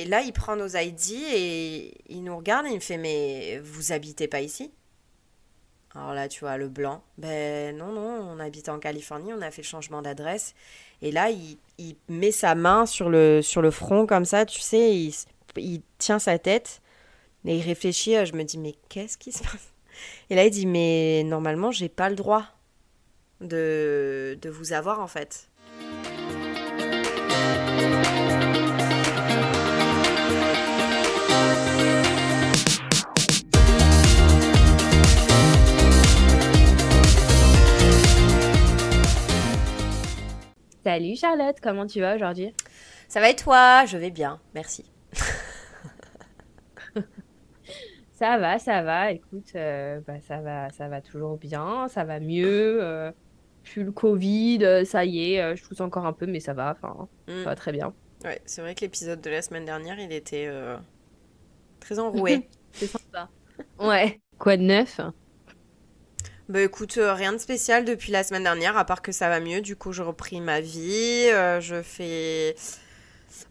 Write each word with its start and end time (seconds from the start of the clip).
et 0.00 0.06
là, 0.06 0.22
il 0.22 0.32
prend 0.32 0.56
nos 0.56 0.68
ID 0.68 1.12
et 1.12 1.94
il 2.08 2.24
nous 2.24 2.34
regarde 2.34 2.66
et 2.66 2.70
il 2.70 2.76
me 2.76 2.80
fait 2.80 2.96
Mais 2.96 3.60
vous 3.62 3.92
habitez 3.92 4.28
pas 4.28 4.40
ici? 4.40 4.72
Alors 5.94 6.14
là, 6.14 6.26
tu 6.26 6.40
vois, 6.40 6.56
le 6.56 6.68
blanc. 6.68 7.02
Ben 7.18 7.76
non, 7.76 7.92
non, 7.92 8.26
on 8.30 8.40
habite 8.40 8.70
en 8.70 8.78
Californie, 8.78 9.32
on 9.34 9.42
a 9.42 9.50
fait 9.50 9.60
le 9.60 9.66
changement 9.66 10.00
d'adresse. 10.00 10.54
Et 11.02 11.12
là, 11.12 11.28
il, 11.30 11.58
il 11.76 11.96
met 12.08 12.32
sa 12.32 12.54
main 12.54 12.86
sur 12.86 13.10
le, 13.10 13.42
sur 13.42 13.60
le 13.60 13.70
front 13.70 14.06
comme 14.06 14.24
ça, 14.24 14.46
tu 14.46 14.60
sais, 14.60 14.96
il, 15.56 15.82
tient 15.98 16.18
sa 16.18 16.38
tête 16.38 16.80
et 17.44 17.58
il 17.58 17.62
réfléchit. 17.62 18.24
Je 18.24 18.34
me 18.34 18.44
dis 18.44 18.56
Mais 18.56 18.74
qu'est-ce 18.88 19.18
qui 19.18 19.32
se 19.32 19.42
passe? 19.42 19.74
Et 20.30 20.34
là, 20.34 20.46
il 20.46 20.50
dit 20.50 20.66
Mais 20.66 21.24
normalement, 21.24 21.72
j'ai 21.72 21.90
pas 21.90 22.08
le 22.08 22.16
droit 22.16 22.44
de, 23.42 24.38
de 24.40 24.48
vous 24.48 24.72
avoir 24.72 25.00
en 25.00 25.08
fait. 25.08 25.49
Salut 40.84 41.16
Charlotte, 41.16 41.56
comment 41.62 41.86
tu 41.86 42.00
vas 42.00 42.14
aujourd'hui? 42.16 42.54
Ça 43.08 43.20
va 43.20 43.30
et 43.30 43.36
toi? 43.36 43.84
Je 43.86 43.98
vais 43.98 44.10
bien, 44.10 44.40
merci. 44.54 44.84
ça 48.12 48.38
va, 48.38 48.58
ça 48.58 48.82
va. 48.82 49.12
Écoute, 49.12 49.52
euh, 49.54 50.00
bah, 50.06 50.20
ça 50.20 50.40
va, 50.40 50.70
ça 50.70 50.88
va 50.88 51.00
toujours 51.00 51.38
bien, 51.38 51.88
ça 51.88 52.04
va 52.04 52.20
mieux. 52.20 52.82
Euh, 52.82 53.12
plus 53.62 53.84
le 53.84 53.92
Covid, 53.92 54.58
euh, 54.64 54.84
ça 54.84 55.04
y 55.04 55.34
est, 55.34 55.56
je 55.56 55.62
tousse 55.64 55.80
encore 55.80 56.06
un 56.06 56.12
peu, 56.12 56.26
mais 56.26 56.40
ça 56.40 56.54
va. 56.54 56.72
Enfin, 56.72 57.08
ça 57.26 57.32
Mm. 57.32 57.44
va 57.44 57.54
très 57.54 57.72
bien. 57.72 57.94
Ouais, 58.24 58.40
c'est 58.44 58.60
vrai 58.62 58.74
que 58.74 58.80
l'épisode 58.82 59.20
de 59.20 59.30
la 59.30 59.42
semaine 59.42 59.64
dernière, 59.64 59.98
il 59.98 60.12
était 60.12 60.46
euh, 60.48 60.76
très 61.80 61.98
enroué. 61.98 62.48
C'est 62.72 62.86
sympa. 62.86 63.30
Ouais. 63.78 64.20
Quoi 64.38 64.56
de 64.56 64.62
neuf? 64.62 65.00
Bah 66.50 66.62
écoute, 66.62 66.98
euh, 66.98 67.14
rien 67.14 67.32
de 67.32 67.38
spécial 67.38 67.84
depuis 67.84 68.12
la 68.12 68.24
semaine 68.24 68.42
dernière, 68.42 68.76
à 68.76 68.84
part 68.84 69.02
que 69.02 69.12
ça 69.12 69.28
va 69.28 69.40
mieux. 69.40 69.60
Du 69.60 69.76
coup, 69.76 69.92
je 69.92 70.02
repris 70.02 70.40
ma 70.40 70.60
vie. 70.60 71.28
euh, 71.32 71.60
je 71.60 71.80
fais. 71.82 72.56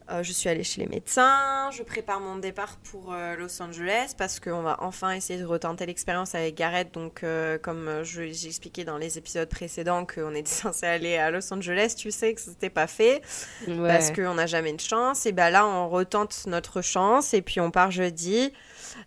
Euh, 0.09 0.23
je 0.23 0.31
suis 0.31 0.49
allée 0.49 0.63
chez 0.63 0.81
les 0.81 0.87
médecins. 0.87 1.69
Je 1.71 1.83
prépare 1.83 2.19
mon 2.19 2.37
départ 2.37 2.77
pour 2.91 3.13
euh, 3.13 3.35
Los 3.35 3.61
Angeles 3.61 4.13
parce 4.17 4.39
qu'on 4.39 4.61
va 4.61 4.77
enfin 4.79 5.11
essayer 5.11 5.39
de 5.39 5.45
retenter 5.45 5.85
l'expérience 5.85 6.35
avec 6.35 6.55
Gareth. 6.55 6.93
Donc, 6.93 7.23
euh, 7.23 7.57
comme 7.57 8.03
j'ai 8.03 8.47
expliqué 8.47 8.83
dans 8.83 8.97
les 8.97 9.17
épisodes 9.17 9.47
précédents 9.47 10.05
qu'on 10.05 10.33
était 10.33 10.49
censé 10.49 10.85
aller 10.85 11.17
à 11.17 11.31
Los 11.31 11.53
Angeles, 11.53 11.93
tu 11.97 12.11
sais 12.11 12.33
que 12.33 12.41
c'était 12.41 12.69
pas 12.69 12.87
fait. 12.87 13.21
parce 13.67 14.11
qu'on 14.11 14.33
n'a 14.33 14.47
jamais 14.47 14.73
de 14.73 14.81
chance. 14.81 15.25
Et 15.25 15.31
ben 15.31 15.49
là, 15.49 15.65
on 15.67 15.89
retente 15.89 16.45
notre 16.47 16.81
chance 16.81 17.33
et 17.33 17.41
puis 17.41 17.59
on 17.59 17.71
part 17.71 17.91
jeudi. 17.91 18.51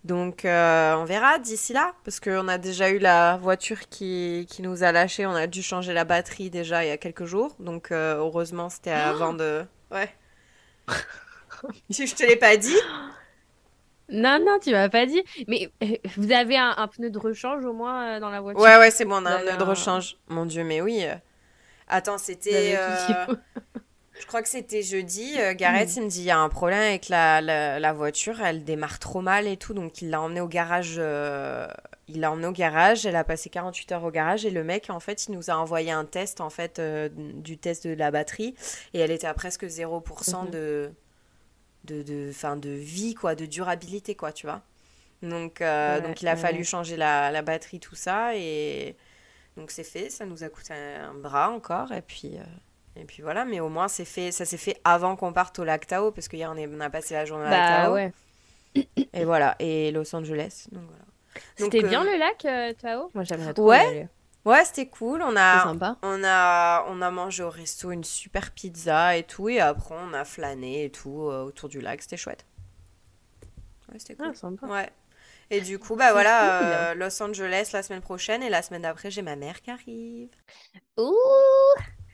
Donc, 0.05 0.43
on 0.45 1.05
verra 1.05 1.39
d'ici 1.39 1.73
là, 1.73 1.93
parce 2.05 2.21
qu'on 2.21 2.47
a 2.49 2.59
déjà 2.59 2.91
eu 2.91 2.99
la 2.99 3.37
voiture 3.37 3.89
qui, 3.89 4.47
qui 4.49 4.63
nous 4.63 4.85
a 4.85 4.93
lâché. 4.93 5.27
On 5.27 5.35
a 5.35 5.47
dû 5.47 5.63
changer 5.63 5.93
la 5.93 6.05
batterie 6.05 6.51
déjà 6.51 6.85
il 6.85 6.89
y 6.89 6.93
a 6.93 6.97
quelques 6.97 7.25
jours. 7.25 7.57
Donc, 7.59 7.91
heureusement, 7.91 8.69
c'était 8.71 8.91
avant 8.91 9.33
de. 9.33 9.65
Ouais. 9.91 10.09
Si 11.91 12.07
je 12.09 12.15
te 12.15 12.25
l'ai 12.25 12.37
pas 12.37 12.57
dit. 12.57 12.77
Non, 14.09 14.39
non, 14.45 14.59
tu 14.63 14.73
m'as 14.73 14.89
pas 14.89 15.07
dit. 15.07 15.23
Mais 15.49 15.71
euh, 15.83 15.97
vous 16.17 16.33
avez 16.33 16.59
un, 16.59 16.75
un 16.77 16.89
pneu 16.89 17.11
de 17.11 17.19
rechange 17.19 17.65
au 17.65 17.73
moins 17.73 18.17
euh, 18.17 18.21
dans 18.21 18.31
la 18.31 18.41
voiture? 18.41 18.63
Ouais, 18.63 18.77
ouais, 18.79 18.91
c'est 18.91 19.05
bon, 19.05 19.23
on 19.23 19.27
a 19.27 19.31
un 19.31 19.45
nœud 19.45 19.57
de 19.57 19.63
rechange. 19.63 20.17
Mon 20.29 20.45
Dieu, 20.45 20.65
mais 20.65 20.81
oui. 20.81 21.05
euh. 21.05 21.15
Attends, 21.89 22.19
c'était. 22.19 22.75
euh. 22.79 23.27
Je 24.21 24.27
crois 24.27 24.43
que 24.43 24.49
c'était 24.49 24.83
jeudi. 24.83 25.35
euh, 25.39 25.55
Gareth, 25.55 25.97
il 25.97 26.03
me 26.05 26.09
dit 26.09 26.21
il 26.21 26.25
y 26.27 26.31
a 26.31 26.39
un 26.39 26.49
problème 26.49 26.81
avec 26.81 27.09
la, 27.09 27.41
la, 27.41 27.81
la 27.81 27.93
voiture, 27.93 28.41
elle 28.43 28.65
démarre 28.65 28.99
trop 28.99 29.21
mal 29.21 29.47
et 29.47 29.57
tout. 29.57 29.73
Donc 29.75 30.03
il 30.03 30.11
l'a 30.11 30.21
emmenée 30.21 30.41
au 30.41 30.49
garage. 30.49 31.01
Il 32.15 32.21
l'a 32.21 32.31
emmenée 32.31 32.47
au 32.47 32.53
garage. 32.53 33.07
Elle 33.07 33.17
a 33.17 33.25
passé 33.25 33.49
48 33.51 33.93
heures 33.93 34.05
au 34.05 34.11
garage 34.11 34.45
et 34.45 34.51
le 34.51 34.63
mec, 34.65 34.91
en 34.91 35.01
fait, 35.01 35.27
il 35.27 35.33
nous 35.33 35.51
a 35.51 35.55
envoyé 35.55 35.91
un 35.91 36.05
test 36.05 36.41
en 36.41 36.51
fait 36.51 36.79
euh, 36.79 37.09
du 37.13 37.59
test 37.59 37.87
de 37.87 37.95
la 37.95 38.11
batterie 38.11 38.55
et 38.95 38.99
elle 39.01 39.11
était 39.11 39.27
à 39.27 39.35
presque 39.35 39.65
0% 39.65 40.45
Mhm. 40.45 40.51
de 40.51 40.91
de 41.85 42.03
de, 42.03 42.31
fin, 42.33 42.57
de 42.57 42.71
vie 42.71 43.15
quoi, 43.15 43.35
de 43.35 43.47
durabilité 43.47 44.15
quoi, 44.15 44.33
tu 44.33 44.47
vois. 44.47 44.63
Donc 45.23 45.61
euh, 45.61 45.97
Ouais, 45.97 46.03
donc 46.03 46.23
il 46.23 46.29
a 46.29 46.33
ouais, 46.35 46.37
fallu 46.37 46.65
changer 46.65 46.97
la, 46.97 47.31
la 47.31 47.43
batterie 47.43 47.81
tout 47.81 47.95
ça 47.95 48.37
et 48.37 48.97
donc 49.57 49.71
c'est 49.71 49.85
fait. 49.85 50.11
Ça 50.11 50.25
nous 50.27 50.45
a 50.45 50.49
coûté 50.49 50.75
un, 50.75 51.11
un 51.11 51.15
bras 51.15 51.51
encore 51.51 51.93
et 51.93 52.03
puis. 52.03 52.33
euh, 52.37 52.43
et 52.95 53.05
puis 53.05 53.23
voilà, 53.23 53.45
mais 53.47 53.59
au 53.61 53.69
moins 53.71 53.89
c'est 53.89 54.05
fait, 54.05 54.33
ça 54.33 54.45
s'est 54.45 54.59
fait 54.59 54.79
avant 54.85 55.17
qu'on 55.17 55.33
parte 55.33 55.59
au 55.59 55.65
lac 55.65 55.87
Tao, 55.87 56.11
parce 56.13 56.29
qu'hier 56.29 56.51
on, 56.53 56.57
est- 56.59 56.67
on 56.69 56.79
a 56.81 56.91
passé 56.91 57.15
la 57.15 57.25
journée 57.25 57.47
au 57.47 57.49
lac 57.49 57.59
Bah 57.59 57.85
Tao. 57.85 57.95
ouais. 57.95 58.13
Et 59.15 59.25
voilà, 59.25 59.57
et 59.59 59.91
Los 59.93 60.15
Angeles. 60.15 60.67
Donc 60.73 60.83
voilà. 60.89 61.05
C'était 61.57 61.85
euh, 61.85 61.89
bien 61.89 62.05
le 62.05 62.17
lac, 62.19 62.45
euh, 62.45 62.73
Tao? 62.75 63.11
Moi 63.15 63.25
j'aimerais 63.25 63.55
trop 63.55 63.69
Ouais. 63.69 63.85
y 63.85 63.89
aller. 63.89 64.09
Ouais, 64.45 64.65
c'était 64.65 64.87
cool. 64.87 65.23
On 65.23 65.37
a, 65.37 65.63
sympa. 65.63 65.97
on 66.03 66.23
a, 66.25 66.85
on 66.89 67.01
a 67.01 67.11
mangé 67.13 67.45
au 67.45 67.51
resto 67.51 67.93
une 67.93 68.03
super 68.05 68.51
pizza 68.51 69.17
et 69.17 69.23
tout, 69.23 69.49
et 69.49 69.61
après 69.61 69.95
on 69.97 70.13
a 70.15 70.25
flâné 70.25 70.85
et 70.85 70.91
tout 70.91 71.29
euh, 71.29 71.45
autour 71.45 71.69
du 71.69 71.81
lac. 71.81 72.03
C'était 72.03 72.17
chouette. 72.17 72.45
Ouais, 73.89 73.99
c'était 73.99 74.17
cool. 74.17 74.27
Ah, 74.31 74.35
sympa. 74.35 74.67
Ouais. 74.67 74.91
Et 75.51 75.61
du 75.61 75.79
coup, 75.79 75.95
bah 75.97 76.13
voilà, 76.13 76.59
cool. 76.59 76.69
euh, 76.69 76.95
Los 77.07 77.23
Angeles 77.23 77.71
la 77.73 77.83
semaine 77.83 78.01
prochaine, 78.01 78.43
et 78.43 78.49
la 78.49 78.63
semaine 78.63 78.83
d'après, 78.83 79.11
j'ai 79.11 79.23
ma 79.23 79.37
mère 79.37 79.61
qui 79.61 79.71
arrive. 79.71 80.31
Ouh, 80.99 81.13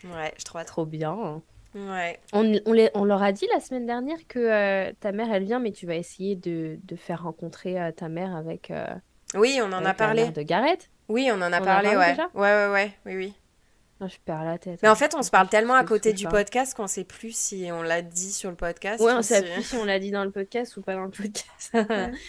Ouais, 0.05 0.34
je 0.38 0.44
trouve 0.44 0.60
trop. 0.65 0.82
trop 0.82 0.87
bien. 0.87 1.41
Ouais. 1.75 2.20
On, 2.32 2.59
on, 2.66 2.72
les- 2.72 2.91
on 2.94 3.05
leur 3.05 3.22
a 3.22 3.31
dit 3.32 3.47
la 3.53 3.60
semaine 3.60 3.87
dernière 3.87 4.19
que 4.26 4.38
euh, 4.38 4.93
ta 5.00 5.12
mère 5.12 5.32
elle 5.32 5.44
vient, 5.44 5.60
mais 5.60 5.70
tu 5.72 5.87
vas 5.87 5.94
essayer 5.97 6.34
de, 6.34 6.78
de 6.82 6.97
faire 6.97 7.22
rencontrer 7.22 7.81
euh, 7.81 7.93
ta 7.93 8.09
mère 8.09 8.34
avec, 8.34 8.70
euh, 8.70 8.87
Oui, 9.34 9.60
on 9.62 9.72
en 9.72 9.84
a 9.84 9.94
parlé. 9.94 10.30
de 10.30 10.42
Gareth. 10.42 10.90
Oui, 11.08 11.28
on 11.32 11.36
en 11.36 11.42
a 11.42 11.46
On 11.46 11.50
en 11.50 11.52
a 11.52 11.60
parlé, 11.60 11.90
parlé 11.90 11.96
ouais. 11.98 12.10
déjà 12.10 12.28
Ouais, 12.34 12.40
ouais, 12.66 12.68
ouais, 12.72 12.98
oui, 13.06 13.16
oui. 13.16 13.34
Ah, 14.00 14.06
je 14.08 14.16
perds 14.24 14.44
la 14.44 14.58
tête. 14.58 14.78
Mais 14.82 14.88
en 14.88 14.94
fait, 14.94 15.14
on 15.16 15.22
se 15.22 15.30
parle 15.30 15.48
tellement 15.48 15.74
à 15.74 15.84
côté 15.84 16.12
du 16.12 16.24
parle. 16.24 16.36
podcast 16.36 16.74
qu'on 16.76 16.86
sait 16.86 17.02
plus 17.04 17.34
si 17.36 17.68
on 17.72 17.82
l'a 17.82 18.00
dit 18.02 18.32
sur 18.32 18.48
le 18.50 18.56
podcast. 18.56 19.02
Ouais, 19.02 19.12
ou 19.12 19.16
on 19.16 19.22
sait 19.22 19.42
plus 19.42 19.62
si 19.64 19.74
on 19.76 19.84
l'a 19.84 19.98
dit 19.98 20.10
dans 20.12 20.24
le 20.24 20.30
podcast 20.30 20.76
ou 20.76 20.82
pas 20.82 20.94
dans 20.94 21.04
le 21.04 21.10
podcast. 21.10 21.70
Ouais. 21.74 22.12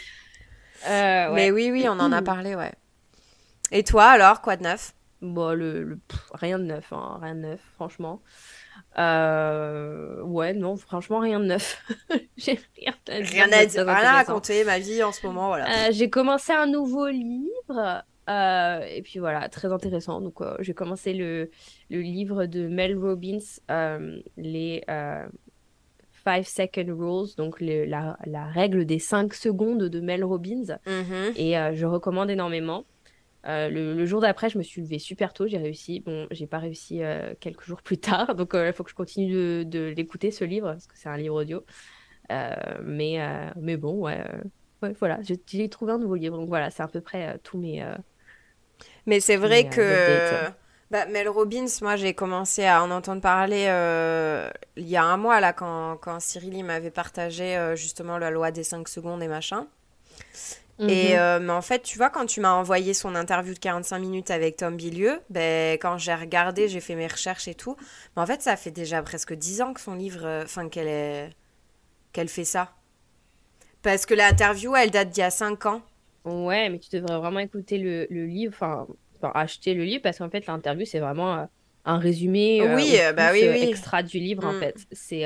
Euh, 0.88 1.34
Mais 1.34 1.52
oui, 1.52 1.72
oui, 1.72 1.88
on 1.90 2.00
en 2.00 2.14
a 2.14 2.22
parlé, 2.22 2.56
ouais. 2.56 2.72
Et 3.72 3.84
toi, 3.84 4.06
alors, 4.06 4.40
quoi 4.42 4.56
de 4.56 4.64
neuf? 4.64 4.94
Bon, 5.22 5.54
le, 5.54 5.84
le- 5.84 5.98
pff, 5.98 6.30
rien 6.34 6.58
de 6.58 6.64
neuf, 6.64 6.94
hein, 6.94 7.20
rien 7.22 7.36
de 7.36 7.42
neuf, 7.42 7.60
franchement. 7.76 8.22
Euh, 8.98 10.22
ouais, 10.24 10.54
non, 10.54 10.76
franchement, 10.76 11.20
rien 11.20 11.40
de 11.40 11.46
neuf. 11.46 11.84
J'ai 12.38 12.60
rien 12.78 12.94
à 13.10 13.22
dire 13.22 13.32
Rien 13.32 13.52
à 13.52 13.66
dire, 13.66 13.86
rien 13.86 13.96
à 13.96 14.12
raconter, 14.14 14.64
ma 14.64 14.80
vie 14.80 15.04
en 15.04 15.12
ce 15.12 15.26
moment, 15.26 15.48
voilà. 15.50 15.66
Euh, 15.66 15.92
j'ai 15.92 16.10
commencé 16.10 16.52
un 16.54 16.68
nouveau 16.68 17.08
livre, 17.08 18.04
euh, 18.30 18.80
et 18.82 19.02
puis 19.02 19.20
voilà, 19.20 19.48
très 19.50 19.72
intéressant. 19.72 20.22
Donc, 20.22 20.40
j'ai 20.60 20.74
commencé 20.74 21.14
le, 21.14 21.50
le 21.90 22.02
livre 22.02 22.46
de 22.46 22.68
Mel 22.68 22.98
Robbins, 22.98 23.40
les 24.38 24.84
euh, 24.90 25.26
Five 26.12 26.48
Second 26.48 26.86
Rules, 26.98 27.36
donc 27.38 27.62
le- 27.62 27.86
la, 27.86 28.18
la 28.26 28.46
règle 28.46 28.86
des 28.86 29.00
5 29.00 29.34
secondes 29.34 29.84
de 29.84 30.00
Mel 30.02 30.24
Robbins. 30.24 30.78
Mhm. 30.86 31.34
Et 31.36 31.54
je 31.74 31.86
recommande 31.86 32.30
énormément. 32.30 32.84
Euh, 33.46 33.70
le, 33.70 33.94
le 33.94 34.06
jour 34.06 34.20
d'après, 34.20 34.50
je 34.50 34.58
me 34.58 34.64
suis 34.64 34.82
levée 34.82 35.00
super 35.00 35.34
tôt, 35.34 35.48
j'ai 35.48 35.58
réussi. 35.58 36.02
Bon, 36.02 36.28
j'ai 36.32 36.48
pas 36.48 36.60
réussi 36.60 37.04
euh, 37.04 37.34
quelques 37.40 37.64
jours 37.64 37.82
plus 37.82 37.98
tard, 37.98 38.36
donc 38.36 38.54
euh, 38.54 38.68
il 38.68 38.74
faut 38.74 38.84
que 38.84 38.90
je 38.90 38.96
continue 38.96 39.32
de, 39.32 39.64
de 39.64 39.94
l'écouter, 39.96 40.32
ce 40.32 40.44
livre, 40.44 40.72
parce 40.72 40.88
que 40.88 40.98
c'est 40.98 41.10
un 41.10 41.18
livre 41.18 41.36
audio. 41.36 41.64
Mais, 42.84 43.20
mais 43.56 43.78
bon, 43.78 44.02
ouais, 44.02 44.24
ouais, 44.84 44.94
voilà, 45.00 45.20
j'ai 45.24 45.70
trouvé 45.70 45.94
un 45.94 45.98
nouveau 45.98 46.16
livre, 46.16 46.38
donc 46.38 46.50
voilà, 46.50 46.70
c'est 46.70 46.84
à 46.84 46.88
peu 46.88 47.02
près 47.02 47.40
tous 47.44 47.58
mes... 47.58 47.84
Mais 49.06 49.20
c'est 49.20 49.38
vrai 49.38 49.68
que 49.68 50.50
bah, 50.92 51.06
Mel 51.08 51.28
Robbins, 51.28 51.66
moi 51.82 51.96
j'ai 51.96 52.14
commencé 52.14 52.66
à 52.66 52.84
en 52.84 52.92
entendre 52.92 53.22
parler 53.22 53.64
il 54.76 54.88
y 54.88 54.96
a 54.96 55.04
un 55.04 55.18
mois 55.18 55.40
là 55.40 55.54
quand, 55.54 55.98
quand 55.98 56.20
Cyril 56.20 56.54
il 56.54 56.64
m'avait 56.64 56.92
partagé 56.92 57.74
justement 57.76 58.20
la 58.20 58.30
loi 58.30 58.52
des 58.52 58.64
5 58.64 58.88
secondes 58.88 59.24
et 59.24 59.28
machin. 59.28 59.68
Et 60.88 61.14
mhm. 61.14 61.20
euh, 61.20 61.40
mais 61.42 61.52
en 61.54 61.62
fait, 61.62 61.82
tu 61.84 61.98
vois, 61.98 62.10
quand 62.10 62.26
tu 62.26 62.40
m'as 62.42 62.54
envoyé 62.54 62.94
son 62.94 63.16
interview 63.16 63.54
de 63.54 63.60
45 63.60 64.00
minutes 64.00 64.32
avec 64.32 64.58
Tom 64.58 64.78
Bilieu, 64.78 65.20
ben, 65.30 65.74
quand 65.80 65.98
j'ai 65.98 66.14
regardé, 66.16 66.68
j'ai 66.70 66.80
fait 66.80 66.96
mes 66.96 67.08
recherches 67.08 67.48
et 67.48 67.56
tout. 67.56 67.76
Mais 68.16 68.22
en 68.22 68.26
fait, 68.26 68.42
ça 68.42 68.56
fait 68.56 68.72
déjà 68.72 69.02
presque 69.04 69.34
10 69.34 69.62
ans 69.62 69.74
que 69.74 69.82
son 69.82 69.96
livre, 69.96 70.26
euh, 70.26 70.44
enfin, 70.46 70.70
qu'elle 70.70 70.88
est... 70.88 71.30
qu'elle 72.14 72.30
fait 72.30 72.46
ça. 72.46 72.74
Parce 73.82 74.06
que 74.06 74.14
l'interview, 74.14 74.76
elle 74.76 74.92
date 74.92 75.10
d'il 75.10 75.22
y 75.22 75.24
a 75.24 75.32
5 75.32 75.66
ans. 75.66 75.82
Ouais, 76.26 76.70
mais 76.70 76.80
tu 76.80 76.90
devrais 76.92 77.18
vraiment 77.18 77.40
écouter 77.40 77.78
le, 77.78 78.08
le 78.10 78.26
livre, 78.26 78.54
enfin, 78.54 78.88
acheter 79.34 79.74
le 79.74 79.84
livre, 79.84 80.02
parce 80.04 80.18
qu'en 80.20 80.30
fait, 80.30 80.46
l'interview, 80.48 80.86
c'est 80.86 81.00
vraiment 81.00 81.38
euh, 81.40 81.46
un 81.86 81.98
résumé 81.98 82.62
Oui, 82.76 82.94
ou 82.96 83.16
bah 83.16 83.32
oui. 83.32 83.42
extra 83.44 84.04
du 84.04 84.20
livre, 84.20 84.46
en 84.46 84.54
Mm. 84.54 84.60
fait. 84.60 84.76
C'est... 84.92 85.26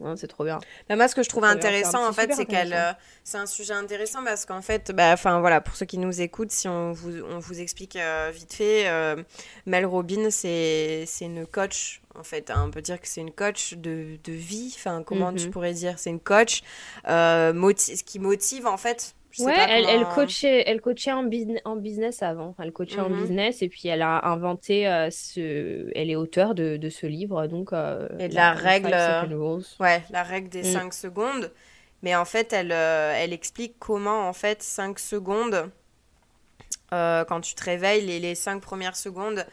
euh, 0.00 0.16
c'est 0.16 0.26
trop 0.26 0.44
bien. 0.44 0.58
Bah, 0.88 0.96
moi, 0.96 1.08
ce 1.08 1.14
que 1.14 1.22
je 1.22 1.28
trouve 1.28 1.44
intéressant, 1.44 2.06
en 2.06 2.12
fait, 2.12 2.32
c'est 2.34 2.46
qu'elle. 2.46 2.72
Euh, 2.72 2.92
c'est 3.24 3.38
un 3.38 3.46
sujet 3.46 3.74
intéressant 3.74 4.24
parce 4.24 4.46
qu'en 4.46 4.62
fait, 4.62 4.90
bah, 4.92 5.14
voilà, 5.14 5.60
pour 5.60 5.76
ceux 5.76 5.86
qui 5.86 5.98
nous 5.98 6.20
écoutent, 6.20 6.50
si 6.50 6.68
on 6.68 6.92
vous, 6.92 7.22
on 7.28 7.38
vous 7.38 7.60
explique 7.60 7.96
euh, 7.96 8.30
vite 8.32 8.54
fait, 8.54 8.88
euh, 8.88 9.22
Mel 9.66 9.84
Robin, 9.86 10.30
c'est 10.30 11.06
une 11.20 11.46
coach, 11.46 12.00
en 12.14 12.24
fait. 12.24 12.50
Hein. 12.50 12.64
on 12.66 12.70
peut 12.70 12.82
dire 12.82 13.00
que 13.00 13.06
c'est 13.06 13.20
une 13.20 13.32
coach 13.32 13.74
de, 13.74 14.18
de 14.24 14.32
vie. 14.32 14.74
Enfin, 14.76 15.02
comment 15.02 15.32
tu 15.32 15.46
mhm. 15.46 15.50
pourrais 15.50 15.74
dire? 15.74 15.98
C'est 15.98 16.10
une 16.10 16.20
coach 16.20 16.62
ce 17.06 18.02
qui 18.02 18.18
motive, 18.18 18.66
en 18.66 18.76
fait, 18.76 19.14
ouais, 19.40 19.54
elle, 19.68 19.86
elle, 19.88 20.04
coachait, 20.06 20.64
elle 20.66 20.80
coachait 20.80 21.12
en, 21.12 21.28
en 21.64 21.76
business 21.76 22.22
avant. 22.22 22.54
Elle 22.58 22.72
coachait 22.72 23.00
en 23.00 23.08
mhm. 23.08 23.20
business 23.20 23.62
et 23.62 23.68
puis 23.68 23.88
elle 23.88 24.02
a 24.02 24.26
inventé 24.28 24.88
euh, 24.88 25.10
ce. 25.10 25.90
Elle 25.94 26.10
est 26.10 26.16
auteure 26.16 26.54
de, 26.54 26.76
de 26.76 26.88
ce 26.90 27.06
livre, 27.06 27.46
donc. 27.46 27.72
Euh, 27.72 28.08
et 28.18 28.28
de 28.28 28.34
la, 28.34 28.52
règle. 28.52 28.94
Ouais, 29.80 30.02
la 30.10 30.22
règle 30.22 30.48
des 30.48 30.62
5 30.62 30.86
mm. 30.86 30.92
secondes. 30.92 31.52
Mais 32.02 32.16
en 32.16 32.24
fait, 32.24 32.52
elle, 32.52 32.72
euh, 32.72 33.14
elle 33.16 33.32
explique 33.32 33.76
comment, 33.78 34.28
en 34.28 34.32
fait, 34.32 34.62
5 34.62 34.98
secondes, 34.98 35.70
quand 36.90 37.40
tu 37.40 37.54
te 37.54 37.64
réveilles, 37.64 38.04
les, 38.04 38.18
les 38.18 38.34
5 38.34 38.60
premières 38.60 38.96
secondes 38.96 39.46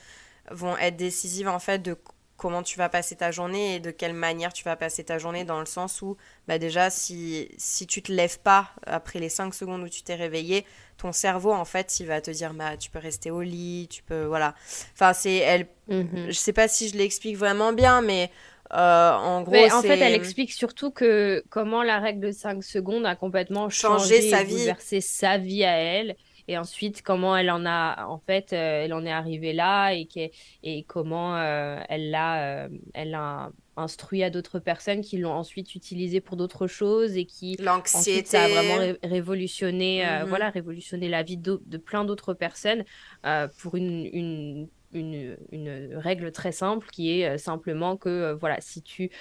vont 0.51 0.75
être 0.77 0.97
décisives, 0.97 1.47
en 1.47 1.59
fait, 1.59 1.79
de 1.79 1.95
comment 2.39 2.63
tu 2.63 2.77
vas 2.77 2.89
passer 2.89 3.15
ta 3.15 3.29
journée 3.29 3.75
et 3.75 3.79
de 3.79 3.91
quelle 3.91 4.13
manière 4.13 4.53
tu 4.53 4.63
vas 4.63 4.75
passer 4.75 5.03
ta 5.03 5.19
journée 5.19 5.43
dans 5.43 5.59
le 5.59 5.65
sens 5.65 6.01
où 6.01 6.17
bah 6.47 6.57
déjà 6.57 6.89
si, 6.89 7.49
si 7.57 7.85
tu 7.85 8.01
te 8.01 8.11
lèves 8.11 8.39
pas 8.39 8.69
après 8.87 9.19
les 9.19 9.29
5 9.29 9.53
secondes 9.53 9.83
où 9.83 9.89
tu 9.89 10.01
t'es 10.01 10.15
réveillé 10.15 10.65
ton 10.97 11.11
cerveau 11.11 11.51
en 11.51 11.65
fait 11.65 11.99
il 11.99 12.07
va 12.07 12.21
te 12.21 12.31
dire 12.31 12.53
bah 12.53 12.77
tu 12.77 12.89
peux 12.89 12.99
rester 12.99 13.29
au 13.29 13.41
lit 13.41 13.87
tu 13.91 14.01
peux 14.01 14.23
voilà. 14.23 14.55
Enfin 14.93 15.13
c'est 15.13 15.35
elle 15.35 15.67
mhm. 15.89 16.27
je 16.27 16.33
sais 16.33 16.53
pas 16.53 16.67
si 16.67 16.89
je 16.89 16.97
l'explique 16.97 17.37
vraiment 17.37 17.73
bien 17.73 18.01
mais 18.01 18.31
euh, 18.71 19.11
en 19.13 19.41
gros, 19.41 19.55
en 19.55 19.81
fait, 19.81 19.97
elle 19.97 20.13
explique 20.13 20.51
surtout 20.51 20.91
que 20.91 21.43
comment 21.49 21.81
la 21.81 21.97
règle 21.97 22.27
de 22.27 22.31
5 22.31 22.63
secondes 22.63 23.03
a 23.03 23.15
complètement 23.15 23.67
changé, 23.69 24.29
sa 24.29 24.43
vie, 24.43 24.71
sa 25.01 25.39
vie 25.39 25.63
à 25.63 25.75
elle 25.75 26.15
et 26.49 26.57
ensuite 26.57 27.03
comment 27.03 27.37
elle 27.37 27.51
en 27.51 27.65
a 27.65 28.07
en 28.07 28.17
fait 28.17 28.53
euh, 28.53 28.83
elle 28.83 28.93
en 28.93 29.05
est 29.05 29.11
arrivée 29.11 29.53
là 29.53 29.93
et, 29.93 30.07
et 30.63 30.83
comment 30.83 31.37
euh, 31.37 31.79
elle 31.87 32.09
l'a 32.09 32.63
euh, 32.63 32.69
elle 32.95 33.13
a 33.13 33.51
instruit 33.77 34.23
à 34.23 34.31
d'autres 34.31 34.57
personnes 34.57 35.01
qui 35.01 35.19
l'ont 35.19 35.31
ensuite 35.31 35.75
utilisé 35.75 36.21
pour 36.21 36.37
d'autres 36.37 36.65
choses 36.65 37.15
et 37.17 37.25
qui 37.25 37.55
l'anxiété 37.59 38.25
ça 38.25 38.43
a 38.43 38.47
vraiment 38.47 38.97
révolutionné 39.03 40.03
mm-hmm. 40.03 40.25
voilà 40.25 40.49
révolutionné 40.49 41.07
la 41.07 41.21
vie 41.21 41.37
de, 41.37 41.61
de 41.63 41.77
plein 41.77 42.03
d'autres 42.03 42.33
personnes 42.33 42.83
pour 43.59 43.75
une, 43.75 44.09
une 44.11 44.67
une, 44.91 45.37
une, 45.51 45.95
règle 45.97 46.31
très 46.31 46.51
simple 46.51 46.87
qui 46.91 47.11
est 47.11 47.37
simplement 47.37 47.95
que 47.95 48.33
voilà 48.33 48.59
si 48.59 48.81
tu 48.81 49.11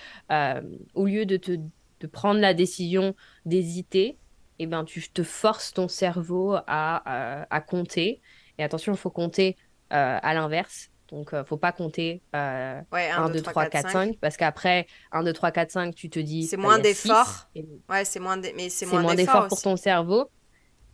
au 0.94 1.04
lieu 1.04 1.26
de 1.26 1.36
te 1.36 1.52
de 2.00 2.06
prendre 2.06 2.40
la 2.40 2.54
décision 2.54 3.14
d'hésiter 3.44 4.16
eh 4.58 4.66
ben, 4.66 4.84
tu 4.84 5.08
te 5.08 5.22
forces 5.22 5.72
ton 5.72 5.88
cerveau 5.88 6.54
à, 6.66 7.46
à, 7.50 7.60
compter. 7.60 8.20
Et 8.58 8.64
attention, 8.64 8.92
il 8.92 8.98
faut 8.98 9.10
compter 9.10 9.56
euh, 9.92 10.18
à 10.22 10.34
l'inverse. 10.34 10.90
Donc, 11.10 11.30
il 11.32 11.38
ne 11.38 11.44
faut 11.44 11.56
pas 11.56 11.72
compter 11.72 12.22
1, 12.32 12.84
2, 13.32 13.40
3, 13.40 13.66
4, 13.66 13.90
5. 13.90 14.18
parce 14.20 14.36
qu'après 14.36 14.86
1, 15.12 15.22
2, 15.22 15.32
3, 15.32 15.50
4, 15.52 15.70
5, 15.70 15.94
tu 15.94 16.10
te 16.10 16.18
dis. 16.18 16.46
C'est 16.46 16.56
moins 16.56 16.78
d'effort. 16.78 17.48
Ouais, 17.88 18.04
c'est 18.04 18.20
moins 18.20 18.36
mais 18.36 18.68
c'est 18.68 18.86
moins 18.86 19.14
d'effort 19.14 19.48
pour 19.48 19.62
ton 19.62 19.76
cerveau. 19.76 20.30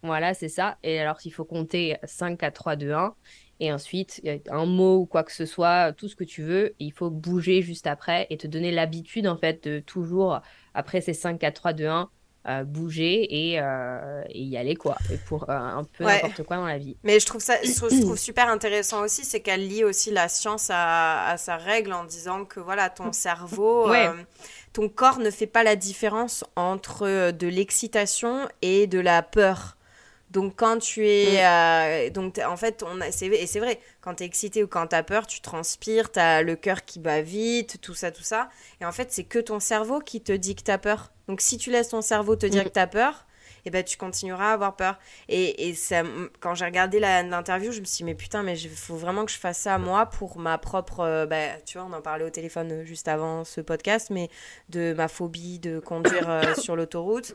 Voilà, 0.03 0.35
c'est 0.35 0.51
ça. 0.51 0.77
Et 0.83 1.01
alors, 1.01 1.17
il 1.25 1.31
faut 1.31 1.47
compter 1.47 1.97
5, 2.05 2.39
4, 2.39 2.55
3, 2.55 2.77
2, 2.77 2.93
1. 2.93 3.15
Et 3.61 3.73
ensuite, 3.73 4.21
un 4.51 4.67
mot 4.67 4.99
ou 4.99 5.07
quoi 5.07 5.25
que 5.25 5.33
ce 5.33 5.47
soit, 5.47 5.93
tout 5.93 6.09
ce 6.09 6.17
que 6.17 6.25
tu 6.25 6.43
veux, 6.43 6.75
il 6.79 6.93
faut 6.93 7.11
bouger 7.11 7.63
juste 7.63 7.87
après 7.87 8.27
et 8.31 8.37
te 8.37 8.47
donner 8.47 8.71
l'habitude, 8.71 9.27
en 9.27 9.37
fait, 9.37 9.65
de 9.65 9.81
toujours, 9.81 10.41
après 10.75 11.01
ces 11.01 11.15
5, 11.15 11.39
4, 11.39 11.55
3, 11.55 11.73
2, 11.73 11.87
1, 11.87 12.11
bouger 12.65 13.27
euh, 13.59 14.23
et, 14.29 14.43
y 14.43 14.57
aller 14.57 14.77
quoi. 14.77 14.97
Et 15.11 15.17
pour 15.17 15.49
euh, 15.49 15.55
un 15.55 15.85
peu 15.85 16.05
n'importe 16.05 16.43
quoi 16.43 16.57
dans 16.57 16.67
la 16.67 16.79
vie. 16.79 16.97
Mais 17.03 17.19
je 17.19 17.27
trouve 17.27 17.41
ça 17.41 17.55
je 17.63 17.75
trouve, 17.75 18.19
super 18.19 18.49
intéressant 18.49 19.03
aussi 19.03 19.25
c'est 19.25 19.41
qu'elle 19.41 19.67
lie 19.67 19.85
aussi 19.85 20.11
la 20.11 20.29
science 20.29 20.71
à, 20.71 21.37
sa 21.39 21.57
règle 21.57 21.93
en 21.93 22.05
disant 22.05 22.45
que 22.45 22.61
voilà 22.61 22.91
ton 22.91 23.13
cerveau 23.13 23.89
euh, 23.95 24.13
ton 24.73 24.89
corps 24.89 25.19
ne 25.21 25.31
fait 25.31 25.47
pas 25.47 25.63
la 25.63 25.77
différence 25.77 26.45
entre 26.57 27.31
de 27.31 27.47
l'excitation 27.47 28.49
et 28.61 28.87
de 28.87 28.99
la 28.99 29.23
peur 29.23 29.77
donc 30.35 30.55
quand 30.57 30.79
tu 30.79 31.09
es 31.09 31.41
mm. 31.41 32.11
donc 32.11 32.39
en 32.39 32.57
fait 32.59 32.85
on 32.87 33.01
a, 33.01 33.09
et 33.09 33.47
c'est 33.47 33.61
vrai 33.61 33.81
quand 34.03 34.17
tu 34.17 34.25
es 34.25 34.27
excité 34.27 34.63
ou 34.63 34.67
quand 34.67 34.89
tu 34.89 34.97
as 34.97 35.03
peur 35.03 35.27
tu 35.27 35.41
transpires 35.41 36.13
tu 36.13 36.19
as 36.19 36.43
le 36.43 36.57
cœur 36.57 36.85
qui 36.85 36.99
bat 36.99 37.23
vite 37.23 37.81
tout 37.81 37.95
ça 37.95 38.11
tout 38.11 38.23
ça 38.23 38.51
et 38.83 38.85
en 38.85 38.93
fait 38.93 39.11
c'est 39.11 39.25
que 39.25 39.39
ton 39.39 39.61
cerveau 39.61 40.01
qui 40.01 40.21
te 40.21 40.33
dit 40.33 40.55
que 40.55 40.63
tu 40.63 40.71
as 40.71 40.79
peur 40.79 41.15
donc 41.29 41.41
si 41.41 41.57
tu 41.57 41.71
laisses 41.71 41.89
ton 41.89 42.03
cerveau 42.03 42.37
te 42.37 42.47
dire 42.47 42.63
mm. 42.63 42.67
que 42.67 42.73
tu 42.73 42.81
as 42.81 42.87
peur, 42.87 43.27
eh 43.65 43.71
ben, 43.71 43.83
tu 43.83 43.97
continueras 43.97 44.51
à 44.51 44.53
avoir 44.53 44.77
peur. 44.77 44.99
Et, 45.29 45.69
et 45.69 45.75
ça, 45.75 46.03
quand 46.41 46.55
j'ai 46.55 46.65
regardé 46.65 47.01
l'interview, 47.01 47.73
je 47.73 47.81
me 47.81 47.85
suis 47.85 47.99
dit, 47.99 48.05
mais 48.05 48.15
putain, 48.15 48.43
mais 48.43 48.59
il 48.59 48.71
faut 48.71 48.97
vraiment 48.97 49.25
que 49.25 49.33
je 49.33 49.39
fasse 49.39 49.59
ça 49.59 49.79
moi 49.79 50.07
pour 50.07 50.39
ma 50.39 50.59
propre. 50.59 51.01
Euh, 51.01 51.27
bah, 51.27 51.61
tu 51.65 51.79
vois, 51.79 51.87
on 51.91 51.93
en 51.93 52.03
parlait 52.03 52.25
au 52.25 52.31
téléphone 52.31 52.73
euh, 52.73 52.85
juste 52.85 53.09
avant 53.09 53.45
ce 53.45 53.61
podcast, 53.61 54.11
mais 54.11 54.29
de 54.69 54.93
ma 54.95 55.09
phobie 55.09 55.59
de 55.59 55.79
conduire 55.81 56.29
euh, 56.29 56.55
sur 56.59 56.77
l'autoroute. 56.77 57.35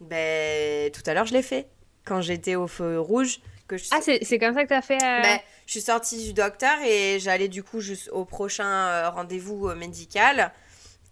Ben, 0.00 0.90
tout 0.92 1.02
à 1.06 1.14
l'heure, 1.14 1.26
je 1.26 1.32
l'ai 1.32 1.42
fait. 1.42 1.68
Quand 2.04 2.20
j'étais 2.20 2.56
au 2.56 2.66
feu 2.66 2.98
rouge. 3.00 3.40
Que 3.68 3.76
je... 3.76 3.84
Ah, 3.92 4.00
c'est 4.02 4.38
comme 4.38 4.54
ça 4.54 4.62
que 4.64 4.68
tu 4.68 4.74
as 4.74 4.82
fait. 4.82 4.98
Ben, 4.98 5.38
je 5.66 5.72
suis 5.72 5.80
sortie 5.80 6.24
du 6.24 6.32
docteur 6.32 6.76
et 6.84 7.20
j'allais 7.20 7.48
du 7.48 7.62
coup 7.62 7.78
au 8.10 8.24
prochain 8.24 9.08
rendez-vous 9.10 9.74
médical. 9.74 10.52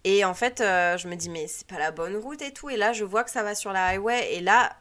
Et 0.04 0.24
en 0.24 0.34
fait, 0.34 0.60
euh, 0.60 0.96
je 0.96 1.08
me 1.08 1.16
dis, 1.16 1.28
mais 1.28 1.46
c'est 1.48 1.66
pas 1.66 1.78
la 1.78 1.90
bonne 1.90 2.16
route 2.16 2.40
et 2.42 2.52
tout. 2.52 2.70
Et 2.70 2.76
là, 2.76 2.92
je 2.92 3.04
vois 3.04 3.24
que 3.24 3.30
ça 3.30 3.42
va 3.42 3.54
sur 3.54 3.72
la 3.72 3.86
highway. 3.86 4.34
Et 4.34 4.40
là, 4.40 4.76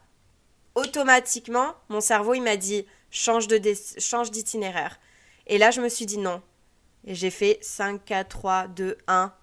automatiquement, 0.76 1.76
mon 1.90 2.02
cerveau, 2.02 2.34
il 2.34 2.42
m'a 2.42 2.56
dit, 2.56 2.86
change 3.10 3.48
d'itinéraire. 3.48 5.00
Et 5.48 5.58
là, 5.58 5.72
je 5.72 5.82
me 5.82 5.90
suis 5.90 6.06
dit 6.06 6.18
non. 6.18 6.42
Et 7.06 7.16
j'ai 7.16 7.30
fait 7.30 7.58
5, 7.62 8.04
4, 8.06 8.28
3, 8.28 8.68
2, 8.68 8.98
1. 9.08 9.34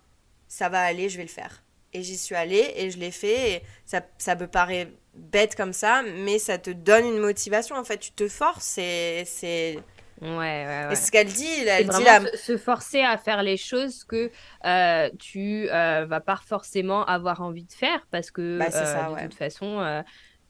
Ça 0.48 0.68
va 0.68 0.80
aller, 0.80 1.08
je 1.08 1.16
vais 1.16 1.24
le 1.24 1.28
faire. 1.28 1.62
Et 1.92 2.02
j'y 2.02 2.16
suis 2.16 2.34
allée 2.34 2.72
et 2.76 2.90
je 2.90 2.98
l'ai 2.98 3.10
fait. 3.10 3.52
Et 3.52 3.62
ça, 3.86 4.00
ça 4.18 4.34
me 4.36 4.46
paraît 4.46 4.92
bête 5.16 5.54
comme 5.54 5.72
ça, 5.72 6.02
mais 6.24 6.38
ça 6.38 6.58
te 6.58 6.70
donne 6.70 7.06
une 7.06 7.18
motivation. 7.18 7.76
En 7.76 7.84
fait, 7.84 7.98
tu 7.98 8.12
te 8.12 8.28
forces 8.28 8.78
et 8.78 9.24
c'est 9.26 9.78
Ouais, 10.20 10.28
ouais, 10.28 10.86
ouais. 10.86 10.92
Et 10.92 10.96
ce 10.96 11.10
qu'elle 11.10 11.26
dit, 11.26 11.66
elle 11.66 11.88
dit 11.88 12.04
la... 12.04 12.20
se, 12.36 12.56
forcer 12.56 13.00
à 13.00 13.18
faire 13.18 13.42
les 13.42 13.56
choses 13.56 14.04
que 14.04 14.30
euh, 14.64 15.10
tu 15.18 15.68
euh, 15.70 16.06
vas 16.06 16.20
pas 16.20 16.36
forcément 16.36 17.04
avoir 17.04 17.42
envie 17.42 17.64
de 17.64 17.72
faire 17.72 18.06
parce 18.10 18.30
que 18.30 18.58
bah, 18.58 18.66
euh, 18.74 19.16
de 19.16 19.22
toute 19.24 19.34
façon, 19.34 19.80
euh, 19.80 20.02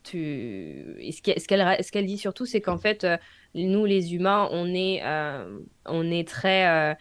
tu... 0.02 0.96
ce 1.10 1.22
qu'elle 1.22 1.40
ce 1.82 1.90
qu'elle 1.90 2.06
dit 2.06 2.18
surtout, 2.18 2.44
c'est 2.44 2.60
qu'en 2.60 2.78
fait, 2.78 3.06
nous 3.54 3.84
les 3.86 4.14
humains, 4.14 4.48
on 4.52 4.72
est, 4.74 5.02
on 5.86 6.10
est 6.10 6.28
très 6.28 6.96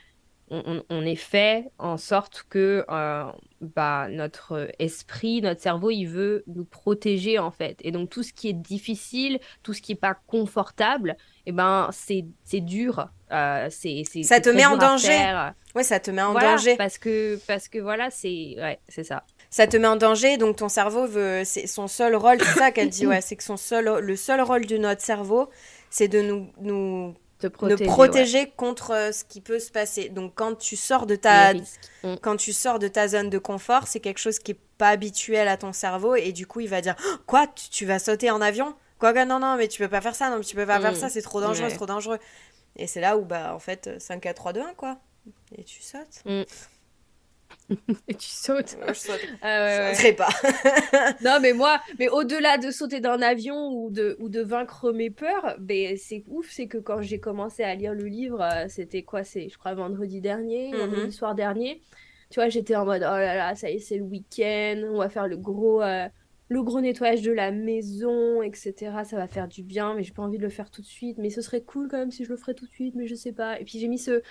on, 0.49 1.05
est 1.05 1.15
fait 1.15 1.71
en 1.79 1.97
sorte 1.97 2.45
que 2.49 2.85
euh, 2.89 3.25
bah, 3.61 4.07
notre 4.09 4.69
esprit, 4.77 5.41
notre 5.41 5.61
cerveau, 5.61 5.89
il 5.89 6.05
veut 6.05 6.43
nous 6.47 6.65
protéger 6.65 7.39
en 7.39 7.51
fait. 7.51 7.77
Et 7.81 7.91
donc 7.91 8.09
tout 8.09 8.23
ce 8.23 8.33
qui 8.33 8.49
est 8.49 8.53
difficile, 8.53 9.39
tout 9.63 9.73
ce 9.73 9.81
qui 9.81 9.93
n'est 9.93 9.99
pas 9.99 10.15
confortable, 10.27 11.17
eh 11.45 11.51
ben, 11.51 11.89
c'est 11.91 12.25
dur. 12.59 13.07
Euh, 13.31 13.67
c'est, 13.71 14.03
ça 14.23 14.39
te 14.39 14.49
met 14.49 14.65
en 14.65 14.77
danger. 14.77 15.51
Ouais, 15.75 15.83
ça 15.83 15.99
te 15.99 16.11
met 16.11 16.21
en 16.21 16.33
danger. 16.33 16.75
Parce 16.77 16.97
que, 16.97 17.39
parce 17.47 17.67
que 17.67 17.79
voilà, 17.79 18.11
c'est 18.11 18.55
ouais, 18.57 18.79
c'est 18.87 19.03
ça. 19.03 19.23
Ça 19.49 19.67
te 19.67 19.77
met 19.77 19.87
en 19.87 19.95
danger, 19.95 20.37
donc 20.37 20.57
ton 20.57 20.69
cerveau 20.69 21.05
veut, 21.05 21.43
c'est 21.45 21.67
son 21.67 21.87
seul 21.87 22.15
rôle, 22.15 22.39
c'est 22.39 22.59
ça 22.59 22.71
qu'elle 22.71 22.89
dit, 22.89 23.05
ouais, 23.05 23.21
c'est 23.21 23.35
que 23.35 23.43
son 23.43 23.57
seul, 23.57 23.99
le 23.99 24.15
seul 24.15 24.41
rôle 24.41 24.65
de 24.65 24.77
notre 24.77 25.01
cerveau, 25.01 25.49
c'est 25.91 26.07
de 26.07 26.21
nous, 26.21 26.49
nous 26.59 27.15
protéger, 27.47 27.85
protéger 27.85 28.53
contre 28.55 28.91
euh, 28.91 29.11
ce 29.11 29.23
qui 29.23 29.41
peut 29.41 29.59
se 29.59 29.71
passer. 29.71 30.09
Donc 30.09 30.33
quand 30.35 30.55
tu 30.55 30.75
sors 30.75 31.05
de 31.05 31.15
ta 31.15 31.53
mm. 31.53 32.15
quand 32.21 32.37
tu 32.37 32.53
sors 32.53 32.79
de 32.79 32.87
ta 32.87 33.07
zone 33.07 33.29
de 33.29 33.37
confort, 33.37 33.87
c'est 33.87 33.99
quelque 33.99 34.19
chose 34.19 34.39
qui 34.39 34.51
est 34.51 34.59
pas 34.77 34.89
habituel 34.89 35.47
à 35.47 35.57
ton 35.57 35.73
cerveau 35.73 36.15
et 36.15 36.31
du 36.31 36.47
coup 36.47 36.59
il 36.59 36.69
va 36.69 36.81
dire 36.81 36.95
oh, 37.05 37.15
quoi? 37.25 37.47
Tu, 37.47 37.85
vas 37.85 37.99
sauter 37.99 38.31
en 38.31 38.41
avion? 38.41 38.75
Quoi 38.99 39.25
non 39.25 39.39
non 39.39 39.57
mais 39.57 39.67
tu 39.67 39.81
peux 39.81 39.89
pas 39.89 40.01
faire 40.01 40.15
ça 40.15 40.29
non 40.29 40.37
mais 40.37 40.43
tu 40.43 40.55
peux 40.55 40.65
pas 40.65 40.79
faire 40.79 40.93
mm. 40.93 40.95
ça 40.95 41.09
c'est 41.09 41.21
trop 41.21 41.41
dangereux 41.41 41.69
c'est 41.69 41.75
trop 41.75 41.85
dangereux 41.85 42.19
et 42.75 42.87
c'est 42.87 43.01
là 43.01 43.17
où 43.17 43.25
bah 43.25 43.53
en 43.53 43.59
fait 43.59 43.99
5 43.99 44.21
4 44.21 44.35
3 44.35 44.53
2 44.53 44.61
1 44.61 44.73
quoi 44.75 44.97
et 45.57 45.63
tu 45.63 45.81
sautes. 45.81 46.23
Mm. 46.25 46.43
et 48.07 48.13
tu 48.13 48.27
sautes. 48.27 48.77
Moi, 48.77 48.93
je 48.93 48.99
saute. 48.99 49.27
Ah, 49.41 49.91
ouais, 49.91 50.13
pas. 50.13 50.29
non, 51.23 51.39
mais 51.41 51.53
moi, 51.53 51.79
mais 51.99 52.09
au-delà 52.09 52.57
de 52.57 52.71
sauter 52.71 52.99
d'un 52.99 53.21
avion 53.21 53.69
ou 53.69 53.89
de, 53.89 54.15
ou 54.19 54.29
de 54.29 54.41
vaincre 54.41 54.91
mes 54.91 55.09
peurs, 55.09 55.55
ben, 55.59 55.97
c'est 55.97 56.23
ouf, 56.27 56.49
c'est 56.49 56.67
que 56.67 56.77
quand 56.77 57.01
j'ai 57.01 57.19
commencé 57.19 57.63
à 57.63 57.75
lire 57.75 57.93
le 57.93 58.05
livre, 58.05 58.41
euh, 58.41 58.65
c'était 58.67 59.03
quoi 59.03 59.23
C'est, 59.23 59.49
je 59.49 59.57
crois, 59.57 59.73
vendredi 59.73 60.21
dernier, 60.21 60.71
mm 60.71 60.77
vendredi 60.77 61.11
soir 61.11 61.35
dernier. 61.35 61.81
Tu 62.29 62.39
vois, 62.39 62.49
j'étais 62.49 62.75
en 62.75 62.85
mode, 62.85 63.01
oh 63.01 63.17
là 63.17 63.35
là, 63.35 63.55
ça 63.55 63.69
y 63.69 63.75
est, 63.75 63.79
c'est 63.79 63.97
le 63.97 64.03
week-end, 64.03 64.81
on 64.91 64.97
va 64.97 65.09
faire 65.09 65.27
le 65.27 65.37
gros. 65.37 65.81
Euh, 65.81 66.07
le 66.53 66.61
gros 66.61 66.81
nettoyage 66.81 67.23
de 67.23 67.31
la 67.31 67.51
maison, 67.51 68.43
etc. 68.43 68.73
Ça 69.05 69.17
va 69.17 69.27
faire 69.27 69.47
du 69.47 69.63
bien, 69.63 69.95
mais 69.95 70.03
j'ai 70.03 70.13
pas 70.13 70.21
envie 70.21 70.37
de 70.37 70.43
le 70.43 70.49
faire 70.49 70.69
tout 70.69 70.81
de 70.81 70.85
suite. 70.85 71.17
Mais 71.17 71.31
ce 71.31 71.41
serait 71.41 71.61
cool 71.61 71.87
quand 71.89 71.97
même 71.97 72.11
si 72.11 72.25
je 72.25 72.29
le 72.29 72.37
ferais 72.37 72.53
tout 72.53 72.65
de 72.65 72.71
suite, 72.71 72.93
mais 72.93 73.07
je 73.07 73.15
sais 73.15 73.31
pas. 73.31 73.59
Et 73.59 73.65
puis 73.65 73.79
j'ai 73.79 73.87
mis 73.87 73.97
ce, 73.97 74.21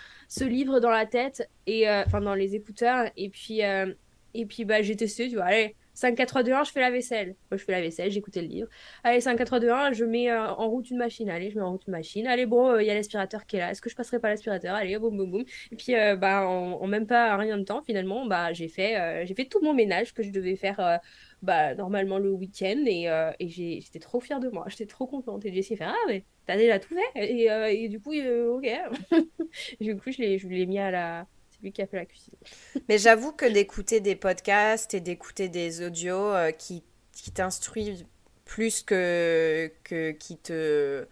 livre 0.44 0.78
dans 0.78 0.90
la 0.90 1.04
tête, 1.04 1.48
et 1.66 1.88
euh, 1.88 2.04
enfin 2.06 2.20
dans 2.20 2.34
les 2.34 2.54
écouteurs, 2.54 3.10
et 3.16 3.28
puis 3.28 3.64
euh, 3.64 3.92
Et 4.34 4.46
puis, 4.46 4.64
bah, 4.64 4.82
j'ai 4.82 4.96
testé, 4.96 5.28
tu 5.28 5.36
vois, 5.36 5.46
allez, 5.46 5.76
5, 6.02 6.16
4, 6.16 6.28
3, 6.28 6.42
2, 6.42 6.52
1, 6.52 6.64
je 6.64 6.72
fais 6.72 6.80
la 6.80 6.90
vaisselle. 6.90 7.36
Moi, 7.48 7.58
je 7.58 7.64
fais 7.64 7.70
la 7.70 7.80
vaisselle, 7.80 8.10
j'écoutais 8.10 8.42
le 8.42 8.48
livre. 8.48 8.68
Allez, 9.04 9.20
5, 9.20 9.38
4, 9.38 9.46
3, 9.46 9.60
2, 9.60 9.70
1, 9.70 9.92
je 9.92 10.04
mets 10.04 10.30
euh, 10.30 10.48
en 10.48 10.68
route 10.68 10.90
une 10.90 10.96
machine. 10.96 11.30
Allez, 11.30 11.50
je 11.50 11.56
mets 11.56 11.62
en 11.62 11.70
route 11.70 11.86
une 11.86 11.92
machine. 11.92 12.26
Allez, 12.26 12.44
bon, 12.44 12.70
euh, 12.70 12.82
il 12.82 12.88
y 12.88 12.90
a 12.90 12.94
l'aspirateur 12.94 13.46
qui 13.46 13.54
est 13.56 13.60
là. 13.60 13.70
Est-ce 13.70 13.80
que 13.80 13.88
je 13.88 13.94
passerai 13.94 14.18
pas 14.18 14.28
l'aspirateur? 14.28 14.74
Allez, 14.74 14.98
boum, 14.98 15.16
boum, 15.16 15.30
boum. 15.30 15.44
Et 15.70 15.76
puis, 15.76 15.94
euh, 15.94 16.16
bah, 16.16 16.44
en, 16.48 16.86
même 16.88 17.06
pas 17.06 17.36
rien 17.36 17.56
de 17.56 17.62
temps, 17.62 17.82
finalement, 17.82 18.26
bah, 18.26 18.52
j'ai 18.52 18.66
fait, 18.66 19.24
j'ai 19.26 19.34
fait 19.34 19.44
tout 19.44 19.60
mon 19.62 19.74
ménage 19.74 20.12
que 20.12 20.24
je 20.24 20.30
devais 20.30 20.56
faire 20.56 20.98
bah, 21.40 21.76
normalement 21.76 22.18
le 22.18 22.32
week-end. 22.32 22.82
Et, 22.86 23.06
j'étais 23.48 24.00
trop 24.00 24.18
fière 24.18 24.40
de 24.40 24.48
moi. 24.48 24.64
J'étais 24.68 24.86
trop 24.86 25.06
contente. 25.06 25.44
Et 25.44 25.54
Jessie 25.54 25.76
fait 25.76 25.84
Ah, 25.84 25.94
mais 26.08 26.24
t'as 26.46 26.56
déjà 26.56 26.80
tout 26.80 26.94
fait? 26.94 27.28
Et, 27.28 27.44
et, 27.84 27.88
du 27.88 28.00
coup, 28.00 28.12
ok. 28.12 28.66
du 29.80 29.96
coup, 29.96 30.10
je 30.10 30.48
l'ai 30.48 30.66
mis 30.66 30.80
à 30.80 30.90
la 30.90 31.26
lui 31.62 31.72
qui 31.72 31.82
a 31.82 31.86
fait 31.86 31.96
la 31.96 32.06
cuisine. 32.06 32.34
Mais 32.88 32.98
j'avoue 32.98 33.32
que 33.32 33.46
d'écouter 33.46 34.00
des 34.00 34.16
podcasts 34.16 34.94
et 34.94 35.00
d'écouter 35.00 35.48
des 35.48 35.84
audios 35.84 36.32
euh, 36.32 36.50
qui, 36.50 36.82
qui 37.12 37.30
t'instruisent 37.30 38.06
plus 38.44 38.82
que, 38.82 39.70
que 39.84 40.10
qui 40.10 40.36
te 40.36 41.06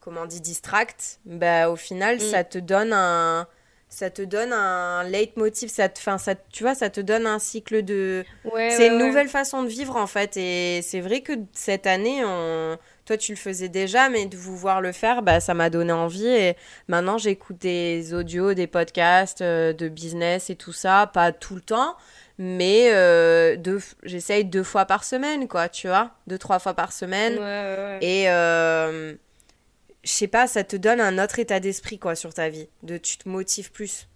comment 0.00 0.22
on 0.22 0.26
dit 0.26 0.40
distractent, 0.40 1.20
bah 1.24 1.70
au 1.70 1.76
final 1.76 2.16
mm. 2.16 2.20
ça 2.20 2.42
te 2.42 2.58
donne 2.58 2.92
un 2.92 3.46
ça 3.92 4.08
te 4.08 4.22
donne 4.22 4.54
un 4.54 5.04
leitmotiv, 5.04 5.68
ça 5.68 5.88
te, 5.90 5.98
fin, 5.98 6.16
ça, 6.16 6.34
tu 6.34 6.62
vois, 6.62 6.74
ça 6.74 6.88
te 6.88 7.00
donne 7.00 7.26
un 7.26 7.38
cycle 7.38 7.82
de... 7.82 8.24
c'est 8.70 8.86
une 8.86 8.96
nouvelle 8.96 9.28
façon 9.28 9.62
de 9.62 9.68
vivre 9.68 9.96
en 9.96 10.06
fait. 10.06 10.38
Et 10.38 10.80
c'est 10.80 11.00
vrai 11.00 11.20
que 11.20 11.34
cette 11.52 11.86
année, 11.86 12.24
on, 12.24 12.78
toi, 13.04 13.16
tu 13.16 13.32
le 13.32 13.36
faisais 13.36 13.68
déjà, 13.68 14.08
mais 14.08 14.26
de 14.26 14.36
vous 14.36 14.56
voir 14.56 14.80
le 14.80 14.92
faire, 14.92 15.22
bah, 15.22 15.40
ça 15.40 15.54
m'a 15.54 15.70
donné 15.70 15.92
envie. 15.92 16.26
Et 16.26 16.56
maintenant, 16.86 17.18
j'écoute 17.18 17.58
des 17.58 18.14
audios, 18.14 18.54
des 18.54 18.68
podcasts 18.68 19.42
euh, 19.42 19.72
de 19.72 19.88
business 19.88 20.50
et 20.50 20.56
tout 20.56 20.72
ça, 20.72 21.10
pas 21.12 21.32
tout 21.32 21.56
le 21.56 21.60
temps, 21.60 21.96
mais 22.38 22.92
euh, 22.92 23.56
j'essaye 24.04 24.44
deux 24.44 24.62
fois 24.62 24.84
par 24.84 25.02
semaine, 25.02 25.48
quoi, 25.48 25.68
tu 25.68 25.88
vois, 25.88 26.12
deux, 26.28 26.38
trois 26.38 26.60
fois 26.60 26.74
par 26.74 26.92
semaine. 26.92 27.34
et 28.00 28.30
euh, 28.30 29.14
je 30.04 30.10
sais 30.10 30.28
pas, 30.28 30.46
ça 30.46 30.62
te 30.62 30.76
donne 30.76 31.00
un 31.00 31.22
autre 31.22 31.40
état 31.40 31.58
d'esprit, 31.58 31.98
quoi, 31.98 32.14
sur 32.14 32.32
ta 32.32 32.48
vie. 32.48 32.68
De, 32.84 32.98
tu 32.98 33.18
te 33.18 33.28
motives 33.28 33.72
plus. 33.72 34.08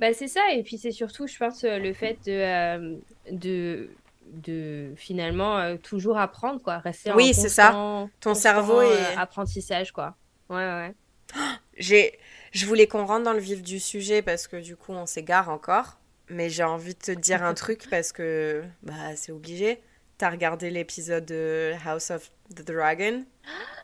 Bah, 0.00 0.12
c'est 0.14 0.28
ça, 0.28 0.40
et 0.52 0.64
puis 0.64 0.78
c'est 0.78 0.92
surtout, 0.92 1.28
je 1.28 1.36
pense, 1.36 1.62
le 1.62 1.92
fait 1.92 2.18
de, 2.26 2.98
de 3.30 3.90
de 4.32 4.92
finalement 4.96 5.58
euh, 5.58 5.76
toujours 5.76 6.18
apprendre 6.18 6.62
quoi. 6.62 6.78
Rester 6.78 7.12
oui 7.12 7.34
c'est 7.34 7.48
ça. 7.48 8.08
ton 8.20 8.34
cerveau 8.34 8.80
est 8.80 8.86
euh, 8.86 9.16
apprentissage 9.18 9.92
quoi. 9.92 10.16
Ouais 10.48 10.56
ouais. 10.56 10.94
J'ai 11.78 12.18
je 12.52 12.66
voulais 12.66 12.86
qu'on 12.86 13.04
rentre 13.04 13.24
dans 13.24 13.32
le 13.32 13.38
vif 13.38 13.62
du 13.62 13.78
sujet 13.78 14.22
parce 14.22 14.48
que 14.48 14.56
du 14.56 14.76
coup 14.76 14.92
on 14.92 15.06
s'égare 15.06 15.48
encore. 15.48 15.98
Mais 16.32 16.48
j'ai 16.48 16.62
envie 16.62 16.94
de 16.94 17.00
te 17.00 17.10
dire 17.10 17.42
un 17.42 17.54
truc 17.62 17.88
parce 17.90 18.12
que 18.12 18.62
bah 18.82 19.16
c'est 19.16 19.32
obligé 19.32 19.80
t'as 20.20 20.28
regardé 20.28 20.68
l'épisode 20.68 21.24
de 21.24 21.72
House 21.86 22.10
of 22.10 22.30
the 22.54 22.62
Dragon? 22.62 23.24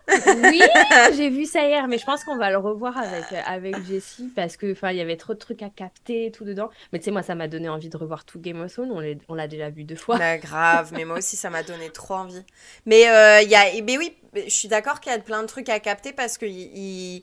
Oui, 0.07 0.61
j'ai 1.17 1.31
vu 1.31 1.47
ça 1.47 1.67
hier, 1.67 1.89
mais 1.89 1.97
je 1.97 2.05
pense 2.05 2.25
qu'on 2.25 2.37
va 2.37 2.51
le 2.51 2.59
revoir 2.59 2.95
avec, 2.99 3.25
avec 3.47 3.83
Jessie 3.87 4.31
parce 4.37 4.59
que 4.59 4.67
il 4.67 4.97
y 4.97 5.01
avait 5.01 5.17
trop 5.17 5.33
de 5.33 5.39
trucs 5.39 5.63
à 5.63 5.71
capter 5.71 6.31
tout 6.31 6.45
dedans. 6.45 6.69
Mais 6.93 6.99
tu 6.99 7.07
sais, 7.07 7.11
moi, 7.11 7.23
ça 7.23 7.35
m'a 7.35 7.49
donné 7.49 7.71
envie 7.71 7.89
de 7.89 7.97
revoir 7.97 8.27
tout 8.27 8.39
Game 8.39 8.61
of 8.61 8.71
Thrones. 8.71 9.19
On 9.29 9.35
l'a 9.35 9.49
déjà 9.49 9.71
vu 9.71 9.85
deux 9.85 9.97
fois. 9.97 10.19
Bah, 10.19 10.37
grave, 10.37 10.93
mais 10.93 11.07
moi 11.07 11.17
aussi, 11.19 11.37
ça 11.37 11.49
m'a 11.49 11.63
donné 11.63 11.89
trop 11.89 12.15
envie. 12.15 12.45
Mais 12.85 13.09
euh, 13.09 13.41
il 13.41 13.49
y 13.49 13.55
a, 13.55 13.65
mais 13.83 13.97
oui, 13.97 14.15
je 14.35 14.51
suis 14.51 14.69
d'accord 14.69 15.01
qu'il 15.01 15.13
y 15.13 15.15
a 15.15 15.19
plein 15.19 15.41
de 15.41 15.49
trucs 15.49 15.71
à 15.71 15.81
capter 15.81 16.13
parce 16.13 16.37
que 16.37 16.45
il, 16.45 17.23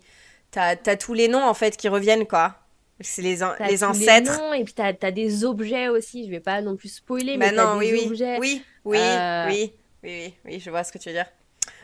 t'as 0.49 0.75
as 0.87 0.97
tous 0.97 1.13
les 1.13 1.27
noms 1.27 1.45
en 1.45 1.53
fait 1.53 1.77
qui 1.77 1.87
reviennent 1.87 2.25
quoi. 2.25 2.55
C'est 2.99 3.21
les, 3.21 3.39
les 3.69 3.83
ancêtres. 3.83 4.39
Et 4.55 4.63
puis 4.63 4.73
t'as 4.73 4.93
as 5.01 5.11
des 5.11 5.43
objets 5.43 5.89
aussi. 5.89 6.25
Je 6.25 6.31
vais 6.31 6.39
pas 6.39 6.61
non 6.61 6.75
plus 6.75 6.89
spoiler, 6.89 7.37
bah 7.37 7.47
mais 7.51 7.55
t'as 7.55 7.79
des 7.79 7.91
oui, 7.91 8.07
objets. 8.07 8.37
Oui, 8.39 8.63
oui, 8.85 8.97
euh, 8.99 9.47
oui, 9.47 9.73
oui, 10.03 10.09
oui, 10.09 10.33
oui, 10.45 10.59
je 10.59 10.69
vois 10.69 10.83
ce 10.83 10.91
que 10.91 10.97
tu 10.97 11.09
veux 11.09 11.15
dire. 11.15 11.27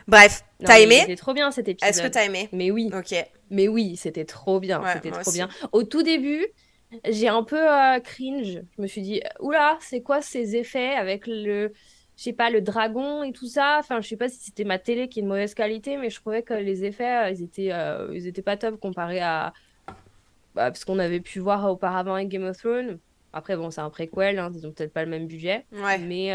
Bref, 0.06 0.44
t'as 0.64 0.78
aimé? 0.80 0.98
C'était 1.00 1.16
trop 1.16 1.34
bien 1.34 1.50
cet 1.50 1.68
épisode. 1.68 1.88
Est-ce 1.88 2.02
que 2.02 2.08
t'as 2.08 2.24
aimé? 2.24 2.48
Mais 2.52 2.70
oui. 2.70 2.90
Ok. 2.92 3.14
Mais 3.50 3.68
oui, 3.68 3.96
c'était 3.96 4.24
trop 4.24 4.60
bien. 4.60 4.82
c'était 4.94 5.10
trop 5.10 5.32
bien. 5.32 5.48
Au 5.72 5.82
tout 5.82 6.02
début, 6.02 6.46
j'ai 7.08 7.28
un 7.28 7.42
peu 7.42 7.60
euh, 7.60 8.00
cringe. 8.00 8.62
Je 8.76 8.82
me 8.82 8.86
suis 8.86 9.02
dit, 9.02 9.20
oula, 9.40 9.78
c'est 9.80 10.02
quoi 10.02 10.22
ces 10.22 10.56
effets 10.56 10.94
avec 10.94 11.26
le, 11.26 11.72
je 12.16 12.22
sais 12.22 12.32
pas, 12.32 12.50
le 12.50 12.60
dragon 12.60 13.22
et 13.22 13.32
tout 13.32 13.48
ça? 13.48 13.76
Enfin, 13.78 14.00
je 14.00 14.08
sais 14.08 14.16
pas 14.16 14.28
si 14.28 14.38
c'était 14.38 14.64
ma 14.64 14.78
télé 14.78 15.08
qui 15.08 15.20
est 15.20 15.22
de 15.22 15.28
mauvaise 15.28 15.54
qualité, 15.54 15.96
mais 15.96 16.10
je 16.10 16.20
trouvais 16.20 16.42
que 16.42 16.54
les 16.54 16.84
effets, 16.84 17.26
euh, 17.26 17.30
ils 17.30 17.42
étaient, 17.42 17.72
euh, 17.72 18.10
ils 18.12 18.26
étaient 18.26 18.42
pas 18.42 18.56
top 18.56 18.80
comparé 18.80 19.20
à 19.20 19.52
bah, 20.54 20.72
ce 20.74 20.84
qu'on 20.84 20.98
avait 20.98 21.20
pu 21.20 21.40
voir 21.40 21.70
auparavant 21.70 22.14
avec 22.14 22.28
Game 22.28 22.44
of 22.44 22.56
Thrones. 22.56 22.98
Après, 23.32 23.56
bon, 23.56 23.70
c'est 23.70 23.80
un 23.80 23.90
préquel, 23.90 24.38
hein, 24.38 24.50
ils 24.54 24.66
ont 24.66 24.72
peut-être 24.72 24.92
pas 24.92 25.04
le 25.04 25.10
même 25.10 25.26
budget. 25.26 25.64
Ouais. 25.72 25.98
Mais 25.98 26.34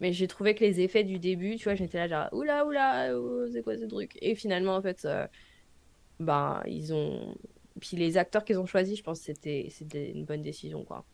mais 0.00 0.14
j'ai 0.14 0.26
trouvé 0.28 0.54
que 0.54 0.64
les 0.64 0.80
effets 0.80 1.04
du 1.04 1.18
début, 1.18 1.56
tu 1.56 1.64
vois, 1.64 1.74
j'étais 1.74 1.98
là 1.98 2.08
genre 2.08 2.28
oula 2.32 2.64
oula, 2.64 3.14
oh, 3.14 3.44
c'est 3.52 3.62
quoi 3.62 3.76
ce 3.76 3.84
truc? 3.84 4.16
Et 4.22 4.34
finalement, 4.34 4.76
en 4.76 4.80
fait, 4.80 5.06
ben 6.20 6.62
ils 6.66 6.92
ont. 6.94 7.34
Puis 7.80 7.96
les 7.96 8.18
acteurs 8.18 8.44
qu'ils 8.44 8.58
ont 8.58 8.66
choisis, 8.66 8.98
je 8.98 9.02
pense 9.02 9.20
que 9.20 9.26
c'était 9.26 9.68
c'était 9.70 10.10
une 10.10 10.24
bonne 10.24 10.42
décision 10.42 10.84
quoi. 10.84 11.04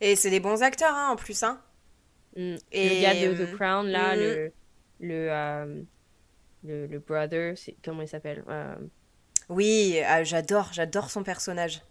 Et 0.00 0.16
c'est 0.16 0.30
des 0.30 0.40
bons 0.40 0.62
acteurs 0.62 0.94
hein, 0.94 1.10
en 1.12 1.16
plus 1.16 1.42
hein. 1.42 1.60
Mm. 2.36 2.56
Et 2.70 2.88
le 2.88 3.02
gars 3.02 3.14
de 3.14 3.44
The 3.44 3.56
Crown 3.56 3.88
là, 3.88 4.14
mm. 4.14 4.18
le 4.18 4.52
le, 5.00 5.30
euh, 5.30 5.82
le, 6.62 6.86
le 6.86 6.98
brother, 6.98 7.56
c'est 7.56 7.74
comment 7.82 8.02
il 8.02 8.08
s'appelle 8.08 8.44
euh, 8.48 8.76
Oui, 9.50 9.98
ah, 10.06 10.22
j'adore, 10.24 10.68
j'adore 10.72 11.10
son 11.10 11.24
personnage. 11.24 11.82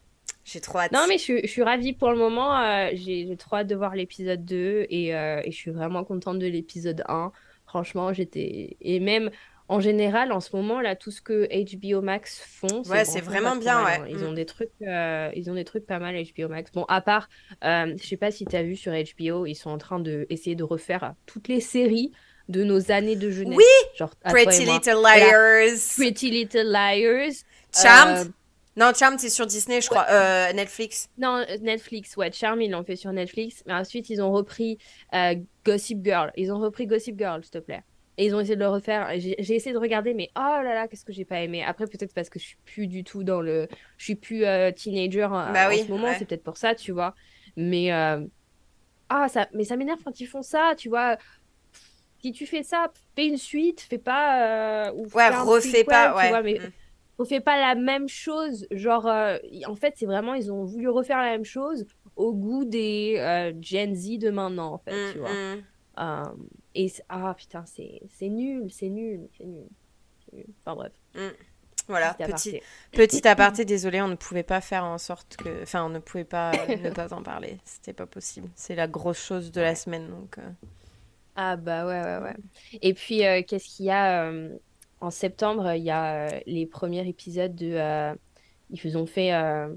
J'ai 0.46 0.62
trop 0.62 0.80
hâte. 0.80 0.94
Non, 0.94 1.06
mais 1.08 1.18
je, 1.18 1.42
je, 1.44 1.48
suis 1.48 1.62
ravie 1.62 1.94
pour 1.94 2.10
le 2.10 2.18
moment. 2.18 2.58
Euh, 2.58 2.90
j'ai 2.94 3.36
trop 3.38 3.58
hâte 3.58 3.68
de 3.68 3.76
voir 3.76 3.96
l'épisode 3.96 4.46
2 4.46 4.88
et, 4.90 5.14
euh, 5.14 5.42
et, 5.44 5.52
je 5.52 5.56
suis 5.56 5.70
vraiment 5.70 6.04
contente 6.04 6.40
de 6.40 6.48
l'épisode 6.48 7.04
1. 7.08 7.32
Franchement, 7.68 8.14
j'étais. 8.14 8.78
Et 8.82 9.00
même 9.00 9.30
en 9.68 9.80
général, 9.80 10.32
en 10.32 10.40
ce 10.40 10.56
moment, 10.56 10.82
là, 10.82 10.96
tout 10.96 11.12
ce 11.12 11.22
que 11.22 11.48
HBO 11.48 12.02
Max 12.02 12.42
font. 12.42 12.82
Ouais, 12.90 13.06
c'est 13.06 13.22
vraiment 13.22 13.58
bien, 13.58 13.84
ouais. 13.86 14.00
Hein. 14.00 14.08
Ils, 14.10 14.24
ont 14.24 14.32
mm. 14.32 14.36
des 14.36 14.46
trucs, 14.46 14.72
euh, 14.82 15.30
ils 15.36 15.52
ont 15.52 15.54
des 15.54 15.66
trucs 15.66 15.86
pas 15.86 16.00
mal, 16.00 16.16
HBO 16.16 16.48
Max. 16.48 16.72
Bon, 16.72 16.86
à 16.88 17.02
part, 17.02 17.30
je 17.62 17.98
sais 18.02 18.18
pas 18.18 18.32
si 18.32 18.46
tu 18.46 18.56
as 18.56 18.64
vu 18.64 18.76
sur 18.76 18.94
HBO, 18.94 19.46
ils 19.46 19.56
sont 19.56 19.70
en 19.70 19.78
train 19.78 20.00
d'essayer 20.00 20.56
de, 20.56 20.60
de 20.60 20.64
refaire 20.64 21.14
toutes 21.28 21.50
les 21.50 21.60
séries 21.60 22.12
de 22.50 22.64
nos 22.64 22.92
années 22.92 23.16
de 23.16 23.30
jeunesse. 23.30 23.58
Oui! 23.58 23.64
Genre, 23.96 24.14
Pretty 24.26 24.66
Little 24.66 25.02
Liars. 25.02 25.96
Pretty 25.96 26.32
Little 26.32 26.72
Liars. 26.72 27.44
Charmed? 27.74 28.34
Non, 28.76 28.92
Charm, 28.98 29.18
c'est 29.18 29.30
sur 29.30 29.46
Disney, 29.46 29.82
je 29.82 29.90
crois. 29.90 30.06
Euh, 30.10 30.54
Netflix. 30.54 31.10
Non, 31.18 31.44
Netflix, 31.62 32.16
ouais. 32.18 32.32
Charm, 32.32 32.62
ils 32.62 32.72
l'ont 32.72 32.84
fait 32.84 32.96
sur 32.96 33.12
Netflix. 33.12 33.64
Mais 33.68 33.74
ensuite, 33.74 34.10
ils 34.10 34.22
ont 34.22 34.32
repris 34.32 34.78
euh, 35.14 35.36
Gossip 35.66 36.04
Girl. 36.04 36.32
Ils 36.38 36.52
ont 36.52 36.60
repris 36.60 36.88
Gossip 36.88 37.18
Girl, 37.18 37.44
s'il 37.44 37.52
te 37.52 37.58
plaît. 37.58 37.84
Et 38.18 38.26
ils 38.26 38.36
ont 38.36 38.40
essayé 38.40 38.56
de 38.56 38.62
le 38.62 38.70
refaire. 38.70 39.10
J'ai 39.18 39.56
essayé 39.56 39.74
de 39.74 39.78
regarder, 39.78 40.14
mais 40.14 40.30
oh 40.36 40.62
là 40.64 40.74
là, 40.74 40.88
qu'est-ce 40.88 41.06
que 41.06 41.14
j'ai 41.14 41.26
pas 41.26 41.42
aimé. 41.42 41.64
Après, 41.64 41.88
peut-être 41.88 42.14
parce 42.14 42.30
que 42.30 42.40
je 42.40 42.46
suis 42.46 42.58
plus 42.66 42.88
du 42.88 43.04
tout 43.04 43.24
dans 43.24 43.42
le. 43.42 43.68
Je 43.98 44.04
suis 44.04 44.16
plus 44.16 44.46
euh, 44.46 44.72
teenager 44.72 45.28
bah 45.30 45.70
en 45.70 45.78
ce 45.78 45.90
moment. 45.90 46.14
C'est 46.18 46.26
peut-être 46.26 46.44
pour 46.44 46.58
ça, 46.58 46.74
tu 46.74 46.92
vois. 46.92 47.16
Mais. 47.56 47.92
Ah, 49.12 49.28
ça, 49.28 49.48
mais 49.54 49.64
ça 49.64 49.76
m'énerve 49.76 50.00
quand 50.04 50.20
ils 50.20 50.28
font 50.28 50.44
ça, 50.44 50.74
tu 50.78 50.88
vois 50.88 51.18
si 52.22 52.32
tu 52.32 52.46
fais 52.46 52.64
ça, 52.64 52.92
fais 53.16 53.28
une 53.28 53.38
suite, 53.38 53.82
fais 53.82 53.98
pas. 53.98 54.92
ou 54.94 55.08
ouais, 55.14 55.30
refais 55.30 55.84
pas, 55.84 56.16
ouais. 56.16 56.30
vois, 56.30 56.42
mais 56.42 56.60
mm 56.60 56.72
on 57.20 57.26
fait 57.26 57.42
pas 57.42 57.60
la 57.60 57.76
même 57.76 58.08
chose. 58.08 58.66
Genre, 58.72 59.06
euh, 59.06 59.38
en 59.68 59.76
fait, 59.76 59.94
c'est 59.98 60.06
vraiment, 60.06 60.34
ils 60.34 60.52
ont 60.52 60.64
voulu 60.64 60.90
refaire 60.90 61.18
la 61.18 61.32
même 61.32 61.46
chose 61.46 61.86
au 62.16 62.34
goût 62.34 62.66
des 62.66 63.16
euh, 63.20 63.54
Gen 63.62 63.94
Z 63.94 64.18
de 64.18 64.30
maintenant, 64.30 64.74
en 64.74 64.78
fait, 64.78 64.92
mm, 64.92 65.12
tu 65.12 65.20
vois. 65.20 65.34
Mm. 65.34 65.64
Euh, 66.00 66.24
et 66.76 66.92
ah 67.10 67.36
putain, 67.38 67.66
c'est 67.66 68.30
nul, 68.30 68.72
c'est 68.72 68.90
nul, 68.90 69.28
c'est 69.38 69.44
nul, 69.44 69.68
nul. 70.32 70.46
Enfin 70.64 70.76
bref. 70.76 70.94
Voilà, 71.88 72.14
petit 72.14 72.24
aparté. 72.24 72.64
petit, 72.92 73.28
aparté, 73.28 73.66
désolé, 73.66 74.02
on 74.02 74.08
ne 74.08 74.16
pouvait 74.16 74.44
pas 74.44 74.62
faire 74.62 74.86
en 74.86 74.98
sorte 74.98 75.36
que. 75.36 75.64
Enfin, 75.64 75.84
on 75.84 75.90
ne 75.90 76.00
pouvait 76.00 76.24
pas 76.24 76.52
ne 76.68 76.90
pas 76.90 77.14
en 77.14 77.22
parler. 77.22 77.58
C'était 77.66 77.94
pas 77.94 78.06
possible. 78.06 78.48
C'est 78.56 78.76
la 78.76 78.88
grosse 78.88 79.20
chose 79.20 79.52
de 79.52 79.60
la 79.60 79.76
semaine, 79.76 80.08
donc. 80.08 80.38
Ah 81.42 81.56
bah 81.56 81.86
ouais, 81.86 82.02
ouais, 82.02 82.18
ouais. 82.18 82.36
Et 82.82 82.94
puis, 82.94 83.20
qu'est-ce 83.48 83.78
qu'il 83.78 83.86
y 83.86 83.92
a 83.92 84.30
en 85.02 85.12
septembre, 85.12 85.74
il 85.74 85.84
y 85.84 85.92
a 85.92 86.28
euh, 86.28 86.40
les 86.46 86.66
premiers 86.66 87.08
épisodes 87.08 87.56
de. 87.56 87.74
Euh, 87.74 88.14
ils 88.70 88.98
ont 88.98 89.06
fait. 89.06 89.34
Euh, 89.34 89.74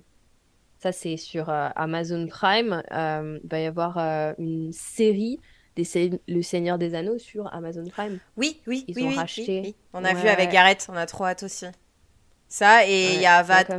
ça, 0.78 0.90
c'est 0.90 1.16
sur 1.16 1.49
Amazon 1.49 2.26
Prime. 2.26 2.83
il 2.90 3.49
va 3.49 3.61
y 3.61 3.66
avoir 3.66 3.99
une 4.38 4.73
série 4.73 5.38
des 5.76 6.21
Le 6.26 6.42
Seigneur 6.42 6.76
des 6.76 6.97
Anneaux 6.97 7.19
sur 7.19 7.47
Amazon 7.54 7.85
Prime. 7.85 8.19
Oui, 8.37 8.61
oui, 8.66 8.85
Ils 8.88 9.04
ont 9.04 9.11
racheté. 9.11 9.76
On 9.92 10.04
a 10.04 10.12
vu 10.12 10.26
avec 10.26 10.50
Gareth, 10.50 10.88
on 10.90 10.97
a 10.97 11.07
trop 11.07 11.25
hâte 11.26 11.45
aussi. 11.45 11.66
Ça, 12.52 12.87
et 12.87 13.14
il 13.14 13.21
y 13.23 13.25
a 13.25 13.37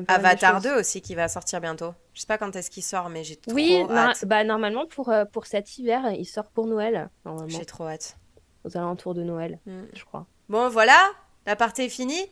Avatar 0.08 0.60
2 0.60 0.80
aussi 0.80 1.00
qui 1.00 1.14
va 1.14 1.28
sortir 1.28 1.62
bientôt. 1.62 1.94
Je 2.16 2.22
sais 2.22 2.26
pas 2.26 2.40
quand 2.40 2.56
est-ce 2.56 2.72
qu'il 2.72 2.82
sort, 2.82 3.08
mais 3.08 3.24
j'ai 3.24 3.36
trop 3.36 3.54
oui, 3.54 3.86
hâte. 3.88 4.18
Oui, 4.24 4.28
bah, 4.28 4.44
normalement, 4.44 4.88
pour, 4.88 5.14
pour 5.32 5.46
cet 5.46 5.78
hiver, 5.78 6.12
il 6.18 6.26
sort 6.26 6.50
pour 6.50 6.66
Noël. 6.66 7.12
J'ai 7.50 7.66
trop 7.66 7.86
hâte. 7.86 8.18
Aux 8.64 8.76
alentours 8.76 9.14
de 9.14 9.22
Noël, 9.22 9.60
mm. 9.68 9.84
je 9.94 10.04
crois. 10.04 10.26
Bon, 10.50 10.70
voilà, 10.70 10.98
la 11.46 11.56
partie 11.56 11.84
est 11.84 11.90
finie 11.90 12.26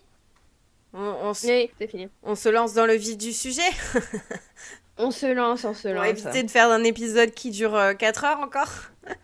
on, 0.93 1.31
Oui, 1.43 1.69
c'est 1.77 1.87
fini. 1.87 2.09
On 2.23 2.33
se 2.33 2.49
lance 2.49 2.73
dans 2.73 2.87
le 2.87 2.95
vif 2.95 3.19
du 3.19 3.33
sujet 3.33 3.69
On 4.97 5.11
se 5.11 5.27
lance, 5.27 5.63
on 5.63 5.75
se 5.75 5.89
On 5.89 5.93
lance. 5.93 6.03
va 6.03 6.09
éviter 6.09 6.41
de 6.41 6.49
faire 6.49 6.71
un 6.71 6.83
épisode 6.83 7.29
qui 7.31 7.51
dure 7.51 7.79
4 7.99 8.23
heures 8.25 8.39
encore. 8.39 8.73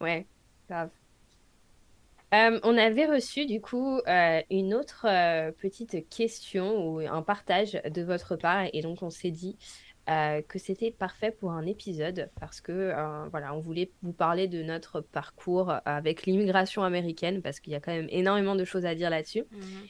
Ouais, 0.00 0.26
grave. 0.68 0.90
Euh, 2.34 2.58
on 2.64 2.76
avait 2.76 3.06
reçu 3.06 3.46
du 3.46 3.60
coup 3.60 4.00
euh, 4.08 4.40
une 4.50 4.74
autre 4.74 5.06
euh, 5.08 5.52
petite 5.52 6.08
question 6.08 6.86
ou 6.86 6.98
un 6.98 7.22
partage 7.22 7.80
de 7.88 8.02
votre 8.02 8.34
part 8.34 8.66
et 8.72 8.82
donc 8.82 9.02
on 9.02 9.10
s'est 9.10 9.30
dit 9.30 9.56
euh, 10.08 10.40
que 10.42 10.58
c'était 10.58 10.92
parfait 10.92 11.32
pour 11.32 11.50
un 11.52 11.66
épisode 11.66 12.30
parce 12.40 12.60
que 12.60 12.72
euh, 12.72 13.28
voilà, 13.30 13.54
on 13.54 13.60
voulait 13.60 13.90
vous 14.02 14.12
parler 14.12 14.46
de 14.46 14.62
notre 14.62 15.00
parcours 15.00 15.74
avec 15.84 16.26
l'immigration 16.26 16.84
américaine 16.84 17.42
parce 17.42 17.58
qu'il 17.58 17.72
y 17.72 17.76
a 17.76 17.80
quand 17.80 17.92
même 17.92 18.08
énormément 18.10 18.54
de 18.54 18.64
choses 18.64 18.86
à 18.86 18.94
dire 18.94 19.10
là-dessus. 19.10 19.44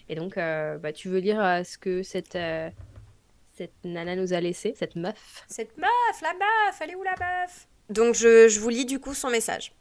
Et 0.08 0.14
donc, 0.14 0.38
euh, 0.38 0.78
bah, 0.78 0.92
tu 0.92 1.10
veux 1.10 1.18
lire 1.18 1.42
euh, 1.42 1.64
ce 1.64 1.76
que 1.76 2.02
cette, 2.02 2.34
euh, 2.34 2.70
cette 3.52 3.74
nana 3.84 4.16
nous 4.16 4.32
a 4.32 4.40
laissé, 4.40 4.72
cette 4.74 4.96
meuf? 4.96 5.44
Cette 5.48 5.76
meuf, 5.76 6.22
la 6.22 6.32
meuf, 6.32 6.80
elle 6.80 6.90
est 6.90 6.94
où 6.94 7.02
la 7.02 7.14
meuf? 7.20 7.68
Donc 7.90 8.14
je, 8.14 8.48
je 8.48 8.58
vous 8.58 8.70
lis 8.70 8.86
du 8.86 8.98
coup 8.98 9.12
son 9.12 9.28
message. 9.28 9.72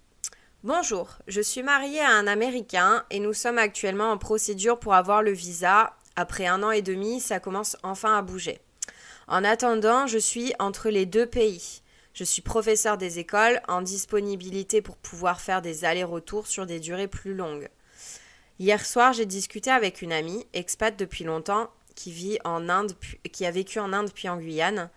Bonjour, 0.65 1.19
je 1.27 1.41
suis 1.41 1.61
mariée 1.61 1.99
à 1.99 2.09
un 2.09 2.25
Américain 2.25 3.03
et 3.11 3.19
nous 3.19 3.33
sommes 3.33 3.59
actuellement 3.59 4.09
en 4.09 4.17
procédure 4.17 4.79
pour 4.79 4.95
avoir 4.95 5.21
le 5.21 5.29
visa. 5.29 5.93
Après 6.15 6.47
un 6.47 6.63
an 6.63 6.71
et 6.71 6.81
demi, 6.81 7.19
ça 7.19 7.39
commence 7.39 7.77
enfin 7.83 8.17
à 8.17 8.23
bouger. 8.23 8.57
En 9.27 9.43
attendant, 9.43 10.07
je 10.07 10.17
suis 10.17 10.55
entre 10.57 10.89
les 10.89 11.05
deux 11.05 11.27
pays. 11.27 11.83
Je 12.15 12.23
suis 12.23 12.41
professeur 12.41 12.97
des 12.97 13.19
écoles 13.19 13.61
en 13.67 13.83
disponibilité 13.83 14.81
pour 14.81 14.97
pouvoir 14.97 15.39
faire 15.39 15.61
des 15.61 15.85
allers-retours 15.85 16.47
sur 16.47 16.65
des 16.65 16.79
durées 16.79 17.07
plus 17.07 17.35
longues. 17.35 17.69
Hier 18.57 18.83
soir, 18.83 19.13
j'ai 19.13 19.27
discuté 19.27 19.69
avec 19.69 20.01
une 20.01 20.13
amie, 20.13 20.47
expat 20.53 20.97
depuis 20.97 21.25
longtemps, 21.25 21.69
qui 21.93 22.11
vit 22.11 22.39
en 22.43 22.69
Inde, 22.69 22.93
qui 23.31 23.45
a 23.45 23.51
vécu 23.51 23.77
en 23.77 23.93
Inde 23.93 24.09
puis 24.11 24.29
en 24.29 24.37
Guyane, 24.37 24.89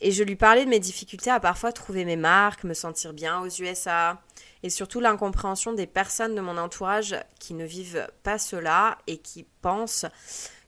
et 0.00 0.12
je 0.12 0.22
lui 0.22 0.36
parlais 0.36 0.64
de 0.64 0.70
mes 0.70 0.78
difficultés 0.78 1.30
à 1.30 1.40
parfois 1.40 1.72
trouver 1.72 2.04
mes 2.04 2.16
marques, 2.16 2.64
me 2.64 2.74
sentir 2.74 3.12
bien 3.12 3.40
aux 3.40 3.48
USA, 3.48 4.22
et 4.62 4.70
surtout 4.70 5.00
l'incompréhension 5.00 5.72
des 5.72 5.86
personnes 5.86 6.34
de 6.34 6.40
mon 6.40 6.58
entourage 6.58 7.16
qui 7.38 7.54
ne 7.54 7.64
vivent 7.64 8.08
pas 8.22 8.38
cela 8.38 8.98
et 9.06 9.18
qui 9.18 9.46
pensent 9.62 10.06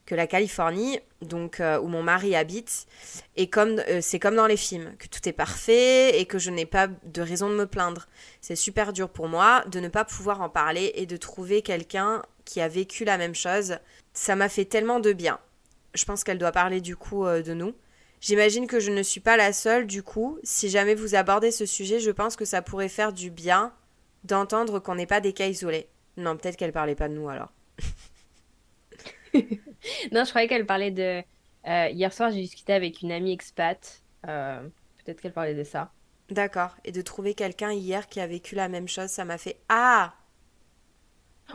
que 0.07 0.15
la 0.15 0.27
Californie, 0.27 0.99
donc 1.21 1.61
euh, 1.61 1.79
où 1.79 1.87
mon 1.87 2.03
mari 2.03 2.35
habite, 2.35 2.87
comme 3.51 3.81
euh, 3.89 4.01
c'est 4.03 4.19
comme 4.19 4.35
dans 4.35 4.47
les 4.47 4.57
films, 4.57 4.95
que 4.99 5.07
tout 5.07 5.29
est 5.29 5.33
parfait 5.33 6.19
et 6.21 6.27
que 6.27 6.39
je 6.39 6.51
n'ai 6.51 6.67
pas 6.67 6.89
de 6.89 7.23
raison 7.23 7.49
de 7.49 7.55
me 7.55 7.67
plaindre. 7.67 8.09
C'est 8.41 8.57
super 8.57 8.93
dur 8.93 9.09
pour 9.09 9.29
moi 9.29 9.65
de 9.71 9.81
ne 9.81 9.89
pas 9.89 10.05
pouvoir 10.05 10.41
en 10.41 10.49
parler 10.49 10.93
et 10.97 11.07
de 11.07 11.17
trouver 11.17 11.63
quelqu'un 11.63 12.23
qui 12.45 12.61
a 12.61 12.69
vécu 12.69 13.05
la 13.05 13.17
même 13.17 13.35
chose. 13.35 13.77
Ça 14.13 14.35
m'a 14.35 14.49
fait 14.49 14.65
tellement 14.65 14.99
de 14.99 15.13
bien. 15.13 15.39
Je 15.95 16.05
pense 16.05 16.25
qu'elle 16.25 16.39
doit 16.39 16.53
parler 16.53 16.81
du 16.81 16.97
coup 16.97 17.25
euh, 17.25 17.43
de 17.43 17.55
nous. 17.55 17.75
J'imagine 18.21 18.67
que 18.67 18.81
je 18.81 18.91
ne 18.91 19.03
suis 19.03 19.21
pas 19.21 19.37
la 19.37 19.53
seule, 19.53 19.87
du 19.87 20.05
coup. 20.05 20.39
Si 20.45 20.69
jamais 20.69 20.95
vous 20.95 21.17
abordez 21.17 21.51
ce 21.51 21.67
sujet, 21.67 21.99
je 21.99 22.11
pense 22.13 22.37
que 22.37 22.45
ça 22.45 22.63
pourrait 22.63 22.89
faire 22.89 23.13
du 23.13 23.31
bien 23.31 23.73
d'entendre 24.25 24.79
qu'on 24.81 24.95
n'est 24.95 25.07
pas 25.07 25.21
des 25.21 25.33
cas 25.33 25.47
isolés. 25.47 25.89
Non, 26.17 26.37
peut-être 26.37 26.57
qu'elle 26.57 26.73
parlait 26.73 26.95
pas 26.95 27.09
de 27.09 27.15
nous 27.15 27.29
alors. 27.29 27.53
Non, 30.13 30.25
je 30.25 30.31
croyais 30.31 30.49
qu'elle 30.49 30.67
parlait 30.67 30.91
de... 30.91 31.23
euh, 31.69 31.89
hier 31.89 32.13
soir, 32.13 32.31
j'ai 32.31 32.41
discuté 32.41 32.73
avec 32.73 33.03
une 33.03 33.13
amie 33.13 33.33
expat. 33.33 34.03
Euh, 34.29 34.63
peut-être 35.05 35.21
qu'elle 35.21 35.33
parlait 35.33 35.55
de 35.55 35.65
ça. 35.65 35.91
D'accord. 36.31 36.77
Et 36.85 36.93
de 36.93 37.03
trouver 37.03 37.35
quelqu'un 37.35 37.73
hier 37.73 38.09
qui 38.09 38.21
a 38.21 38.27
vécu 38.27 38.55
la 38.55 38.69
même 38.69 38.89
chose, 38.89 39.09
ça 39.11 39.25
m'a 39.25 39.39
fait 39.39 39.59
Ah 39.69 40.15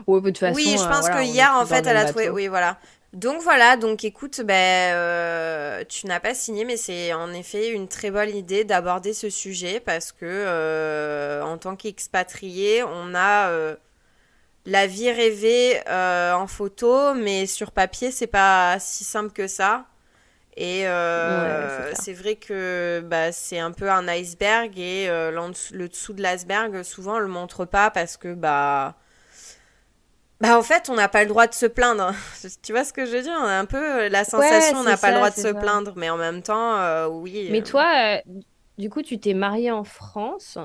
Ouais, 0.06 0.22
de 0.22 0.30
toute 0.30 0.38
façon, 0.40 0.56
Oui, 0.56 0.76
je 0.78 0.84
euh, 0.84 0.88
pense 0.88 1.00
voilà, 1.00 1.22
que 1.22 1.24
hier, 1.24 1.54
en 1.54 1.66
fait, 1.66 1.82
le 1.82 1.88
elle 1.88 1.98
a 1.98 2.06
trouvé. 2.06 2.30
Oui, 2.30 2.48
voilà. 2.48 2.80
Donc 3.18 3.42
voilà, 3.42 3.78
donc 3.78 4.04
écoute, 4.04 4.42
ben, 4.42 4.94
euh, 4.94 5.84
tu 5.90 6.06
n'as 6.06 6.20
pas 6.20 6.36
signé, 6.36 6.66
mais 6.66 6.78
c'est 6.78 7.14
en 7.14 7.34
effet 7.34 7.70
une 7.70 7.88
très 7.88 8.12
bonne 8.12 8.30
idée 8.30 8.64
d'aborder 8.64 9.12
ce 9.12 9.32
sujet 9.32 9.80
parce 9.80 10.12
que 10.12 10.18
euh, 10.24 11.42
en 11.42 11.58
tant 11.58 11.76
qu'expatrié, 11.76 12.84
on 12.84 13.16
a 13.16 13.50
euh, 13.50 13.76
la 14.68 14.86
vie 14.86 15.10
rêvée 15.10 15.82
en 15.90 16.46
photo, 16.46 17.16
mais 17.16 17.48
sur 17.48 17.72
papier, 17.72 18.12
c'est 18.12 18.28
pas 18.28 18.78
si 18.80 19.04
simple 19.04 19.32
que 19.32 19.48
ça. 19.48 19.86
Et 20.56 20.84
Ouais, 20.84 21.94
c'est 22.00 22.14
vrai 22.14 22.36
que 22.36 23.02
bah, 23.04 23.32
c'est 23.32 23.58
un 23.58 23.72
peu 23.72 23.90
un 23.90 24.08
iceberg 24.08 24.78
et 24.78 25.08
le 25.08 25.88
dessous 25.88 26.14
de 26.14 26.22
l'iceberg, 26.22 26.84
souvent, 26.84 27.16
on 27.16 27.20
le 27.20 27.28
montre 27.28 27.66
pas 27.66 27.90
parce 27.90 28.16
que 28.16 28.36
bah 28.36 28.96
bah 30.40 30.58
en 30.58 30.62
fait, 30.62 30.90
on 30.90 30.96
n'a 30.96 31.08
pas 31.10 31.24
le 31.24 31.30
droit 31.30 31.48
de 31.48 31.54
se 31.54 31.66
plaindre. 31.66 32.14
Tu 32.64 32.72
vois 32.72 32.84
ce 32.84 32.94
que 32.94 33.06
je 33.06 33.12
veux 33.12 33.22
dire? 33.24 33.34
On 33.40 33.46
a 33.46 33.58
un 33.60 33.66
peu 33.66 34.08
la 34.08 34.24
sensation, 34.24 34.80
on 34.80 34.84
n'a 34.84 34.98
pas 34.98 35.10
le 35.12 35.16
droit 35.18 35.30
de 35.32 35.36
se 35.36 35.42
ça. 35.42 35.54
plaindre, 35.54 35.94
mais 35.96 36.10
en 36.10 36.18
même 36.18 36.42
temps, 36.44 36.76
euh, 36.78 37.08
oui. 37.08 37.48
Mais 37.52 37.62
euh, 37.62 37.64
toi, 37.66 37.92
euh, 38.26 38.32
du 38.78 38.90
coup, 38.90 39.02
tu 39.02 39.20
t'es 39.20 39.34
mariée 39.34 39.72
en 39.72 39.84
France 39.84 40.58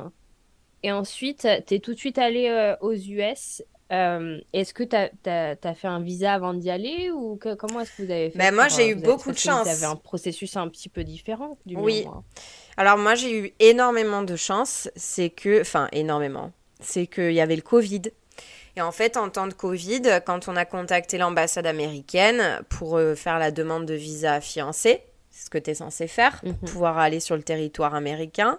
et 0.83 0.93
ensuite, 0.93 1.47
t'es 1.67 1.79
tout 1.79 1.95
de 1.95 1.99
suite 1.99 2.19
allée 2.19 2.49
euh, 2.49 2.77
aux 2.81 2.93
US. 2.93 3.63
Euh, 3.93 4.39
est-ce 4.55 4.73
que 4.73 4.83
t'as, 4.85 5.11
t'as, 5.23 5.55
t'as 5.55 5.75
fait 5.75 5.87
un 5.87 6.01
visa 6.01 6.33
avant 6.33 6.55
d'y 6.55 6.71
aller 6.71 7.11
ou 7.11 7.37
que- 7.37 7.55
comment 7.55 7.81
est-ce 7.81 7.91
que 7.99 8.03
vous 8.05 8.11
avez 8.11 8.31
fait 8.31 8.39
Ben, 8.39 8.55
moi, 8.55 8.69
j'ai 8.69 8.85
euh, 8.89 8.93
eu 8.93 8.95
beaucoup 8.95 9.31
de 9.31 9.37
que 9.37 9.41
vous 9.43 9.49
chance. 9.49 9.67
avez 9.69 9.85
un 9.85 9.97
processus 9.97 10.57
un 10.57 10.69
petit 10.69 10.89
peu 10.89 11.05
différent 11.05 11.59
du 11.67 11.77
Oui. 11.77 12.05
moi. 12.07 12.25
Alors 12.79 12.97
moi, 12.97 13.15
j'ai 13.15 13.39
eu 13.39 13.53
énormément 13.61 14.23
de 14.23 14.35
chance. 14.35 14.89
C'est 14.97 15.29
que, 15.29 15.61
enfin, 15.61 15.89
énormément. 15.93 16.53
C'est 16.81 17.07
qu'il 17.07 17.33
y 17.35 17.41
avait 17.43 17.55
le 17.57 17.61
Covid. 17.63 18.01
Et 18.77 18.81
en 18.81 18.93
fait, 18.93 19.17
en 19.17 19.29
temps 19.29 19.47
de 19.47 19.53
Covid, 19.53 20.03
quand 20.25 20.49
on 20.49 20.57
a 20.57 20.65
contacté 20.65 21.19
l'ambassade 21.19 21.67
américaine 21.67 22.61
pour 22.71 22.97
euh, 22.97 23.15
faire 23.15 23.39
la 23.39 23.51
demande 23.51 23.85
de 23.87 23.95
visa 23.95 24.41
fiancé, 24.41 25.03
c'est 25.31 25.45
ce 25.47 25.51
que 25.51 25.59
tu 25.59 25.71
es 25.71 25.75
censé 25.75 26.07
faire 26.07 26.41
pour 26.41 26.49
Mhm. 26.51 26.57
pouvoir 26.71 26.99
aller 26.99 27.21
sur 27.21 27.37
le 27.37 27.43
territoire 27.43 27.95
américain, 27.95 28.59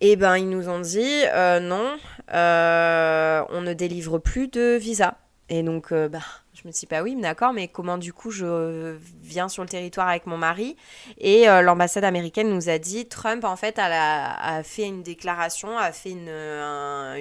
et 0.00 0.14
ben 0.16 0.36
ils 0.36 0.48
nous 0.48 0.68
ont 0.68 0.78
dit 0.80 1.22
euh, 1.34 1.58
non, 1.58 1.96
euh, 2.32 3.44
on 3.50 3.62
ne 3.62 3.72
délivre 3.72 4.18
plus 4.18 4.46
de 4.48 4.76
visa. 4.76 5.16
Et 5.48 5.62
donc, 5.62 5.92
bah, 5.92 6.18
je 6.60 6.66
me 6.66 6.72
suis 6.72 6.86
dit, 6.86 6.90
bah 6.90 7.02
oui, 7.02 7.14
d'accord, 7.14 7.52
mais 7.52 7.68
comment 7.68 7.98
du 7.98 8.12
coup 8.12 8.32
je 8.32 8.96
viens 9.22 9.48
sur 9.48 9.62
le 9.62 9.68
territoire 9.68 10.08
avec 10.08 10.26
mon 10.26 10.36
mari 10.36 10.76
Et 11.18 11.48
euh, 11.48 11.62
l'ambassade 11.62 12.02
américaine 12.02 12.50
nous 12.50 12.68
a 12.68 12.78
dit, 12.78 13.06
Trump 13.06 13.44
en 13.44 13.54
fait 13.54 13.78
a, 13.78 14.62
fait 14.64 14.86
une 14.86 15.04
déclaration, 15.04 15.78
a 15.78 15.92
fait 15.92 16.16
un, 16.28 17.14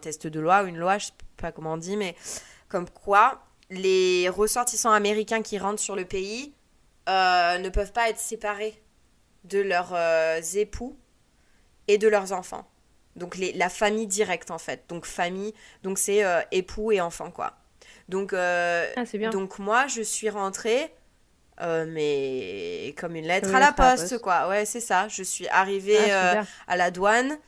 test 0.00 0.28
de 0.28 0.38
loi, 0.40 0.62
ou 0.62 0.66
une 0.66 0.78
loi, 0.78 0.98
je 0.98 1.06
sais 1.06 1.12
pas 1.38 1.50
comment 1.50 1.72
on 1.72 1.76
dit, 1.76 1.96
mais 1.96 2.14
comme 2.68 2.88
quoi 2.88 3.42
les 3.70 4.28
ressortissants 4.28 4.92
américains 4.92 5.42
qui 5.42 5.58
rentrent 5.58 5.82
sur 5.82 5.96
le 5.96 6.04
pays 6.04 6.54
euh, 7.08 7.58
ne 7.58 7.68
peuvent 7.68 7.92
pas 7.92 8.10
être 8.10 8.20
séparés 8.20 8.80
de 9.42 9.58
leurs 9.58 9.92
euh, 9.92 10.40
époux 10.54 10.96
et 11.88 11.98
de 11.98 12.06
leurs 12.06 12.32
enfants. 12.32 12.68
Donc 13.16 13.36
la 13.36 13.68
famille 13.68 14.06
directe 14.06 14.52
en 14.52 14.58
fait. 14.58 14.84
Donc 14.88 15.04
famille, 15.04 15.52
donc 15.82 15.98
c'est 15.98 16.22
époux 16.52 16.92
et 16.92 17.00
enfants 17.00 17.30
quoi. 17.30 17.54
Donc, 18.08 18.32
euh, 18.32 18.86
Ah, 18.96 19.04
bien. 19.14 19.30
donc 19.30 19.58
moi 19.58 19.86
je 19.86 20.02
suis 20.02 20.28
rentrée, 20.30 20.92
euh, 21.60 21.86
mais 21.88 22.94
comme 22.98 23.16
une 23.16 23.26
lettre 23.26 23.46
Comme 23.46 23.56
à 23.56 23.60
la 23.60 23.66
lettre 23.66 23.80
à 23.80 23.84
la 23.84 23.96
poste, 23.96 24.18
quoi. 24.18 24.48
Ouais 24.48 24.64
c'est 24.64 24.80
ça. 24.80 25.08
Je 25.08 25.22
suis 25.22 25.48
arrivée 25.48 26.10
Ah, 26.10 26.36
euh, 26.36 26.42
à 26.66 26.76
la 26.76 26.90
douane 26.90 27.38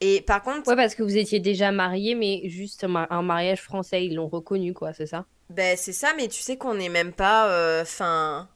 et 0.00 0.22
par 0.22 0.42
contre, 0.42 0.66
Ouais, 0.68 0.76
parce 0.76 0.94
que 0.94 1.02
vous 1.02 1.16
étiez 1.18 1.40
déjà 1.40 1.72
mariés, 1.72 2.14
mais 2.14 2.48
juste 2.48 2.84
un 2.84 3.22
mariage 3.22 3.60
français, 3.60 4.06
ils 4.06 4.14
l'ont 4.14 4.28
reconnu, 4.28 4.72
quoi, 4.72 4.94
c'est 4.94 5.06
ça? 5.06 5.26
ben 5.50 5.76
c'est 5.76 5.92
ça. 5.92 6.14
Mais 6.16 6.28
tu 6.28 6.40
sais 6.40 6.56
qu'on 6.56 6.74
n'est 6.74 6.88
même 6.88 7.12
pas, 7.12 7.82
enfin. 7.82 8.48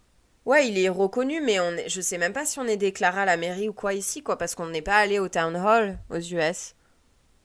Ouais, 0.47 0.69
il 0.69 0.79
est 0.79 0.91
reconnu, 0.91 1.41
mais 1.41 1.59
on 1.59 1.71
est, 1.73 1.89
je 1.89 2.03
sais 2.03 2.19
même 2.19 2.35
pas 2.35 2.45
si 2.45 2.59
on 2.59 2.67
est 2.67 2.77
déclaré 2.77 3.23
à 3.23 3.25
la 3.25 3.39
mairie 3.39 3.69
ou 3.69 3.73
quoi 3.73 3.95
ici, 3.95 4.23
quoi, 4.23 4.37
parce 4.37 4.55
qu'on 4.55 4.67
n'est 4.67 4.83
pas 4.83 4.97
allé 4.97 5.19
au 5.19 5.29
town 5.29 5.57
hall 5.57 5.99
aux 6.11 6.19
US 6.19 6.75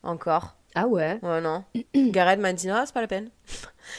encore. 0.04 0.56
Ah 0.76 0.86
ouais. 0.86 1.18
Ouais, 1.22 1.40
non. 1.42 1.64
Gareth 1.96 2.40
m'a 2.42 2.52
dit, 2.54 2.68
non, 2.68 2.84
c'est 2.86 2.94
pas 2.94 3.02
la 3.02 3.08
peine. 3.08 3.30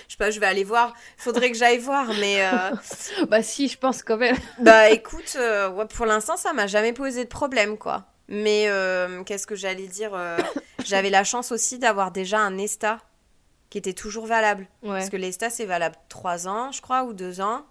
Je 0.07 0.13
sais 0.13 0.19
pas, 0.19 0.31
je 0.31 0.41
vais 0.41 0.47
aller 0.47 0.65
voir. 0.65 0.95
Faudrait 1.17 1.51
que 1.51 1.57
j'aille 1.57 1.79
voir, 1.79 2.07
mais 2.21 2.45
euh, 2.45 3.27
Bah 3.29 3.43
si, 3.43 3.69
je 3.69 3.79
pense 3.79 4.03
quand 4.03 4.17
même. 4.17 4.37
bah 4.59 4.91
écoute, 4.91 5.37
euh, 5.37 5.71
ouais, 5.71 5.87
pour 5.87 6.07
l'instant, 6.07 6.37
ça 6.37 6.53
m'a 6.53 6.67
jamais 6.67 6.93
posé 6.93 7.25
de 7.25 7.29
problème, 7.29 7.79
quoi. 7.79 8.07
Mais 8.29 8.67
euh, 8.69 9.25
qu'est-ce 9.25 9.47
que 9.47 9.57
j'allais 9.57 9.89
dire 9.89 10.13
J'avais 10.85 11.11
la 11.11 11.25
chance 11.25 11.53
aussi 11.53 11.79
d'avoir 11.79 12.11
déjà 12.13 12.39
un 12.39 12.57
ESTA 12.59 13.01
qui 13.71 13.79
était 13.79 13.93
toujours 13.93 14.27
valable. 14.27 14.67
Ouais. 14.83 14.91
Parce 14.91 15.11
que 15.11 15.17
l'ESTA, 15.17 15.51
c'est 15.51 15.65
valable 15.65 15.97
3 16.09 16.49
ans, 16.49 16.73
je 16.73 16.81
crois, 16.81 17.05
ou 17.05 17.13
2 17.13 17.41
ans. 17.41 17.65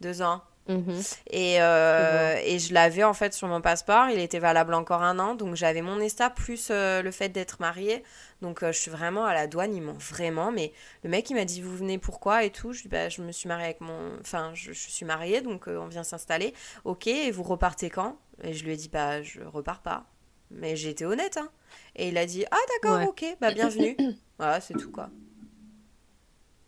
2 0.00 0.22
ans. 0.22 0.42
Mhm. 0.68 1.02
Et, 1.30 1.60
euh, 1.60 2.36
et 2.42 2.58
je 2.58 2.72
l'avais 2.72 3.04
en 3.04 3.12
fait 3.12 3.34
sur 3.34 3.48
mon 3.48 3.60
passeport, 3.60 4.08
il 4.08 4.18
était 4.18 4.38
valable 4.38 4.72
encore 4.74 5.02
un 5.02 5.18
an, 5.18 5.34
donc 5.34 5.56
j'avais 5.56 5.82
mon 5.82 6.00
ESTA 6.00 6.30
plus 6.30 6.68
euh, 6.70 7.02
le 7.02 7.10
fait 7.10 7.28
d'être 7.28 7.60
mariée. 7.60 8.02
Donc 8.40 8.62
euh, 8.62 8.72
je 8.72 8.78
suis 8.78 8.90
vraiment 8.90 9.24
à 9.26 9.34
la 9.34 9.46
douane, 9.46 9.74
ils 9.74 9.82
m'ont 9.82 9.92
vraiment. 9.92 10.52
Mais 10.52 10.72
le 11.02 11.10
mec 11.10 11.28
il 11.30 11.34
m'a 11.34 11.44
dit 11.44 11.60
vous 11.60 11.76
venez 11.76 11.98
pourquoi 11.98 12.44
et 12.44 12.50
tout. 12.50 12.72
Je 12.72 12.82
dis 12.82 12.88
bah 12.88 13.08
je 13.08 13.20
me 13.22 13.30
suis 13.32 13.48
mariée 13.48 13.66
avec 13.66 13.80
mon, 13.80 14.18
enfin 14.20 14.52
je, 14.54 14.72
je 14.72 14.88
suis 14.88 15.04
mariée 15.04 15.42
donc 15.42 15.66
on 15.66 15.86
vient 15.86 16.04
s'installer. 16.04 16.54
Ok 16.84 17.06
et 17.08 17.30
vous 17.30 17.42
repartez 17.42 17.90
quand? 17.90 18.16
Et 18.42 18.54
je 18.54 18.64
lui 18.64 18.72
ai 18.72 18.76
dit 18.76 18.88
bah 18.88 19.22
je 19.22 19.42
repars 19.42 19.80
pas. 19.82 20.06
Mais 20.50 20.76
j'ai 20.76 20.90
été 20.90 21.04
honnête 21.04 21.36
hein. 21.36 21.50
Et 21.96 22.08
il 22.08 22.16
a 22.18 22.26
dit 22.26 22.44
ah 22.50 22.56
d'accord 22.74 23.00
Ouais. 23.00 23.06
ok 23.06 23.36
bah 23.40 23.50
bienvenue. 23.50 23.96
voilà 24.38 24.60
c'est 24.60 24.74
tout 24.74 24.90
quoi. 24.90 25.10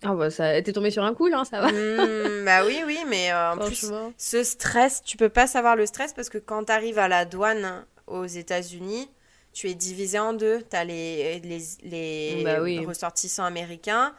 Ah 0.09 0.15
bah 0.15 0.31
ça, 0.31 0.61
t'es 0.63 0.73
tombé 0.73 0.91
sur 0.91 1.03
un 1.05 1.15
coup, 1.15 1.29
hein, 1.33 1.45
ça 1.45 1.61
va. 1.61 1.73
Mmh, 1.73 2.45
bah 2.45 2.65
oui, 2.67 2.81
oui, 2.87 2.99
mais 3.09 3.33
euh, 3.33 3.53
en 3.53 3.59
plus, 3.59 3.91
ce 4.17 4.43
stress, 4.45 5.03
tu 5.05 5.17
peux 5.17 5.29
pas 5.29 5.47
savoir 5.47 5.75
le 5.77 5.85
stress 5.87 6.13
parce 6.13 6.29
que 6.29 6.39
quand 6.39 6.65
tu 6.65 6.73
arrives 6.73 6.99
à 6.99 7.09
la 7.09 7.25
douane 7.25 7.85
aux 8.07 8.27
États-Unis, 8.27 9.11
tu 9.53 9.69
es 9.71 9.75
divisé 9.75 10.19
en 10.19 10.33
deux. 10.33 10.63
Tu 10.71 10.77
as 10.77 10.85
les, 10.85 11.41
les, 11.41 11.61
les 11.83 12.43
Bah 12.45 12.61
oui. 12.63 12.85
ressortissants 12.85 13.45
américains 13.45 14.15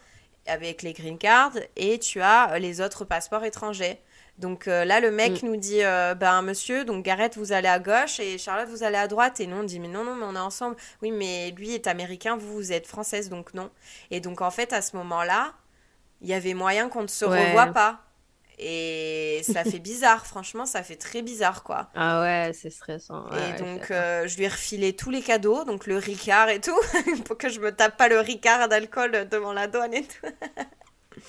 avec 0.46 0.82
les 0.82 0.94
green 0.94 1.18
cards 1.18 1.52
et 1.76 2.00
tu 2.00 2.22
as 2.22 2.58
les 2.60 2.82
autres 2.82 3.06
passeports 3.06 3.44
étrangers. 3.44 4.00
Donc 4.40 4.68
euh, 4.68 4.86
là, 4.86 5.00
le 5.00 5.10
mec 5.10 5.42
nous 5.44 5.56
dit, 5.56 5.84
euh, 5.84 6.14
ben 6.14 6.42
monsieur, 6.44 6.86
donc 6.86 7.04
Gareth, 7.04 7.38
vous 7.38 7.54
allez 7.54 7.68
à 7.68 7.80
gauche 7.80 8.20
et 8.20 8.38
Charlotte, 8.38 8.70
vous 8.70 8.84
allez 8.84 8.98
à 8.98 9.08
droite. 9.08 9.40
Et 9.40 9.48
nous, 9.48 9.58
on 9.58 9.64
dit, 9.64 9.80
mais 9.80 9.88
non, 9.88 10.04
non, 10.04 10.16
mais 10.16 10.26
on 10.26 10.36
est 10.36 10.40
ensemble. 10.40 10.76
Oui, 11.02 11.12
mais 11.12 11.52
lui 11.58 11.74
est 11.74 11.88
américain, 11.88 12.38
vous, 12.38 12.54
vous 12.54 12.72
êtes 12.72 12.86
française, 12.88 13.30
donc 13.30 13.54
non. 13.56 13.70
Et 14.12 14.20
donc 14.20 14.42
en 14.42 14.52
fait, 14.52 14.74
à 14.74 14.82
ce 14.84 14.96
moment-là, 14.98 15.54
il 16.22 16.28
y 16.30 16.34
avait 16.34 16.54
moyen 16.54 16.90
qu'on 16.90 17.04
ne 17.04 17.08
se 17.08 17.26
Ouais. 17.26 17.34
revoie 17.38 17.68
pas. 17.68 18.02
Et 18.60 19.42
ça 19.44 19.66
fait 19.66 19.80
bizarre, 19.80 20.26
franchement, 20.28 20.66
ça 20.66 20.84
fait 20.84 20.96
très 20.98 21.22
bizarre, 21.22 21.64
quoi. 21.64 21.90
Ah 21.94 22.22
ouais, 22.22 22.54
c'est 22.54 22.70
stressant. 22.70 23.26
Ouais, 23.30 23.32
Et 23.32 23.54
ouais, 23.54 23.62
donc, 23.62 23.92
euh, 23.92 24.26
je 24.28 24.38
lui 24.38 24.46
ai 24.46 24.48
refilé 24.48 24.96
tous 24.96 25.10
les 25.10 25.22
cadeaux, 25.22 25.66
donc 25.66 25.86
le 25.86 25.98
Ricard 25.98 26.48
et 26.50 26.62
tout, 26.62 26.78
pour 27.26 27.38
que 27.38 27.50
je 27.50 27.60
me 27.60 27.74
tape 27.76 27.98
pas 27.98 28.08
le 28.08 28.20
Ricard 28.22 28.70
d'alcool 28.70 29.28
devant 29.30 29.52
la 29.52 29.68
douane 29.68 29.94
et 29.94 30.04
tout. 30.04 30.28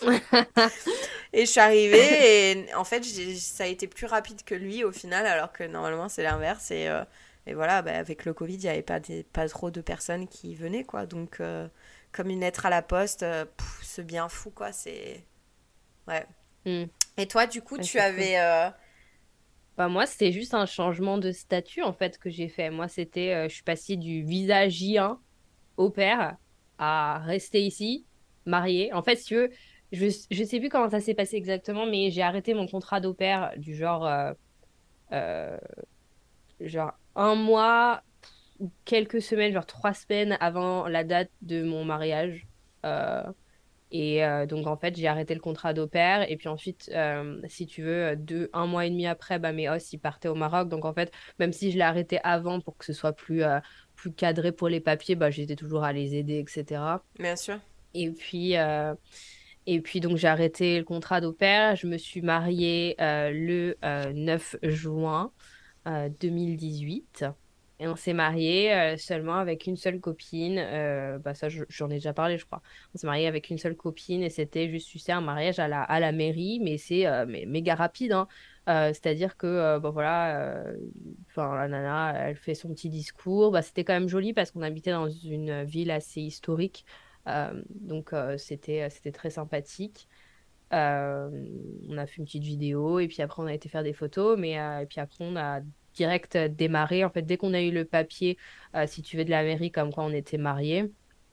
Et 1.33 1.47
je 1.47 1.51
suis 1.51 1.61
arrivée 1.61 2.53
et 2.53 2.75
en 2.75 2.85
fait, 2.85 3.05
ça 3.05 3.65
a 3.65 3.67
été 3.67 3.87
plus 3.87 4.07
rapide 4.07 4.43
que 4.45 4.55
lui 4.55 4.85
au 4.85 4.93
final, 4.93 5.27
alors 5.27 5.53
que 5.53 5.65
normalement 5.65 6.09
c'est 6.09 6.23
l'inverse. 6.23 6.71
Et, 6.71 6.89
euh, 6.89 7.05
et 7.47 7.55
voilà, 7.55 7.83
bah, 7.83 7.93
avec 7.97 8.25
le 8.25 8.35
Covid, 8.35 8.55
il 8.55 8.61
n'y 8.61 8.69
avait 8.69 8.83
pas, 8.83 9.01
des- 9.01 9.25
pas 9.25 9.49
trop 9.49 9.71
de 9.71 9.81
personnes 9.81 10.29
qui 10.29 10.55
venaient, 10.55 10.85
quoi. 10.85 11.07
Donc, 11.07 11.41
euh, 11.41 11.69
comme 12.19 12.31
une 12.31 12.41
lettre 12.41 12.67
à 12.67 12.71
la 12.71 12.83
poste, 12.83 13.23
euh, 13.25 13.47
c'est 13.83 14.05
bien 14.07 14.29
fou, 14.29 14.51
quoi. 14.51 14.73
C'est. 14.73 15.29
Ouais. 16.09 16.27
Hmm. 16.65 16.87
Et 17.19 17.29
toi, 17.29 17.47
du 17.47 17.63
coup, 17.63 17.79
Ouais, 17.79 17.87
tu 17.87 17.99
c'est 17.99 18.05
cool. 18.05 18.07
avais. 18.07 18.39
euh, 18.41 18.71
Bah 19.77 19.89
moi, 19.89 20.07
c'était 20.07 20.33
juste 20.33 20.55
un 20.55 20.67
changement 20.67 21.19
de 21.19 21.31
statut 21.31 21.83
en 21.83 21.93
fait 21.93 22.19
que 22.19 22.31
j'ai 22.31 22.49
fait. 22.49 22.71
Moi, 22.71 22.89
c'était, 22.89 23.35
euh, 23.35 23.49
je 23.49 23.55
suis 23.55 23.63
passée 23.63 23.97
du 23.97 24.25
visa 24.25 24.67
J1 24.69 25.21
au 25.77 25.91
pair 25.91 26.37
à 26.79 27.19
rester 27.21 27.63
ici, 27.65 28.07
mariée. 28.47 28.93
En 28.93 29.03
fait, 29.03 29.17
si 29.17 29.25
tu 29.27 29.35
veux, 29.37 29.51
je, 29.93 30.07
je 30.31 30.45
sais 30.45 30.59
plus 30.61 30.69
comment 30.69 30.91
ça 30.91 31.01
s'est 31.01 31.15
passé 31.15 31.37
exactement, 31.37 31.87
mais 31.87 32.11
j'ai 32.11 32.23
arrêté 32.23 32.55
mon 32.55 32.67
contrat 32.67 33.01
d'au 33.01 33.15
pair 33.15 33.53
du 33.57 33.75
genre, 33.77 34.05
euh, 35.13 35.59
genre 36.61 36.93
un 37.15 37.35
mois 37.35 38.03
quelques 38.85 39.23
semaines, 39.23 39.53
genre 39.53 39.67
trois 39.67 39.95
semaines 39.95 40.37
avant 40.41 40.89
la 40.89 41.05
date 41.05 41.31
de 41.43 41.63
mon 41.63 41.85
mariage. 41.85 42.47
Euh, 42.85 43.23
et 43.91 44.25
euh, 44.25 44.47
donc, 44.47 44.67
en 44.67 44.77
fait, 44.77 44.97
j'ai 44.97 45.07
arrêté 45.07 45.35
le 45.35 45.41
contrat 45.41 45.73
d'au 45.73 45.87
pair. 45.87 46.31
Et 46.31 46.37
puis 46.37 46.49
ensuite, 46.49 46.91
euh, 46.95 47.41
si 47.49 47.67
tu 47.67 47.83
veux, 47.83 48.17
deux, 48.17 48.51
un 48.53 48.67
mois 48.67 48.87
et 48.87 48.91
demi 48.91 49.07
après, 49.07 49.39
bah, 49.39 49.53
mes 49.53 49.69
os, 49.69 49.93
ils 49.93 49.99
partaient 49.99 50.29
au 50.29 50.35
Maroc. 50.35 50.69
Donc, 50.69 50.85
en 50.85 50.93
fait, 50.93 51.13
même 51.39 51.53
si 51.53 51.71
je 51.71 51.77
l'ai 51.77 51.85
arrêté 51.85 52.19
avant 52.23 52.61
pour 52.61 52.77
que 52.77 52.85
ce 52.85 52.93
soit 52.93 53.13
plus, 53.13 53.43
plus 53.95 54.13
cadré 54.13 54.53
pour 54.53 54.69
les 54.69 54.81
papiers, 54.81 55.15
bah, 55.15 55.31
j'étais 55.31 55.57
toujours 55.57 55.85
à 55.85 55.93
les 55.93 56.17
aider, 56.17 56.39
etc. 56.39 56.83
Bien 57.19 57.37
sûr. 57.37 57.59
Et 57.95 58.11
puis, 58.11 58.55
et 59.71 59.83
puis 59.83 60.01
donc, 60.01 60.17
j'ai 60.17 60.29
arrêté 60.29 60.79
le 60.79 60.85
contrat 60.85 61.21
d'au 61.21 61.35
pair. 61.35 61.77
Je 61.77 61.87
me 61.87 61.99
suis 61.99 62.23
mariée 62.23 62.97
le 62.99 63.77
euh, 63.85 64.13
9 64.15 64.57
juin 64.63 65.31
euh, 65.87 66.09
2018. 66.21 67.27
Et 67.81 67.87
on 67.87 67.95
s'est 67.95 68.13
mariés 68.13 68.73
euh, 68.75 68.97
seulement 68.97 69.37
avec 69.37 69.67
une 69.67 69.77
seule 69.77 70.01
copine. 70.01 70.59
Euh, 70.59 71.19
bah 71.19 71.35
ça, 71.35 71.49
je- 71.49 71.63
j'en 71.69 71.89
ai 71.91 71.95
déjà 71.95 72.13
parlé, 72.13 72.37
je 72.37 72.45
crois. 72.45 72.61
On 72.95 72.99
s'est 72.99 73.07
mariés 73.07 73.29
avec 73.29 73.51
une 73.51 73.59
seule 73.59 73.77
copine 73.77 74.23
et 74.23 74.31
c'était 74.31 74.69
juste, 74.69 74.89
tu 74.91 75.13
un 75.13 75.21
mariage 75.21 75.61
à 75.61 75.69
la, 75.69 75.83
à 75.83 76.01
la 76.01 76.11
mairie, 76.11 76.59
mais 76.61 76.77
c'est 76.77 77.07
euh, 77.07 77.25
méga 77.27 77.77
rapide. 77.77 78.13
Hein. 78.13 78.27
Euh, 78.69 78.89
c'est-à-dire 78.89 79.37
que, 79.37 79.79
bah, 79.79 79.91
voilà, 79.91 80.65
enfin, 81.31 81.55
la 81.57 81.69
nana, 81.69 82.15
elle 82.29 82.37
fait 82.37 82.55
son 82.55 82.69
petit 82.71 82.89
discours. 82.91 83.53
Bah, 83.53 83.63
c'était 83.63 83.85
quand 83.85 83.95
même 83.95 84.09
joli 84.09 84.33
parce 84.33 84.51
qu'on 84.51 84.63
habitait 84.63 84.91
dans 84.93 85.09
une 85.09 85.63
ville 85.65 85.91
assez 85.91 86.21
historique. 86.21 86.85
Donc, 87.81 88.13
c'était, 88.39 88.89
c'était 88.91 89.13
très 89.13 89.31
sympathique. 89.31 90.09
On 90.71 91.97
a 91.99 92.07
fait 92.07 92.17
une 92.19 92.25
petite 92.25 92.43
vidéo 92.45 92.99
et 92.99 93.09
puis 93.09 93.23
après 93.23 93.43
on 93.43 93.47
a 93.47 93.55
été 93.55 93.69
faire 93.69 93.83
des 93.83 93.93
photos, 93.93 94.39
mais 94.39 94.53
et 94.53 94.87
puis 94.87 95.01
après 95.01 95.25
on 95.25 95.37
a 95.37 95.61
direct 95.99 96.37
euh, 96.37 96.49
démarré. 96.49 97.05
En 97.05 97.11
fait, 97.11 97.23
dès 97.23 97.37
qu'on 97.37 97.55
a 97.55 97.61
eu 97.63 97.71
le 97.73 97.85
papier, 97.85 98.39
euh, 98.75 98.87
si 98.87 99.03
tu 99.03 99.17
veux, 99.17 99.25
de 99.25 99.31
la 99.31 99.43
mairie, 99.43 99.71
comme 99.73 99.93
quoi 99.93 100.05
on 100.05 100.13
était 100.13 100.39
mariés, 100.39 100.85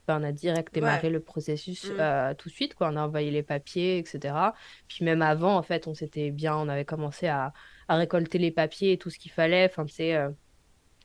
ben, 0.08 0.20
on 0.22 0.24
a 0.24 0.32
direct 0.32 0.74
démarré 0.74 1.08
Ouais. 1.08 1.14
le 1.14 1.20
processus 1.22 1.86
Mm. 1.86 1.98
euh, 2.00 2.34
tout 2.36 2.50
de 2.50 2.54
suite, 2.54 2.74
quoi. 2.76 2.90
On 2.92 2.96
a 2.98 3.02
envoyé 3.08 3.32
les 3.32 3.44
papiers, 3.44 3.98
etc. 4.00 4.54
Puis 4.88 5.06
même 5.06 5.22
avant, 5.22 5.56
en 5.58 5.64
fait, 5.64 5.88
on 5.88 5.94
s'était 5.94 6.32
bien, 6.32 6.56
on 6.58 6.68
avait 6.70 6.86
commencé 6.86 7.28
à, 7.28 7.54
à 7.88 7.96
récolter 7.98 8.38
les 8.40 8.52
papiers 8.52 8.94
et 8.94 8.98
tout 8.98 9.10
ce 9.10 9.18
qu'il 9.20 9.32
fallait. 9.32 9.66
Enfin, 9.66 9.86
tu 9.86 9.94
sais, 9.96 10.16
euh, 10.16 10.30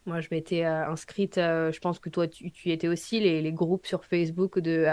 moi, 0.06 0.20
je 0.20 0.28
m'étais 0.30 0.64
euh, 0.64 0.86
inscrite, 0.88 1.36
je 1.36 1.78
pense 1.80 1.98
que 1.98 2.08
toi, 2.10 2.26
tu, 2.28 2.50
tu 2.52 2.68
y 2.70 2.72
étais 2.72 2.88
aussi, 2.88 3.20
les, 3.20 3.42
les 3.42 3.52
groupes 3.52 3.86
sur 3.86 4.04
Facebook 4.04 4.58
de, 4.58 4.86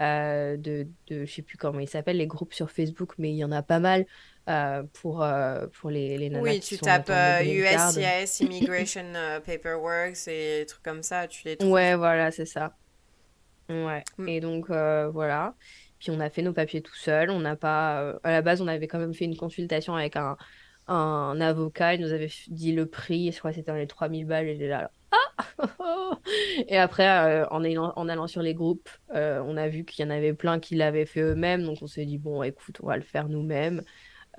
euh, 0.00 0.56
de, 0.56 0.86
de, 1.08 1.24
je 1.24 1.32
sais 1.32 1.42
plus 1.42 1.58
comment 1.58 1.80
ils 1.80 1.88
s'appellent, 1.88 2.16
les 2.16 2.26
groupes 2.26 2.54
sur 2.54 2.70
Facebook, 2.70 3.12
mais 3.18 3.30
il 3.30 3.36
y 3.36 3.44
en 3.44 3.52
a 3.52 3.62
pas 3.62 3.80
mal 3.80 4.06
euh, 4.48 4.82
pour, 4.94 5.22
euh, 5.22 5.66
pour 5.78 5.90
les, 5.90 6.16
les 6.16 6.30
nanas 6.30 6.42
Oui, 6.42 6.60
qui 6.60 6.70
tu 6.70 6.76
sont 6.76 6.86
tapes. 6.86 7.10
USCIS 7.42 8.44
Immigration 8.44 9.12
Paperwork 9.44 10.16
et 10.28 10.64
trucs 10.66 10.82
comme 10.82 11.02
ça, 11.02 11.28
tu 11.28 11.44
les 11.44 11.56
trouves. 11.56 11.72
Ouais, 11.72 11.96
voilà, 11.96 12.30
c'est 12.30 12.46
ça. 12.46 12.74
Ouais. 13.68 14.02
Mm. 14.18 14.28
Et 14.28 14.40
donc, 14.40 14.68
voilà. 14.68 15.54
Puis 15.98 16.10
on 16.10 16.20
a 16.20 16.30
fait 16.30 16.40
nos 16.40 16.54
papiers 16.54 16.80
tout 16.80 16.96
seul. 16.96 17.30
On 17.30 17.40
n'a 17.40 17.56
pas. 17.56 18.18
à 18.22 18.30
la 18.30 18.40
base, 18.40 18.62
on 18.62 18.68
avait 18.68 18.88
quand 18.88 18.98
même 18.98 19.12
fait 19.12 19.26
une 19.26 19.36
consultation 19.36 19.94
avec 19.94 20.16
un, 20.16 20.38
un 20.88 21.38
avocat. 21.42 21.94
Il 21.94 22.00
nous 22.00 22.12
avait 22.12 22.30
dit 22.48 22.72
le 22.72 22.86
prix. 22.86 23.30
Je 23.32 23.38
crois 23.38 23.50
que 23.50 23.56
c'était 23.56 23.70
dans 23.70 23.76
les 23.76 23.86
3000 23.86 24.24
balles. 24.24 24.48
Et 24.48 24.66
là! 24.66 24.90
Et 26.68 26.76
après, 26.76 27.08
euh, 27.08 27.46
en 27.50 27.64
allant, 27.64 27.92
en 27.96 28.08
allant 28.08 28.26
sur 28.26 28.42
les 28.42 28.54
groupes, 28.54 28.88
euh, 29.14 29.42
on 29.44 29.56
a 29.56 29.68
vu 29.68 29.84
qu'il 29.84 30.04
y 30.04 30.08
en 30.08 30.10
avait 30.10 30.32
plein 30.32 30.60
qui 30.60 30.74
l'avaient 30.74 31.06
fait 31.06 31.20
eux-mêmes. 31.20 31.64
Donc 31.64 31.78
on 31.82 31.86
s'est 31.86 32.04
dit, 32.04 32.18
bon, 32.18 32.42
écoute, 32.42 32.78
on 32.82 32.86
va 32.86 32.96
le 32.96 33.02
faire 33.02 33.28
nous-mêmes. 33.28 33.82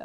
Euh, 0.00 0.04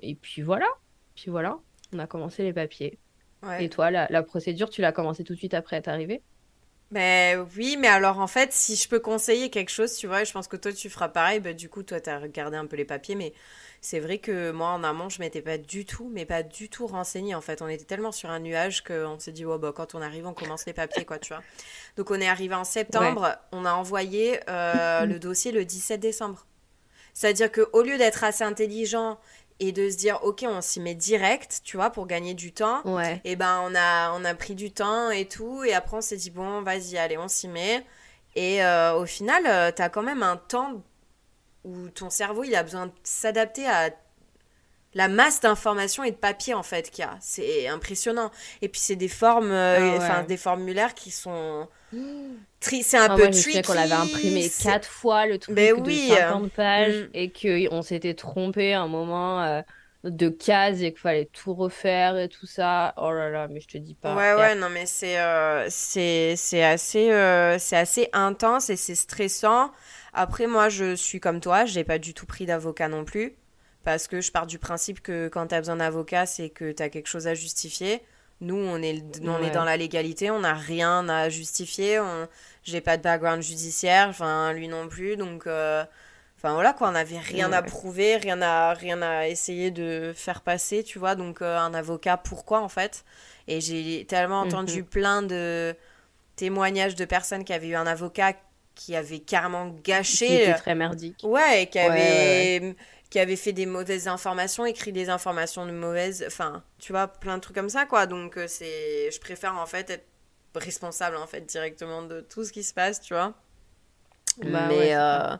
et 0.00 0.14
puis 0.14 0.42
voilà. 0.42 0.66
Puis 1.14 1.30
voilà. 1.30 1.58
On 1.92 1.98
a 1.98 2.06
commencé 2.06 2.42
les 2.42 2.52
papiers. 2.52 2.98
Ouais. 3.42 3.64
Et 3.64 3.68
toi, 3.68 3.90
la, 3.90 4.06
la 4.10 4.22
procédure, 4.22 4.70
tu 4.70 4.80
l'as 4.80 4.92
commencé 4.92 5.24
tout 5.24 5.34
de 5.34 5.38
suite 5.38 5.54
après 5.54 5.76
être 5.76 5.88
arrivé? 5.88 6.22
Mais 6.92 7.36
oui, 7.56 7.78
mais 7.78 7.88
alors 7.88 8.18
en 8.18 8.26
fait, 8.26 8.52
si 8.52 8.76
je 8.76 8.86
peux 8.86 9.00
conseiller 9.00 9.48
quelque 9.48 9.70
chose, 9.70 9.94
tu 9.96 10.06
vois, 10.06 10.24
je 10.24 10.32
pense 10.32 10.46
que 10.46 10.58
toi 10.58 10.74
tu 10.74 10.90
feras 10.90 11.08
pareil, 11.08 11.40
bah, 11.40 11.54
du 11.54 11.70
coup, 11.70 11.82
toi 11.82 11.98
tu 12.02 12.10
as 12.10 12.18
regardé 12.18 12.58
un 12.58 12.66
peu 12.66 12.76
les 12.76 12.84
papiers, 12.84 13.14
mais 13.14 13.32
c'est 13.84 13.98
vrai 13.98 14.18
que 14.18 14.52
moi 14.52 14.68
en 14.68 14.84
amont, 14.84 15.08
je 15.08 15.18
m'étais 15.18 15.42
pas 15.42 15.58
du 15.58 15.84
tout, 15.84 16.08
mais 16.14 16.24
pas 16.24 16.42
du 16.44 16.68
tout 16.68 16.86
renseignée 16.86 17.34
en 17.34 17.40
fait. 17.40 17.60
On 17.62 17.68
était 17.68 17.84
tellement 17.84 18.12
sur 18.12 18.30
un 18.30 18.38
nuage 18.38 18.82
qu'on 18.84 19.18
s'est 19.18 19.32
dit, 19.32 19.44
oh, 19.44 19.58
bah, 19.58 19.72
quand 19.74 19.94
on 19.96 20.00
arrive, 20.00 20.24
on 20.26 20.32
commence 20.34 20.64
les 20.66 20.72
papiers, 20.72 21.04
quoi, 21.04 21.18
tu 21.18 21.34
vois. 21.34 21.42
Donc 21.96 22.10
on 22.12 22.20
est 22.20 22.28
arrivé 22.28 22.54
en 22.54 22.62
septembre, 22.64 23.36
on 23.50 23.64
a 23.64 23.72
envoyé 23.74 24.38
euh, 24.48 25.04
le 25.04 25.18
dossier 25.18 25.50
le 25.52 25.64
17 25.64 26.00
décembre. 26.00 26.46
C'est-à-dire 27.12 27.50
qu'au 27.52 27.82
lieu 27.82 27.98
d'être 27.98 28.22
assez 28.24 28.44
intelligent 28.44 29.18
et 29.60 29.72
de 29.72 29.90
se 29.90 29.96
dire, 29.96 30.20
ok, 30.22 30.44
on 30.48 30.60
s'y 30.60 30.80
met 30.80 30.94
direct, 30.94 31.60
tu 31.64 31.76
vois, 31.76 31.90
pour 31.90 32.06
gagner 32.06 32.34
du 32.34 32.52
temps, 32.52 32.82
Ouais. 32.84 33.20
et 33.24 33.36
ben 33.36 33.62
on 33.68 33.74
a, 33.74 34.12
on 34.12 34.24
a 34.24 34.34
pris 34.34 34.54
du 34.54 34.70
temps 34.72 35.10
et 35.10 35.26
tout, 35.26 35.62
et 35.64 35.74
après 35.74 35.96
on 35.96 36.00
s'est 36.00 36.16
dit, 36.16 36.30
bon, 36.30 36.62
vas-y, 36.62 36.96
allez, 36.98 37.18
on 37.18 37.28
s'y 37.28 37.48
met. 37.48 37.84
Et 38.34 38.64
euh, 38.64 38.94
au 38.94 39.06
final, 39.06 39.42
euh, 39.46 39.70
t'as 39.74 39.88
quand 39.90 40.02
même 40.02 40.22
un 40.22 40.36
temps 40.36 40.82
où 41.64 41.88
ton 41.90 42.10
cerveau, 42.10 42.44
il 42.44 42.54
a 42.56 42.62
besoin 42.62 42.86
de 42.86 42.92
s'adapter 43.04 43.66
à 43.66 43.90
la 44.94 45.08
masse 45.08 45.40
d'informations 45.40 46.04
et 46.04 46.10
de 46.10 46.16
papier, 46.16 46.52
en 46.54 46.62
fait, 46.62 46.90
qu'il 46.90 47.02
y 47.04 47.06
a. 47.08 47.16
C'est 47.20 47.66
impressionnant. 47.68 48.30
Et 48.60 48.68
puis 48.68 48.80
c'est 48.80 48.96
des 48.96 49.08
formes, 49.08 49.50
euh, 49.50 49.98
Ah 49.98 49.98
ouais. 49.98 50.24
des 50.26 50.36
formulaires 50.36 50.94
qui 50.94 51.10
sont... 51.10 51.68
tri- 52.60 52.82
C'est 52.82 52.98
un 52.98 53.08
Ah, 53.08 53.16
peu 53.16 53.26
je 53.26 53.32
souviens 53.32 53.62
tricky. 53.62 53.62
qu'on 53.62 53.74
l'avait 53.74 53.94
imprimé 53.94 54.50
quatre 54.50 54.88
fois 54.88 55.26
le 55.26 55.38
truc 55.38 55.56
Ben 55.56 55.74
de 55.74 55.80
oui, 55.80 56.08
50 56.08 56.52
pages 56.52 57.04
mm. 57.04 57.10
et 57.14 57.32
qu'on 57.32 57.82
s'était 57.82 58.14
trompé 58.14 58.74
à 58.74 58.82
un 58.82 58.88
moment 58.88 59.42
euh, 59.42 59.62
de 60.04 60.28
case 60.28 60.82
et 60.82 60.92
qu'il 60.92 61.00
fallait 61.00 61.26
tout 61.26 61.54
refaire 61.54 62.18
et 62.18 62.28
tout 62.28 62.46
ça. 62.46 62.94
Oh 62.96 63.12
là 63.12 63.30
là, 63.30 63.48
mais 63.48 63.60
je 63.60 63.68
te 63.68 63.78
dis 63.78 63.94
pas. 63.94 64.14
Ouais, 64.16 64.34
ouais, 64.34 64.54
non, 64.56 64.68
mais 64.68 64.84
c'est 64.86 65.18
euh, 65.20 65.66
c'est 65.70 66.34
assez, 66.62 67.10
euh, 67.12 67.56
c'est 67.58 67.76
assez 67.76 68.08
intense 68.12 68.68
et 68.68 68.76
c'est 68.76 68.94
stressant. 68.96 69.70
Après, 70.12 70.46
moi, 70.46 70.68
je 70.68 70.94
suis 70.94 71.20
comme 71.20 71.40
toi, 71.40 71.64
j'ai 71.64 71.84
pas 71.84 71.98
du 71.98 72.12
tout 72.14 72.26
pris 72.26 72.46
d'avocat 72.46 72.88
non 72.88 73.04
plus. 73.04 73.34
Parce 73.84 74.06
que 74.06 74.20
je 74.20 74.30
pars 74.30 74.46
du 74.46 74.58
principe 74.60 75.00
que 75.02 75.28
quand 75.28 75.48
tu 75.48 75.54
as 75.56 75.58
besoin 75.60 75.76
d'avocat, 75.76 76.24
c'est 76.26 76.50
que 76.50 76.70
tu 76.70 76.82
as 76.82 76.88
quelque 76.88 77.08
chose 77.08 77.26
à 77.26 77.34
justifier. 77.34 78.00
Nous, 78.40 78.54
on 78.56 78.80
est, 78.82 79.02
on 79.24 79.42
est 79.42 79.50
dans 79.50 79.64
la 79.64 79.76
légalité, 79.76 80.30
on 80.30 80.40
n'a 80.40 80.54
rien 80.54 81.08
à 81.08 81.28
justifier. 81.28 81.98
On... 81.98 82.28
J'ai 82.62 82.80
pas 82.80 82.96
de 82.96 83.02
background 83.02 83.42
judiciaire, 83.42 84.08
enfin, 84.08 84.52
lui 84.52 84.68
non 84.68 84.88
plus. 84.88 85.16
Donc, 85.16 85.46
euh, 85.48 85.84
enfin 86.36 86.54
voilà 86.54 86.72
quoi, 86.72 86.88
on 86.88 86.92
n'avait 86.92 87.18
rien 87.18 87.52
à 87.52 87.62
prouver, 87.62 88.16
rien 88.16 88.40
à, 88.42 88.72
rien 88.74 89.02
à 89.02 89.26
essayer 89.28 89.70
de 89.72 90.12
faire 90.14 90.42
passer, 90.42 90.84
tu 90.84 90.98
vois. 91.00 91.14
Donc, 91.16 91.42
euh, 91.42 91.58
un 91.58 91.74
avocat, 91.74 92.16
pourquoi 92.16 92.60
en 92.60 92.68
fait? 92.68 93.04
Et 93.48 93.60
j'ai 93.60 94.04
tellement 94.08 94.42
entendu 94.42 94.82
Mhm. 94.82 94.86
plein 94.86 95.22
de 95.22 95.74
témoignages 96.36 96.94
de 96.94 97.04
personnes 97.04 97.44
qui 97.44 97.52
avaient 97.52 97.68
eu 97.68 97.74
un 97.76 97.86
avocat 97.86 98.34
qui 98.74 98.96
avait 98.96 99.20
carrément 99.20 99.68
gâché. 99.84 100.26
Qui 100.26 100.34
était 100.34 100.54
très 100.54 100.74
merdique. 100.74 101.20
Ouais, 101.22 101.68
qui 101.70 101.78
avait, 101.78 102.76
qui 103.10 103.18
avait 103.18 103.36
fait 103.36 103.52
des 103.52 103.66
mauvaises 103.66 104.08
informations, 104.08 104.66
écrit 104.66 104.92
des 104.92 105.08
informations 105.08 105.66
de 105.66 105.72
mauvaises. 105.72 106.24
Enfin, 106.26 106.62
tu 106.78 106.92
vois, 106.92 107.08
plein 107.08 107.36
de 107.36 107.42
trucs 107.42 107.56
comme 107.56 107.68
ça, 107.68 107.86
quoi. 107.86 108.06
Donc, 108.06 108.36
euh, 108.36 108.46
c'est. 108.48 109.10
Je 109.10 109.20
préfère, 109.20 109.56
en 109.56 109.66
fait, 109.66 109.90
être 109.90 110.06
responsable, 110.54 111.16
en 111.16 111.26
fait, 111.26 111.42
directement 111.42 112.02
de 112.02 112.20
tout 112.20 112.44
ce 112.44 112.52
qui 112.52 112.62
se 112.62 112.74
passe, 112.74 113.00
tu 113.00 113.14
vois. 113.14 113.34
Bah 114.38 114.66
mais, 114.68 114.78
ouais, 114.78 114.96
euh, 114.96 115.36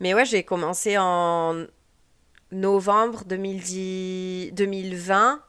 mais 0.00 0.14
ouais, 0.14 0.24
j'ai 0.24 0.42
commencé 0.42 0.96
en 0.98 1.64
novembre 2.50 3.24
2010... 3.24 4.52
2020 4.52 5.42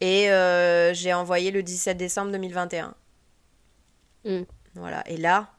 et 0.00 0.30
euh, 0.30 0.92
j'ai 0.94 1.14
envoyé 1.14 1.50
le 1.50 1.62
17 1.62 1.96
décembre 1.96 2.32
2021. 2.32 2.94
Hmm. 4.24 4.42
Voilà. 4.74 5.08
Et 5.08 5.16
là, 5.16 5.55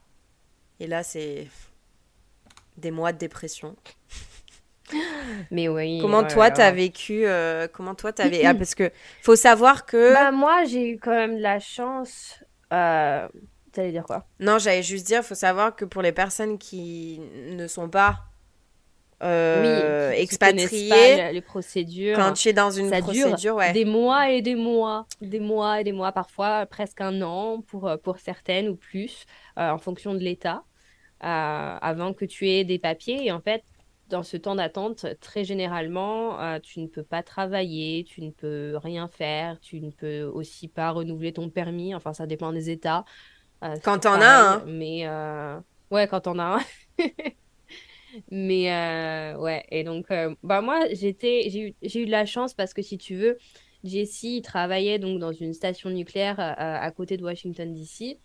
et 0.80 0.86
là, 0.86 1.02
c'est 1.02 1.48
des 2.76 2.90
mois 2.90 3.12
de 3.12 3.18
dépression. 3.18 3.76
Mais 5.50 5.68
oui. 5.68 5.98
Comment 6.00 6.24
toi 6.24 6.50
t'as 6.50 6.70
vécu 6.70 7.26
euh, 7.26 7.68
Comment 7.70 7.94
toi 7.94 8.12
t'avais 8.12 8.44
ah, 8.44 8.54
Parce 8.54 8.74
que 8.74 8.90
faut 9.22 9.36
savoir 9.36 9.84
que. 9.84 10.14
Bah 10.14 10.30
moi 10.30 10.64
j'ai 10.64 10.90
eu 10.90 10.98
quand 10.98 11.10
même 11.10 11.36
de 11.36 11.42
la 11.42 11.60
chance. 11.60 12.42
Euh... 12.72 13.28
T'allais 13.72 13.92
dire 13.92 14.04
quoi? 14.04 14.26
Non, 14.40 14.58
j'allais 14.58 14.82
juste 14.82 15.06
dire, 15.06 15.22
faut 15.22 15.34
savoir 15.34 15.76
que 15.76 15.84
pour 15.84 16.00
les 16.00 16.12
personnes 16.12 16.56
qui 16.56 17.20
ne 17.50 17.66
sont 17.66 17.90
pas 17.90 18.28
euh, 19.22 20.10
expatriées, 20.12 21.32
les 21.32 21.40
procédures. 21.40 22.16
Quand 22.16 22.32
tu 22.32 22.48
es 22.48 22.52
dans 22.52 22.70
une 22.70 22.90
procédure, 22.90 23.56
ouais. 23.56 23.72
Des 23.72 23.84
mois 23.84 24.30
et 24.30 24.42
des 24.42 24.54
mois, 24.54 25.06
des 25.20 25.40
mois 25.40 25.80
et 25.80 25.84
des 25.84 25.92
mois, 25.92 26.12
parfois 26.12 26.66
presque 26.66 27.00
un 27.00 27.20
an 27.22 27.60
pour 27.60 27.90
pour 28.02 28.18
certaines 28.18 28.68
ou 28.68 28.76
plus, 28.76 29.26
euh, 29.58 29.70
en 29.70 29.78
fonction 29.78 30.14
de 30.14 30.20
l'État, 30.20 30.62
euh, 30.62 30.67
avant 31.20 32.12
que 32.14 32.24
tu 32.24 32.48
aies 32.48 32.64
des 32.64 32.78
papiers. 32.78 33.26
Et 33.26 33.32
en 33.32 33.40
fait, 33.40 33.62
dans 34.08 34.22
ce 34.22 34.36
temps 34.36 34.54
d'attente, 34.54 35.06
très 35.20 35.44
généralement, 35.44 36.40
euh, 36.40 36.58
tu 36.60 36.80
ne 36.80 36.86
peux 36.86 37.02
pas 37.02 37.22
travailler, 37.22 38.04
tu 38.04 38.22
ne 38.22 38.30
peux 38.30 38.78
rien 38.82 39.08
faire, 39.08 39.60
tu 39.60 39.80
ne 39.80 39.90
peux 39.90 40.22
aussi 40.22 40.68
pas 40.68 40.90
renouveler 40.90 41.32
ton 41.32 41.50
permis. 41.50 41.94
Enfin, 41.94 42.12
ça 42.12 42.26
dépend 42.26 42.52
des 42.52 42.70
États. 42.70 43.04
quand 43.82 44.00
t'en 44.00 44.20
as 44.20 44.54
un. 44.54 44.64
Mais 44.66 45.06
ouais, 45.90 46.08
quand 46.08 46.20
t'en 46.20 46.38
as 46.38 46.58
un. 46.58 47.04
mais 48.30 49.34
ouais, 49.36 49.64
et 49.70 49.84
donc, 49.84 50.06
bah 50.42 50.60
moi, 50.60 50.80
j'étais, 50.92 51.48
j'ai 51.50 51.68
eu, 51.68 51.74
j'ai 51.82 52.02
eu 52.02 52.06
de 52.06 52.10
la 52.10 52.26
chance 52.26 52.54
parce 52.54 52.72
que 52.72 52.82
si 52.82 52.98
tu 52.98 53.14
veux, 53.14 53.38
Jessie 53.84 54.42
travaillait 54.42 54.98
donc 54.98 55.20
dans 55.20 55.32
une 55.32 55.52
station 55.52 55.90
nucléaire 55.90 56.36
à 56.38 56.90
côté 56.90 57.16
de 57.16 57.24
Washington 57.24 57.74
DC. 57.74 58.18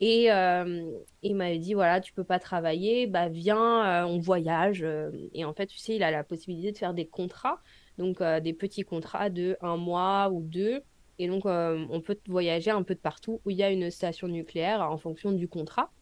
Et 0.00 0.30
euh, 0.32 0.90
il 1.22 1.36
m'avait 1.36 1.58
dit 1.58 1.74
voilà, 1.74 2.00
tu 2.00 2.12
peux 2.12 2.24
pas 2.24 2.38
travailler, 2.38 3.06
bah 3.06 3.28
viens, 3.28 4.04
euh, 4.04 4.06
on 4.06 4.18
voyage. 4.18 4.82
Euh. 4.82 5.10
Et 5.32 5.44
en 5.44 5.54
fait, 5.54 5.66
tu 5.66 5.78
sais, 5.78 5.96
il 5.96 6.02
a 6.02 6.10
la 6.10 6.24
possibilité 6.24 6.72
de 6.72 6.78
faire 6.78 6.94
des 6.94 7.06
contrats, 7.06 7.60
donc 7.98 8.22
des 8.22 8.52
petits 8.52 8.82
contrats 8.82 9.30
de 9.30 9.56
un 9.60 9.76
mois 9.76 10.30
ou 10.30 10.42
deux. 10.42 10.82
Et 11.20 11.28
donc, 11.28 11.44
on 11.46 12.00
peut 12.04 12.18
voyager 12.26 12.72
un 12.72 12.82
peu 12.82 12.94
de 12.94 13.00
partout 13.00 13.40
où 13.44 13.50
il 13.50 13.56
y 13.56 13.62
a 13.62 13.70
une 13.70 13.88
station 13.90 14.26
nucléaire 14.26 14.80
en 14.80 14.98
fonction 14.98 15.30
du 15.30 15.46
contrat. 15.46 15.92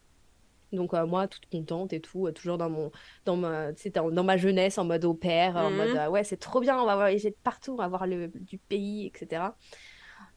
Donc 0.72 0.94
moi, 0.94 1.28
toute 1.28 1.44
contente 1.50 1.92
et 1.92 2.00
tout, 2.00 2.30
toujours 2.32 2.56
dans 2.56 2.70
mon, 2.70 2.90
dans 3.26 3.36
ma, 3.36 3.72
dans 3.72 4.24
ma 4.24 4.36
jeunesse, 4.38 4.78
en 4.78 4.86
mode 4.86 5.04
au 5.04 5.12
pair, 5.12 5.54
en 5.56 5.70
mode 5.70 5.94
mmh. 5.94 6.10
ouais, 6.10 6.24
c'est 6.24 6.38
trop 6.38 6.60
bien, 6.60 6.80
on 6.80 6.86
va 6.86 6.94
voyager 6.94 7.28
de 7.28 7.36
partout, 7.44 7.72
on 7.72 7.76
va 7.76 7.88
voir 7.88 8.06
le, 8.06 8.28
du 8.28 8.56
pays, 8.56 9.06
etc. 9.06 9.42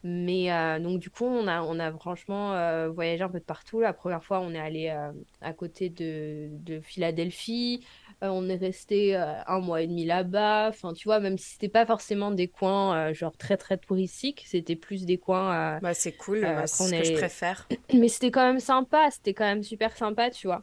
Mais 0.08 0.52
euh, 0.52 0.78
donc, 0.78 1.00
du 1.00 1.10
coup, 1.10 1.26
on 1.26 1.48
a, 1.48 1.64
on 1.64 1.80
a 1.80 1.92
franchement 1.92 2.54
euh, 2.54 2.90
voyagé 2.90 3.24
un 3.24 3.30
peu 3.30 3.40
de 3.40 3.44
partout. 3.44 3.80
La 3.80 3.92
première 3.92 4.24
fois, 4.24 4.40
on 4.40 4.54
est 4.54 4.60
allé 4.60 4.90
euh, 4.90 5.12
à 5.42 5.52
côté 5.52 5.90
de, 5.90 6.48
de 6.52 6.80
Philadelphie. 6.80 7.84
on 8.22 8.48
est 8.48 8.56
resté 8.56 9.16
un 9.16 9.60
mois 9.62 9.82
et 9.82 9.88
demi 9.88 10.06
là-bas. 10.06 10.68
Enfin, 10.70 10.94
tu 10.94 11.08
vois, 11.08 11.20
même 11.20 11.40
si 11.40 11.54
c'était 11.54 11.70
pas 11.70 11.88
forcément 11.88 12.30
des 12.30 12.48
coins 12.48 13.14
genre 13.14 13.36
très 13.36 13.58
très 13.58 13.80
touristiques, 13.80 14.44
c'était 14.46 14.76
plus 14.76 15.06
des 15.08 15.18
coins. 15.18 15.80
bah, 15.80 15.96
c'est 15.96 16.12
cool, 16.12 16.48
c'est 16.68 16.84
ce 16.84 16.92
que 16.92 17.04
je 17.04 17.14
préfère. 17.14 17.68
Mais 17.94 18.08
c'était 18.08 18.30
quand 18.30 18.46
même 18.46 18.60
sympa, 18.60 19.10
c'était 19.10 19.34
quand 19.34 19.46
même 19.46 19.64
super 19.64 19.98
sympa, 19.98 20.30
tu 20.30 20.46
vois. 20.46 20.62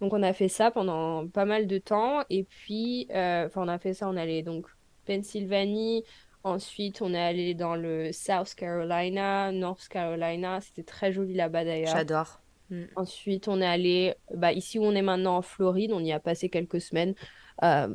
Donc, 0.00 0.12
on 0.12 0.22
a 0.24 0.32
fait 0.32 0.48
ça 0.48 0.72
pendant 0.72 1.28
pas 1.28 1.44
mal 1.44 1.68
de 1.68 1.78
temps. 1.78 2.24
Et 2.28 2.42
puis, 2.42 3.06
enfin, 3.10 3.62
on 3.62 3.68
a 3.68 3.78
fait 3.78 3.94
ça, 3.94 4.08
on 4.08 4.16
allait 4.16 4.42
donc 4.42 4.66
Pennsylvanie. 5.06 6.02
Ensuite, 6.44 7.00
on 7.00 7.14
est 7.14 7.18
allé 7.18 7.54
dans 7.54 7.74
le 7.74 8.12
South 8.12 8.54
Carolina, 8.54 9.50
North 9.50 9.88
Carolina. 9.88 10.60
C'était 10.60 10.82
très 10.82 11.10
joli 11.10 11.32
là-bas 11.32 11.64
d'ailleurs. 11.64 11.96
J'adore. 11.96 12.40
Mm. 12.68 12.84
Ensuite, 12.96 13.48
on 13.48 13.62
est 13.62 13.66
allé 13.66 14.14
bah, 14.34 14.52
ici 14.52 14.78
où 14.78 14.84
on 14.84 14.94
est 14.94 15.02
maintenant 15.02 15.38
en 15.38 15.42
Floride. 15.42 15.92
On 15.92 16.04
y 16.04 16.12
a 16.12 16.20
passé 16.20 16.50
quelques 16.50 16.82
semaines 16.82 17.14
euh, 17.62 17.94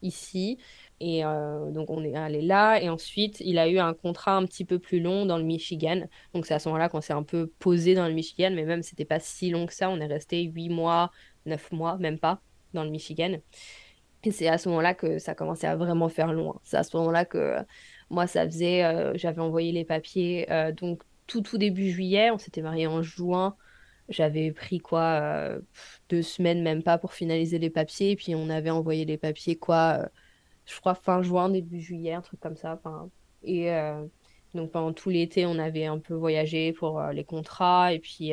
ici. 0.00 0.58
Et 1.00 1.24
euh, 1.24 1.72
donc, 1.72 1.90
on 1.90 2.04
est 2.04 2.14
allé 2.14 2.40
là. 2.40 2.80
Et 2.80 2.88
ensuite, 2.88 3.40
il 3.40 3.58
a 3.58 3.68
eu 3.68 3.80
un 3.80 3.94
contrat 3.94 4.36
un 4.36 4.46
petit 4.46 4.64
peu 4.64 4.78
plus 4.78 5.00
long 5.00 5.26
dans 5.26 5.36
le 5.36 5.44
Michigan. 5.44 6.02
Donc, 6.34 6.46
c'est 6.46 6.54
à 6.54 6.60
ce 6.60 6.68
moment-là 6.68 6.88
qu'on 6.88 7.00
s'est 7.00 7.12
un 7.12 7.24
peu 7.24 7.48
posé 7.58 7.96
dans 7.96 8.06
le 8.06 8.14
Michigan. 8.14 8.52
Mais 8.54 8.64
même, 8.64 8.84
c'était 8.84 9.04
pas 9.04 9.18
si 9.18 9.50
long 9.50 9.66
que 9.66 9.74
ça. 9.74 9.90
On 9.90 9.98
est 9.98 10.06
resté 10.06 10.42
8 10.42 10.68
mois, 10.68 11.10
9 11.46 11.72
mois, 11.72 11.98
même 11.98 12.20
pas, 12.20 12.40
dans 12.74 12.84
le 12.84 12.90
Michigan. 12.90 13.38
Et 14.24 14.30
c'est 14.30 14.48
à 14.48 14.58
ce 14.58 14.68
moment-là 14.68 14.94
que 14.94 15.18
ça 15.18 15.34
commençait 15.34 15.66
à 15.66 15.76
vraiment 15.76 16.08
faire 16.08 16.32
loin. 16.32 16.60
C'est 16.62 16.76
à 16.76 16.82
ce 16.84 16.96
moment-là 16.96 17.24
que 17.24 17.38
euh, 17.38 17.62
moi, 18.10 18.26
ça 18.26 18.44
faisait, 18.44 18.84
euh, 18.84 19.12
j'avais 19.16 19.40
envoyé 19.40 19.72
les 19.72 19.84
papiers. 19.84 20.50
Euh, 20.52 20.72
donc, 20.72 21.02
tout, 21.26 21.42
tout 21.42 21.58
début 21.58 21.90
juillet, 21.90 22.30
on 22.30 22.38
s'était 22.38 22.62
marié 22.62 22.86
en 22.86 23.02
juin. 23.02 23.56
J'avais 24.08 24.52
pris 24.52 24.78
quoi, 24.78 25.56
deux 26.08 26.22
semaines, 26.22 26.62
même 26.62 26.82
pas, 26.82 26.98
pour 26.98 27.14
finaliser 27.14 27.58
les 27.58 27.70
papiers. 27.70 28.10
Et 28.10 28.16
puis, 28.16 28.34
on 28.34 28.50
avait 28.50 28.70
envoyé 28.70 29.04
les 29.04 29.16
papiers, 29.16 29.56
quoi, 29.56 30.08
je 30.66 30.78
crois, 30.80 30.94
fin 30.94 31.22
juin, 31.22 31.48
début 31.48 31.80
juillet, 31.80 32.12
un 32.12 32.20
truc 32.20 32.40
comme 32.40 32.56
ça. 32.56 32.80
Et 33.44 33.70
donc, 34.54 34.72
pendant 34.72 34.92
tout 34.92 35.08
l'été, 35.08 35.46
on 35.46 35.58
avait 35.58 35.86
un 35.86 35.98
peu 35.98 36.14
voyagé 36.14 36.72
pour 36.72 37.00
les 37.00 37.24
contrats. 37.24 37.94
Et 37.94 38.00
puis, 38.00 38.32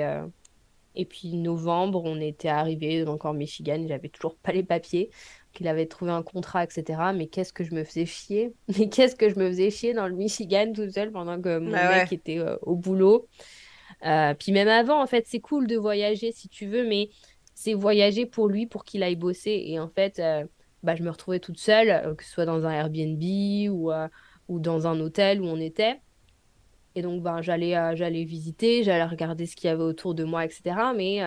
et 0.95 1.05
puis, 1.05 1.37
novembre, 1.37 2.01
on 2.03 2.19
était 2.19 2.49
arrivé 2.49 3.05
encore 3.07 3.31
en 3.31 3.35
Michigan. 3.35 3.85
J'avais 3.87 4.09
toujours 4.09 4.35
pas 4.35 4.51
les 4.51 4.63
papiers 4.63 5.11
qu'il 5.59 5.67
avait 5.67 5.87
trouvé 5.87 6.11
un 6.11 6.23
contrat, 6.23 6.63
etc. 6.63 7.11
Mais 7.13 7.27
qu'est-ce 7.27 7.51
que 7.51 7.65
je 7.65 7.75
me 7.75 7.83
faisais 7.83 8.05
chier? 8.05 8.53
Mais 8.79 8.87
qu'est-ce 8.87 9.17
que 9.17 9.27
je 9.29 9.35
me 9.35 9.49
faisais 9.49 9.69
chier 9.69 9.93
dans 9.93 10.07
le 10.07 10.15
Michigan 10.15 10.71
tout 10.73 10.89
seul 10.89 11.11
pendant 11.11 11.39
que 11.41 11.59
mon 11.59 11.71
bah 11.71 11.97
mec 11.97 12.13
était 12.13 12.39
euh, 12.39 12.55
au 12.61 12.77
boulot. 12.77 13.27
Euh, 14.05 14.33
puis 14.35 14.53
même 14.53 14.69
avant, 14.69 15.03
en 15.03 15.05
fait, 15.05 15.25
c'est 15.27 15.41
cool 15.41 15.67
de 15.67 15.75
voyager 15.75 16.31
si 16.31 16.47
tu 16.47 16.65
veux, 16.65 16.87
mais 16.87 17.09
c'est 17.55 17.73
voyager 17.73 18.25
pour 18.25 18.47
lui, 18.47 18.67
pour 18.67 18.85
qu'il 18.85 19.03
aille 19.03 19.17
bosser. 19.17 19.61
Et 19.65 19.81
en 19.81 19.89
fait, 19.89 20.19
euh, 20.19 20.45
bah, 20.81 20.95
je 20.95 21.03
me 21.03 21.09
retrouvais 21.09 21.41
toute 21.41 21.59
seule, 21.59 22.15
que 22.15 22.23
ce 22.23 22.31
soit 22.31 22.45
dans 22.45 22.65
un 22.65 22.71
Airbnb 22.71 23.21
ou, 23.69 23.91
ou 24.47 24.59
dans 24.61 24.87
un 24.87 24.97
hôtel 25.01 25.41
où 25.41 25.45
on 25.45 25.59
était. 25.59 25.99
Et 26.95 27.01
donc, 27.01 27.21
ben, 27.21 27.41
j'allais 27.41 27.75
j'allais 27.97 28.23
visiter, 28.23 28.85
j'allais 28.85 29.03
regarder 29.03 29.45
ce 29.45 29.57
qu'il 29.57 29.67
y 29.67 29.73
avait 29.73 29.83
autour 29.83 30.15
de 30.15 30.23
moi, 30.23 30.45
etc. 30.45 30.77
Mais 30.95 31.19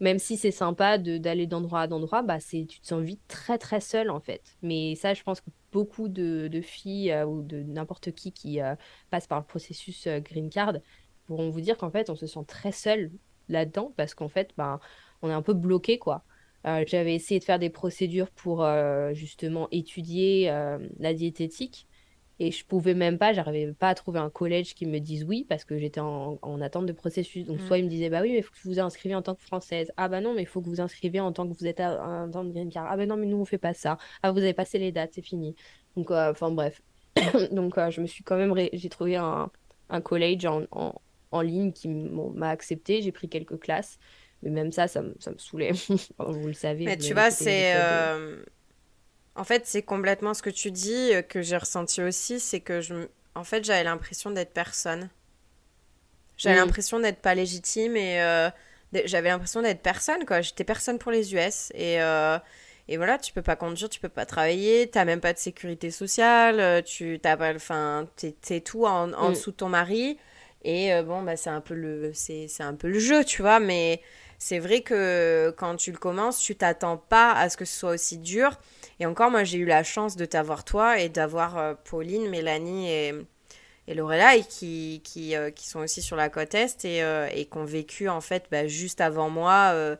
même 0.00 0.18
si 0.18 0.36
c'est 0.36 0.50
sympa 0.50 0.98
d'aller 0.98 1.46
d'endroit 1.46 1.82
à 1.82 1.86
d'endroit, 1.86 2.22
bah 2.22 2.38
tu 2.40 2.66
te 2.66 2.86
sens 2.86 3.02
vite 3.02 3.20
très 3.28 3.58
très 3.58 3.80
seule 3.80 4.10
en 4.10 4.20
fait. 4.20 4.56
Mais 4.62 4.94
ça, 4.94 5.14
je 5.14 5.22
pense 5.22 5.40
que 5.40 5.50
beaucoup 5.72 6.08
de, 6.08 6.48
de 6.48 6.60
filles 6.60 7.12
euh, 7.12 7.26
ou 7.26 7.42
de 7.42 7.62
n'importe 7.62 8.12
qui 8.12 8.32
qui 8.32 8.60
euh, 8.60 8.74
passe 9.10 9.26
par 9.26 9.40
le 9.40 9.44
processus 9.44 10.06
euh, 10.06 10.20
green 10.20 10.50
card 10.50 10.74
pourront 11.26 11.50
vous 11.50 11.60
dire 11.60 11.76
qu'en 11.76 11.90
fait, 11.90 12.10
on 12.10 12.16
se 12.16 12.26
sent 12.26 12.44
très 12.46 12.72
seul 12.72 13.10
là-dedans 13.48 13.92
parce 13.96 14.14
qu'en 14.14 14.28
fait, 14.28 14.50
ben, 14.56 14.78
on 15.22 15.30
est 15.30 15.34
un 15.34 15.42
peu 15.42 15.54
bloqué 15.54 15.98
quoi. 15.98 16.24
J'avais 16.86 17.14
essayé 17.14 17.40
de 17.40 17.44
faire 17.44 17.58
des 17.58 17.68
procédures 17.68 18.30
pour 18.30 18.66
justement 19.12 19.68
étudier 19.70 20.46
la 20.98 21.12
diététique 21.12 21.86
et 22.40 22.50
je 22.50 22.64
pouvais 22.64 22.94
même 22.94 23.16
pas, 23.16 23.32
j'arrivais 23.32 23.72
pas 23.72 23.90
à 23.90 23.94
trouver 23.94 24.18
un 24.18 24.30
collège 24.30 24.74
qui 24.74 24.86
me 24.86 24.98
dise 24.98 25.24
oui 25.24 25.46
parce 25.48 25.64
que 25.64 25.78
j'étais 25.78 26.00
en, 26.00 26.38
attente 26.60 26.86
de 26.86 26.92
processus. 26.92 27.46
Donc, 27.46 27.60
soit 27.60 27.76
mm. 27.76 27.80
ils 27.80 27.84
me 27.84 27.88
disaient, 27.88 28.10
bah 28.10 28.22
oui, 28.22 28.32
mais 28.32 28.38
il 28.38 28.42
faut 28.42 28.50
que 28.52 28.58
vous 28.64 28.72
vous 28.72 28.80
inscriviez 28.80 29.14
en 29.14 29.22
tant 29.22 29.34
que 29.34 29.42
française. 29.42 29.92
Ah 29.96 30.08
bah 30.08 30.20
non, 30.20 30.34
mais 30.34 30.42
il 30.42 30.46
faut 30.46 30.60
que 30.60 30.68
vous 30.68 30.80
inscriviez 30.80 31.20
en 31.20 31.32
tant 31.32 31.46
que 31.48 31.56
vous 31.56 31.66
êtes 31.66 31.80
en 31.80 32.28
tant 32.30 32.44
que 32.44 32.52
green 32.52 32.70
card. 32.70 32.86
Ah 32.90 32.96
bah 32.96 33.06
non, 33.06 33.16
mais 33.16 33.26
nous, 33.26 33.36
on 33.36 33.44
fait 33.44 33.58
pas 33.58 33.74
ça. 33.74 33.98
Ah, 34.22 34.32
vous 34.32 34.38
avez 34.38 34.54
passé 34.54 34.78
les 34.78 34.90
dates, 34.90 35.12
c'est 35.14 35.22
fini. 35.22 35.54
Donc, 35.96 36.10
euh, 36.10 36.32
enfin, 36.32 36.50
bref. 36.50 36.82
Donc, 37.52 37.78
euh, 37.78 37.90
je 37.90 38.00
me 38.00 38.06
suis 38.06 38.24
quand 38.24 38.36
même, 38.36 38.52
j'ai 38.72 38.88
trouvé 38.88 39.14
un, 39.14 39.50
un 39.88 40.00
collège 40.00 40.44
en, 40.44 40.66
en, 41.30 41.40
ligne 41.40 41.72
qui 41.72 41.88
m'a 41.88 42.50
accepté. 42.50 43.00
J'ai 43.00 43.12
pris 43.12 43.28
quelques 43.28 43.60
classes. 43.60 43.98
Mais 44.42 44.50
même 44.50 44.72
ça, 44.72 44.88
ça, 44.88 45.04
ça 45.20 45.30
me 45.30 45.38
saoulait. 45.38 45.70
vous 46.18 46.46
le 46.48 46.52
savez. 46.52 46.84
Mais 46.84 46.96
tu 46.96 47.14
vois, 47.14 47.30
c'est. 47.30 47.74
En 49.36 49.44
fait, 49.44 49.66
c'est 49.66 49.82
complètement 49.82 50.32
ce 50.32 50.42
que 50.42 50.50
tu 50.50 50.70
dis 50.70 51.12
euh, 51.12 51.22
que 51.22 51.42
j'ai 51.42 51.56
ressenti 51.56 52.02
aussi, 52.02 52.38
c'est 52.38 52.60
que 52.60 52.80
je, 52.80 52.94
en 53.34 53.44
fait, 53.44 53.64
j'avais 53.64 53.84
l'impression 53.84 54.30
d'être 54.30 54.52
personne. 54.52 55.10
J'avais 56.36 56.56
l'impression 56.56 56.98
d'être 56.98 57.20
pas 57.20 57.34
légitime 57.34 57.96
et 57.96 58.20
euh, 58.20 58.50
j'avais 59.04 59.28
l'impression 59.28 59.62
d'être 59.62 59.82
personne 59.82 60.24
quoi. 60.24 60.40
J'étais 60.40 60.64
personne 60.64 60.98
pour 60.98 61.12
les 61.12 61.32
US 61.32 61.70
et 61.74 62.02
euh, 62.02 62.38
et 62.88 62.96
voilà, 62.96 63.18
tu 63.18 63.32
peux 63.32 63.40
pas 63.40 63.54
conduire, 63.54 63.88
tu 63.88 64.00
peux 64.00 64.08
pas 64.08 64.26
travailler, 64.26 64.88
t'as 64.90 65.04
même 65.04 65.20
pas 65.20 65.32
de 65.32 65.38
sécurité 65.38 65.92
sociale, 65.92 66.82
tu 66.82 67.20
t'as 67.22 67.36
pas, 67.36 67.54
enfin, 67.54 68.08
t'es 68.16 68.60
tout 68.60 68.84
en, 68.84 69.30
dessous 69.30 69.52
de 69.52 69.56
ton 69.56 69.68
mari 69.68 70.18
et 70.64 70.90
bon 71.02 71.22
bah 71.22 71.36
c'est 71.36 71.50
un 71.50 71.60
peu 71.60 71.74
le 71.74 72.10
c'est 72.14 72.48
un 72.60 72.74
peu 72.74 72.88
le 72.88 72.98
jeu, 72.98 73.24
tu 73.24 73.42
vois, 73.42 73.60
mais 73.60 74.02
c'est 74.46 74.58
vrai 74.58 74.82
que 74.82 75.54
quand 75.56 75.76
tu 75.76 75.90
le 75.90 75.96
commences, 75.96 76.38
tu 76.38 76.54
t'attends 76.54 76.98
pas 76.98 77.32
à 77.32 77.48
ce 77.48 77.56
que 77.56 77.64
ce 77.64 77.78
soit 77.78 77.92
aussi 77.92 78.18
dur. 78.18 78.50
Et 79.00 79.06
encore, 79.06 79.30
moi, 79.30 79.42
j'ai 79.42 79.56
eu 79.56 79.64
la 79.64 79.82
chance 79.82 80.16
de 80.16 80.26
t'avoir 80.26 80.64
toi 80.64 81.00
et 81.00 81.08
d'avoir 81.08 81.56
euh, 81.56 81.72
Pauline, 81.82 82.28
Mélanie 82.28 82.90
et, 82.90 83.14
et 83.88 83.94
Lorelai 83.94 84.42
euh, 84.62 85.50
qui, 85.50 85.66
sont 85.66 85.78
aussi 85.80 86.02
sur 86.02 86.16
la 86.16 86.28
côte 86.28 86.54
Est 86.54 86.84
et, 86.84 87.02
euh, 87.02 87.26
et 87.32 87.46
qui 87.46 87.56
ont 87.56 87.64
vécu, 87.64 88.10
en 88.10 88.20
fait, 88.20 88.44
bah, 88.50 88.66
juste 88.66 89.00
avant 89.00 89.30
moi, 89.30 89.96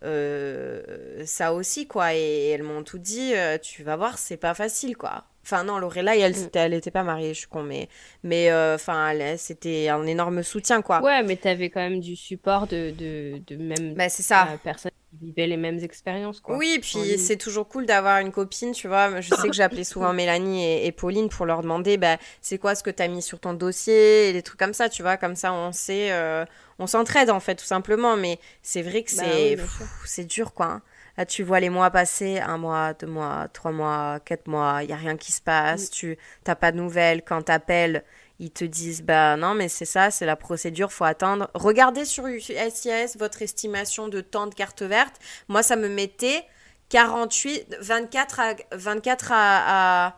ça 0.00 1.52
aussi, 1.52 1.88
quoi. 1.88 2.14
Et, 2.14 2.50
elles 2.50 2.62
m'ont 2.62 2.84
tout 2.84 2.98
dit, 2.98 3.32
tu 3.60 3.82
vas 3.82 3.96
voir, 3.96 4.18
c'est 4.18 4.36
pas 4.36 4.54
facile, 4.54 4.96
quoi. 4.96 5.24
Enfin, 5.50 5.64
non, 5.64 5.78
Lorelai, 5.78 6.20
elle, 6.20 6.32
mm. 6.32 6.50
elle 6.54 6.74
était 6.74 6.90
pas 6.90 7.02
mariée, 7.02 7.34
je 7.34 7.40
suis 7.40 7.48
con, 7.48 7.62
mais, 7.62 7.88
mais 8.22 8.52
enfin, 8.52 9.12
c'était 9.36 9.88
un 9.88 10.06
énorme 10.06 10.42
soutien, 10.42 10.82
quoi. 10.82 11.02
Ouais, 11.02 11.22
mais 11.22 11.36
t'avais 11.36 11.70
quand 11.70 11.80
même 11.80 12.00
du 12.00 12.16
support 12.16 12.66
de, 12.66 12.90
de, 12.90 13.40
de 13.46 13.56
même 13.56 13.94
bah, 13.94 14.08
c'est 14.08 14.22
ça. 14.22 14.48
personnes 14.62 14.92
vivaient 15.20 15.46
les 15.46 15.56
mêmes 15.56 15.78
expériences. 15.78 16.40
Quoi, 16.40 16.56
oui, 16.56 16.78
puis 16.80 17.18
c'est 17.18 17.36
toujours 17.36 17.68
cool 17.68 17.86
d'avoir 17.86 18.18
une 18.18 18.30
copine, 18.30 18.72
tu 18.72 18.88
vois. 18.88 19.20
Je 19.20 19.34
sais 19.34 19.48
que 19.48 19.54
j'appelais 19.54 19.84
souvent 19.84 20.12
Mélanie 20.14 20.84
et, 20.84 20.92
Pauline 20.92 21.28
pour 21.28 21.46
leur 21.46 21.62
demander 21.62 21.96
bah, 21.96 22.16
c'est 22.40 22.58
quoi 22.58 22.74
ce 22.74 22.82
que 22.82 22.90
tu 22.90 23.02
as 23.02 23.08
mis 23.08 23.22
sur 23.22 23.40
ton 23.40 23.54
dossier 23.54 24.28
et 24.28 24.32
des 24.32 24.42
trucs 24.42 24.58
comme 24.58 24.74
ça, 24.74 24.88
tu 24.88 25.02
vois. 25.02 25.16
Comme 25.16 25.36
ça, 25.36 25.52
on 25.52 25.72
sait, 25.72 26.12
euh, 26.12 26.44
on 26.78 26.86
s'entraide 26.86 27.30
en 27.30 27.40
fait, 27.40 27.56
tout 27.56 27.64
simplement. 27.64 28.16
Mais 28.16 28.38
c'est 28.62 28.82
vrai 28.82 29.02
que 29.02 29.14
bah 29.16 29.22
c'est 29.26 29.56
c'est 30.04 30.24
dur, 30.24 30.52
quoi. 30.54 30.66
Hein. 30.66 30.82
Là, 31.20 31.26
tu 31.26 31.42
vois 31.42 31.60
les 31.60 31.68
mois 31.68 31.90
passer, 31.90 32.38
un 32.38 32.56
mois, 32.56 32.94
deux 32.94 33.06
mois, 33.06 33.46
trois 33.52 33.72
mois, 33.72 34.20
quatre 34.24 34.46
mois, 34.46 34.78
il 34.82 34.86
n'y 34.86 34.94
a 34.94 34.96
rien 34.96 35.18
qui 35.18 35.32
se 35.32 35.42
passe, 35.42 35.88
mm. 35.88 35.90
tu 35.90 36.18
n'as 36.46 36.54
pas 36.54 36.72
de 36.72 36.78
nouvelles. 36.78 37.20
Quand 37.22 37.42
tu 37.42 37.52
appelles, 37.52 38.04
ils 38.38 38.50
te 38.50 38.64
disent 38.64 39.02
bah 39.02 39.36
non 39.36 39.52
mais 39.52 39.68
c'est 39.68 39.84
ça 39.84 40.10
c'est 40.10 40.24
la 40.24 40.36
procédure 40.36 40.90
faut 40.90 41.04
attendre. 41.04 41.50
Regardez 41.52 42.06
sur 42.06 42.24
SIS 42.26 43.18
votre 43.18 43.42
estimation 43.42 44.08
de 44.08 44.22
temps 44.22 44.46
de 44.46 44.54
carte 44.54 44.80
verte. 44.80 45.16
Moi 45.48 45.62
ça 45.62 45.76
me 45.76 45.90
mettait 45.90 46.42
48 46.88 47.76
24 47.82 48.40
à 48.40 48.54
24 48.72 49.32
à, 49.34 50.16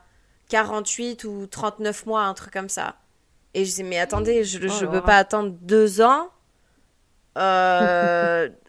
48 0.51 1.25
ou 1.25 1.49
39 1.49 2.07
mois 2.07 2.23
un 2.23 2.35
truc 2.35 2.53
comme 2.53 2.69
ça. 2.69 2.95
Et 3.55 3.65
je 3.65 3.75
dis 3.75 3.83
mais 3.83 3.99
attendez 3.99 4.45
je 4.45 4.59
ne 4.59 4.87
oh 4.87 4.89
peux 4.89 5.03
pas 5.03 5.17
attendre 5.17 5.51
deux 5.63 6.01
ans 6.01 6.29
euh, 7.39 8.49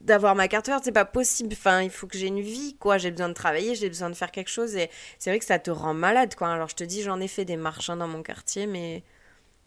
d'avoir 0.00 0.34
ma 0.34 0.48
carte 0.48 0.66
verte, 0.66 0.84
c'est 0.84 0.92
pas 0.92 1.04
possible. 1.04 1.50
Enfin, 1.52 1.82
il 1.82 1.90
faut 1.90 2.06
que 2.06 2.18
j'ai 2.18 2.28
une 2.28 2.40
vie, 2.40 2.76
quoi. 2.78 2.98
J'ai 2.98 3.10
besoin 3.10 3.28
de 3.28 3.34
travailler, 3.34 3.74
j'ai 3.74 3.88
besoin 3.88 4.10
de 4.10 4.14
faire 4.14 4.30
quelque 4.30 4.50
chose. 4.50 4.76
Et 4.76 4.90
c'est 5.18 5.30
vrai 5.30 5.38
que 5.38 5.44
ça 5.44 5.58
te 5.58 5.70
rend 5.70 5.94
malade, 5.94 6.34
quoi. 6.34 6.48
Alors, 6.48 6.68
je 6.68 6.74
te 6.74 6.84
dis, 6.84 7.02
j'en 7.02 7.20
ai 7.20 7.28
fait 7.28 7.44
des 7.44 7.56
marchands 7.56 7.96
dans 7.96 8.08
mon 8.08 8.22
quartier, 8.22 8.66
mais 8.66 9.02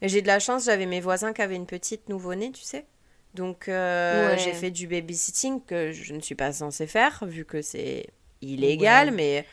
j'ai 0.02 0.22
de 0.22 0.28
la 0.28 0.40
chance. 0.40 0.66
J'avais 0.66 0.86
mes 0.86 1.02
voisins 1.02 1.34
qui 1.34 1.42
avaient 1.42 1.56
une 1.56 1.66
petite 1.68 2.10
nouveau-née, 2.10 2.52
tu 2.52 2.64
sais. 2.64 2.86
Donc, 3.34 3.68
euh, 3.68 4.36
j'ai 4.38 4.54
fait 4.54 4.72
du 4.72 4.88
babysitting 4.88 5.64
que 5.64 5.92
je 5.92 6.14
ne 6.14 6.20
suis 6.20 6.36
pas 6.36 6.52
censée 6.52 6.88
faire, 6.88 7.24
vu 7.26 7.46
que 7.46 7.62
c'est 7.62 8.08
illégal, 8.42 9.12
mais 9.12 9.46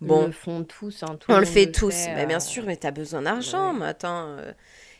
bon. 0.00 0.22
On 0.22 0.26
le 0.26 0.32
font 0.32 0.64
tous, 0.64 1.02
hein, 1.02 1.18
On 1.28 1.38
le 1.38 1.46
fait 1.46 1.72
tous. 1.72 2.06
mais 2.14 2.26
bien 2.26 2.36
euh, 2.36 2.40
sûr, 2.40 2.64
mais 2.64 2.76
t'as 2.76 2.92
besoin 2.92 3.22
d'argent, 3.22 3.72
mais 3.72 3.86
attends. 3.86 4.28
Euh, 4.38 4.52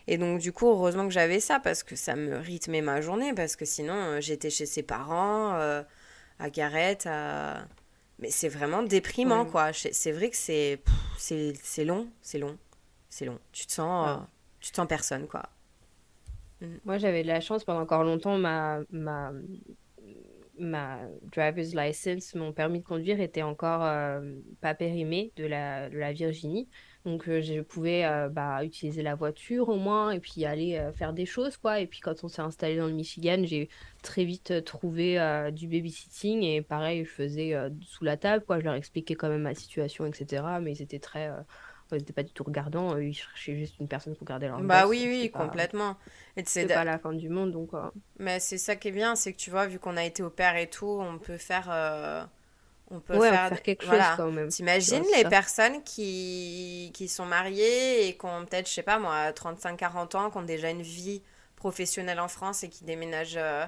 et 0.06 0.18
donc, 0.18 0.40
du 0.40 0.52
coup, 0.52 0.68
heureusement 0.68 1.06
que 1.06 1.12
j'avais 1.12 1.40
ça 1.40 1.60
parce 1.60 1.82
que 1.82 1.96
ça 1.96 2.14
me 2.14 2.36
rythmait 2.36 2.82
ma 2.82 3.00
journée. 3.00 3.32
Parce 3.32 3.56
que 3.56 3.64
sinon, 3.64 3.94
euh, 3.94 4.20
j'étais 4.20 4.50
chez 4.50 4.66
ses 4.66 4.82
parents, 4.82 5.54
euh, 5.54 5.82
à 6.38 6.50
Gareth, 6.50 7.06
à... 7.06 7.66
Mais 8.20 8.30
c'est 8.30 8.48
vraiment 8.48 8.82
déprimant, 8.82 9.44
quoi. 9.44 9.72
C'est 9.72 10.12
vrai 10.12 10.30
que 10.30 10.36
c'est 10.36 10.80
c'est 11.18 11.84
long, 11.84 12.08
c'est 12.22 12.38
long, 12.38 12.56
c'est 13.08 13.24
long. 13.24 13.40
Tu 13.50 13.66
te 13.66 13.72
sens, 13.72 14.08
euh, 14.08 14.22
tu 14.60 14.70
te 14.70 14.76
sens 14.76 14.86
personne, 14.86 15.26
quoi. 15.26 15.42
Mm. 16.60 16.66
Moi, 16.84 16.98
j'avais 16.98 17.22
de 17.22 17.28
la 17.28 17.40
chance 17.40 17.64
pendant 17.64 17.80
encore 17.80 18.04
longtemps. 18.04 18.38
Ma, 18.38 18.80
ma, 18.90 19.32
ma 20.58 21.00
driver's 21.22 21.74
license, 21.74 22.36
mon 22.36 22.52
permis 22.52 22.80
de 22.80 22.84
conduire 22.84 23.20
était 23.20 23.42
encore 23.42 23.80
pas 24.60 24.74
périmé 24.74 25.32
de 25.36 25.46
la, 25.46 25.88
de 25.88 25.98
la 25.98 26.12
Virginie. 26.12 26.68
Donc, 27.04 27.28
euh, 27.28 27.42
je 27.42 27.60
pouvais 27.60 28.06
euh, 28.06 28.30
bah, 28.30 28.64
utiliser 28.64 29.02
la 29.02 29.14
voiture 29.14 29.68
au 29.68 29.76
moins 29.76 30.10
et 30.10 30.20
puis 30.20 30.46
aller 30.46 30.78
euh, 30.78 30.90
faire 30.90 31.12
des 31.12 31.26
choses, 31.26 31.58
quoi. 31.58 31.80
Et 31.80 31.86
puis, 31.86 32.00
quand 32.00 32.24
on 32.24 32.28
s'est 32.28 32.40
installé 32.40 32.78
dans 32.78 32.86
le 32.86 32.94
Michigan, 32.94 33.42
j'ai 33.44 33.68
très 34.02 34.24
vite 34.24 34.64
trouvé 34.64 35.18
du 35.52 35.66
babysitting 35.66 36.42
et 36.42 36.62
pareil, 36.62 37.04
je 37.04 37.10
faisais 37.10 37.54
sous 37.82 38.04
la 38.04 38.16
table, 38.16 38.44
quoi. 38.44 38.58
Je 38.58 38.64
leur 38.64 38.74
expliquais 38.74 39.14
quand 39.14 39.28
même 39.28 39.42
ma 39.42 39.54
situation, 39.54 40.06
etc. 40.06 40.44
Mais 40.62 40.72
ils 40.72 40.82
étaient 40.82 40.98
très. 40.98 41.30
ils 41.92 41.96
n'étaient 41.96 42.12
pas 42.12 42.22
du 42.22 42.32
tout 42.32 42.44
regardants, 42.44 42.96
ils 42.98 43.14
cherchaient 43.14 43.56
juste 43.56 43.78
une 43.80 43.88
personne 43.88 44.14
pour 44.14 44.26
garder 44.26 44.48
leur 44.48 44.60
Bah 44.60 44.86
oui, 44.86 45.04
oui, 45.06 45.30
complètement. 45.30 45.96
C'est 46.44 46.66
pas 46.66 46.84
la 46.84 46.98
fin 46.98 47.12
du 47.12 47.28
monde, 47.28 47.52
donc. 47.52 47.70
Mais 48.18 48.40
c'est 48.40 48.58
ça 48.58 48.76
qui 48.76 48.88
est 48.88 48.92
bien, 48.92 49.14
c'est 49.14 49.32
que 49.32 49.38
tu 49.38 49.50
vois, 49.50 49.66
vu 49.66 49.78
qu'on 49.78 49.96
a 49.96 50.04
été 50.04 50.22
au 50.22 50.30
père 50.30 50.56
et 50.56 50.68
tout, 50.68 50.98
on 51.00 51.18
peut 51.18 51.38
faire 51.38 51.70
on 52.90 53.00
peut 53.00 53.18
faire, 53.20 53.62
quelque 53.62 53.84
chose 53.84 54.00
quand 54.16 54.30
même. 54.30 54.48
T'imagines 54.48 55.04
les 55.16 55.24
personnes 55.24 55.82
qui, 55.84 56.90
qui 56.94 57.08
sont 57.08 57.24
mariées 57.26 58.08
et 58.08 58.16
qui 58.16 58.26
ont 58.26 58.44
peut-être, 58.44 58.68
je 58.68 58.72
sais 58.74 58.82
pas 58.82 58.98
moi, 58.98 59.30
35-40 59.30 60.16
ans, 60.16 60.30
qui 60.30 60.36
ont 60.36 60.42
déjà 60.42 60.70
une 60.70 60.82
vie 60.82 61.22
professionnelle 61.56 62.20
en 62.20 62.28
France 62.28 62.62
et 62.62 62.68
qui 62.68 62.84
déménagent 62.84 63.38
euh, 63.38 63.64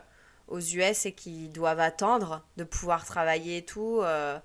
aux 0.49 0.61
US 0.61 1.07
et 1.07 1.13
qui 1.13 1.49
doivent 1.49 1.81
attendre 1.81 2.45
de 2.57 2.65
pouvoir 2.65 3.05
travailler 3.07 3.59
et 3.59 3.65
tout. 3.65 4.01
Euh, 4.03 4.39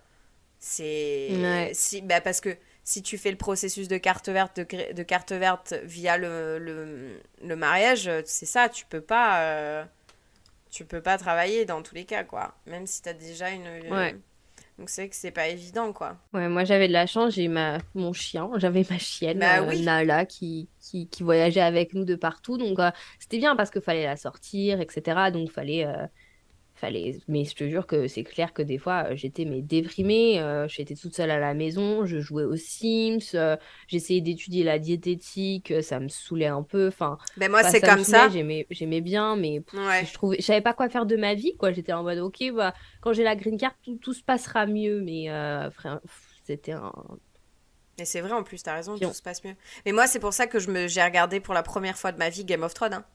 c'est. 0.59 1.71
Si, 1.73 2.01
bah 2.01 2.21
parce 2.21 2.39
que 2.39 2.55
si 2.83 3.01
tu 3.03 3.17
fais 3.17 3.31
le 3.31 3.37
processus 3.37 3.87
de 3.87 3.97
carte 3.97 4.29
verte, 4.29 4.57
de, 4.57 4.93
de 4.93 5.03
carte 5.03 5.31
verte 5.33 5.73
via 5.83 6.17
le, 6.17 6.59
le, 6.59 7.21
le 7.43 7.55
mariage, 7.55 8.09
c'est 8.25 8.45
ça, 8.45 8.69
tu 8.69 8.85
peux 8.85 9.01
pas. 9.01 9.41
Euh, 9.41 9.85
tu 10.69 10.85
peux 10.85 11.01
pas 11.01 11.17
travailler 11.17 11.65
dans 11.65 11.81
tous 11.81 11.95
les 11.95 12.05
cas, 12.05 12.23
quoi. 12.23 12.55
Même 12.65 12.87
si 12.87 13.01
tu 13.01 13.09
as 13.09 13.13
déjà 13.13 13.49
une. 13.49 13.67
Donc 14.77 14.89
c'est 14.89 15.09
que 15.09 15.15
c'est 15.15 15.31
pas 15.31 15.47
évident, 15.47 15.93
quoi. 15.93 16.17
Ouais, 16.33 16.47
moi 16.47 16.63
j'avais 16.63 16.87
de 16.87 16.93
la 16.93 17.05
chance, 17.05 17.33
j'ai 17.33 17.47
ma 17.47 17.77
mon 17.93 18.13
chien, 18.13 18.49
j'avais 18.57 18.85
ma 18.89 18.97
chienne 18.97 19.39
bah 19.39 19.61
euh, 19.61 19.75
Nala 19.83 20.25
qui, 20.25 20.69
qui, 20.79 21.07
qui, 21.07 21.23
voyageait 21.23 21.61
avec 21.61 21.93
nous 21.93 22.05
de 22.05 22.15
partout. 22.15 22.57
Donc 22.57 22.79
euh, 22.79 22.91
c'était 23.19 23.37
bien 23.37 23.55
parce 23.55 23.69
qu'il 23.69 23.81
fallait 23.81 24.05
la 24.05 24.17
sortir, 24.17 24.81
etc. 24.81 25.31
Donc 25.31 25.51
fallait 25.51 25.85
euh, 25.85 26.07
fallait 26.81 27.19
mais 27.27 27.45
je 27.45 27.55
te 27.55 27.69
jure 27.69 27.85
que 27.85 28.07
c'est 28.07 28.23
clair 28.23 28.53
que 28.53 28.63
des 28.63 28.79
fois 28.79 29.05
euh, 29.05 29.15
j'étais 29.15 29.45
mais 29.45 29.61
déprimée 29.61 30.39
euh, 30.39 30.67
j'étais 30.67 30.95
toute 30.95 31.15
seule 31.15 31.29
à 31.29 31.39
la 31.39 31.53
maison 31.53 32.05
je 32.05 32.19
jouais 32.19 32.43
aux 32.43 32.55
Sims 32.55 33.35
euh, 33.35 33.55
j'essayais 33.87 34.19
d'étudier 34.19 34.63
la 34.63 34.79
diététique 34.79 35.71
ça 35.83 35.99
me 35.99 36.07
saoulait 36.07 36.47
un 36.47 36.63
peu 36.63 36.87
enfin 36.87 37.19
ben 37.37 37.51
moi 37.51 37.63
c'est 37.63 37.81
comme 37.81 38.03
ça. 38.03 38.29
j'aimais 38.29 38.65
j'aimais 38.71 39.01
bien 39.01 39.35
mais 39.35 39.61
je 39.73 40.13
trouvais 40.13 40.37
je 40.39 40.43
savais 40.43 40.61
pas 40.61 40.73
quoi 40.73 40.89
faire 40.89 41.05
de 41.05 41.15
ma 41.15 41.35
vie 41.35 41.55
quoi. 41.55 41.71
J'étais 41.71 41.93
en 41.93 42.03
mode 42.03 42.17
ok 42.17 42.51
bah 42.55 42.73
quand 43.01 43.13
j'ai 43.13 43.23
la 43.23 43.35
green 43.35 43.57
card 43.57 43.75
tout, 43.83 43.95
tout, 43.97 44.13
se 44.13 44.23
passera 44.23 44.65
mieux 44.65 45.01
mais 45.01 45.27
c'était 46.43 46.73
un 46.73 46.91
et 47.97 48.05
c'est 48.05 48.21
vrai 48.21 48.31
en 48.31 48.41
plus 48.41 48.63
t'as 48.63 48.73
raison 48.73 48.97
tout 48.97 49.13
se 49.13 49.21
passe 49.21 49.43
mieux. 49.43 49.55
Mais 49.85 49.91
moi 49.91 50.07
c'est 50.07 50.19
pour 50.19 50.33
ça 50.33 50.47
que 50.47 50.59
je 50.59 50.71
me 50.71 50.87
j'ai 50.87 51.03
regardé 51.03 51.39
pour 51.39 51.53
la 51.53 51.61
première 51.61 51.97
fois 51.97 52.11
de 52.11 52.17
ma 52.17 52.29
vie 52.29 52.43
Game 52.43 52.63
of 52.63 52.73
Thrones 52.73 52.93
hein. 52.93 53.05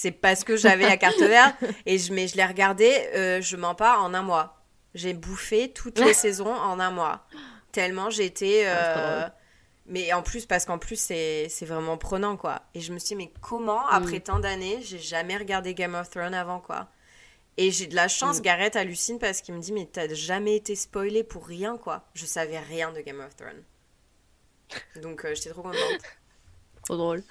C'est 0.00 0.12
parce 0.12 0.44
que 0.44 0.56
j'avais 0.56 0.84
la 0.84 0.96
carte 0.96 1.18
verte 1.18 1.56
et 1.84 1.98
je, 1.98 2.12
mais 2.12 2.28
je 2.28 2.36
l'ai 2.36 2.44
regardé, 2.44 3.08
euh, 3.16 3.40
je 3.40 3.56
mens 3.56 3.74
pas, 3.74 3.98
en 3.98 4.14
un 4.14 4.22
mois. 4.22 4.62
J'ai 4.94 5.12
bouffé 5.12 5.72
toutes 5.72 5.98
les 5.98 6.14
saisons 6.24 6.54
en 6.54 6.78
un 6.78 6.92
mois. 6.92 7.26
Tellement 7.72 8.08
j'étais. 8.08 8.62
Euh, 8.66 9.28
mais 9.86 10.12
en 10.12 10.22
plus, 10.22 10.46
parce 10.46 10.66
qu'en 10.66 10.78
plus, 10.78 11.00
c'est 11.00 11.48
vraiment 11.62 11.96
prenant, 11.96 12.36
quoi. 12.36 12.62
Et 12.74 12.80
je 12.80 12.92
me 12.92 13.00
suis 13.00 13.08
dit, 13.08 13.14
mais 13.16 13.32
comment, 13.40 13.80
mm. 13.86 13.90
après 13.90 14.20
tant 14.20 14.38
d'années, 14.38 14.78
j'ai 14.82 15.00
jamais 15.00 15.36
regardé 15.36 15.74
Game 15.74 15.96
of 15.96 16.08
Thrones 16.10 16.34
avant, 16.34 16.60
quoi? 16.60 16.88
Et 17.56 17.72
j'ai 17.72 17.88
de 17.88 17.96
la 17.96 18.06
chance, 18.06 18.38
mm. 18.38 18.42
Gareth 18.42 18.76
hallucine 18.76 19.18
parce 19.18 19.40
qu'il 19.40 19.54
me 19.54 19.60
dit, 19.60 19.72
mais 19.72 19.88
t'as 19.90 20.14
jamais 20.14 20.54
été 20.54 20.76
spoilé 20.76 21.24
pour 21.24 21.44
rien, 21.44 21.76
quoi. 21.76 22.04
Je 22.14 22.24
savais 22.24 22.60
rien 22.60 22.92
de 22.92 23.00
Game 23.00 23.18
of 23.18 23.34
Thrones. 23.34 23.64
Donc, 25.02 25.24
euh, 25.24 25.34
j'étais 25.34 25.50
trop 25.50 25.62
contente. 25.62 26.02
trop 26.84 26.96
drôle. 26.96 27.24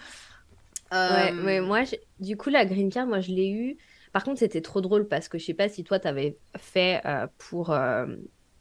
Ouais, 0.92 1.32
mais 1.32 1.60
euh, 1.60 1.66
moi, 1.66 1.84
du 2.20 2.38
coup, 2.38 2.50
la 2.50 2.66
green 2.66 2.90
card, 2.92 3.08
moi, 3.08 3.20
je 3.20 3.32
l'ai 3.32 3.50
eu. 3.50 3.78
Par 4.14 4.24
contre, 4.24 4.40
c'était 4.40 4.62
trop 4.62 4.82
drôle 4.82 5.08
parce 5.08 5.28
que 5.28 5.38
je 5.38 5.46
sais 5.46 5.54
pas 5.54 5.70
si 5.70 5.84
toi, 5.84 6.00
tu 6.00 6.08
avais 6.08 6.38
fait 6.58 7.02
euh, 7.06 7.28
pour. 7.38 7.72
Euh, 7.72 8.08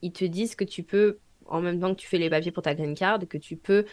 ils 0.02 0.12
te 0.12 0.24
disent 0.24 0.54
que 0.54 0.64
tu 0.64 0.82
peux, 0.82 1.18
en 1.46 1.60
même 1.60 1.80
temps 1.80 1.94
que 1.94 2.00
tu 2.00 2.06
fais 2.06 2.18
les 2.18 2.30
papiers 2.30 2.52
pour 2.52 2.62
ta 2.62 2.74
green 2.74 2.94
card, 2.94 3.20
que 3.28 3.38
tu 3.38 3.56
peux 3.56 3.84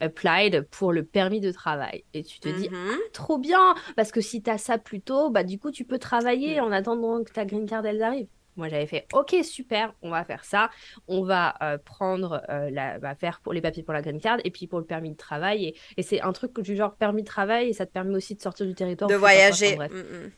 applied 0.00 0.62
pour 0.70 0.92
le 0.92 1.04
permis 1.04 1.40
de 1.40 1.50
travail. 1.50 2.04
Et 2.14 2.22
tu 2.22 2.40
te 2.40 2.48
dis, 2.48 2.68
mm-hmm. 2.68 2.92
ah, 2.92 3.08
trop 3.12 3.38
bien 3.38 3.74
Parce 3.96 4.12
que 4.12 4.20
si 4.20 4.42
tu 4.42 4.50
as 4.50 4.58
ça 4.58 4.78
plus 4.78 5.00
tôt, 5.00 5.30
bah, 5.30 5.42
du 5.42 5.58
coup, 5.58 5.70
tu 5.70 5.84
peux 5.84 5.98
travailler 5.98 6.60
mm. 6.60 6.64
en 6.64 6.72
attendant 6.72 7.24
que 7.24 7.32
ta 7.32 7.44
green 7.44 7.66
card, 7.66 7.84
elle 7.86 8.02
arrive. 8.02 8.28
Moi, 8.58 8.68
j'avais 8.68 8.86
fait 8.86 9.06
OK, 9.12 9.36
super, 9.44 9.94
on 10.02 10.10
va 10.10 10.24
faire 10.24 10.44
ça. 10.44 10.68
On 11.06 11.22
va 11.22 11.54
euh, 11.62 11.78
prendre, 11.78 12.42
euh, 12.50 12.70
la, 12.70 12.98
va 12.98 13.14
faire 13.14 13.40
pour 13.40 13.52
les 13.52 13.60
papiers 13.60 13.84
pour 13.84 13.94
la 13.94 14.02
green 14.02 14.20
card 14.20 14.38
et 14.42 14.50
puis 14.50 14.66
pour 14.66 14.80
le 14.80 14.84
permis 14.84 15.12
de 15.12 15.16
travail. 15.16 15.74
Et, 15.96 16.02
c'est 16.02 16.20
un 16.20 16.32
truc 16.32 16.58
du 16.60 16.74
genre 16.74 16.96
permis 16.96 17.22
de 17.22 17.28
travail 17.28 17.68
et 17.68 17.72
ça 17.72 17.86
te 17.86 17.92
permet 17.92 18.14
aussi 18.16 18.34
de 18.34 18.42
sortir 18.42 18.66
du 18.66 18.74
territoire. 18.74 19.08
De 19.08 19.14
voyager. 19.14 19.76
Mm, 19.76 19.84
mm. 19.84 20.32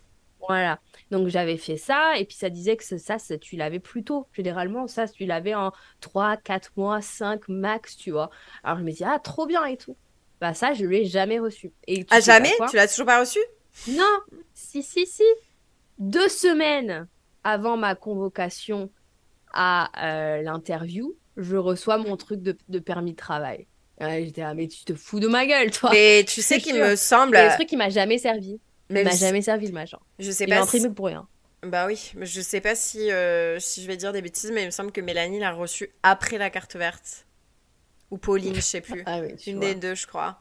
Voilà. 0.46 0.80
Donc 1.10 1.28
j'avais 1.28 1.56
fait 1.56 1.78
ça 1.78 2.18
et 2.18 2.26
puis 2.26 2.36
ça 2.36 2.50
disait 2.50 2.76
que 2.76 2.84
ça, 2.84 3.16
tu 3.40 3.56
l'avais 3.56 3.80
plus 3.80 4.04
tôt. 4.04 4.26
Généralement, 4.32 4.86
ça, 4.86 5.08
tu 5.08 5.24
l'avais 5.24 5.54
en 5.54 5.72
3, 6.00 6.36
4 6.36 6.72
mois, 6.76 7.00
5 7.00 7.48
max, 7.48 7.96
tu 7.96 8.10
vois. 8.10 8.30
Alors 8.62 8.78
je 8.78 8.84
me 8.84 8.90
dis, 8.90 9.04
ah, 9.04 9.18
trop 9.18 9.46
bien 9.46 9.64
et 9.64 9.78
tout. 9.78 9.96
Bah 10.42 10.52
ça, 10.52 10.74
je 10.74 10.84
ne 10.84 10.90
l'ai 10.90 11.06
jamais 11.06 11.38
reçu. 11.38 11.72
Et 11.86 12.04
ah, 12.10 12.20
jamais? 12.20 12.52
Tu 12.68 12.76
l'as 12.76 12.88
toujours 12.88 13.06
pas 13.06 13.20
reçu? 13.20 13.38
Non. 13.88 14.18
Si, 14.52 14.82
si, 14.82 15.06
si. 15.06 15.24
deux 15.98 16.28
semaines 16.28 17.06
avant 17.44 17.76
ma 17.76 17.94
convocation 17.94 18.90
à 19.52 19.90
euh, 20.04 20.42
l'interview, 20.42 21.16
je 21.36 21.56
reçois 21.56 21.98
mon 21.98 22.16
truc 22.16 22.42
de, 22.42 22.78
permis 22.78 23.12
de 23.12 23.16
travail. 23.16 23.66
J'étais 24.00 24.40
là, 24.40 24.54
mais 24.54 24.66
tu 24.66 24.84
te 24.84 24.94
fous 24.94 25.20
de 25.20 25.28
ma 25.28 25.46
gueule, 25.46 25.70
toi. 25.70 25.90
Mais 25.92 26.24
tu 26.26 26.40
sais 26.42 26.58
qu'il 26.58 26.76
me 26.76 26.96
semble. 26.96 27.36
C'est 27.36 27.48
un 27.48 27.54
truc 27.54 27.68
qui 27.68 27.76
m'a 27.76 27.90
jamais 27.90 28.18
servi. 28.18 28.58
Mais 28.88 29.02
il 29.02 29.04
m'a 29.04 29.14
jamais 29.14 29.42
servi 29.42 29.66
le 29.66 29.72
machin. 29.72 29.98
Je 30.18 30.30
sais 30.30 30.44
il 30.44 30.50
pas. 30.50 30.62
imprimé 30.62 30.88
pour 30.90 31.06
rien. 31.06 31.28
Bah 31.62 31.86
oui, 31.86 32.12
je 32.18 32.40
sais 32.40 32.62
pas 32.62 32.74
si, 32.74 33.12
euh, 33.12 33.60
si 33.60 33.82
je 33.82 33.86
vais 33.86 33.98
dire 33.98 34.12
des 34.12 34.22
bêtises, 34.22 34.50
mais 34.50 34.62
il 34.62 34.66
me 34.66 34.70
semble 34.70 34.92
que 34.92 35.02
Mélanie 35.02 35.38
l'a 35.38 35.52
reçu 35.52 35.90
après 36.02 36.38
la 36.38 36.48
carte 36.48 36.74
verte. 36.74 37.26
Ou 38.10 38.16
Pauline, 38.16 38.54
je 38.54 38.60
sais 38.60 38.80
plus. 38.80 39.02
ah 39.06 39.20
oui, 39.20 39.34
Une 39.46 39.60
des 39.60 39.74
deux, 39.74 39.94
je 39.94 40.06
crois. 40.06 40.38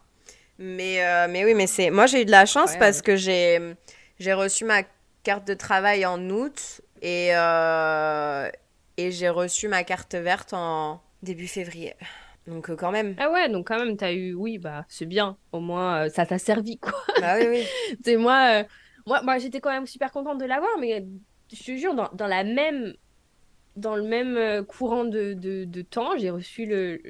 Mais, 0.58 1.04
euh, 1.04 1.28
mais 1.30 1.44
oui, 1.44 1.54
mais 1.54 1.68
c'est. 1.68 1.90
Moi, 1.90 2.06
j'ai 2.06 2.22
eu 2.22 2.26
de 2.26 2.32
la 2.32 2.46
chance 2.46 2.76
parce 2.78 3.02
que 3.02 3.18
j'ai, 3.18 3.76
j'ai 4.20 4.34
reçu 4.34 4.64
ma 4.64 4.84
carte 5.24 5.46
de 5.46 5.54
travail 5.54 6.06
en 6.06 6.30
août 6.30 6.82
et, 7.02 7.30
euh, 7.34 8.50
et 8.98 9.12
j'ai 9.12 9.30
reçu 9.30 9.68
ma 9.68 9.84
carte 9.84 10.16
verte 10.16 10.54
en 10.54 11.02
début 11.24 11.48
février. 11.48 11.96
Donc, 12.48 12.74
quand 12.76 12.92
même. 12.92 13.16
Ah 13.20 13.30
ouais, 13.32 13.50
donc 13.50 13.68
quand 13.68 13.78
même, 13.78 13.96
t'as 13.96 14.14
eu. 14.14 14.34
Oui, 14.34 14.58
bah, 14.58 14.86
c'est 14.88 15.06
bien. 15.06 15.38
Au 15.52 15.60
moins, 15.60 16.10
ça 16.10 16.26
t'a 16.26 16.40
servi, 16.40 16.78
quoi. 16.78 16.94
Bah 17.22 17.36
oui, 17.38 17.48
oui. 17.48 17.98
c'est 18.04 18.18
moi 18.18 18.64
moi, 19.24 19.38
j'étais 19.38 19.60
quand 19.60 19.72
même 19.72 19.88
super 19.88 20.12
contente 20.12 20.40
de 20.40 20.46
l'avoir, 20.46 20.72
mais 20.80 21.06
je 21.52 21.64
te 21.64 21.76
jure, 21.76 21.94
dans, 21.96 22.28
la 22.28 22.44
même, 22.44 22.94
dans 23.76 23.96
le 23.96 24.04
même 24.04 24.38
euh, 24.38 24.64
courant 24.64 25.06
de, 25.06 25.34
de, 25.34 25.82
temps, 25.82 26.18
j'ai 26.18 26.30
reçu 26.30 26.66
le. 26.66 27.02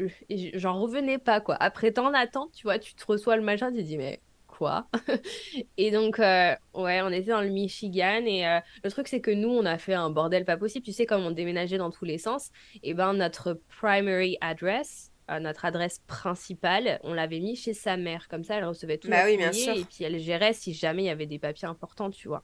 J'en 0.54 0.80
revenais 0.80 1.18
pas, 1.18 1.42
quoi. 1.42 1.56
Après 1.60 1.92
tant 1.92 2.12
d'attente, 2.12 2.52
tu 2.54 2.64
vois, 2.64 2.80
tu 2.80 2.94
te 2.94 3.06
reçois 3.06 3.36
le 3.36 3.44
machin, 3.44 3.72
tu 3.72 3.78
te 3.78 3.82
dis, 3.82 3.98
mais 3.98 4.22
quoi 4.60 4.88
Et 5.78 5.90
donc, 5.90 6.20
euh, 6.20 6.54
ouais, 6.74 7.02
on 7.02 7.10
était 7.10 7.32
dans 7.32 7.42
le 7.42 7.50
Michigan, 7.50 8.22
et 8.26 8.46
euh, 8.46 8.60
le 8.84 8.92
truc, 8.92 9.08
c'est 9.08 9.22
que 9.22 9.32
nous, 9.32 9.50
on 9.50 9.66
a 9.66 9.78
fait 9.78 9.94
un 9.94 10.10
bordel 10.10 10.44
pas 10.44 10.58
possible. 10.58 10.86
Tu 10.86 10.92
sais, 10.92 11.06
comme 11.06 11.24
on 11.26 11.32
déménageait 11.32 11.78
dans 11.78 11.92
tous 11.92 12.06
les 12.06 12.18
sens, 12.18 12.52
et 12.84 12.94
ben 12.94 13.14
notre 13.14 13.60
primary 13.70 14.38
address, 14.42 15.12
notre 15.40 15.66
adresse 15.66 16.00
principale, 16.08 17.00
on 17.04 17.14
l'avait 17.14 17.40
mis 17.40 17.56
chez 17.56 17.76
sa 17.76 17.98
mère. 17.98 18.28
Comme 18.28 18.44
ça, 18.44 18.56
elle 18.56 18.66
recevait 18.66 18.98
tout 18.98 19.10
bah 19.10 19.26
le 19.28 19.34
et 19.34 19.86
puis 19.86 20.04
elle 20.04 20.18
gérait 20.18 20.54
si 20.54 20.74
jamais 20.74 21.04
il 21.04 21.06
y 21.06 21.12
avait 21.12 21.28
des 21.28 21.38
papiers 21.38 21.68
importants, 21.68 22.10
tu 22.10 22.28
vois. 22.28 22.44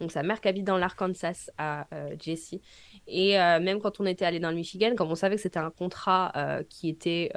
Donc 0.00 0.10
sa 0.10 0.24
mère 0.24 0.40
qui 0.40 0.48
habite 0.48 0.64
dans 0.64 0.76
l'Arkansas 0.76 1.50
à 1.58 1.86
euh, 1.94 2.16
Jessie. 2.20 2.60
Et 3.06 3.40
euh, 3.40 3.60
même 3.60 3.80
quand 3.80 4.00
on 4.00 4.06
était 4.06 4.24
allé 4.24 4.40
dans 4.40 4.50
le 4.50 4.56
Michigan, 4.56 4.96
comme 4.96 5.12
on 5.12 5.14
savait 5.14 5.36
que 5.36 5.42
c'était 5.42 5.60
un 5.60 5.70
contrat 5.70 6.32
euh, 6.34 6.64
qui 6.68 6.88
était 6.88 7.30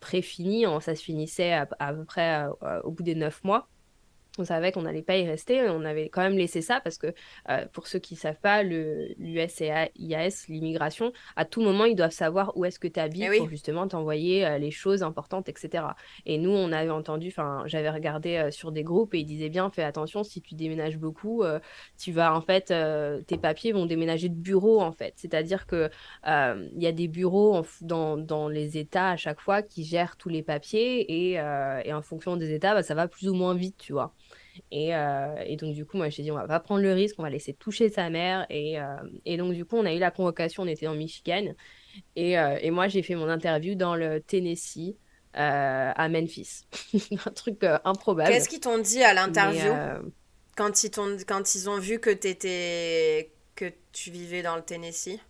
préfini, 0.00 0.64
ça 0.80 0.94
se 0.96 1.02
finissait 1.02 1.52
à, 1.52 1.68
à 1.78 1.94
peu 1.94 2.04
près 2.04 2.46
au 2.84 2.90
bout 2.90 3.02
des 3.02 3.14
neuf 3.14 3.44
mois 3.44 3.68
on 4.40 4.44
savait 4.44 4.72
qu'on 4.72 4.82
n'allait 4.82 5.02
pas 5.02 5.16
y 5.16 5.26
rester, 5.26 5.68
on 5.68 5.84
avait 5.84 6.08
quand 6.08 6.22
même 6.22 6.36
laissé 6.36 6.62
ça 6.62 6.80
parce 6.80 6.98
que 6.98 7.14
euh, 7.48 7.66
pour 7.72 7.86
ceux 7.86 7.98
qui 7.98 8.14
ne 8.14 8.18
savent 8.18 8.40
pas, 8.40 8.62
l'USCIS, 8.62 10.46
l'immigration, 10.48 11.12
à 11.36 11.44
tout 11.44 11.60
moment, 11.60 11.84
ils 11.84 11.94
doivent 11.94 12.10
savoir 12.10 12.56
où 12.56 12.64
est-ce 12.64 12.78
que 12.78 12.88
tu 12.88 12.98
habites 12.98 13.30
eh 13.32 13.38
pour 13.38 13.48
justement 13.48 13.86
t'envoyer 13.86 14.46
euh, 14.46 14.58
les 14.58 14.70
choses 14.70 15.02
importantes, 15.02 15.48
etc. 15.48 15.84
Et 16.26 16.38
nous, 16.38 16.50
on 16.50 16.72
avait 16.72 16.90
entendu, 16.90 17.28
enfin, 17.28 17.62
j'avais 17.66 17.90
regardé 17.90 18.36
euh, 18.36 18.50
sur 18.50 18.72
des 18.72 18.82
groupes 18.82 19.14
et 19.14 19.18
ils 19.18 19.24
disaient 19.24 19.48
bien, 19.50 19.70
fais 19.70 19.82
attention, 19.82 20.24
si 20.24 20.40
tu 20.40 20.54
déménages 20.54 20.98
beaucoup, 20.98 21.44
tu 21.98 22.12
vas 22.12 22.34
en 22.34 22.40
fait, 22.40 22.72
tes 23.26 23.36
papiers 23.36 23.72
vont 23.72 23.86
déménager 23.86 24.28
de 24.28 24.34
bureau 24.34 24.80
en 24.80 24.92
fait. 24.92 25.14
C'est-à-dire 25.16 25.66
que 25.66 25.90
il 26.26 26.82
y 26.82 26.86
a 26.86 26.92
des 26.92 27.08
bureaux 27.08 27.62
dans, 27.82 28.16
dans, 28.16 28.48
les 28.48 28.78
États 28.78 29.10
à 29.10 29.16
chaque 29.16 29.40
fois 29.40 29.62
qui 29.62 29.84
gèrent 29.84 30.16
tous 30.16 30.28
les 30.28 30.42
papiers 30.42 31.00
et, 31.00 31.32
et 31.32 31.92
en 31.92 32.02
fonction 32.02 32.36
des 32.36 32.52
États, 32.52 32.74
bah, 32.74 32.82
ça 32.82 32.94
va 32.94 33.08
plus 33.08 33.28
ou 33.28 33.34
moins 33.34 33.54
vite, 33.54 33.76
tu 33.78 33.92
vois. 33.92 34.14
Euh, 34.72 35.34
et, 35.46 35.56
donc, 35.56 35.74
du 35.74 35.84
coup, 35.84 35.96
moi, 35.96 36.08
j'ai 36.08 36.22
dit, 36.22 36.30
on 36.30 36.36
va 36.36 36.46
pas 36.46 36.60
prendre 36.60 36.82
le 36.82 36.92
risque, 36.92 37.16
on 37.18 37.22
va 37.22 37.30
laisser 37.30 37.54
toucher 37.54 37.88
sa 37.88 38.10
mère. 38.10 38.46
Et, 38.50 38.80
euh, 38.80 38.96
et 39.24 39.36
donc, 39.36 39.54
du 39.54 39.64
coup, 39.64 39.76
on 39.76 39.84
a 39.84 39.92
eu 39.92 39.98
la 39.98 40.10
convocation, 40.10 40.62
on 40.62 40.66
était 40.66 40.86
en 40.86 40.94
Michigan. 40.94 41.54
Et, 42.16 42.38
euh, 42.38 42.58
et 42.60 42.70
moi, 42.70 42.88
j'ai 42.88 43.02
fait 43.02 43.14
mon 43.14 43.28
interview 43.28 43.74
dans 43.74 43.96
le 43.96 44.20
Tennessee. 44.20 44.96
à 45.34 46.08
Memphis. 46.08 46.66
un 47.26 47.30
truc 47.30 47.64
improbable. 47.84 48.30
Qu'est-ce 48.30 48.48
qu'ils 48.48 48.60
t'ont 48.60 48.78
dit 48.78 49.02
à 49.02 49.14
l'interview 49.14 49.72
quand, 50.56 50.82
ils 50.82 50.90
quand 51.24 51.54
ils 51.54 51.70
ont 51.70 51.78
vu 51.78 52.00
que, 52.00 52.10
étais... 52.10 53.32
que 53.54 53.72
tu 53.92 54.10
vivais 54.10 54.42
dans 54.42 54.56
le 54.56 54.62
Tennessee? 54.62 55.20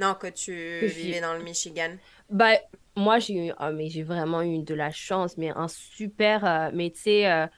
Non, 0.00 0.14
que 0.14 0.26
tu 0.26 0.86
vivais 0.86 1.20
dans 1.20 1.34
le 1.34 1.44
Michigan 1.44 1.96
Bah, 2.28 2.54
moi, 2.96 3.20
j'ai 3.20 3.48
eu... 3.48 3.52
Oh, 3.60 3.70
mais 3.72 3.88
j'ai 3.88 4.02
vraiment 4.02 4.42
eu 4.42 4.62
de 4.62 4.74
la 4.74 4.90
chance, 4.90 5.38
mais 5.38 5.50
un 5.50 5.68
super... 5.68 6.70
mais 6.74 6.90
tu 6.90 7.00
sais 7.02 7.48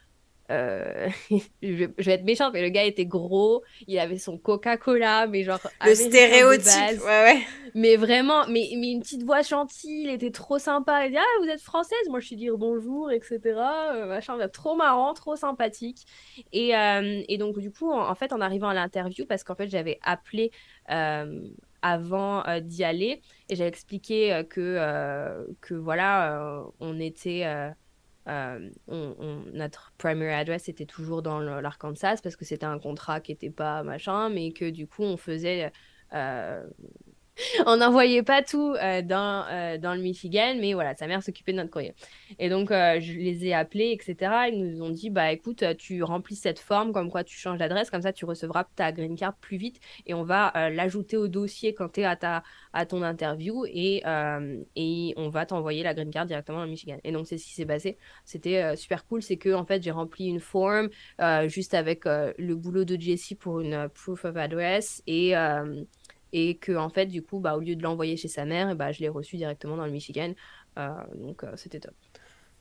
euh, 0.50 1.08
je, 1.62 1.86
vais 1.98 2.12
être 2.12 2.24
méchante, 2.24 2.52
mais 2.52 2.62
le 2.62 2.68
gars 2.68 2.84
était 2.84 3.06
gros, 3.06 3.62
il 3.86 3.98
avait 3.98 4.18
son 4.18 4.38
Coca-Cola, 4.38 5.26
mais 5.26 5.42
genre. 5.42 5.60
Le 5.84 5.94
stéréotype, 5.94 7.00
ouais, 7.02 7.22
ouais. 7.22 7.42
Mais 7.74 7.96
vraiment, 7.96 8.46
mais, 8.46 8.70
mais 8.76 8.92
une 8.92 9.00
petite 9.00 9.24
voix 9.24 9.42
gentille, 9.42 10.04
il 10.04 10.10
était 10.10 10.30
trop 10.30 10.58
sympa. 10.58 11.06
Il 11.06 11.12
dit 11.12 11.18
Ah, 11.18 11.40
vous 11.42 11.48
êtes 11.48 11.60
française? 11.60 12.08
Moi, 12.08 12.20
je 12.20 12.26
suis 12.26 12.36
dire 12.36 12.56
bonjour, 12.56 13.10
etc. 13.10 13.40
Euh, 13.44 14.06
machin, 14.06 14.36
trop 14.48 14.76
marrant, 14.76 15.14
trop 15.14 15.36
sympathique. 15.36 16.06
Et, 16.52 16.76
euh, 16.76 17.22
et 17.28 17.38
donc, 17.38 17.58
du 17.58 17.70
coup, 17.70 17.92
en, 17.92 18.14
fait, 18.14 18.32
en 18.32 18.40
arrivant 18.40 18.68
à 18.68 18.74
l'interview, 18.74 19.26
parce 19.26 19.44
qu'en 19.44 19.54
fait, 19.54 19.68
j'avais 19.68 19.98
appelé. 20.02 20.50
avant 21.82 22.42
d'y 22.62 22.82
aller 22.82 23.20
et 23.48 23.54
j'avais 23.54 23.68
expliqué 23.68 24.42
que, 24.50 25.46
que 25.60 25.74
voilà 25.74 26.64
on 26.80 26.98
était 26.98 27.44
euh, 28.28 28.70
notre 29.52 29.92
primary 29.98 30.32
address 30.32 30.68
était 30.68 30.86
toujours 30.86 31.22
dans 31.22 31.40
l'Arkansas 31.40 32.16
parce 32.22 32.36
que 32.36 32.44
c'était 32.44 32.66
un 32.66 32.78
contrat 32.78 33.20
qui 33.20 33.32
n'était 33.32 33.50
pas 33.50 33.82
machin, 33.82 34.28
mais 34.28 34.52
que 34.52 34.68
du 34.68 34.86
coup 34.86 35.02
on 35.02 35.16
faisait 35.16 35.70
euh, 36.12 36.66
on 37.66 37.76
n'envoyait 37.76 38.22
pas 38.22 38.42
tout 38.42 38.74
euh, 38.74 39.02
dans, 39.02 39.44
euh, 39.50 39.78
dans 39.78 39.94
le 39.94 40.00
Michigan, 40.00 40.54
mais 40.58 40.74
voilà, 40.74 40.94
sa 40.94 41.06
mère 41.06 41.22
s'occupait 41.22 41.52
de 41.52 41.58
notre 41.58 41.70
courrier. 41.70 41.94
Et 42.38 42.48
donc, 42.48 42.70
euh, 42.70 42.98
je 43.00 43.12
les 43.12 43.46
ai 43.46 43.54
appelés, 43.54 43.92
etc. 43.92 44.48
Ils 44.52 44.58
nous 44.58 44.82
ont 44.82 44.90
dit, 44.90 45.10
bah 45.10 45.32
écoute, 45.32 45.64
tu 45.76 46.02
remplis 46.02 46.36
cette 46.36 46.58
forme, 46.58 46.92
comme 46.92 47.10
quoi 47.10 47.24
tu 47.24 47.36
changes 47.36 47.58
d'adresse, 47.58 47.90
comme 47.90 48.02
ça 48.02 48.12
tu 48.12 48.24
recevras 48.24 48.64
ta 48.76 48.92
green 48.92 49.16
card 49.16 49.34
plus 49.36 49.56
vite 49.56 49.80
et 50.06 50.14
on 50.14 50.24
va 50.24 50.52
l'ajouter 50.70 51.16
au 51.16 51.28
dossier 51.28 51.74
quand 51.74 51.90
tu 51.90 52.00
es 52.00 52.04
à, 52.04 52.16
ta, 52.16 52.42
à 52.72 52.86
ton 52.86 53.02
interview 53.02 53.64
et, 53.66 54.02
et 54.76 55.14
on 55.16 55.28
va 55.28 55.46
t'envoyer 55.46 55.82
la 55.82 55.94
green 55.94 56.10
card 56.10 56.26
directement 56.26 56.58
dans 56.58 56.66
Michigan. 56.66 56.98
Et 57.04 57.12
donc, 57.12 57.26
c'est 57.26 57.38
ce 57.38 57.44
qui 57.44 57.52
s'est 57.52 57.66
passé. 57.66 57.98
C'était 58.24 58.76
super 58.76 59.06
cool, 59.06 59.22
c'est 59.22 59.36
que 59.36 59.52
en 59.54 59.64
fait, 59.64 59.82
j'ai 59.82 59.90
rempli 59.90 60.26
une 60.26 60.40
forme 60.40 60.88
juste 61.46 61.74
avec 61.74 62.04
le 62.04 62.54
boulot 62.54 62.84
de 62.84 63.00
Jessie 63.00 63.34
pour 63.34 63.60
une 63.60 63.88
proof 63.88 64.24
of 64.24 64.36
address 64.36 65.02
et 65.06 65.34
et 66.32 66.56
que 66.56 66.72
en 66.76 66.88
fait 66.88 67.06
du 67.06 67.22
coup 67.22 67.40
bah 67.40 67.56
au 67.56 67.60
lieu 67.60 67.76
de 67.76 67.82
l'envoyer 67.82 68.16
chez 68.16 68.28
sa 68.28 68.44
mère 68.44 68.74
bah 68.74 68.92
je 68.92 69.00
l'ai 69.00 69.08
reçu 69.08 69.36
directement 69.36 69.76
dans 69.76 69.86
le 69.86 69.92
Michigan. 69.92 70.32
Euh, 70.78 70.88
donc 71.14 71.44
euh, 71.44 71.52
c'était 71.56 71.80
top. 71.80 71.94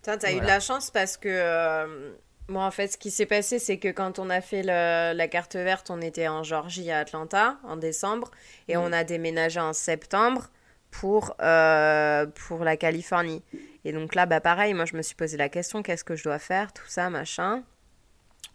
T'as 0.01 0.17
as 0.21 0.31
eu 0.31 0.39
de 0.39 0.45
la 0.45 0.59
chance 0.59 0.91
parce 0.91 1.17
que 1.17 1.29
euh, 1.29 2.13
moi 2.47 2.65
en 2.65 2.71
fait 2.71 2.89
ce 2.89 2.97
qui 2.97 3.09
s'est 3.09 3.25
passé 3.25 3.57
c'est 3.57 3.77
que 3.77 3.89
quand 3.89 4.19
on 4.19 4.29
a 4.29 4.41
fait 4.41 4.63
la 4.63 5.27
carte 5.27 5.55
verte 5.55 5.89
on 5.89 6.01
était 6.01 6.27
en 6.27 6.43
Georgie 6.43 6.91
à 6.91 6.99
Atlanta 6.99 7.57
en 7.63 7.75
décembre 7.75 8.31
et 8.67 8.77
on 8.77 8.89
mm. 8.89 8.93
a 8.93 9.03
déménagé 9.03 9.59
en 9.59 9.73
septembre 9.73 10.49
pour 10.91 11.35
pour 11.35 12.63
la 12.63 12.77
Californie. 12.77 13.43
Et 13.83 13.91
donc 13.91 14.15
là 14.15 14.25
bah 14.25 14.41
pareil 14.41 14.73
moi 14.73 14.85
je 14.85 14.95
me 14.95 15.01
suis 15.01 15.15
posé 15.15 15.37
la 15.37 15.49
question 15.49 15.81
qu'est-ce 15.81 16.03
que 16.03 16.15
je 16.15 16.23
dois 16.23 16.39
faire 16.39 16.71
tout 16.71 16.87
ça 16.87 17.09
machin 17.09 17.63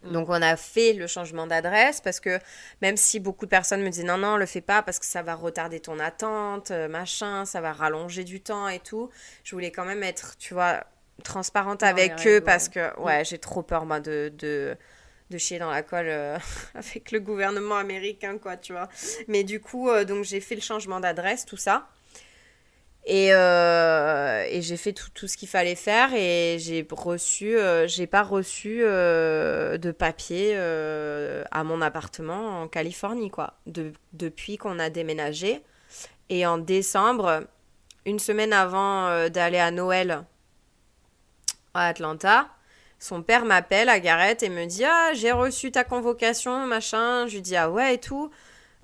donc 0.03 0.29
on 0.29 0.41
a 0.41 0.55
fait 0.55 0.93
le 0.93 1.05
changement 1.05 1.45
d'adresse 1.45 2.01
parce 2.01 2.19
que 2.19 2.39
même 2.81 2.97
si 2.97 3.19
beaucoup 3.19 3.45
de 3.45 3.51
personnes 3.51 3.83
me 3.83 3.89
disent 3.89 4.03
non 4.03 4.17
non 4.17 4.37
le 4.37 4.45
fais 4.45 4.61
pas 4.61 4.81
parce 4.81 4.97
que 4.97 5.05
ça 5.05 5.21
va 5.21 5.35
retarder 5.35 5.79
ton 5.79 5.99
attente 5.99 6.71
euh, 6.71 6.87
machin 6.87 7.45
ça 7.45 7.61
va 7.61 7.71
rallonger 7.71 8.23
du 8.23 8.41
temps 8.41 8.67
et 8.67 8.79
tout 8.79 9.09
je 9.43 9.53
voulais 9.53 9.71
quand 9.71 9.85
même 9.85 10.01
être 10.01 10.37
tu 10.39 10.53
vois 10.55 10.83
transparente 11.23 11.83
avec 11.83 12.25
eux 12.25 12.41
parce 12.41 12.67
que 12.67 12.99
ouais 12.99 13.23
j'ai 13.25 13.37
trop 13.37 13.61
peur 13.61 13.85
moi 13.85 13.99
de, 13.99 14.31
de, 14.39 14.75
de 15.29 15.37
chier 15.37 15.59
dans 15.59 15.69
la 15.69 15.83
colle 15.83 16.07
euh, 16.09 16.39
avec 16.73 17.11
le 17.11 17.19
gouvernement 17.19 17.75
américain 17.77 18.39
quoi 18.39 18.57
tu 18.57 18.73
vois. 18.73 18.89
Mais 19.27 19.43
du 19.43 19.59
coup 19.59 19.89
euh, 19.89 20.03
donc 20.03 20.23
j'ai 20.23 20.41
fait 20.41 20.55
le 20.55 20.61
changement 20.61 20.99
d'adresse 20.99 21.45
tout 21.45 21.57
ça 21.57 21.87
et, 23.05 23.33
euh, 23.33 24.45
et 24.47 24.61
j'ai 24.61 24.77
fait 24.77 24.93
tout, 24.93 25.27
ce 25.27 25.35
qu'il 25.35 25.47
fallait 25.47 25.75
faire 25.75 26.13
et 26.13 26.57
j'ai 26.59 26.85
reçu, 26.91 27.57
euh, 27.57 27.87
pas 28.09 28.21
reçu 28.21 28.81
euh, 28.83 29.77
de 29.77 29.91
papier 29.91 30.55
à 30.55 31.63
mon 31.63 31.81
appartement 31.81 32.61
en 32.61 32.67
Californie, 32.67 33.31
quoi, 33.31 33.55
de, 33.65 33.91
depuis 34.13 34.57
qu'on 34.57 34.77
a 34.79 34.89
déménagé. 34.89 35.61
Et 36.29 36.45
en 36.45 36.57
décembre, 36.57 37.43
une 38.05 38.19
semaine 38.19 38.53
avant 38.53 39.27
d'aller 39.29 39.59
à 39.59 39.71
Noël 39.71 40.23
à 41.73 41.87
Atlanta, 41.87 42.47
son 42.99 43.23
père 43.23 43.45
m'appelle 43.45 43.89
à 43.89 43.99
Garrett 43.99 44.43
et 44.43 44.49
me 44.49 44.65
dit 44.65 44.85
Ah, 44.85 45.11
j'ai 45.13 45.31
reçu 45.31 45.71
ta 45.71 45.83
convocation, 45.83 46.67
machin. 46.67 47.25
Je 47.27 47.35
lui 47.35 47.41
dis 47.41 47.55
Ah 47.55 47.69
ouais 47.71 47.95
et 47.95 47.97
tout. 47.97 48.29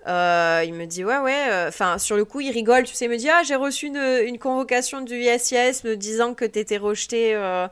Euh, 0.06 0.64
il 0.66 0.74
me 0.74 0.86
dit 0.86 1.04
ouais 1.04 1.18
ouais, 1.18 1.50
euh, 1.50 1.68
enfin 1.68 1.98
sur 1.98 2.16
le 2.16 2.24
coup 2.24 2.40
il 2.40 2.52
rigole, 2.52 2.84
tu 2.84 2.94
sais, 2.94 3.06
il 3.06 3.12
me 3.12 3.18
dit 3.18 3.30
ah 3.30 3.42
j'ai 3.44 3.56
reçu 3.56 3.88
une, 3.88 3.98
une, 3.98 4.38
convocation 4.40 5.02
du 5.02 5.16
USCIS 5.16 5.84
me 5.84 5.96
disant 5.96 6.34
que 6.34 6.46
t'étais 6.46 6.78
rejeté, 6.78 7.34
euh, 7.36 7.68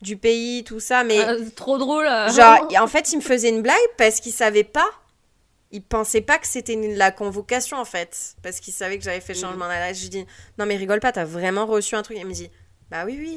du 0.00 0.16
pays, 0.16 0.62
tout 0.62 0.78
ça. 0.78 1.02
Mais 1.02 1.18
Ah, 1.20 1.34
trop 1.56 1.78
drôle. 1.78 2.04
genre, 2.04 2.68
en 2.80 2.86
fait, 2.86 3.12
il 3.12 3.16
me 3.16 3.22
faisait 3.22 3.48
une 3.48 3.62
blague 3.62 3.76
parce 3.96 4.20
qu'il 4.20 4.32
savait 4.32 4.62
pas. 4.64 4.88
Il 5.72 5.82
pensait 5.82 6.20
pas 6.20 6.38
que 6.38 6.46
c'était 6.46 6.76
la 6.96 7.10
convocation 7.10 7.76
en 7.78 7.84
fait, 7.84 8.34
parce 8.42 8.60
qu'il 8.60 8.72
savait 8.74 8.98
que 8.98 9.04
j'avais 9.04 9.20
fait 9.20 9.34
Mhm. 9.34 9.40
changement 9.40 9.66
d'adresse. 9.68 9.96
Je 9.98 10.02
lui 10.02 10.10
dis 10.10 10.26
non 10.58 10.66
mais 10.66 10.76
rigole 10.76 11.00
pas, 11.00 11.12
t'as 11.12 11.24
vraiment 11.24 11.66
reçu 11.66 11.96
un 11.96 12.02
truc. 12.02 12.16
Il 12.20 12.26
me 12.26 12.32
dit 12.32 12.50
bah 12.90 13.04
oui 13.04 13.16
oui. 13.20 13.36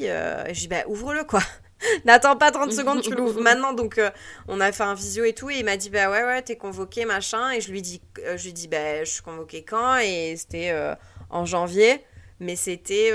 je 0.54 0.60
dis 0.60 0.68
bah 0.68 0.84
ouvre-le 0.88 1.24
quoi. 1.24 1.42
N'attends 2.06 2.36
pas 2.36 2.52
30 2.52 2.72
secondes, 2.72 3.02
tu 3.02 3.14
l'ouvres 3.16 3.42
maintenant. 3.44 3.74
Donc 3.74 3.98
euh, 3.98 4.10
on 4.48 4.60
a 4.60 4.72
fait 4.72 4.84
un 4.84 4.94
visio 4.94 5.24
et 5.24 5.34
tout 5.34 5.50
et 5.50 5.60
il 5.60 5.66
m'a 5.66 5.78
dit 5.78 5.90
bah 5.90 6.10
ouais 6.10 6.24
ouais 6.24 6.42
t'es 6.42 6.56
convoqué 6.56 7.06
machin 7.06 7.52
et 7.52 7.62
je 7.62 7.72
lui 7.72 7.82
dis 7.82 8.02
euh, 8.20 8.38
je 8.38 8.46
lui 8.46 8.54
dis 8.54 8.68
bah 8.68 9.04
je 9.04 9.10
suis 9.10 9.22
convoqué 9.22 9.64
quand? 9.64 9.98
Et 9.98 10.36
c'était 10.38 10.72
euh, 10.72 10.96
en 11.30 11.46
janvier, 11.46 12.04
mais 12.40 12.56
c'était 12.56 13.12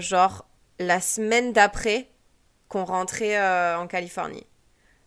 genre 0.00 0.46
la 0.78 1.00
semaine 1.00 1.52
d'après 1.52 2.08
qu'on 2.68 2.84
rentrait 2.84 3.38
en 3.74 3.86
Californie. 3.86 4.46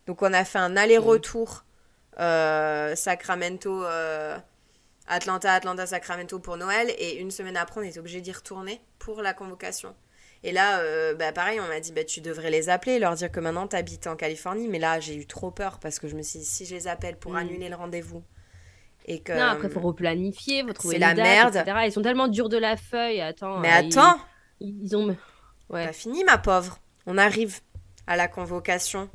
Donc 0.06 0.22
on 0.22 0.32
a 0.32 0.44
fait 0.44 0.58
un 0.58 0.76
aller-retour 0.76 1.64
Sacramento, 2.16 3.84
Atlanta, 5.06 5.52
Atlanta, 5.52 5.86
Sacramento 5.86 6.38
pour 6.38 6.56
Noël. 6.56 6.92
Et 6.98 7.18
une 7.18 7.30
semaine 7.30 7.56
après, 7.56 7.80
on 7.80 7.84
était 7.84 7.98
obligé 7.98 8.20
d'y 8.20 8.32
retourner 8.32 8.80
pour 8.98 9.22
la 9.22 9.32
convocation. 9.32 9.94
Et 10.46 10.52
là, 10.52 10.78
euh, 10.78 11.12
bah 11.14 11.32
pareil, 11.32 11.58
on 11.60 11.66
m'a 11.66 11.80
dit, 11.80 11.90
bah, 11.90 12.04
tu 12.04 12.20
devrais 12.20 12.50
les 12.50 12.68
appeler, 12.68 13.00
leur 13.00 13.14
dire 13.14 13.32
que 13.32 13.40
maintenant 13.40 13.66
tu 13.66 13.74
habites 13.74 14.06
en 14.06 14.14
Californie. 14.14 14.68
Mais 14.68 14.78
là, 14.78 15.00
j'ai 15.00 15.16
eu 15.16 15.26
trop 15.26 15.50
peur 15.50 15.78
parce 15.80 15.98
que 15.98 16.06
je 16.06 16.14
me 16.14 16.22
suis 16.22 16.38
dit, 16.38 16.44
si 16.44 16.64
je 16.64 16.74
les 16.74 16.86
appelle 16.86 17.16
pour 17.16 17.32
Mm. 17.32 17.36
annuler 17.36 17.68
le 17.68 17.74
rendez-vous. 17.74 18.22
Et 19.06 19.18
que... 19.20 19.32
Non, 19.32 19.42
après, 19.46 19.68
faut 19.68 19.80
replanifier, 19.80 20.62
faut 20.64 20.72
trouver 20.72 20.98
la 20.98 21.14
date, 21.14 21.24
merde. 21.26 21.56
etc. 21.56 21.78
Ils 21.86 21.92
sont 21.92 22.02
tellement 22.02 22.28
durs 22.28 22.48
de 22.48 22.58
la 22.58 22.76
feuille. 22.76 23.20
Attends. 23.20 23.58
Mais 23.58 23.70
euh, 23.72 23.88
attends, 23.88 24.18
Ils, 24.60 24.84
ils 24.84 24.96
ont. 24.96 25.16
Ouais. 25.68 25.84
T'as 25.86 25.92
fini, 25.92 26.22
ma 26.24 26.38
pauvre. 26.38 26.78
On 27.06 27.18
arrive 27.18 27.58
à 28.06 28.14
la 28.16 28.28
convocation. 28.28 29.10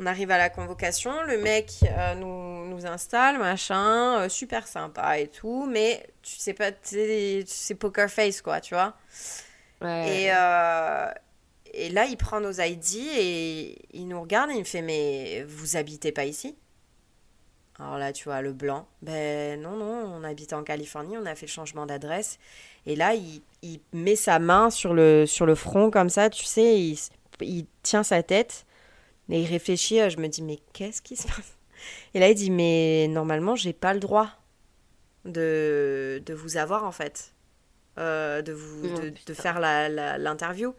On 0.00 0.06
arrive 0.06 0.30
à 0.30 0.38
la 0.38 0.48
convocation, 0.50 1.10
le 1.24 1.38
mec 1.38 1.72
euh, 1.82 2.14
nous, 2.14 2.68
nous 2.68 2.86
installe, 2.86 3.36
machin, 3.38 4.20
euh, 4.20 4.28
super 4.28 4.68
sympa 4.68 5.18
et 5.18 5.26
tout, 5.26 5.66
mais 5.68 6.08
tu 6.22 6.36
sais 6.36 6.54
pas, 6.54 6.70
c'est 6.82 7.74
poker 7.76 8.08
face, 8.08 8.40
quoi, 8.40 8.60
tu 8.60 8.74
vois. 8.74 8.94
Et, 9.82 10.28
euh, 10.32 11.10
et 11.72 11.88
là, 11.90 12.06
il 12.06 12.16
prend 12.16 12.40
nos 12.40 12.52
ID 12.52 12.96
et 12.96 13.78
il 13.92 14.08
nous 14.08 14.20
regarde 14.20 14.50
et 14.50 14.54
il 14.54 14.60
me 14.60 14.64
fait, 14.64 14.82
mais 14.82 15.44
vous 15.44 15.76
habitez 15.76 16.12
pas 16.12 16.24
ici? 16.24 16.56
Alors 17.78 17.96
là, 17.96 18.12
tu 18.12 18.24
vois, 18.24 18.42
le 18.42 18.52
blanc, 18.52 18.88
ben 19.02 19.60
non, 19.60 19.76
non, 19.76 20.12
on 20.16 20.24
habite 20.24 20.52
en 20.52 20.64
Californie, 20.64 21.16
on 21.16 21.26
a 21.26 21.36
fait 21.36 21.46
le 21.46 21.52
changement 21.52 21.86
d'adresse. 21.86 22.40
Et 22.86 22.96
là, 22.96 23.14
il, 23.14 23.40
il 23.62 23.78
met 23.92 24.16
sa 24.16 24.40
main 24.40 24.70
sur 24.70 24.94
le, 24.94 25.26
sur 25.26 25.46
le 25.46 25.54
front 25.54 25.88
comme 25.92 26.10
ça, 26.10 26.28
tu 26.28 26.44
sais, 26.44 26.80
il, 26.80 26.98
il 27.40 27.66
tient 27.84 28.02
sa 28.02 28.24
tête 28.24 28.66
et 29.30 29.42
il 29.42 29.46
réfléchit. 29.46 30.10
Je 30.10 30.18
me 30.18 30.26
dis, 30.26 30.42
mais 30.42 30.58
qu'est-ce 30.72 31.00
qui 31.00 31.14
se 31.14 31.28
passe? 31.28 31.56
Et 32.14 32.18
là, 32.18 32.28
il 32.28 32.34
dit, 32.34 32.50
mais 32.50 33.06
normalement, 33.06 33.54
j'ai 33.54 33.72
pas 33.72 33.94
le 33.94 34.00
droit 34.00 34.28
de, 35.24 36.20
de 36.26 36.34
vous 36.34 36.56
avoir 36.56 36.82
en 36.84 36.90
fait, 36.90 37.32
Euh, 37.98 38.42
de, 38.42 38.52
vous, 38.52 38.86
de, 39.26 39.34
faire 39.34 39.58
l'interview. 39.58 40.74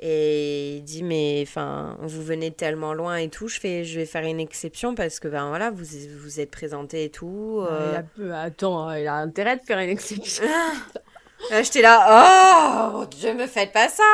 Et 0.00 0.76
il 0.76 0.82
dit, 0.82 1.02
mais 1.02 1.44
enfin, 1.46 1.98
vous 2.00 2.22
venez 2.22 2.52
tellement 2.52 2.94
loin 2.94 3.16
et 3.16 3.28
tout, 3.28 3.48
je, 3.48 3.58
fais, 3.58 3.84
je 3.84 3.98
vais 3.98 4.06
faire 4.06 4.24
une 4.24 4.40
exception 4.40 4.94
parce 4.94 5.20
que, 5.20 5.28
ben 5.28 5.48
voilà, 5.48 5.70
vous 5.70 5.84
vous 6.20 6.40
êtes 6.40 6.50
présenté 6.50 7.04
et 7.04 7.10
tout. 7.10 7.64
Euh, 7.68 7.90
il 7.92 7.96
a 7.96 8.02
peu- 8.02 8.34
Attends, 8.34 8.92
il 8.92 9.06
a 9.06 9.14
intérêt 9.16 9.56
de 9.56 9.62
faire 9.62 9.78
une 9.78 9.90
exception. 9.90 10.44
Là, 11.50 11.62
j'étais 11.62 11.82
là, 11.82 12.92
oh 12.94 13.04
Dieu, 13.06 13.34
me 13.34 13.46
faites 13.46 13.72
pas 13.72 13.88
ça. 13.88 14.04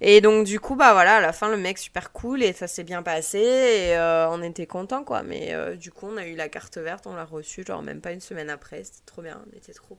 Et 0.00 0.20
donc, 0.20 0.44
du 0.44 0.60
coup, 0.60 0.76
bah 0.76 0.92
voilà, 0.92 1.16
à 1.16 1.20
la 1.20 1.32
fin, 1.32 1.48
le 1.48 1.56
mec 1.56 1.78
super 1.78 2.12
cool 2.12 2.42
et 2.42 2.52
ça 2.52 2.68
s'est 2.68 2.84
bien 2.84 3.02
passé 3.02 3.38
et 3.38 3.96
euh, 3.96 4.28
on 4.28 4.42
était 4.42 4.66
contents, 4.66 5.02
quoi. 5.02 5.22
Mais 5.22 5.54
euh, 5.54 5.74
du 5.74 5.90
coup, 5.90 6.06
on 6.08 6.16
a 6.18 6.26
eu 6.26 6.36
la 6.36 6.48
carte 6.48 6.76
verte, 6.76 7.06
on 7.06 7.14
l'a 7.14 7.24
reçue, 7.24 7.64
genre 7.66 7.82
même 7.82 8.02
pas 8.02 8.12
une 8.12 8.20
semaine 8.20 8.50
après, 8.50 8.84
c'était 8.84 9.06
trop 9.06 9.22
bien, 9.22 9.42
on 9.50 9.56
était 9.56 9.72
trop 9.72 9.96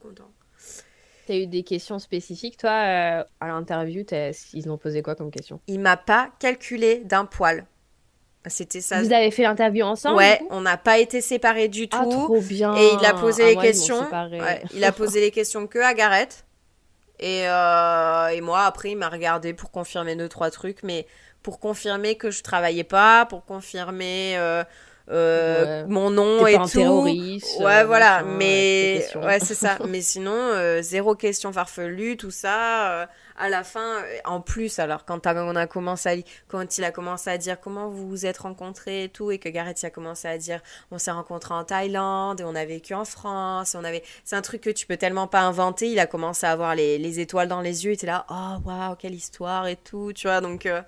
contents. 1.28 1.34
T'as 1.34 1.44
eu 1.44 1.48
des 1.48 1.64
questions 1.64 2.00
spécifiques, 2.00 2.58
toi, 2.58 2.72
euh, 2.72 3.24
à 3.40 3.48
l'interview 3.48 4.04
Ils 4.54 4.70
ont 4.70 4.78
posé 4.78 5.02
quoi 5.02 5.16
comme 5.16 5.32
question? 5.32 5.60
Il 5.68 5.80
m'a 5.80 5.98
pas 5.98 6.30
calculé 6.40 7.02
d'un 7.06 7.26
poil. 7.26 7.66
C'était 8.50 8.82
ça. 8.82 9.02
Vous 9.02 9.12
avez 9.12 9.32
fait 9.32 9.44
l'interview 9.44 9.84
ensemble 9.84 10.18
ouais, 10.18 10.40
on 10.52 10.62
n'a 10.62 10.78
pas 10.78 11.00
été 11.00 11.22
séparés 11.22 11.68
du 11.68 11.90
tout. 11.90 11.98
Ah, 12.00 12.06
trop 12.06 12.40
bien. 12.40 12.76
Et 12.76 12.92
il 13.00 13.06
a 13.06 13.14
posé 13.14 13.44
Ah, 13.44 13.50
les 13.50 13.58
questions. 13.58 14.00
ouais, 14.10 14.64
il 14.74 14.84
a 14.84 14.92
posé 14.92 15.20
les 15.20 15.32
questions 15.32 15.68
que 15.68 15.80
à 15.80 15.94
Gareth. 15.94 16.46
Et, 17.20 17.48
euh, 17.48 18.28
et 18.28 18.42
moi, 18.42 18.62
après, 18.64 18.92
il 18.92 18.98
m'a 18.98 19.10
regardé 19.10 19.54
pour 19.54 19.72
confirmer 19.72 20.16
deux, 20.16 20.30
trois 20.30 20.52
trucs. 20.52 20.84
Mais 20.84 21.08
pour 21.44 21.60
confirmer 21.60 22.16
que 22.16 22.32
je 22.32 22.44
travaillais 22.44 22.84
pas, 22.84 23.26
pour 23.26 23.44
confirmer 23.46 24.38
euh, 24.38 24.64
euh, 25.10 25.84
Ouais. 25.84 25.88
mon 25.89 26.10
nom 26.10 26.45
et 26.45 26.53
pas 26.55 26.62
un 26.64 26.66
tout. 26.66 26.78
terroriste, 26.80 27.60
Ouais, 27.60 27.82
euh, 27.82 27.86
voilà. 27.86 28.24
machin, 28.24 28.36
mais 28.38 29.05
ouais, 29.16 29.26
ouais, 29.26 29.39
c'est 29.39 29.55
ça. 29.55 29.78
mais 29.88 30.01
sinon, 30.01 30.32
euh, 30.36 30.82
zéro 30.82 31.16
question 31.16 31.51
farfelue, 31.53 32.18
tout 32.18 32.32
ça. 32.32 33.08
À 33.38 33.50
la 33.50 33.64
fin, 33.64 34.02
euh, 34.02 34.18
en 34.26 34.42
plus, 34.42 34.80
alors 34.80 35.06
quand 35.06 35.28
on 35.28 35.56
a 35.56 35.68
commencé 35.68 36.10
à, 36.10 36.16
quand 36.48 36.78
il 36.78 36.84
a 36.84 36.92
commencé 36.92 37.30
à 37.30 37.38
dire 37.38 37.60
comment 37.60 37.88
vous 37.90 38.08
vous 38.08 38.26
êtes 38.26 38.40
rencontrés 38.40 39.04
et 39.04 39.10
tout, 39.10 39.32
et 39.32 39.38
que 39.38 39.50
Gareth 39.50 39.84
a 39.84 39.90
commencé 39.90 40.28
à 40.28 40.38
dire 40.38 40.62
on 40.92 40.98
s'est 40.98 41.12
rencontrés 41.12 41.54
en 41.54 41.64
Thaïlande 41.64 42.42
et 42.42 42.44
on 42.44 42.56
a 42.56 42.66
vécu 42.66 42.94
en 42.94 43.06
France, 43.06 43.76
et 43.76 43.78
on 43.78 43.84
avait, 43.84 44.04
c'est 44.24 44.36
un 44.36 44.42
truc 44.42 44.62
que 44.62 44.70
tu 44.70 44.88
peux 44.88 44.98
tellement 44.98 45.28
pas 45.28 45.42
inventer. 45.42 45.90
Il 45.90 46.00
a 46.00 46.08
commencé 46.08 46.46
à 46.46 46.52
avoir 46.52 46.76
les, 46.76 46.98
les 46.98 47.20
étoiles 47.20 47.48
dans 47.48 47.62
les 47.62 47.86
yeux, 47.86 47.92
il 47.92 47.96
était 47.96 48.08
là, 48.08 48.26
oh 48.30 48.58
waouh, 48.66 48.96
quelle 48.96 49.16
histoire 49.16 49.68
et 49.68 49.76
tout, 49.76 50.14
tu 50.14 50.28
vois. 50.28 50.42
Donc, 50.42 50.66
euh, 50.66 50.82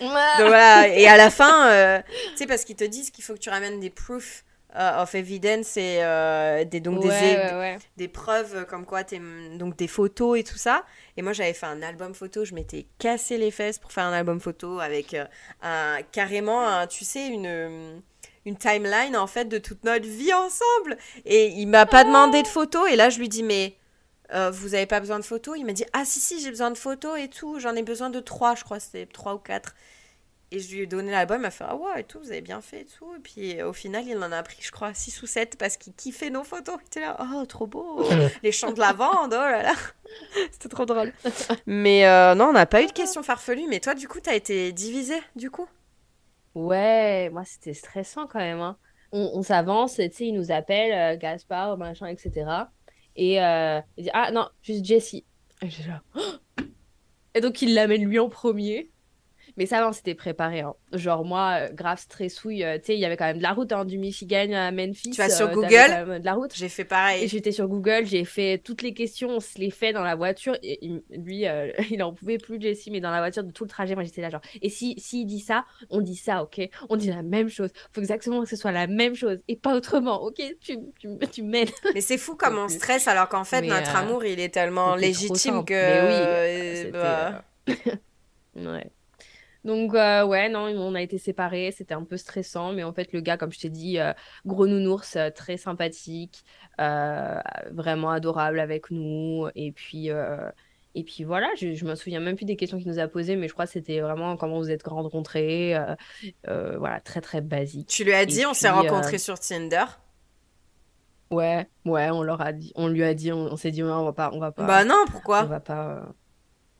donc 0.00 0.10
voilà. 0.48 0.88
Et 0.88 1.06
à 1.08 1.16
la 1.16 1.30
fin, 1.30 1.70
euh, 1.70 2.00
tu 2.30 2.36
sais, 2.36 2.46
parce 2.46 2.64
qu'ils 2.64 2.76
te 2.76 2.84
disent 2.84 3.10
qu'il 3.10 3.24
faut 3.24 3.34
que 3.34 3.38
tu 3.40 3.50
ramènes 3.50 3.80
des 3.80 3.90
proofs 3.90 4.44
euh, 4.76 5.02
of 5.02 5.14
evidence 5.14 5.76
et 5.76 5.98
euh, 6.02 6.64
des, 6.64 6.80
donc 6.80 7.00
des, 7.00 7.08
Ouais, 7.08 7.32
é- 7.32 7.36
ouais, 7.36 7.58
ouais. 7.58 7.78
des 7.96 8.08
preuves 8.08 8.66
comme 8.66 8.84
quoi 8.84 9.04
t'es 9.04 9.20
donc 9.58 9.76
des 9.76 9.88
photos 9.88 10.38
et 10.38 10.44
tout 10.44 10.58
ça. 10.58 10.84
Et 11.16 11.22
moi 11.22 11.32
j'avais 11.32 11.54
fait 11.54 11.66
un 11.66 11.82
album 11.82 12.14
photo 12.14 12.44
je 12.44 12.54
m'étais 12.54 12.86
cassé 12.98 13.38
les 13.38 13.50
fesses 13.50 13.78
pour 13.78 13.92
faire 13.92 14.04
un 14.04 14.12
album 14.12 14.40
photo 14.40 14.78
avec 14.80 15.14
euh, 15.14 15.24
un 15.62 15.98
carrément 16.12 16.66
un, 16.68 16.86
tu 16.86 17.04
sais 17.04 17.26
une 17.28 18.02
une 18.44 18.56
timeline 18.56 19.16
en 19.16 19.26
fait 19.26 19.46
de 19.46 19.58
toute 19.58 19.82
notre 19.84 20.06
vie 20.06 20.32
ensemble. 20.32 20.96
Et 21.24 21.46
il 21.48 21.66
m'a 21.66 21.84
pas 21.86 22.04
demandé 22.04 22.42
de 22.42 22.46
photos 22.48 22.88
et 22.90 22.96
là 22.96 23.08
je 23.10 23.18
lui 23.18 23.28
dis 23.28 23.42
mais 23.42 23.76
euh, 24.34 24.50
vous 24.50 24.74
avez 24.74 24.86
pas 24.86 25.00
besoin 25.00 25.18
de 25.18 25.24
photos 25.24 25.56
il 25.58 25.64
m'a 25.64 25.72
dit 25.72 25.84
ah 25.92 26.04
si 26.04 26.20
si 26.20 26.40
j'ai 26.40 26.50
besoin 26.50 26.70
de 26.70 26.78
photos 26.78 27.18
et 27.18 27.28
tout. 27.28 27.58
J'en 27.60 27.74
ai 27.76 27.82
besoin 27.82 28.10
de 28.10 28.20
trois 28.20 28.54
je 28.54 28.62
crois 28.64 28.78
c'était 28.78 29.06
trois 29.06 29.34
ou 29.34 29.38
quatre 29.38 29.74
et 30.52 30.58
je 30.60 30.74
lui 30.74 30.82
ai 30.82 30.86
donné 30.86 31.10
l'album, 31.10 31.38
il 31.38 31.42
m'a 31.42 31.50
fait 31.50 31.64
Ah 31.66 31.76
ouais, 31.76 32.00
et 32.00 32.04
tout, 32.04 32.18
vous 32.20 32.30
avez 32.30 32.40
bien 32.40 32.60
fait 32.60 32.82
et 32.82 32.84
tout. 32.86 33.14
Et 33.16 33.18
puis 33.18 33.62
au 33.62 33.72
final, 33.72 34.06
il 34.06 34.16
en 34.18 34.30
a 34.32 34.42
pris, 34.42 34.56
je 34.60 34.70
crois, 34.70 34.94
6 34.94 35.22
ou 35.22 35.26
7 35.26 35.56
parce 35.58 35.76
qu'il 35.76 35.92
kiffait 35.94 36.30
nos 36.30 36.44
photos. 36.44 36.76
Il 36.82 36.86
était 36.86 37.00
là, 37.00 37.16
oh, 37.34 37.44
trop 37.46 37.66
beau, 37.66 38.04
les 38.42 38.52
champs 38.52 38.72
de 38.72 38.78
lavande, 38.80 39.32
oh 39.32 39.36
là 39.36 39.62
là. 39.62 39.74
C'était 40.52 40.68
trop 40.68 40.86
drôle. 40.86 41.12
Mais 41.66 42.06
euh, 42.06 42.34
non, 42.34 42.46
on 42.46 42.52
n'a 42.52 42.66
pas 42.66 42.82
eu 42.82 42.86
de 42.86 42.92
questions 42.92 43.22
farfelues. 43.22 43.66
Mais 43.68 43.80
toi, 43.80 43.94
du 43.94 44.06
coup, 44.08 44.20
t'as 44.20 44.34
été 44.34 44.72
divisé, 44.72 45.14
du 45.34 45.50
coup? 45.50 45.66
Ouais, 46.54 47.28
moi 47.30 47.44
c'était 47.44 47.74
stressant 47.74 48.26
quand 48.26 48.38
même. 48.38 48.60
hein. 48.60 48.78
On, 49.12 49.30
on 49.34 49.42
s'avance, 49.42 49.96
tu 49.96 50.02
sais, 50.10 50.26
il 50.28 50.32
nous 50.32 50.50
appelle, 50.50 50.92
euh, 50.92 51.18
Gaspard, 51.18 51.76
machin, 51.76 52.06
etc. 52.06 52.50
Et 53.14 53.42
euh, 53.42 53.80
il 53.96 54.04
dit 54.04 54.10
Ah 54.14 54.30
non, 54.32 54.48
juste 54.62 54.84
Jessie. 54.84 55.24
Et 57.34 57.40
donc 57.40 57.60
il 57.62 57.74
l'amène 57.74 58.04
lui 58.04 58.18
en 58.18 58.28
premier. 58.28 58.90
Mais 59.56 59.66
ça 59.66 59.80
va, 59.80 59.88
on 59.88 59.92
s'était 59.92 60.14
préparé. 60.14 60.60
hein. 60.60 60.74
Genre 60.92 61.24
moi, 61.24 61.58
euh, 61.60 61.72
grave 61.72 61.98
stressouille, 61.98 62.62
euh, 62.64 62.78
tu 62.78 62.86
sais, 62.86 62.94
il 62.94 63.00
y 63.00 63.04
avait 63.04 63.16
quand 63.16 63.24
même 63.24 63.38
de 63.38 63.42
la 63.42 63.52
route 63.52 63.72
hein, 63.72 63.84
du 63.84 63.96
Michigan 63.98 64.52
à 64.52 64.70
Memphis. 64.70 65.10
Tu 65.10 65.16
vas 65.16 65.30
sur 65.30 65.46
euh, 65.46 65.52
Google 65.54 65.68
quand 65.88 66.06
même 66.06 66.18
de 66.18 66.24
la 66.24 66.34
route. 66.34 66.52
J'ai 66.54 66.68
fait 66.68 66.84
pareil. 66.84 67.26
j'étais 67.28 67.52
sur 67.52 67.66
Google, 67.68 68.04
j'ai 68.04 68.24
fait 68.24 68.58
toutes 68.58 68.82
les 68.82 68.92
questions, 68.94 69.30
on 69.30 69.40
se 69.40 69.58
les 69.58 69.70
fait 69.70 69.92
dans 69.92 70.02
la 70.02 70.14
voiture. 70.14 70.56
Et 70.62 70.78
il- 70.84 71.02
lui, 71.10 71.46
euh, 71.46 71.72
il 71.90 72.02
en 72.02 72.12
pouvait 72.12 72.38
plus, 72.38 72.60
Jessie, 72.60 72.90
mais 72.90 73.00
dans 73.00 73.10
la 73.10 73.18
voiture 73.18 73.44
de 73.44 73.50
tout 73.50 73.64
le 73.64 73.70
trajet, 73.70 73.94
moi 73.94 74.04
j'étais 74.04 74.20
là 74.20 74.30
genre. 74.30 74.42
Et 74.62 74.68
si 74.68 74.94
s'il 74.98 75.26
dit 75.26 75.40
ça, 75.40 75.64
on 75.90 76.00
dit 76.00 76.16
ça, 76.16 76.42
ok? 76.42 76.60
On 76.88 76.96
dit 76.96 77.08
la 77.08 77.22
même 77.22 77.48
chose. 77.48 77.70
Faut 77.92 78.00
exactement 78.00 78.42
que 78.42 78.48
ce 78.48 78.56
soit 78.56 78.72
la 78.72 78.86
même 78.86 79.14
chose 79.14 79.38
et 79.48 79.56
pas 79.56 79.74
autrement, 79.74 80.22
ok? 80.22 80.42
Tu, 80.60 80.76
tu, 80.98 81.08
tu 81.32 81.42
m'aides. 81.42 81.70
Mais 81.94 82.00
c'est 82.00 82.18
fou 82.18 82.36
comme 82.36 82.58
on 82.58 82.68
stresse 82.68 83.08
alors 83.08 83.28
qu'en 83.28 83.44
fait, 83.44 83.62
Mais, 83.62 83.68
notre 83.68 83.96
amour, 83.96 84.24
il 84.24 84.38
est 84.40 84.50
tellement 84.52 84.96
légitime 84.96 85.64
que. 85.64 85.72
Mais 85.72 86.00
oui, 86.08 86.92
bah, 86.92 87.44
ouais. 88.56 88.90
Donc, 89.66 89.94
euh, 89.94 90.24
ouais, 90.24 90.48
non, 90.48 90.60
on 90.68 90.94
a 90.94 91.02
été 91.02 91.18
séparés. 91.18 91.72
C'était 91.72 91.94
un 91.94 92.04
peu 92.04 92.16
stressant. 92.16 92.72
Mais 92.72 92.84
en 92.84 92.92
fait, 92.92 93.12
le 93.12 93.20
gars, 93.20 93.36
comme 93.36 93.52
je 93.52 93.58
t'ai 93.60 93.68
dit, 93.70 93.98
euh, 93.98 94.12
gros 94.46 94.66
nounours, 94.66 95.16
euh, 95.16 95.30
très 95.30 95.56
sympathique, 95.56 96.44
euh, 96.80 97.38
vraiment 97.72 98.10
adorable 98.10 98.60
avec 98.60 98.90
nous. 98.90 99.48
Et 99.54 99.72
puis, 99.72 100.10
et 100.98 101.04
puis 101.04 101.24
voilà, 101.24 101.48
je, 101.58 101.74
je 101.74 101.84
me 101.84 101.94
souviens 101.94 102.20
même 102.20 102.36
plus 102.36 102.46
des 102.46 102.56
questions 102.56 102.78
qu'il 102.78 102.88
nous 102.88 102.98
a 102.98 103.06
posées, 103.06 103.36
mais 103.36 103.48
je 103.48 103.52
crois 103.52 103.66
que 103.66 103.72
c'était 103.72 104.00
vraiment 104.00 104.36
comment 104.38 104.58
vous 104.58 104.70
êtes 104.70 104.86
rencontrés. 104.86 105.76
euh, 105.76 105.94
euh, 106.48 106.78
voilà, 106.78 107.00
très, 107.00 107.20
très 107.20 107.42
basique. 107.42 107.88
Tu 107.88 108.04
lui 108.04 108.14
as 108.14 108.22
Et 108.22 108.26
dit, 108.26 108.46
on 108.46 108.54
s'est 108.54 108.70
rencontrés 108.70 109.18
sur 109.18 109.38
Tinder? 109.38 109.84
Ouais, 111.30 111.66
ouais, 111.84 112.08
on 112.10 112.22
leur 112.22 112.40
a 112.40 112.52
dit, 112.52 112.72
on 112.76 112.86
lui 112.88 113.02
a 113.02 113.12
dit, 113.12 113.32
on, 113.32 113.52
on 113.52 113.56
s'est 113.56 113.72
dit, 113.72 113.82
ouais, 113.82 113.90
on 113.90 114.04
va 114.04 114.12
pas, 114.12 114.30
on 114.32 114.38
va 114.38 114.52
pas. 114.52 114.64
Bah 114.64 114.84
non, 114.84 114.94
on 115.06 115.10
pourquoi 115.10 115.42
va 115.46 115.60
pas 115.60 116.14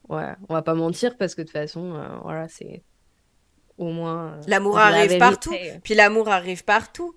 ouais 0.09 0.35
on 0.49 0.55
va 0.55 0.63
pas 0.63 0.75
mentir 0.75 1.17
parce 1.17 1.35
que 1.35 1.43
de 1.43 1.47
toute 1.47 1.53
façon 1.53 1.95
euh, 1.95 2.19
voilà 2.23 2.49
c'est 2.49 2.83
au 3.79 3.91
moins. 3.91 4.35
euh, 4.35 4.41
L'amour 4.47 4.77
la 4.77 4.85
arrive 4.87 5.19
partout. 5.19 5.51
vérité. 5.51 5.81
Puis 5.85 5.95
l'amour 5.95 6.29
arrive 6.29 6.65
partout. 6.65 7.15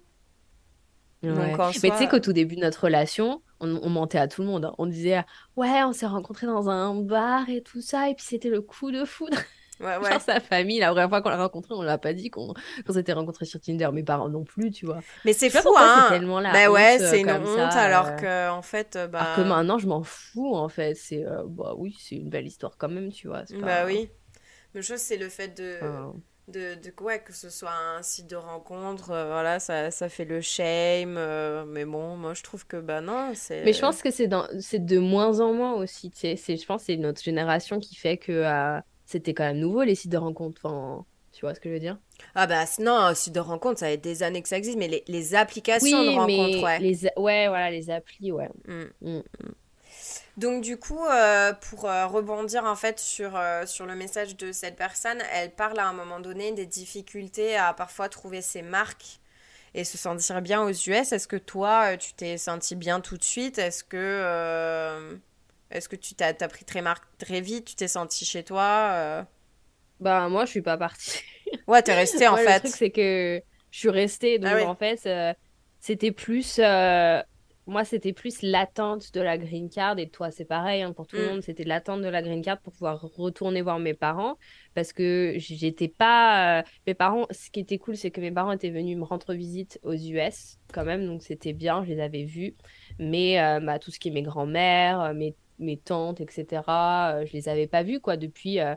Ouais. 1.23 1.29
Donc, 1.51 1.59
en 1.59 1.67
Mais 1.83 1.89
tu 1.91 1.97
sais 1.97 2.07
qu'au 2.07 2.19
tout 2.19 2.33
début 2.33 2.55
de 2.55 2.61
notre 2.61 2.83
relation, 2.85 3.41
on, 3.59 3.75
on 3.83 3.89
mentait 3.89 4.17
à 4.17 4.27
tout 4.27 4.41
le 4.41 4.47
monde. 4.47 4.65
hein. 4.65 4.75
On 4.77 4.85
disait, 4.85 5.23
ouais, 5.57 5.83
on 5.83 5.91
s'est 5.93 6.05
rencontrés 6.05 6.47
dans 6.47 6.69
un 6.69 6.95
bar 6.95 7.49
et 7.49 7.61
tout 7.61 7.81
ça, 7.81 8.09
et 8.09 8.15
puis 8.15 8.25
c'était 8.25 8.49
le 8.49 8.61
coup 8.61 8.91
de 8.91 9.03
foudre. 9.05 9.37
Ouais, 9.79 9.97
ouais. 9.97 10.11
Genre 10.11 10.21
sa 10.21 10.39
famille, 10.39 10.79
la 10.79 10.89
première 10.89 11.09
fois 11.09 11.21
qu'on 11.21 11.29
l'a 11.29 11.37
rencontré, 11.37 11.73
on 11.73 11.81
l'a 11.81 11.97
pas 11.97 12.13
dit 12.13 12.29
qu'on 12.29 12.53
qu'on 12.85 12.93
s'était 12.93 13.13
rencontrés 13.13 13.45
sur 13.45 13.61
Tinder, 13.61 13.89
mes 13.93 14.03
parents 14.03 14.27
non 14.29 14.43
plus, 14.43 14.71
tu 14.71 14.85
vois. 14.85 14.99
Mais 15.23 15.33
c'est 15.33 15.49
fou, 15.49 15.73
hein. 15.77 16.07
c'est 16.09 16.15
tellement 16.15 16.39
la 16.39 16.51
Bah 16.51 16.69
ouais, 16.69 16.95
honte, 16.95 17.07
c'est 17.07 17.21
une 17.21 17.31
honte, 17.31 17.71
ça, 17.71 17.79
alors 17.79 18.07
euh, 18.07 18.15
que, 18.17 18.49
en 18.49 18.61
fait, 18.61 18.95
euh, 18.95 19.07
bah... 19.07 19.19
Alors 19.21 19.35
que 19.37 19.41
maintenant, 19.41 19.77
je 19.77 19.87
m'en 19.87 20.03
fous, 20.03 20.53
en 20.55 20.67
fait. 20.67 20.95
C'est, 20.95 21.25
euh, 21.25 21.43
bah 21.45 21.73
oui, 21.77 21.95
c'est 21.99 22.15
une 22.15 22.29
belle 22.29 22.47
histoire 22.47 22.75
quand 22.77 22.89
même, 22.89 23.11
tu 23.11 23.27
vois. 23.27 23.43
Bah 23.51 23.65
pas- 23.65 23.85
oui. 23.85 24.09
Mais 24.75 24.81
chose, 24.81 24.99
c'est 24.99 25.17
le 25.17 25.29
fait 25.29 25.57
de... 25.57 25.79
de, 26.49 26.75
de 26.75 26.93
ouais, 27.01 27.19
que 27.19 27.31
ce 27.31 27.49
soit 27.49 27.71
un 27.71 28.01
site 28.01 28.27
de 28.29 28.35
rencontre, 28.35 29.11
euh, 29.11 29.27
voilà, 29.27 29.59
ça, 29.59 29.91
ça 29.91 30.09
fait 30.09 30.25
le 30.25 30.41
shame. 30.41 31.15
euh, 31.17 31.63
mais 31.65 31.85
bon, 31.85 32.17
moi, 32.17 32.33
je 32.33 32.43
trouve 32.43 32.65
que, 32.67 32.77
bah 32.77 33.01
non, 33.01 33.31
c'est... 33.33 33.63
Mais 33.63 33.73
je 33.73 33.79
pense 33.81 34.01
que 34.01 34.11
c'est 34.11 34.27
dans... 34.27 34.45
c'est 34.59 34.83
de 34.83 34.99
moins 34.99 35.39
en 35.39 35.53
moins 35.53 35.73
aussi, 35.73 36.11
tu 36.11 36.19
sais. 36.19 36.35
C'est, 36.35 36.57
je 36.57 36.65
pense 36.65 36.81
que 36.81 36.85
c'est 36.87 36.97
notre 36.97 37.21
génération 37.23 37.79
qui 37.79 37.95
fait 37.95 38.17
que 38.17 38.43
c'était 39.09 39.33
quand 39.33 39.43
même 39.45 39.59
nouveau, 39.59 39.83
les 39.83 39.95
sites 39.95 40.11
de 40.11 40.17
rencontres. 40.17 40.61
Enfin, 40.65 41.05
tu 41.31 41.41
vois 41.41 41.53
ce 41.55 41.59
que 41.59 41.69
je 41.69 41.73
veux 41.75 41.79
dire? 41.79 41.97
Ah 42.35 42.47
bah 42.47 42.65
non, 42.79 42.95
un 42.97 43.13
site 43.13 43.33
de 43.33 43.39
rencontre, 43.39 43.79
ça 43.79 43.87
fait 43.87 43.97
des 43.97 44.23
années 44.23 44.41
que 44.41 44.49
ça 44.49 44.57
existe, 44.57 44.77
mais 44.77 44.87
les, 44.87 45.03
les 45.07 45.35
applications 45.35 46.03
de 46.03 46.09
Oui, 46.09 46.15
rencontre, 46.17 46.57
mais 46.57 46.63
ouais. 46.63 46.79
les... 46.79 46.99
ouais, 47.17 47.47
voilà, 47.47 47.71
les 47.71 47.89
applis, 47.89 48.31
ouais. 48.31 48.49
Mm. 48.67 48.83
Mm. 49.01 49.21
Donc 50.37 50.63
du 50.63 50.77
coup, 50.77 51.05
euh, 51.05 51.53
pour 51.53 51.85
euh, 51.85 52.07
rebondir 52.07 52.63
en 52.65 52.75
fait 52.75 52.99
sur, 52.99 53.35
euh, 53.35 53.65
sur 53.65 53.85
le 53.85 53.95
message 53.95 54.37
de 54.37 54.51
cette 54.51 54.75
personne, 54.75 55.21
elle 55.33 55.51
parle 55.51 55.79
à 55.79 55.87
un 55.87 55.93
moment 55.93 56.19
donné 56.19 56.51
des 56.53 56.65
difficultés 56.65 57.55
à 57.57 57.73
parfois 57.73 58.09
trouver 58.09 58.41
ses 58.41 58.61
marques 58.61 59.19
et 59.75 59.83
se 59.85 59.97
sentir 59.97 60.41
bien 60.41 60.63
aux 60.63 60.71
US. 60.71 61.11
Est-ce 61.13 61.27
que 61.27 61.37
toi, 61.37 61.93
euh, 61.93 61.97
tu 61.97 62.13
t'es 62.13 62.37
senti 62.37 62.75
bien 62.75 63.01
tout 63.01 63.17
de 63.17 63.23
suite? 63.23 63.57
Est-ce 63.59 63.83
que, 63.83 63.97
euh, 63.97 65.15
est-ce 65.71 65.89
que 65.89 65.95
tu 65.95 66.15
t'as, 66.15 66.33
pris 66.47 66.65
très, 66.65 66.81
mar- 66.81 67.01
très 67.17 67.41
vite? 67.41 67.65
Tu 67.65 67.75
t'es 67.75 67.87
senti 67.87 68.25
chez 68.25 68.43
toi? 68.43 68.91
euh? 68.93 69.23
Bah, 69.99 70.29
moi, 70.29 70.45
je 70.45 70.51
suis 70.51 70.61
pas 70.61 70.77
partie. 70.77 71.19
Ouais, 71.67 71.81
t'es 71.83 71.93
resté 71.93 72.27
en 72.27 72.35
Moi, 72.35 72.43
le 72.43 72.53
fait. 72.53 72.53
truc, 72.53 72.75
c'est 72.75 72.91
que 72.91 73.41
je 73.71 73.79
suis 73.79 73.89
restée. 73.89 74.39
Donc, 74.39 74.51
Ah 74.51 74.55
oui. 74.55 74.63
en 74.63 74.75
fait, 74.75 75.05
euh, 75.05 75.33
c'était 75.79 76.11
plus. 76.11 76.59
euh, 76.59 77.21
Moi, 77.65 77.83
c'était 77.85 78.13
plus 78.13 78.41
l'attente 78.41 79.13
de 79.13 79.21
la 79.21 79.37
green 79.37 79.69
card. 79.69 79.99
Et 79.99 80.09
toi, 80.09 80.31
c'est 80.31 80.45
pareil, 80.45 80.81
hein, 80.83 80.93
pour 80.93 81.07
tout 81.07 81.19
le 81.19 81.23
Mm. 81.23 81.27
monde. 81.27 81.41
C'était 81.43 81.63
l'attente 81.65 82.01
de 82.01 82.07
la 82.07 82.21
green 82.21 82.41
card 82.43 82.61
pour 82.61 82.73
pouvoir 82.73 83.01
retourner 83.01 83.61
voir 83.61 83.79
mes 83.79 83.93
parents. 83.93 84.37
Parce 84.73 84.93
que 84.93 85.33
j'étais 85.37 85.87
pas. 85.89 86.63
Mes 86.87 86.93
parents, 86.95 87.27
ce 87.31 87.49
qui 87.51 87.59
était 87.59 87.77
cool, 87.79 87.97
c'est 87.97 88.11
que 88.11 88.21
mes 88.21 88.31
parents 88.31 88.51
étaient 88.53 88.71
venus 88.71 88.97
me 88.97 89.03
rendre 89.03 89.33
visite 89.33 89.79
aux 89.83 89.93
US, 89.93 90.57
quand 90.73 90.85
même. 90.85 91.05
Donc, 91.05 91.23
c'était 91.23 91.53
bien, 91.53 91.83
je 91.83 91.89
les 91.91 91.99
avais 92.01 92.23
vus. 92.25 92.55
Mais 92.99 93.37
bah, 93.61 93.79
tout 93.79 93.91
ce 93.91 93.99
qui 93.99 94.09
est 94.09 94.11
mes 94.11 94.23
grands-mères, 94.23 95.13
mes, 95.13 95.35
mes 95.59 95.79
tantes, 95.79 96.21
etc., 96.21 97.15
euh, 97.21 97.25
je 97.25 97.33
les 97.33 97.49
avais 97.49 97.67
pas 97.67 97.83
vus, 97.83 97.99
quoi, 98.01 98.17
depuis. 98.17 98.59
euh, 98.59 98.75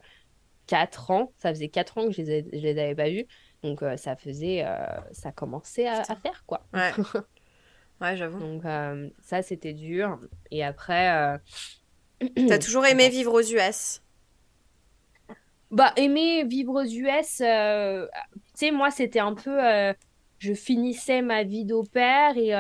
4 0.67 1.11
ans. 1.11 1.35
Ça 1.39 1.51
faisait 1.55 1.69
4 1.69 1.99
ans 1.99 2.07
que 2.07 2.13
je 2.13 2.23
les, 2.23 2.31
ai- 2.31 2.49
je 2.53 2.59
les 2.63 2.79
avais 2.81 2.95
pas 2.95 3.11
vus. 3.11 3.27
Donc 3.63 3.83
euh, 3.83 3.97
ça 3.97 4.17
faisait, 4.17 4.65
euh, 4.67 4.79
ça 5.13 5.33
commençait 5.33 5.87
à, 5.89 6.03
à 6.03 6.17
faire 6.17 6.45
quoi. 6.47 6.67
Ouais. 6.75 6.95
Ouais, 8.01 8.17
j'avoue. 8.17 8.39
Donc 8.39 8.63
ça 9.21 9.43
c'était 9.43 9.73
dur. 9.75 10.19
Et 10.51 10.65
après, 10.65 11.39
T'as 12.47 12.59
toujours 12.61 12.87
aimé 12.87 13.09
vivre 13.09 13.33
aux 13.35 13.41
US? 13.43 14.01
bah 15.71 15.93
aimer 15.97 16.45
vivre 16.45 16.83
aux 16.83 16.85
US, 16.85 17.37
tu 17.39 17.45
sais 18.55 18.71
moi 18.71 18.91
c'était 18.91 19.21
un 19.21 19.35
peu, 19.35 19.59
je 20.39 20.55
finissais 20.55 21.23
ma 21.23 21.45
vie 21.45 21.65
d'au 21.65 21.85
pair 21.85 22.37
et 22.37 22.53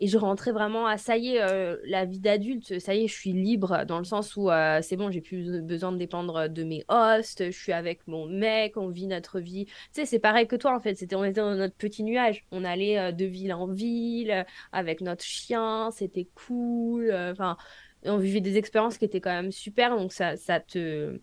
et 0.00 0.06
je 0.06 0.16
rentrais 0.18 0.52
vraiment 0.52 0.86
à 0.86 0.96
ça 0.96 1.16
y 1.16 1.34
est 1.34 1.42
euh, 1.42 1.76
la 1.84 2.04
vie 2.04 2.20
d'adulte, 2.20 2.78
ça 2.78 2.94
y 2.94 3.04
est 3.04 3.08
je 3.08 3.14
suis 3.14 3.32
libre 3.32 3.84
dans 3.86 3.98
le 3.98 4.04
sens 4.04 4.36
où 4.36 4.50
euh, 4.50 4.80
c'est 4.82 4.96
bon 4.96 5.10
j'ai 5.10 5.20
plus 5.20 5.60
besoin 5.62 5.92
de 5.92 5.98
dépendre 5.98 6.48
de 6.48 6.64
mes 6.64 6.84
hosts, 6.88 7.46
je 7.50 7.58
suis 7.58 7.72
avec 7.72 8.06
mon 8.06 8.26
mec, 8.26 8.76
on 8.76 8.88
vit 8.88 9.06
notre 9.06 9.40
vie. 9.40 9.66
Tu 9.66 9.72
sais 9.92 10.06
c'est 10.06 10.18
pareil 10.18 10.46
que 10.46 10.56
toi 10.56 10.74
en 10.76 10.80
fait, 10.80 10.94
c'était 10.94 11.16
on 11.16 11.24
était 11.24 11.40
dans 11.40 11.54
notre 11.54 11.74
petit 11.76 12.04
nuage, 12.04 12.44
on 12.52 12.64
allait 12.64 12.98
euh, 12.98 13.12
de 13.12 13.24
ville 13.24 13.52
en 13.52 13.66
ville 13.66 14.30
euh, 14.30 14.44
avec 14.72 15.00
notre 15.00 15.24
chien, 15.24 15.90
c'était 15.92 16.28
cool, 16.34 17.10
euh, 17.10 17.32
enfin 17.32 17.56
on 18.04 18.16
vivait 18.18 18.40
des 18.40 18.56
expériences 18.56 18.96
qui 18.98 19.04
étaient 19.04 19.20
quand 19.20 19.30
même 19.34 19.50
super 19.52 19.96
donc 19.96 20.12
ça 20.12 20.36
ça 20.36 20.60
te 20.60 21.20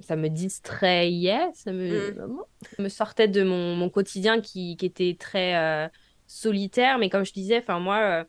ça 0.00 0.14
me 0.16 0.28
distrayait, 0.28 1.48
ça 1.54 1.72
me, 1.72 2.12
Mm. 2.12 2.42
ça 2.76 2.82
me 2.82 2.88
sortait 2.88 3.28
de 3.28 3.42
mon, 3.42 3.74
mon 3.74 3.90
quotidien 3.90 4.40
qui, 4.40 4.76
qui 4.76 4.86
était 4.86 5.16
très 5.18 5.56
euh, 5.56 5.88
solitaire. 6.28 6.98
Mais 6.98 7.10
comme 7.10 7.24
je 7.24 7.32
disais, 7.32 7.58
enfin 7.58 7.80
moi, 7.80 7.98
euh, 7.98 8.24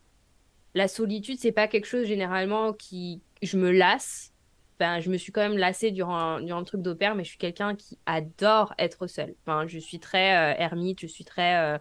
la 0.73 0.87
solitude, 0.87 1.37
c'est 1.39 1.51
pas 1.51 1.67
quelque 1.67 1.85
chose 1.85 2.07
généralement 2.07 2.73
qui 2.73 3.21
je 3.43 3.57
me 3.57 3.71
lasse. 3.71 4.33
Enfin, 4.79 4.99
je 4.99 5.11
me 5.11 5.17
suis 5.17 5.31
quand 5.31 5.41
même 5.41 5.57
lassée 5.57 5.91
durant, 5.91 6.39
durant 6.39 6.59
le 6.59 6.65
truc 6.65 6.81
d'opère, 6.81 7.13
mais 7.13 7.23
je 7.23 7.29
suis 7.29 7.37
quelqu'un 7.37 7.75
qui 7.75 7.99
adore 8.07 8.73
être 8.79 9.07
seule. 9.07 9.35
Enfin, 9.45 9.67
je 9.67 9.77
suis 9.77 9.99
très 9.99 10.55
euh, 10.55 10.57
ermite, 10.57 11.01
je 11.01 11.07
suis 11.07 11.25
très. 11.25 11.79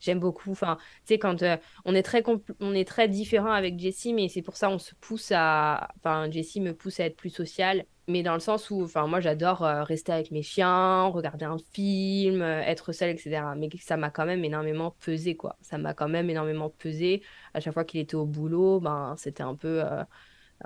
J'aime 0.00 0.20
beaucoup. 0.20 0.50
Enfin, 0.50 0.76
tu 1.06 1.14
sais, 1.14 1.18
quand 1.18 1.42
euh, 1.42 1.56
on 1.84 1.94
est 1.94 2.02
très 2.02 2.22
on 2.60 2.74
est 2.74 2.88
très 2.88 3.08
différents 3.08 3.52
avec 3.52 3.78
Jessie, 3.78 4.12
mais 4.14 4.28
c'est 4.28 4.42
pour 4.42 4.56
ça 4.56 4.70
on 4.70 4.78
se 4.78 4.94
pousse 5.00 5.32
à. 5.34 5.88
Enfin, 5.98 6.30
Jessie 6.30 6.60
me 6.60 6.74
pousse 6.74 7.00
à 7.00 7.04
être 7.06 7.16
plus 7.16 7.30
sociale, 7.30 7.84
mais 8.08 8.22
dans 8.22 8.34
le 8.34 8.40
sens 8.40 8.70
où, 8.70 8.82
enfin, 8.82 9.06
moi 9.06 9.20
j'adore 9.20 9.64
euh, 9.64 9.84
rester 9.84 10.12
avec 10.12 10.30
mes 10.30 10.42
chiens, 10.42 11.04
regarder 11.06 11.44
un 11.44 11.58
film, 11.72 12.42
euh, 12.42 12.62
être 12.62 12.92
seule, 12.92 13.10
etc. 13.10 13.42
Mais 13.56 13.68
ça 13.80 13.96
m'a 13.96 14.10
quand 14.10 14.26
même 14.26 14.44
énormément 14.44 14.96
pesé, 15.00 15.36
quoi. 15.36 15.56
Ça 15.60 15.78
m'a 15.78 15.94
quand 15.94 16.08
même 16.08 16.30
énormément 16.30 16.70
pesé. 16.70 17.22
À 17.54 17.60
chaque 17.60 17.74
fois 17.74 17.84
qu'il 17.84 18.00
était 18.00 18.16
au 18.16 18.26
boulot, 18.26 18.80
ben, 18.80 19.14
c'était 19.16 19.42
un 19.42 19.54
peu. 19.54 19.82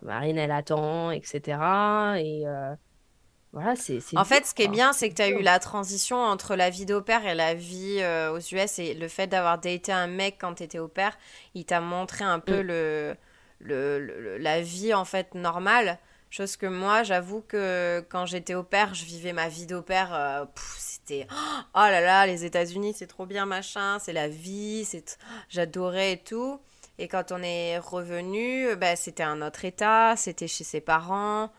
Marine, 0.02 0.38
elle 0.38 0.50
attend, 0.50 1.10
etc. 1.12 1.58
Et 2.18 2.44
voilà, 3.54 3.76
c'est 3.76 4.00
c'est 4.00 4.16
En 4.16 4.24
dur, 4.24 4.36
fait, 4.36 4.46
ce 4.46 4.54
qui 4.54 4.62
est 4.62 4.68
bien, 4.68 4.92
c'est 4.92 5.08
que 5.10 5.14
tu 5.14 5.22
as 5.22 5.28
eu 5.28 5.42
la 5.42 5.58
transition 5.58 6.16
entre 6.22 6.54
la 6.54 6.70
vie 6.70 6.86
d'opère 6.86 7.26
et 7.26 7.34
la 7.34 7.54
vie 7.54 7.98
euh, 8.00 8.32
aux 8.32 8.38
US 8.38 8.78
et 8.78 8.94
le 8.94 9.08
fait 9.08 9.26
d'avoir 9.26 9.58
daté 9.58 9.90
un 9.92 10.06
mec 10.06 10.36
quand 10.40 10.54
tu 10.54 10.62
étais 10.62 10.78
au 10.78 10.86
père, 10.88 11.18
il 11.54 11.64
t'a 11.64 11.80
montré 11.80 12.24
un 12.24 12.38
peu 12.38 12.60
Mm. 12.60 12.62
le, 12.62 13.16
le, 13.60 13.98
le- 13.98 14.20
le- 14.20 14.38
la 14.38 14.60
vie 14.60 14.94
en 14.94 15.04
fait 15.04 15.34
normale. 15.34 15.98
Chose 16.30 16.56
que 16.56 16.66
moi, 16.66 17.02
j'avoue 17.04 17.42
que 17.42 18.04
quand 18.08 18.26
j'étais 18.26 18.54
au 18.54 18.62
père, 18.64 18.94
je 18.94 19.04
vivais 19.04 19.32
ma 19.32 19.48
vie 19.48 19.66
d'opère. 19.66 20.14
euh, 20.14 20.44
pff, 20.46 20.76
c'était 20.78 21.26
oh 21.74 21.78
là 21.78 22.00
là, 22.00 22.26
les 22.26 22.44
États-Unis, 22.44 22.94
c'est 22.96 23.06
trop 23.08 23.26
bien, 23.26 23.46
machin, 23.46 23.98
c'est 24.00 24.12
la 24.12 24.28
vie, 24.28 24.84
c'est 24.84 25.18
j'adorais 25.48 26.12
et 26.12 26.18
tout. 26.18 26.60
Et 26.98 27.08
quand 27.08 27.32
on 27.32 27.42
est 27.42 27.78
revenu, 27.78 28.76
bah, 28.76 28.94
c'était 28.96 29.24
un 29.24 29.42
autre 29.42 29.64
état, 29.64 30.14
c'était 30.16 30.46
chez 30.48 30.62
ses 30.64 30.80
parents. 30.80 31.50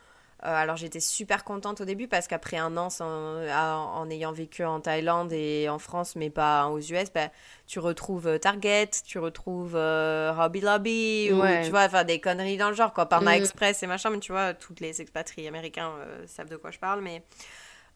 Euh, 0.45 0.53
alors 0.55 0.75
j'étais 0.77 0.99
super 0.99 1.43
contente 1.43 1.81
au 1.81 1.85
début 1.85 2.07
parce 2.07 2.27
qu'après 2.27 2.57
un 2.57 2.77
an 2.77 2.91
sans- 2.91 3.41
à- 3.49 3.77
en 3.77 4.07
ayant 4.11 4.31
vécu 4.31 4.63
en 4.63 4.79
Thaïlande 4.79 5.33
et 5.33 5.67
en 5.69 5.79
France 5.79 6.15
mais 6.15 6.29
pas 6.29 6.67
aux 6.67 6.79
US, 6.79 7.11
bah, 7.13 7.29
tu 7.65 7.79
retrouves 7.79 8.27
euh, 8.27 8.37
Target, 8.37 8.89
tu 9.07 9.17
retrouves 9.17 9.75
euh, 9.75 10.31
Hobby 10.37 10.61
Lobby 10.61 11.31
ou 11.33 11.41
tu 11.63 11.71
vois 11.71 11.85
enfin 11.85 12.03
des 12.03 12.19
conneries 12.21 12.57
dans 12.57 12.69
le 12.69 12.75
genre 12.75 12.93
quoi, 12.93 13.07
Parma 13.07 13.31
Mm. 13.33 13.41
Express 13.41 13.81
et 13.81 13.87
machin, 13.87 14.11
mais 14.11 14.19
tu 14.19 14.31
vois 14.33 14.53
toutes 14.53 14.81
les 14.81 15.01
expatriés 15.01 15.47
américains 15.47 15.91
euh, 15.99 16.27
savent 16.27 16.49
de 16.49 16.57
quoi 16.57 16.69
je 16.71 16.77
parle 16.79 17.01
mais 17.01 17.23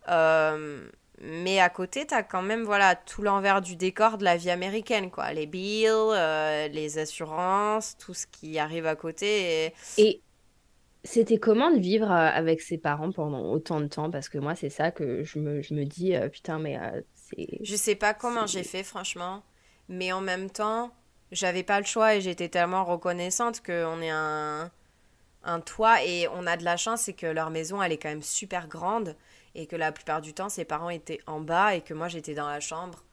euh, 0.10 0.88
mais 1.22 1.60
à 1.60 1.70
côté, 1.70 2.08
t'as 2.08 2.24
quand 2.24 2.42
même 2.42 2.64
voilà 2.64 2.96
tout 2.96 3.22
l'envers 3.22 3.62
du 3.62 3.76
décor 3.76 4.18
de 4.18 4.24
la 4.24 4.38
vie 4.38 4.50
américaine 4.50 5.12
quoi, 5.12 5.34
les 5.34 5.46
bills, 5.48 5.88
euh, 5.90 6.68
les 6.70 6.98
assurances, 6.98 7.98
tout 7.98 8.14
ce 8.14 8.26
qui 8.26 8.58
arrive 8.58 8.86
à 8.88 8.96
côté 8.96 9.66
et 9.66 9.74
Et 9.98 10.22
c'était 11.04 11.38
comment 11.38 11.72
de 11.72 11.80
vivre 11.80 12.12
euh, 12.12 12.30
avec 12.30 12.62
ses 12.62 12.78
parents 12.78 13.12
pendant 13.12 13.52
autant 13.52 13.80
de 13.80 13.88
temps? 13.88 14.12
Parce 14.12 14.30
que 14.30 14.38
moi, 14.38 14.56
c'est 14.56 14.70
ça 14.70 14.92
que 14.92 15.24
je 15.24 15.40
me, 15.40 15.62
je 15.62 15.74
me 15.74 15.86
dis, 15.86 16.16
euh, 16.16 16.30
putain, 16.30 16.60
mais 16.60 16.78
euh, 16.78 17.02
c'est... 17.16 17.60
Je 17.62 17.76
sais 17.76 17.96
pas 17.96 18.14
comment 18.14 18.48
j'ai 18.48 18.64
fait, 18.64 18.84
franchement. 18.84 19.44
Mais 19.88 20.12
en 20.12 20.22
même 20.22 20.50
temps, 20.50 20.92
j'avais 21.32 21.64
pas 21.64 21.80
le 21.80 21.86
choix 21.86 22.16
et 22.16 22.22
j'étais 22.22 22.50
tellement 22.50 22.84
reconnaissante 22.84 23.62
qu'on 23.66 24.02
ait 24.02 24.10
un, 24.10 24.70
un 25.44 25.60
toit. 25.62 26.04
Et 26.04 26.28
on 26.30 26.46
a 26.46 26.58
de 26.58 26.64
la 26.64 26.78
chance, 26.78 27.02
c'est 27.02 27.14
que 27.14 27.28
leur 27.28 27.50
maison, 27.50 27.82
elle 27.82 27.92
est 27.92 27.98
quand 27.98 28.10
même 28.10 28.22
super 28.22 28.68
grande. 28.68 29.16
Et 29.56 29.66
que 29.68 29.76
la 29.76 29.92
plupart 29.92 30.22
du 30.22 30.34
temps, 30.34 30.50
ses 30.50 30.66
parents 30.66 30.90
étaient 30.90 31.22
en 31.28 31.40
bas 31.40 31.76
et 31.76 31.82
que 31.82 31.94
moi, 31.94 32.08
j'étais 32.08 32.36
dans 32.36 32.48
la 32.48 32.60
chambre. 32.60 33.04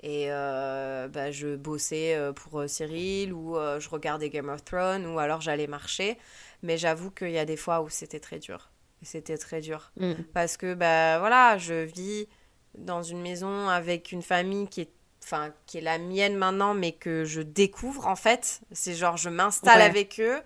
Et 0.00 0.26
euh, 0.28 1.08
bah, 1.08 1.30
je 1.30 1.56
bossais 1.56 2.18
pour 2.34 2.64
Cyril 2.68 3.32
ou 3.32 3.56
euh, 3.56 3.80
je 3.80 3.88
regardais 3.88 4.28
Game 4.28 4.50
of 4.50 4.62
Thrones 4.62 5.06
ou 5.06 5.18
alors 5.18 5.40
j'allais 5.40 5.66
marcher. 5.66 6.18
Mais 6.62 6.78
j'avoue 6.78 7.10
qu'il 7.10 7.30
y 7.30 7.38
a 7.38 7.44
des 7.44 7.56
fois 7.56 7.80
où 7.82 7.88
c'était 7.88 8.20
très 8.20 8.38
dur. 8.38 8.70
C'était 9.02 9.38
très 9.38 9.60
dur 9.60 9.92
Mm. 9.96 10.14
parce 10.34 10.56
que 10.56 10.74
bah 10.74 11.18
voilà, 11.18 11.58
je 11.58 11.74
vis 11.84 12.28
dans 12.76 13.02
une 13.02 13.20
maison 13.22 13.68
avec 13.68 14.10
une 14.12 14.22
famille 14.22 14.66
qui 14.68 14.80
est 14.82 14.90
enfin 15.22 15.52
qui 15.66 15.78
est 15.78 15.82
la 15.82 15.98
mienne 15.98 16.36
maintenant 16.36 16.72
mais 16.74 16.92
que 16.92 17.24
je 17.24 17.40
découvre 17.42 18.06
en 18.06 18.16
fait, 18.16 18.60
c'est 18.72 18.94
genre 18.94 19.16
je 19.16 19.28
m'installe 19.28 19.78
Ouais. 19.78 19.84
avec 19.84 20.20
eux 20.20 20.40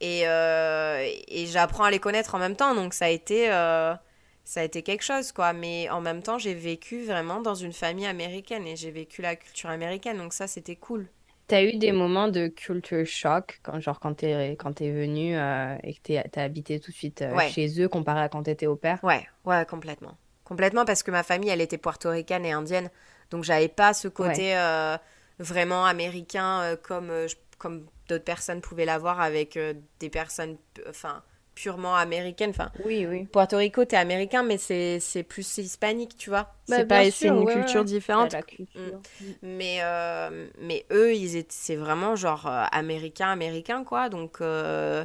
et 0.00 0.26
euh, 0.28 1.06
et 1.28 1.46
j'apprends 1.46 1.84
à 1.84 1.90
les 1.90 1.98
connaître 2.00 2.34
en 2.34 2.38
même 2.38 2.56
temps 2.56 2.74
donc 2.74 2.92
ça 2.94 3.06
a 3.06 3.08
été 3.08 3.50
euh, 3.52 3.94
ça 4.44 4.60
a 4.60 4.64
été 4.64 4.82
quelque 4.82 5.04
chose, 5.04 5.30
quoi. 5.30 5.52
Mais 5.52 5.88
en 5.90 6.00
même 6.00 6.20
temps, 6.20 6.36
j'ai 6.36 6.52
vécu 6.54 7.04
vraiment 7.04 7.40
dans 7.40 7.54
une 7.54 7.72
famille 7.72 8.06
américaine 8.06 8.66
et 8.66 8.74
j'ai 8.74 8.90
vécu 8.90 9.22
la 9.22 9.36
culture 9.36 9.70
américaine, 9.70 10.18
donc 10.18 10.32
ça, 10.32 10.48
c'était 10.48 10.74
cool. 10.74 11.06
T'as 11.52 11.64
eu 11.64 11.76
des 11.76 11.92
moments 11.92 12.28
de 12.28 12.46
culture 12.48 13.04
shock, 13.04 13.60
quand, 13.62 13.78
genre 13.78 14.00
quand 14.00 14.14
t'es 14.14 14.56
quand 14.58 14.80
es 14.80 14.90
venu 14.90 15.36
euh, 15.36 15.76
et 15.82 15.92
que 15.92 16.26
t'as 16.30 16.42
habité 16.42 16.80
tout 16.80 16.92
de 16.92 16.96
suite 16.96 17.20
euh, 17.20 17.38
chez 17.40 17.78
eux 17.78 17.90
comparé 17.90 18.22
à 18.22 18.30
quand 18.30 18.44
t'étais 18.44 18.66
au 18.66 18.74
père? 18.74 18.98
Ouais, 19.04 19.28
ouais, 19.44 19.66
complètement. 19.66 20.16
Complètement 20.44 20.86
parce 20.86 21.02
que 21.02 21.10
ma 21.10 21.22
famille, 21.22 21.50
elle 21.50 21.60
était 21.60 21.76
portoricaine 21.76 22.46
et 22.46 22.52
indienne, 22.52 22.88
donc 23.30 23.44
j'avais 23.44 23.68
pas 23.68 23.92
ce 23.92 24.08
côté 24.08 24.56
euh, 24.56 24.96
vraiment 25.40 25.84
américain 25.84 26.74
comme, 26.82 27.12
comme 27.58 27.84
d'autres 28.08 28.24
personnes 28.24 28.62
pouvaient 28.62 28.86
l'avoir 28.86 29.20
avec 29.20 29.58
des 30.00 30.08
personnes, 30.08 30.56
enfin 30.88 31.22
purement 31.54 31.94
américaine. 31.96 32.50
Enfin, 32.50 32.70
oui, 32.84 33.06
oui. 33.08 33.24
Puerto 33.24 33.56
Rico, 33.56 33.84
t'es 33.84 33.96
américain, 33.96 34.42
mais 34.42 34.58
c'est 34.58 35.22
plus 35.28 35.58
hispanique, 35.58 36.16
tu 36.16 36.30
vois. 36.30 36.54
Bah, 36.68 36.76
c'est 36.78 36.86
pas 36.86 37.10
c'est 37.10 37.28
une 37.28 37.46
culture 37.46 37.84
différente. 37.84 38.34
Mm. 38.34 39.36
Mais 39.42 39.78
euh, 39.82 40.48
mais 40.60 40.86
eux, 40.90 41.14
ils 41.14 41.36
étaient 41.36 41.48
c'est 41.50 41.76
vraiment 41.76 42.16
genre 42.16 42.46
euh, 42.46 42.64
américain 42.72 43.28
américain 43.28 43.84
quoi. 43.84 44.08
Donc 44.08 44.40
euh, 44.40 45.04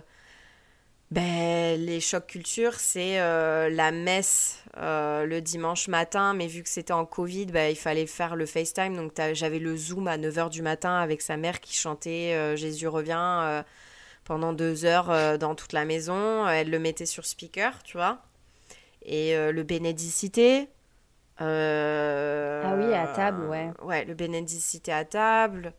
ben 1.12 1.80
les 1.80 2.00
chocs 2.00 2.28
culture, 2.28 2.74
c'est 2.76 3.18
la 3.18 3.92
messe 3.92 4.64
le 4.76 5.40
dimanche 5.40 5.88
matin, 5.88 6.34
mais 6.34 6.48
vu 6.48 6.64
que 6.64 6.70
c'était 6.70 6.94
en 6.94 7.06
Covid, 7.06 7.48
ben, 7.48 7.72
il 7.72 7.78
fallait 7.78 8.06
faire 8.06 8.36
le 8.36 8.46
FaceTime. 8.46 8.96
Donc 8.96 9.14
j'avais 9.34 9.60
le 9.60 9.76
Zoom 9.76 10.08
à 10.08 10.18
9h 10.18 10.50
du 10.50 10.62
matin 10.62 10.98
avec 10.98 11.22
sa 11.22 11.38
mère 11.38 11.60
qui 11.60 11.76
chantait 11.76 12.56
Jésus 12.56 12.88
revient 12.88 13.64
pendant 14.28 14.52
deux 14.52 14.84
heures 14.84 15.10
euh, 15.10 15.38
dans 15.38 15.56
toute 15.56 15.72
la 15.72 15.86
maison. 15.86 16.46
Elle 16.48 16.70
le 16.70 16.80
mettait 16.80 17.06
sur 17.06 17.26
speaker, 17.26 17.82
tu 17.84 17.96
vois. 17.96 18.20
Et 19.04 19.36
euh, 19.36 19.54
le 19.54 19.64
bénédicité. 19.64 20.68
Euh, 21.40 22.62
ah 22.66 22.76
oui, 22.76 22.94
à 22.94 23.08
table, 23.08 23.46
ouais. 23.46 23.72
Ouais, 23.82 24.04
le 24.04 24.14
bénédicité 24.14 24.92
à 24.92 25.06
table. 25.06 25.74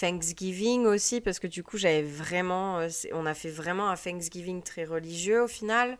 Thanksgiving 0.00 0.86
aussi, 0.86 1.20
parce 1.20 1.38
que 1.38 1.46
du 1.46 1.62
coup, 1.62 1.76
j'avais 1.76 2.02
vraiment. 2.02 2.80
on 3.12 3.26
a 3.26 3.34
fait 3.34 3.50
vraiment 3.50 3.88
un 3.88 3.96
Thanksgiving 3.96 4.62
très 4.62 4.84
religieux 4.84 5.42
au 5.42 5.48
final. 5.48 5.96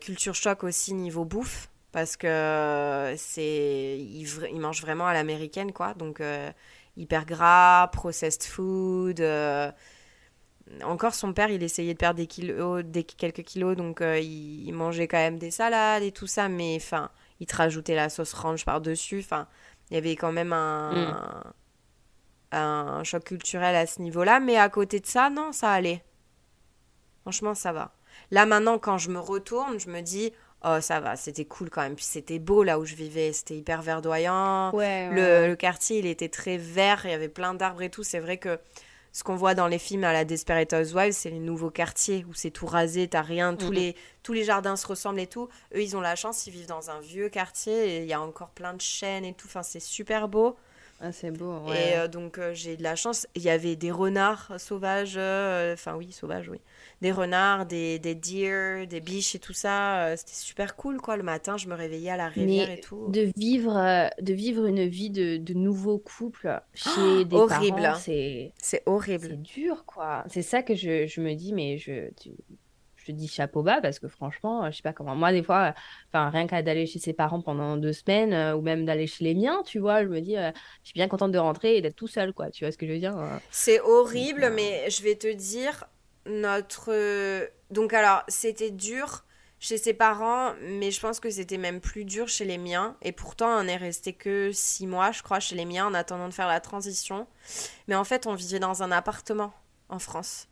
culture 0.00 0.34
choc 0.34 0.62
aussi 0.62 0.94
niveau 0.94 1.24
bouffe, 1.24 1.68
parce 1.90 2.16
que 2.16 3.14
c'est. 3.16 3.98
Ils, 3.98 4.60
mangent 4.60 4.82
vraiment 4.82 5.06
à 5.06 5.14
l'américaine, 5.14 5.72
quoi. 5.72 5.94
Donc 5.94 6.20
hyper 6.96 7.24
gras, 7.26 7.88
processed 7.88 8.44
food. 8.44 9.20
Euh, 9.20 9.70
encore 10.84 11.14
son 11.14 11.32
père, 11.32 11.50
il 11.50 11.62
essayait 11.62 11.94
de 11.94 11.98
perdre 11.98 12.18
des 12.18 12.26
kilos, 12.26 12.84
des, 12.84 13.04
quelques 13.04 13.42
kilos, 13.42 13.76
donc 13.76 14.00
euh, 14.00 14.18
il, 14.18 14.72
mangeait 14.72 15.08
quand 15.08 15.18
même 15.18 15.38
des 15.38 15.50
salades 15.50 16.02
et 16.02 16.12
tout 16.12 16.26
ça, 16.26 16.48
mais 16.48 16.76
enfin, 16.76 17.10
il 17.40 17.46
te 17.46 17.56
rajoutait 17.56 17.94
la 17.94 18.08
sauce 18.08 18.32
ranch 18.32 18.64
par-dessus. 18.64 19.20
Enfin, 19.20 19.48
il 19.90 19.94
y 19.94 19.96
avait 19.96 20.16
quand 20.16 20.32
même 20.32 20.52
un, 20.52 20.92
mm. 20.92 21.52
un, 22.52 23.04
choc 23.04 23.24
culturel 23.24 23.74
à 23.74 23.86
ce 23.86 24.00
niveau-là, 24.00 24.38
mais 24.40 24.56
à 24.56 24.68
côté 24.68 25.00
de 25.00 25.06
ça, 25.06 25.30
non, 25.30 25.52
ça 25.52 25.70
allait. 25.70 26.04
Franchement, 27.22 27.54
ça 27.54 27.72
va. 27.72 27.92
Là 28.30 28.46
maintenant, 28.46 28.78
quand 28.78 28.98
je 28.98 29.10
me 29.10 29.18
retourne, 29.18 29.78
je 29.78 29.88
me 29.88 30.00
dis, 30.00 30.32
Oh, 30.62 30.78
ça 30.80 31.00
va, 31.00 31.16
c'était 31.16 31.46
cool 31.46 31.70
quand 31.70 31.82
même. 31.82 31.96
Puis 31.96 32.04
c'était 32.04 32.38
beau 32.38 32.62
là 32.62 32.78
où 32.78 32.84
je 32.84 32.94
vivais, 32.94 33.32
c'était 33.32 33.56
hyper 33.56 33.80
verdoyant. 33.82 34.72
le, 34.72 35.54
quartier, 35.54 35.98
il 35.98 36.06
était 36.06 36.28
très 36.28 36.58
vert, 36.58 37.02
il 37.04 37.10
y 37.10 37.14
avait 37.14 37.28
plein 37.28 37.54
d'arbres 37.54 37.82
et 37.82 37.90
tout. 37.90 38.02
C'est 38.02 38.18
vrai 38.18 38.36
que 38.36 38.58
ce 39.12 39.24
qu'on 39.24 39.36
voit 39.36 39.54
dans 39.54 39.66
les 39.66 39.78
films 39.78 40.04
à 40.04 40.12
la 40.12 40.24
Desperate 40.24 40.72
Housewives, 40.72 41.12
c'est 41.12 41.30
les 41.30 41.38
nouveaux 41.38 41.70
quartiers 41.70 42.24
où 42.28 42.34
c'est 42.34 42.50
tout 42.50 42.66
rasé, 42.66 43.08
t'as 43.08 43.22
rien, 43.22 43.56
tous, 43.56 43.68
mhm. 43.68 43.74
les, 43.74 43.96
tous 44.22 44.32
les 44.32 44.44
jardins 44.44 44.76
se 44.76 44.86
ressemblent 44.86 45.20
et 45.20 45.26
tout. 45.26 45.48
Eux, 45.74 45.82
ils 45.82 45.96
ont 45.96 46.00
la 46.00 46.14
chance, 46.14 46.46
ils 46.46 46.52
vivent 46.52 46.68
dans 46.68 46.90
un 46.90 47.00
vieux 47.00 47.28
quartier 47.28 47.96
et 47.96 48.02
il 48.02 48.06
y 48.06 48.12
a 48.12 48.20
encore 48.20 48.50
plein 48.50 48.74
de 48.74 48.80
chênes 48.80 49.24
et 49.24 49.32
tout. 49.32 49.46
Enfin, 49.48 49.62
c'est 49.62 49.80
super 49.80 50.28
beau. 50.28 50.56
Ah, 51.00 51.12
c'est 51.12 51.30
beau, 51.30 51.60
ouais. 51.60 51.92
Et 51.92 51.96
euh, 51.96 52.08
donc, 52.08 52.38
euh, 52.38 52.52
j'ai 52.52 52.76
de 52.76 52.82
la 52.82 52.94
chance. 52.94 53.26
Il 53.34 53.42
y 53.42 53.48
avait 53.48 53.74
des 53.74 53.90
renards 53.90 54.52
sauvages, 54.58 55.14
euh, 55.16 55.72
enfin, 55.72 55.94
oui, 55.94 56.12
sauvages, 56.12 56.48
oui 56.48 56.60
des 57.00 57.12
renards, 57.12 57.66
des, 57.66 57.98
des 57.98 58.14
deer, 58.14 58.86
des 58.86 59.00
biches 59.00 59.34
et 59.34 59.38
tout 59.38 59.52
ça. 59.52 60.04
Euh, 60.04 60.16
c'était 60.16 60.34
super 60.34 60.76
cool, 60.76 61.00
quoi. 61.00 61.16
Le 61.16 61.22
matin, 61.22 61.56
je 61.56 61.66
me 61.66 61.74
réveillais 61.74 62.10
à 62.10 62.16
la 62.16 62.28
rivière 62.28 62.70
et 62.70 62.80
tout. 62.80 63.08
De 63.08 63.30
vivre, 63.36 63.76
euh, 63.76 64.08
de 64.20 64.32
vivre 64.34 64.66
une 64.66 64.86
vie 64.86 65.10
de, 65.10 65.38
de 65.38 65.54
nouveau 65.54 65.98
couple 65.98 66.60
chez 66.74 66.90
oh, 66.98 67.24
des 67.24 67.36
horrible. 67.36 67.82
parents, 67.82 67.98
c'est... 67.98 68.52
C'est 68.58 68.82
horrible. 68.86 69.28
C'est 69.30 69.42
dur, 69.42 69.84
quoi. 69.86 70.24
C'est 70.28 70.42
ça 70.42 70.62
que 70.62 70.74
je, 70.74 71.06
je, 71.06 71.20
me 71.22 71.34
dis, 71.34 71.54
mais 71.54 71.78
je... 71.78 72.10
je 72.22 73.06
te 73.06 73.12
dis 73.12 73.28
chapeau 73.28 73.62
bas 73.62 73.80
parce 73.80 73.98
que 73.98 74.08
franchement, 74.08 74.70
je 74.70 74.76
sais 74.76 74.82
pas 74.82 74.92
comment. 74.92 75.16
Moi, 75.16 75.32
des 75.32 75.42
fois, 75.42 75.74
enfin, 76.08 76.28
rien 76.28 76.46
qu'à 76.46 76.60
d'aller 76.60 76.84
chez 76.84 76.98
ses 76.98 77.14
parents 77.14 77.40
pendant 77.40 77.78
deux 77.78 77.94
semaines 77.94 78.34
euh, 78.34 78.54
ou 78.54 78.60
même 78.60 78.84
d'aller 78.84 79.06
chez 79.06 79.24
les 79.24 79.34
miens, 79.34 79.62
tu 79.64 79.78
vois, 79.78 80.02
je 80.02 80.08
me 80.08 80.20
dis, 80.20 80.34
je 80.34 80.52
suis 80.82 80.94
bien 80.94 81.08
contente 81.08 81.32
de 81.32 81.38
rentrer 81.38 81.78
et 81.78 81.80
d'être 81.80 81.96
tout 81.96 82.08
seul, 82.08 82.34
quoi. 82.34 82.50
Tu 82.50 82.64
vois 82.64 82.72
ce 82.72 82.76
que 82.76 82.86
je 82.86 82.92
veux 82.92 82.98
dire 82.98 83.16
C'est 83.50 83.80
horrible, 83.80 84.52
mais 84.54 84.90
je 84.90 85.02
vais 85.02 85.14
te 85.14 85.32
dire, 85.32 85.88
notre... 86.26 87.48
Donc 87.70 87.92
alors, 87.92 88.22
c'était 88.28 88.70
dur 88.70 89.24
chez 89.60 89.76
ses 89.76 89.92
parents, 89.92 90.54
mais 90.62 90.90
je 90.90 91.00
pense 91.00 91.20
que 91.20 91.28
c'était 91.28 91.58
même 91.58 91.80
plus 91.80 92.04
dur 92.06 92.28
chez 92.28 92.46
les 92.46 92.56
miens. 92.56 92.96
Et 93.02 93.12
pourtant, 93.12 93.62
on 93.62 93.68
est 93.68 93.76
resté 93.76 94.14
que 94.14 94.50
six 94.52 94.86
mois, 94.86 95.12
je 95.12 95.22
crois, 95.22 95.38
chez 95.38 95.54
les 95.54 95.66
miens 95.66 95.86
en 95.86 95.94
attendant 95.94 96.28
de 96.28 96.34
faire 96.34 96.48
la 96.48 96.60
transition. 96.60 97.26
Mais 97.86 97.94
en 97.94 98.04
fait, 98.04 98.26
on 98.26 98.34
vivait 98.34 98.58
dans 98.58 98.82
un 98.82 98.90
appartement 98.90 99.52
en 99.90 99.98
France. 99.98 100.48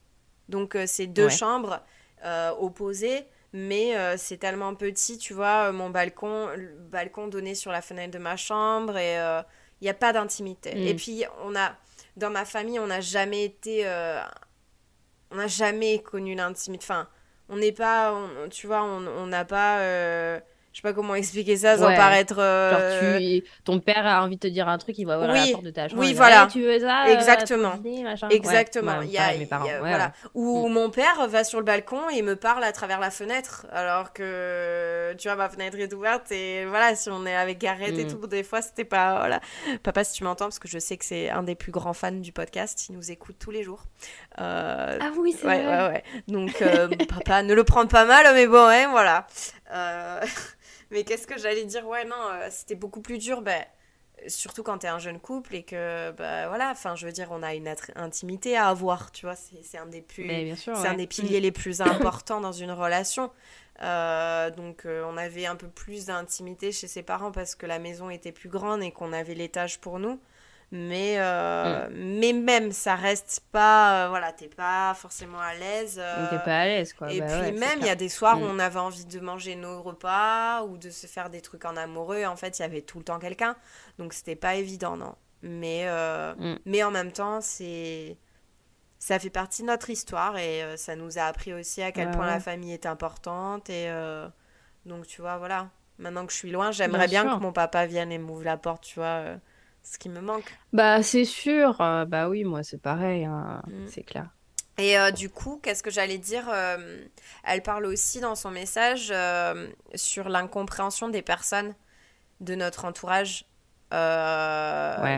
Donc, 0.50 0.74
euh, 0.74 0.84
c'est 0.86 1.06
deux 1.06 1.30
chambres 1.30 1.82
euh, 2.24 2.50
opposées, 2.58 3.24
mais 3.54 3.96
euh, 3.96 4.16
c'est 4.18 4.36
tellement 4.36 4.74
petit, 4.74 5.16
tu 5.16 5.32
vois, 5.32 5.72
mon 5.72 5.88
balcon, 5.88 6.48
le 6.54 6.68
balcon 6.68 7.28
donné 7.28 7.54
sur 7.54 7.72
la 7.72 7.80
fenêtre 7.80 8.12
de 8.12 8.18
ma 8.18 8.36
chambre 8.36 8.98
et 8.98 9.14
il 9.80 9.84
n'y 9.84 9.88
a 9.88 9.94
pas 9.94 10.12
d'intimité. 10.12 10.88
Et 10.88 10.92
mm. 10.92 10.96
puis, 10.96 11.24
on 11.44 11.56
a, 11.56 11.74
dans 12.18 12.30
ma 12.30 12.44
famille, 12.44 12.78
on 12.78 12.88
n'a 12.88 13.00
jamais 13.00 13.44
été 13.44 13.84
on 15.30 15.36
n'a 15.36 15.46
jamais 15.46 16.00
connu 16.00 16.34
l'intimité. 16.34 16.84
Enfin, 16.84 17.08
on 17.48 17.56
n'est 17.56 17.72
pas, 17.72 18.14
tu 18.50 18.66
vois, 18.66 18.82
on 18.84 19.26
n'a 19.26 19.44
pas. 19.44 19.78
Euh, 19.80 20.40
je 20.78 20.82
sais 20.82 20.88
pas 20.90 20.94
comment 20.94 21.16
expliquer 21.16 21.56
ça 21.56 21.76
sans 21.76 21.92
paraître. 21.92 22.36
Euh, 22.38 23.18
Genre, 23.18 23.42
ton 23.64 23.80
père 23.80 24.06
a 24.06 24.22
envie 24.22 24.36
de 24.36 24.40
te 24.40 24.46
dire 24.46 24.68
un 24.68 24.78
truc, 24.78 24.96
il 24.96 25.06
va 25.06 25.16
voir 25.16 25.32
la 25.32 25.44
porte 25.50 25.64
de 25.64 25.70
ta 25.70 25.88
chambre. 25.88 26.00
Oui, 26.00 26.14
voilà. 26.14 26.46
tu 26.46 26.62
veux 26.62 26.78
ça 26.78 27.06
euh, 27.06 27.14
Exactement. 27.14 27.72
Exactement. 28.30 29.00
il 29.02 29.10
y 29.10 29.18
a, 29.18 29.36
mes 29.36 29.46
parents. 29.46 29.66
voilà. 29.80 30.12
Ou 30.34 30.68
mm. 30.68 30.72
mon 30.72 30.90
père 30.90 31.26
va 31.26 31.42
sur 31.42 31.58
le 31.58 31.64
balcon 31.64 32.08
et 32.10 32.22
me 32.22 32.36
parle 32.36 32.62
à 32.62 32.70
travers 32.70 33.00
la 33.00 33.10
fenêtre, 33.10 33.66
alors 33.72 34.12
que 34.12 35.14
tu 35.18 35.26
vois, 35.26 35.34
ma 35.34 35.48
fenêtre 35.48 35.76
est 35.80 35.92
ouverte 35.92 36.30
et 36.30 36.64
voilà, 36.66 36.94
si 36.94 37.10
on 37.10 37.26
est 37.26 37.34
avec 37.34 37.58
Gareth 37.58 37.98
et 37.98 38.04
mm. 38.04 38.12
tout, 38.12 38.28
des 38.28 38.44
fois, 38.44 38.62
c'était 38.62 38.84
pas. 38.84 39.18
Voilà. 39.18 39.40
Papa, 39.82 40.04
si 40.04 40.12
tu 40.12 40.22
m'entends, 40.22 40.44
parce 40.44 40.60
que 40.60 40.68
je 40.68 40.78
sais 40.78 40.96
que 40.96 41.04
c'est 41.04 41.28
un 41.28 41.42
des 41.42 41.56
plus 41.56 41.72
grands 41.72 41.92
fans 41.92 42.12
du 42.12 42.30
podcast, 42.30 42.88
il 42.88 42.94
nous 42.94 43.10
écoute 43.10 43.34
tous 43.40 43.50
les 43.50 43.64
jours. 43.64 43.82
ah 44.36 45.10
oui, 45.16 45.34
c'est 45.36 45.44
vrai. 45.44 46.04
Donc, 46.28 46.62
papa, 47.08 47.42
ne 47.42 47.52
le 47.52 47.64
prend 47.64 47.84
pas 47.88 48.04
mal, 48.04 48.32
mais 48.32 48.46
bon, 48.46 48.64
ouais, 48.68 48.86
voilà. 48.86 49.26
Mais 50.90 51.04
qu'est-ce 51.04 51.26
que 51.26 51.38
j'allais 51.38 51.64
dire? 51.64 51.86
Ouais, 51.86 52.04
non, 52.04 52.16
euh, 52.32 52.48
c'était 52.50 52.74
beaucoup 52.74 53.00
plus 53.00 53.18
dur, 53.18 53.42
bah, 53.42 53.58
surtout 54.26 54.62
quand 54.62 54.78
t'es 54.78 54.88
un 54.88 54.98
jeune 54.98 55.20
couple 55.20 55.54
et 55.54 55.62
que, 55.62 56.10
bah, 56.12 56.48
voilà, 56.48 56.70
enfin, 56.70 56.96
je 56.96 57.06
veux 57.06 57.12
dire, 57.12 57.28
on 57.30 57.42
a 57.42 57.54
une 57.54 57.72
intimité 57.94 58.56
à 58.56 58.68
avoir, 58.68 59.12
tu 59.12 59.26
vois, 59.26 59.36
c'est 59.36 59.78
un 59.78 59.86
des 59.86 60.00
plus. 60.02 60.26
c'est 60.56 60.88
un 60.88 60.94
des 60.94 61.06
piliers 61.06 61.40
les 61.40 61.52
plus 61.52 61.80
importants 61.80 62.40
dans 62.40 62.52
une 62.52 62.72
relation. 62.72 63.30
Euh, 63.82 64.50
donc, 64.50 64.86
euh, 64.86 65.04
on 65.08 65.16
avait 65.16 65.46
un 65.46 65.54
peu 65.54 65.68
plus 65.68 66.06
d'intimité 66.06 66.72
chez 66.72 66.88
ses 66.88 67.02
parents 67.02 67.30
parce 67.30 67.54
que 67.54 67.64
la 67.66 67.78
maison 67.78 68.10
était 68.10 68.32
plus 68.32 68.48
grande 68.48 68.82
et 68.82 68.90
qu'on 68.90 69.12
avait 69.12 69.34
l'étage 69.34 69.78
pour 69.80 69.98
nous. 70.00 70.18
Mais, 70.70 71.14
euh, 71.16 71.88
mm. 71.88 72.18
mais 72.20 72.32
même, 72.32 72.72
ça 72.72 72.94
reste 72.94 73.40
pas. 73.52 74.04
Euh, 74.04 74.08
voilà, 74.10 74.32
t'es 74.32 74.48
pas 74.48 74.92
forcément 74.94 75.40
à 75.40 75.54
l'aise. 75.54 75.98
Euh, 75.98 76.28
t'es 76.28 76.38
pas 76.38 76.60
à 76.60 76.64
l'aise, 76.66 76.92
quoi. 76.92 77.10
Et 77.10 77.20
bah 77.20 77.26
puis 77.26 77.52
même, 77.52 77.78
il 77.80 77.86
y 77.86 77.90
a 77.90 77.94
des 77.94 78.10
soirs 78.10 78.38
où 78.38 78.44
mm. 78.44 78.50
on 78.50 78.58
avait 78.58 78.78
envie 78.78 79.06
de 79.06 79.20
manger 79.20 79.56
nos 79.56 79.82
repas 79.82 80.64
ou 80.64 80.76
de 80.76 80.90
se 80.90 81.06
faire 81.06 81.30
des 81.30 81.40
trucs 81.40 81.64
en 81.64 81.76
amoureux. 81.76 82.24
En 82.26 82.36
fait, 82.36 82.58
il 82.58 82.62
y 82.62 82.64
avait 82.64 82.82
tout 82.82 82.98
le 82.98 83.04
temps 83.04 83.18
quelqu'un. 83.18 83.56
Donc, 83.98 84.12
c'était 84.12 84.36
pas 84.36 84.56
évident, 84.56 84.96
non. 84.96 85.14
Mais, 85.42 85.86
mm. 86.36 86.58
mais 86.66 86.82
en 86.82 86.90
même 86.90 87.12
temps, 87.12 87.40
c'est. 87.40 88.18
Ça 89.00 89.20
fait 89.20 89.30
partie 89.30 89.62
de 89.62 89.68
notre 89.68 89.90
histoire 89.90 90.36
et 90.38 90.76
ça 90.76 90.96
nous 90.96 91.20
a 91.20 91.22
appris 91.22 91.54
aussi 91.54 91.82
à 91.82 91.92
quel 91.92 92.10
point 92.10 92.26
la 92.26 92.40
famille 92.40 92.72
est 92.72 92.84
importante. 92.84 93.70
Et 93.70 93.88
donc, 94.84 95.06
tu 95.06 95.20
vois, 95.22 95.38
voilà. 95.38 95.70
Maintenant 95.98 96.26
que 96.26 96.32
je 96.32 96.36
suis 96.36 96.50
loin, 96.50 96.72
j'aimerais 96.72 97.06
bien, 97.06 97.24
que 97.24 97.40
mon 97.40 97.52
papa 97.52 97.86
vienne 97.86 98.10
et 98.10 98.18
m'ouvre 98.18 98.42
la 98.42 98.56
porte, 98.56 98.82
tu 98.82 98.96
vois 98.96 99.38
ce 99.90 99.98
qui 99.98 100.08
me 100.08 100.20
manque. 100.20 100.58
Bah, 100.72 101.02
c'est 101.02 101.24
sûr. 101.24 101.80
Euh, 101.80 102.04
bah 102.04 102.28
oui, 102.28 102.44
moi, 102.44 102.62
c'est 102.62 102.80
pareil. 102.80 103.24
Hein, 103.24 103.62
mm. 103.66 103.86
C'est 103.88 104.02
clair. 104.02 104.28
Et 104.76 104.98
euh, 104.98 105.10
du 105.10 105.28
coup, 105.30 105.58
qu'est-ce 105.62 105.82
que 105.82 105.90
j'allais 105.90 106.18
dire 106.18 106.48
euh, 106.48 107.04
Elle 107.44 107.62
parle 107.62 107.86
aussi 107.86 108.20
dans 108.20 108.34
son 108.34 108.50
message 108.50 109.12
sur 109.94 110.28
l'incompréhension 110.28 111.08
des 111.08 111.22
personnes 111.22 111.74
de 112.40 112.54
notre 112.54 112.84
entourage 112.84 113.44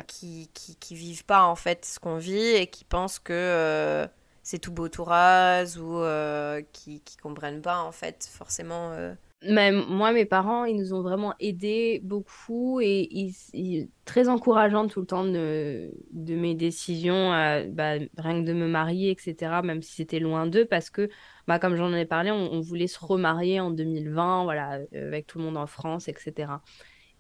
qui, 0.06 0.48
qui, 0.54 0.76
qui, 0.76 0.94
vivent 0.94 1.24
pas 1.24 1.42
en 1.42 1.56
fait 1.56 1.84
ce 1.84 1.98
qu'on 1.98 2.16
vit 2.16 2.38
et 2.38 2.68
qui 2.68 2.84
pensent 2.84 3.18
que 3.18 4.08
c'est 4.42 4.58
tout 4.58 4.72
beau 4.72 4.88
tout 4.88 5.04
rase 5.04 5.78
ou 5.78 5.98
euh, 5.98 6.62
qui, 6.72 7.00
qui 7.02 7.16
comprennent 7.16 7.62
pas 7.62 7.78
en 7.80 7.92
fait 7.92 8.28
forcément. 8.32 8.96
Euh. 9.44 9.84
Moi, 9.88 10.12
mes 10.12 10.26
parents, 10.26 10.64
ils 10.64 10.76
nous 10.76 10.92
ont 10.92 11.02
vraiment 11.02 11.34
aidés 11.40 12.00
beaucoup 12.04 12.80
et 12.80 13.08
ils, 13.10 13.88
très 14.04 14.28
encourageants 14.28 14.86
tout 14.86 15.00
le 15.00 15.06
temps 15.06 15.24
de, 15.24 15.90
mes 16.12 16.54
décisions, 16.54 17.30
bah, 17.68 17.94
rien 18.18 18.42
que 18.42 18.46
de 18.46 18.52
me 18.52 18.68
marier, 18.68 19.10
etc., 19.10 19.60
même 19.64 19.82
si 19.82 19.94
c'était 19.94 20.18
loin 20.18 20.46
d'eux, 20.46 20.66
parce 20.66 20.90
que, 20.90 21.08
bah, 21.48 21.58
comme 21.58 21.76
j'en 21.76 21.92
ai 21.94 22.04
parlé, 22.04 22.30
on, 22.30 22.60
voulait 22.60 22.86
se 22.86 22.98
remarier 22.98 23.60
en 23.60 23.70
2020, 23.70 24.44
voilà, 24.44 24.80
avec 24.94 25.26
tout 25.26 25.38
le 25.38 25.44
monde 25.44 25.56
en 25.56 25.66
France, 25.66 26.08
etc. 26.08 26.52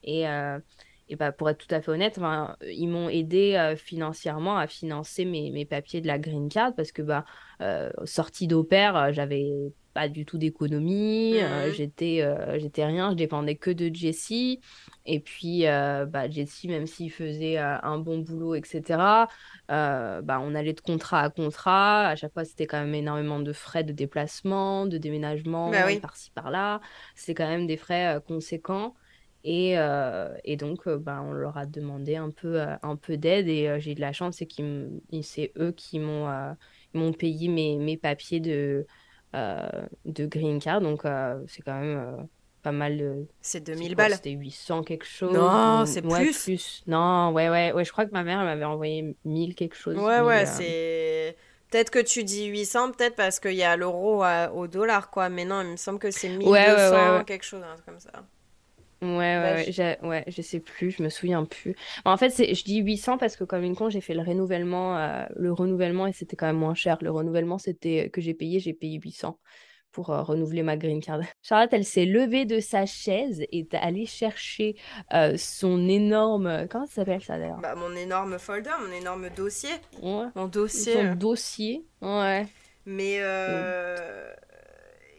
Et, 0.02 0.26
et 1.10 1.16
bah, 1.16 1.32
pour 1.32 1.50
être 1.50 1.66
tout 1.66 1.74
à 1.74 1.80
fait 1.80 1.90
honnête, 1.90 2.20
ils 2.62 2.86
m'ont 2.86 3.08
aidé 3.08 3.56
euh, 3.56 3.74
financièrement 3.74 4.56
à 4.56 4.68
financer 4.68 5.24
mes, 5.24 5.66
papiers 5.66 6.00
de 6.00 6.06
la 6.06 6.20
green 6.20 6.48
card 6.48 6.72
parce 6.76 6.92
que 6.92 7.02
bah, 7.02 7.24
euh, 7.60 7.90
sortie 8.04 8.48
euh, 8.50 9.12
j'avais 9.12 9.50
pas 9.92 10.08
du 10.08 10.24
tout 10.24 10.38
d'économie, 10.38 11.40
mmh 11.40 11.72
j'étais 11.72 12.24
j'étais 12.58 12.84
rien, 12.84 13.10
je 13.10 13.16
dépendais 13.16 13.56
que 13.56 13.70
de 13.70 13.94
Jessie. 13.94 14.60
Et 15.06 15.20
puis, 15.20 15.62
bah, 15.64 16.28
Jessie, 16.30 16.68
même 16.68 16.86
s'il 16.86 17.10
faisait 17.10 17.58
un 17.58 17.98
bon 17.98 18.18
boulot, 18.18 18.54
etc., 18.54 19.26
bah, 19.68 20.40
on 20.42 20.54
allait 20.54 20.72
de 20.72 20.80
contrat 20.80 21.20
à 21.20 21.30
contrat. 21.30 22.08
À 22.08 22.16
chaque 22.16 22.32
fois, 22.32 22.44
c'était 22.44 22.66
quand 22.66 22.80
même 22.80 22.94
énormément 22.94 23.40
de 23.40 23.52
frais 23.52 23.84
de 23.84 23.92
déplacement, 23.92 24.86
de 24.86 24.98
déménagement, 24.98 25.70
bah 25.70 25.84
par-ci, 26.00 26.30
par-là. 26.30 26.80
C'est 27.14 27.34
quand 27.34 27.48
même 27.48 27.66
des 27.66 27.76
frais 27.76 28.20
conséquents. 28.26 28.94
Et, 29.42 29.78
euh, 29.78 30.36
et 30.44 30.56
donc, 30.56 30.86
euh, 30.86 30.98
bah, 30.98 31.22
on 31.22 31.32
leur 31.32 31.56
a 31.56 31.64
demandé 31.66 32.16
un 32.16 32.30
peu, 32.30 32.60
euh, 32.60 32.76
un 32.82 32.96
peu 32.96 33.16
d'aide 33.16 33.48
et 33.48 33.80
j'ai 33.80 33.92
eu 33.92 33.94
de 33.94 34.00
la 34.00 34.12
chance, 34.12 34.36
c'est, 34.36 34.46
qu'ils 34.46 35.00
c'est 35.22 35.52
eux 35.58 35.72
qui 35.72 35.98
m'ont, 35.98 36.28
m'ont 36.92 37.12
payé 37.12 37.48
mes, 37.48 37.78
mes 37.78 37.96
papiers 37.96 38.40
de, 38.40 38.86
de 39.32 40.26
green 40.26 40.60
card. 40.60 40.80
Donc, 40.80 41.02
c'est 41.46 41.62
quand 41.62 41.80
même 41.80 42.28
pas 42.62 42.72
mal. 42.72 43.26
c'est 43.40 43.60
2000 43.60 43.94
balles. 43.94 44.12
C'était 44.12 44.32
800 44.32 44.82
quelque 44.82 45.06
chose. 45.06 45.32
Non, 45.32 45.86
c'est 45.86 46.02
plus. 46.02 46.82
Non, 46.86 47.32
ouais, 47.32 47.48
ouais, 47.48 47.72
ouais. 47.72 47.84
Je 47.84 47.92
crois 47.92 48.04
que 48.04 48.12
ma 48.12 48.22
mère 48.22 48.38
m'avait 48.44 48.64
envoyé 48.64 49.16
1000 49.24 49.54
quelque 49.54 49.76
chose. 49.76 49.96
Ouais, 49.96 50.20
ouais, 50.20 50.46
c'est. 50.46 51.36
Peut-être 51.70 51.90
que 51.90 52.00
tu 52.00 52.24
dis 52.24 52.46
800, 52.46 52.90
peut-être 52.90 53.14
parce 53.14 53.38
qu'il 53.38 53.54
y 53.54 53.62
a 53.62 53.76
l'euro 53.76 54.24
au 54.54 54.66
dollar, 54.66 55.08
quoi. 55.10 55.28
Mais 55.28 55.44
non, 55.44 55.62
il 55.62 55.68
me 55.68 55.76
semble 55.76 56.00
que 56.00 56.10
c'est 56.10 56.28
1200, 56.28 57.24
quelque 57.24 57.44
chose, 57.44 57.62
comme 57.86 58.00
ça. 58.00 58.10
Ouais, 59.02 59.08
ouais, 59.08 59.98
ouais, 60.02 60.24
je 60.26 60.42
sais 60.42 60.60
plus, 60.60 60.90
je 60.90 61.02
me 61.02 61.08
souviens 61.08 61.46
plus. 61.46 61.74
En 62.04 62.18
fait, 62.18 62.28
c'est, 62.28 62.54
je 62.54 62.64
dis 62.64 62.80
800 62.80 63.16
parce 63.16 63.34
que 63.34 63.44
comme 63.44 63.64
une 63.64 63.74
con, 63.74 63.88
j'ai 63.88 64.02
fait 64.02 64.12
le 64.12 64.20
renouvellement, 64.20 64.98
euh, 64.98 65.24
le 65.36 65.52
renouvellement 65.52 66.06
et 66.06 66.12
c'était 66.12 66.36
quand 66.36 66.46
même 66.46 66.58
moins 66.58 66.74
cher. 66.74 66.98
Le 67.00 67.10
renouvellement, 67.10 67.56
c'était 67.56 68.10
que 68.10 68.20
j'ai 68.20 68.34
payé, 68.34 68.60
j'ai 68.60 68.74
payé 68.74 69.00
800 69.02 69.38
pour 69.90 70.10
euh, 70.10 70.22
renouveler 70.22 70.62
ma 70.62 70.76
green 70.76 71.00
card. 71.00 71.20
Charlotte, 71.42 71.70
elle 71.72 71.86
s'est 71.86 72.04
levée 72.04 72.44
de 72.44 72.60
sa 72.60 72.84
chaise 72.84 73.40
et 73.40 73.60
est 73.60 73.74
allée 73.74 74.04
chercher 74.04 74.76
euh, 75.14 75.34
son 75.38 75.88
énorme, 75.88 76.66
comment 76.68 76.84
ça 76.86 76.96
s'appelle 76.96 77.22
ça 77.22 77.38
d'ailleurs? 77.38 77.58
Bah, 77.58 77.74
mon 77.74 77.94
énorme 77.96 78.38
folder, 78.38 78.70
mon 78.86 78.92
énorme 78.92 79.30
dossier. 79.30 79.70
Ouais. 80.02 80.26
Mon 80.34 80.46
dossier. 80.46 80.92
Son 80.92 81.14
dossier, 81.14 81.86
ouais. 82.02 82.46
Mais 82.84 83.18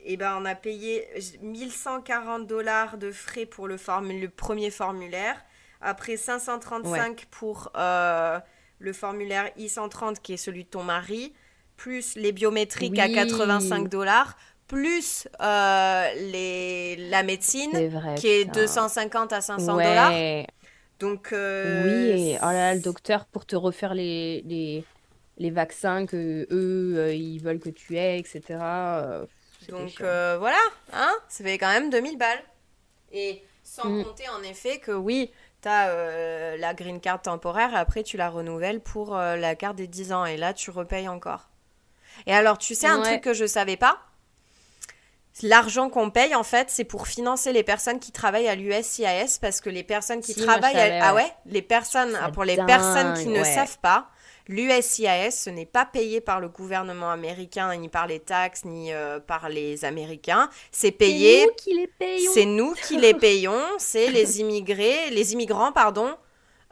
et 0.03 0.13
eh 0.13 0.17
ben, 0.17 0.35
on 0.41 0.45
a 0.45 0.55
payé 0.55 1.07
1140 1.43 2.47
dollars 2.47 2.97
de 2.97 3.11
frais 3.11 3.45
pour 3.45 3.67
le, 3.67 3.75
le 3.75 4.27
premier 4.29 4.71
formulaire. 4.71 5.35
Après 5.79 6.17
535 6.17 7.25
pour 7.29 7.71
euh, 7.75 8.39
le 8.79 8.93
formulaire 8.93 9.51
I-130 9.57 10.17
qui 10.21 10.33
est 10.33 10.37
celui 10.37 10.63
de 10.63 10.69
ton 10.69 10.83
mari. 10.83 11.33
Plus 11.77 12.15
les 12.15 12.31
biométriques 12.31 12.97
à 12.97 13.09
85 13.09 13.89
dollars. 13.89 14.37
Plus 14.67 15.27
euh, 15.39 16.13
les, 16.31 16.95
la 17.09 17.21
médecine 17.21 17.71
qui 18.15 18.27
est 18.27 18.45
250 18.45 19.33
à 19.33 19.41
500 19.41 19.73
dollars. 19.73 20.13
Donc. 20.99 21.31
Euh, 21.31 22.15
oui, 22.15 22.37
oh 22.41 22.45
là, 22.45 22.73
le 22.73 22.81
docteur 22.81 23.25
pour 23.25 23.45
te 23.45 23.55
refaire 23.55 23.93
les, 23.93 24.41
les, 24.47 24.83
les 25.37 25.51
vaccins 25.51 26.07
que 26.07 26.47
eux, 26.49 27.13
ils 27.13 27.39
veulent 27.39 27.59
que 27.59 27.69
tu 27.69 27.97
aies, 27.97 28.17
etc. 28.17 28.57
Donc 29.69 30.01
euh, 30.01 30.37
voilà, 30.39 30.59
hein, 30.93 31.13
ça 31.29 31.43
fait 31.43 31.57
quand 31.57 31.71
même 31.71 31.89
2000 31.89 32.17
balles. 32.17 32.43
Et 33.11 33.43
sans 33.63 33.89
mm. 33.89 34.03
compter 34.03 34.29
en 34.29 34.43
effet 34.43 34.79
que 34.79 34.91
oui, 34.91 35.31
tu 35.61 35.69
as 35.69 35.89
euh, 35.89 36.57
la 36.57 36.73
green 36.73 36.99
card 36.99 37.21
temporaire 37.21 37.73
et 37.73 37.77
après 37.77 38.03
tu 38.03 38.17
la 38.17 38.29
renouvelles 38.29 38.81
pour 38.81 39.15
euh, 39.15 39.35
la 39.35 39.55
carte 39.55 39.75
des 39.75 39.87
10 39.87 40.13
ans 40.13 40.25
et 40.25 40.37
là 40.37 40.53
tu 40.53 40.71
repayes 40.71 41.07
encore. 41.07 41.49
Et 42.25 42.33
alors 42.33 42.57
tu 42.57 42.75
sais 42.75 42.87
un 42.87 43.01
truc 43.01 43.21
que 43.21 43.33
je 43.33 43.45
savais 43.45 43.77
pas? 43.77 43.99
L'argent 45.43 45.89
qu'on 45.89 46.11
paye, 46.11 46.35
en 46.35 46.43
fait, 46.43 46.69
c'est 46.69 46.83
pour 46.83 47.07
financer 47.07 47.53
les 47.53 47.63
personnes 47.63 47.99
qui 47.99 48.11
travaillent 48.11 48.49
à 48.49 48.55
l'USCIS 48.55 49.39
parce 49.39 49.61
que 49.61 49.69
les 49.69 49.81
personnes 49.81 50.19
qui 50.19 50.35
travaillent 50.35 50.77
à... 50.77 51.07
Ah 51.07 51.15
ouais? 51.15 51.31
Les 51.45 51.61
personnes, 51.61 52.19
pour 52.33 52.43
les 52.43 52.57
personnes 52.57 53.13
qui 53.13 53.27
ne 53.27 53.41
savent 53.43 53.79
pas, 53.79 54.09
L'USCIS, 54.51 55.31
ce 55.31 55.49
n'est 55.49 55.65
pas 55.65 55.85
payé 55.85 56.19
par 56.19 56.41
le 56.41 56.49
gouvernement 56.49 57.09
américain, 57.09 57.73
ni 57.77 57.87
par 57.87 58.05
les 58.05 58.19
taxes, 58.19 58.65
ni 58.65 58.91
euh, 58.91 59.17
par 59.21 59.47
les 59.47 59.85
Américains. 59.85 60.49
C'est 60.73 60.91
payé. 60.91 61.39
C'est 61.39 61.45
nous 61.45 61.53
qui 61.55 61.73
les 61.73 61.87
payons. 61.87 62.31
C'est 62.33 62.45
nous 62.45 62.73
qui 62.73 62.97
les 62.97 63.13
payons. 63.17 63.63
C'est 63.77 64.07
les 64.11 64.41
immigrés, 64.41 65.09
les 65.11 65.31
immigrants, 65.31 65.71
pardon, 65.71 66.17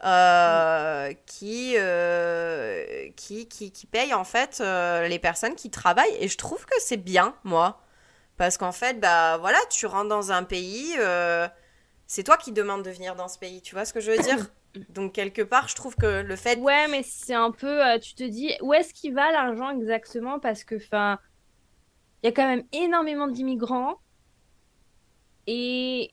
euh, 0.04 1.14
qui, 1.26 1.76
euh, 1.78 3.08
qui, 3.16 3.48
qui, 3.48 3.72
qui, 3.72 3.86
payent 3.86 4.14
en 4.14 4.26
fait 4.26 4.60
les 4.60 5.20
personnes 5.20 5.56
qui 5.56 5.70
travaillent. 5.70 6.18
Et 6.20 6.28
je 6.28 6.38
trouve 6.38 6.66
que 6.66 6.76
c'est 6.80 6.98
bien, 6.98 7.34
moi. 7.46 7.82
Parce 8.36 8.58
qu'en 8.58 8.74
fait, 8.74 9.00
bah 9.00 9.38
voilà, 9.38 9.60
tu 9.70 9.86
rentres 9.86 10.10
dans 10.10 10.34
un 10.34 10.44
pays, 10.44 10.96
c'est 12.08 12.24
toi 12.24 12.36
qui 12.36 12.52
demandes 12.52 12.84
de 12.84 12.92
venir 12.92 13.16
dans 13.16 13.30
ce 13.30 13.40
pays. 13.40 13.62
Tu 13.62 13.74
vois 13.74 13.86
ce 13.86 13.94
que 13.94 14.02
je 14.02 14.12
veux 14.12 14.18
dire? 14.18 14.48
donc 14.90 15.14
quelque 15.14 15.42
part, 15.42 15.68
je 15.68 15.76
trouve 15.76 15.96
que 15.96 16.22
le 16.22 16.36
fait. 16.36 16.60
Ouais, 16.60 16.88
mais 16.88 17.04
c'est 17.04 17.34
un 17.34 17.52
peu, 17.52 17.86
euh, 17.86 18.00
tu 18.00 18.14
te 18.14 18.24
dis, 18.24 18.54
où 18.62 18.74
est-ce 18.74 18.94
qu'il 18.94 19.14
va 19.14 19.32
l'argent 19.32 19.70
exactement? 19.72 20.40
Parce 20.40 20.64
que, 20.64 20.76
enfin, 20.76 21.20
il 22.22 22.28
y 22.28 22.30
a 22.30 22.32
quand 22.32 22.48
même 22.48 22.64
énormément 22.72 23.28
d'immigrants 23.28 24.00
et 25.48 26.12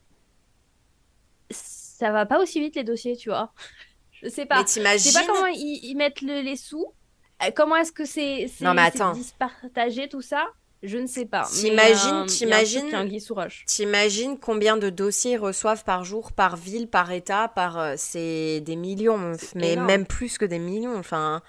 ça 1.50 2.10
va 2.10 2.26
pas 2.26 2.40
aussi 2.40 2.60
vite 2.60 2.76
les 2.76 2.84
dossiers, 2.84 3.16
tu 3.16 3.28
vois. 3.28 3.52
Je 4.12 4.28
sais 4.28 4.46
pas. 4.46 4.58
Mais 4.58 4.64
t'imagines 4.64 5.10
Je 5.10 5.16
sais 5.16 5.26
pas 5.26 5.32
comment 5.32 5.46
ils, 5.46 5.94
mettent 5.94 6.22
les 6.22 6.56
sous. 6.56 6.86
Euh, 7.42 7.50
comment 7.54 7.76
est-ce 7.76 7.92
que 7.92 8.06
c'est 8.06 8.46
dispartagé 9.14 10.08
tout 10.08 10.22
ça? 10.22 10.46
Je 10.86 10.98
ne 10.98 11.06
sais 11.06 11.26
pas. 11.26 11.44
T'imagines, 11.44 12.14
euh, 12.14 12.24
t'imagines, 12.26 13.08
t'imagines 13.66 14.38
combien 14.38 14.76
de 14.76 14.90
dossiers 14.90 15.32
ils 15.32 15.38
reçoivent 15.38 15.84
par 15.84 16.04
jour, 16.04 16.32
par 16.32 16.56
ville, 16.56 16.88
par 16.88 17.10
état, 17.10 17.48
par 17.48 17.78
euh, 17.78 17.94
c'est 17.96 18.60
des 18.60 18.76
millions, 18.76 19.32
mais 19.54 19.76
même 19.76 20.06
plus 20.06 20.38
que 20.38 20.44
des 20.44 20.58
millions. 20.58 20.96
Enfin, 20.96 21.42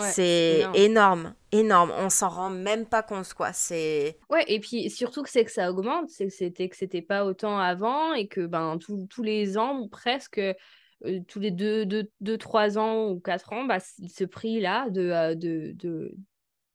c'est 0.00 0.66
énorme. 0.74 1.34
énorme, 1.52 1.92
On 1.98 2.10
s'en 2.10 2.28
rend 2.28 2.50
même 2.50 2.86
pas 2.86 3.02
compte, 3.02 3.32
quoi. 3.34 3.52
C'est. 3.52 4.18
Ouais, 4.30 4.44
et 4.48 4.60
puis 4.60 4.90
surtout 4.90 5.22
que 5.22 5.30
c'est 5.30 5.44
que 5.44 5.52
ça 5.52 5.70
augmente, 5.70 6.08
c'est 6.08 6.26
que 6.26 6.32
c'était 6.32 6.68
que 6.68 6.76
c'était 6.76 7.02
pas 7.02 7.24
autant 7.24 7.58
avant 7.58 8.14
et 8.14 8.28
que 8.28 8.46
ben 8.46 8.78
tous 8.78 9.22
les 9.22 9.58
ans 9.58 9.88
presque. 9.88 10.40
Euh, 11.04 11.20
tous 11.28 11.40
les 11.40 11.50
2, 11.50 11.84
2, 11.84 12.38
3 12.38 12.78
ans 12.78 13.10
ou 13.10 13.20
4 13.20 13.52
ans, 13.52 13.64
bah, 13.64 13.80
ce 13.80 14.24
prix-là 14.24 14.88
de, 14.88 15.34
de, 15.34 15.72
de, 15.72 16.14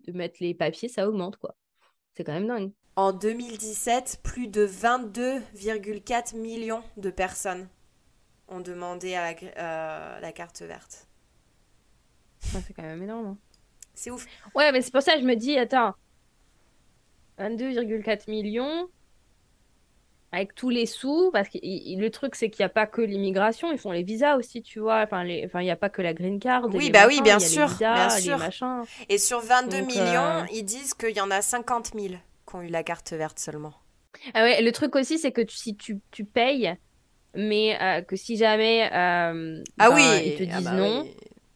de 0.08 0.12
mettre 0.12 0.38
les 0.42 0.54
papiers, 0.54 0.90
ça 0.90 1.10
augmente, 1.10 1.38
quoi. 1.38 1.56
C'est 2.16 2.24
quand 2.24 2.34
même 2.34 2.48
dingue. 2.48 2.72
En 2.96 3.14
2017, 3.14 4.20
plus 4.22 4.48
de 4.48 4.68
22,4 4.68 6.36
millions 6.36 6.84
de 6.98 7.10
personnes 7.10 7.70
ont 8.50 8.60
demandé 8.60 9.16
à 9.16 9.32
la, 9.32 10.28
euh, 10.28 10.32
carte 10.32 10.62
verte. 10.62 11.08
c'est 12.42 12.74
quand 12.74 12.84
même 12.84 13.02
énorme. 13.02 13.28
Hein. 13.28 13.38
C'est 13.94 14.12
ouf. 14.12 14.26
Ouais, 14.56 14.72
mais 14.72 14.82
c'est 14.82 14.92
pour 14.92 15.02
ça 15.02 15.14
que 15.14 15.22
je 15.22 15.26
me 15.26 15.36
dis, 15.36 15.58
attends, 15.58 15.94
22,4 17.40 18.30
millions, 18.30 18.90
avec 20.32 20.56
tous 20.56 20.70
les 20.70 20.86
sous, 20.86 21.30
parce 21.32 21.50
que 21.50 21.58
le 21.62 22.10
truc, 22.10 22.36
c'est 22.36 22.50
qu'il 22.50 22.64
n'y 22.64 22.68
a 22.68 22.70
pas 22.70 22.88
que 22.88 23.02
l'immigration, 23.02 23.72
ils 23.72 23.78
font 23.78 23.92
les 23.92 24.04
visas 24.04 24.38
aussi, 24.38 24.62
tu 24.62 24.80
vois. 24.80 25.02
Enfin, 25.02 25.26
il 25.26 25.50
n'y 25.60 25.72
a 25.72 25.76
pas 25.76 25.90
que 25.90 26.02
la 26.02 26.14
green 26.14 26.40
card. 26.40 26.68
Oui, 26.74 26.90
bah 26.90 27.06
oui, 27.08 27.22
bien 27.22 27.40
sûr. 27.40 27.70
bien 27.78 28.10
sûr. 28.10 28.40
Et 29.10 29.18
sur 29.18 29.42
22 29.42 29.82
millions, 29.82 30.22
euh, 30.22 30.44
ils 30.54 30.64
disent 30.64 30.94
qu'il 30.94 31.16
y 31.16 31.22
en 31.22 31.32
a 31.32 31.42
50 31.42 31.92
000 31.94 32.16
qui 32.48 32.56
ont 32.56 32.62
eu 32.62 32.68
la 32.68 32.84
carte 32.84 33.12
verte 33.12 33.40
seulement. 33.40 33.74
Ah 34.34 34.44
ouais, 34.44 34.62
le 34.62 34.72
truc 34.72 34.96
aussi, 34.96 35.20
c'est 35.20 35.32
que 35.32 35.42
si 35.50 35.76
tu, 35.76 36.00
tu 36.12 36.24
payes, 36.24 36.76
mais 37.36 37.78
euh, 37.82 38.02
que 38.02 38.16
si 38.16 38.38
jamais 38.38 38.90
euh, 38.94 39.64
ah 39.80 39.90
oui, 39.92 40.04
ils 40.26 40.36
te 40.36 40.44
ah 40.44 40.58
disent 40.58 40.66
bah 40.66 40.72
non, 40.74 41.08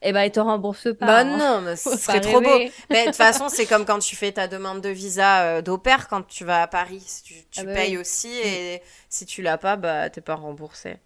et 0.05 0.09
eh 0.09 0.13
ben, 0.13 0.21
ils 0.21 0.31
te 0.31 0.39
remboursent 0.39 0.95
pas. 0.99 1.07
Bah 1.07 1.17
hein. 1.21 1.23
non, 1.23 1.61
mais 1.61 1.75
ce 1.75 1.97
serait 1.97 2.21
trop 2.21 2.39
beau. 2.39 2.59
Mais 2.91 3.01
de 3.01 3.05
toute 3.07 3.15
façon, 3.15 3.49
c'est 3.49 3.65
comme 3.65 3.85
quand 3.85 3.97
tu 3.97 4.15
fais 4.15 4.31
ta 4.31 4.47
demande 4.47 4.79
de 4.81 4.89
visa 4.89 5.41
euh, 5.41 5.61
d'au 5.63 5.79
pair 5.79 6.07
quand 6.07 6.21
tu 6.27 6.45
vas 6.45 6.61
à 6.61 6.67
Paris. 6.67 7.03
Tu, 7.23 7.33
tu 7.49 7.61
ah 7.61 7.63
bah 7.63 7.73
payes 7.73 7.97
aussi 7.97 8.29
et 8.29 8.83
si 9.09 9.25
tu 9.25 9.41
l'as 9.41 9.57
pas, 9.57 9.77
bah 9.77 10.11
t'es 10.11 10.21
pas 10.21 10.35
remboursé. 10.35 10.97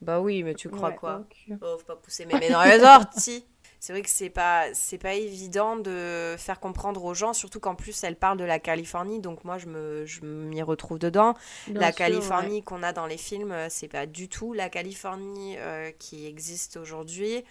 Bah 0.00 0.20
oui, 0.20 0.44
mais 0.44 0.54
tu 0.54 0.68
crois 0.68 0.92
quoi? 0.92 1.24
Oh, 1.50 1.78
faut 1.78 1.84
pas 1.84 1.96
pousser 1.96 2.26
mes 2.26 2.34
mains 2.34 2.50
dans 2.50 2.62
les 2.62 2.80
orties. 2.84 3.44
c'est 3.80 3.92
vrai 3.92 4.02
que 4.02 4.08
c'est 4.08 4.30
pas 4.30 4.72
c'est 4.72 4.96
pas 4.96 5.14
évident 5.14 5.74
de 5.74 6.36
faire 6.38 6.58
comprendre 6.58 7.04
aux 7.04 7.12
gens 7.12 7.34
surtout 7.34 7.60
qu'en 7.60 7.74
plus 7.74 8.02
elle 8.02 8.16
parle 8.16 8.38
de 8.38 8.44
la 8.44 8.58
Californie 8.58 9.20
donc 9.20 9.44
moi 9.44 9.58
je 9.58 9.66
me 9.66 10.06
je 10.06 10.24
m'y 10.24 10.62
retrouve 10.62 10.98
dedans 10.98 11.34
la 11.70 11.92
Californie 11.92 12.62
qu'on 12.62 12.82
a 12.82 12.94
dans 12.94 13.04
les 13.04 13.18
films 13.18 13.52
euh, 13.52 13.66
c'est 13.68 13.88
pas 13.88 14.06
du 14.06 14.30
tout 14.30 14.54
la 14.54 14.70
Californie 14.70 15.56
euh, 15.58 15.90
qui 15.98 16.26
existe 16.26 16.78
aujourd'hui 16.78 17.44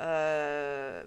euh, 0.00 1.02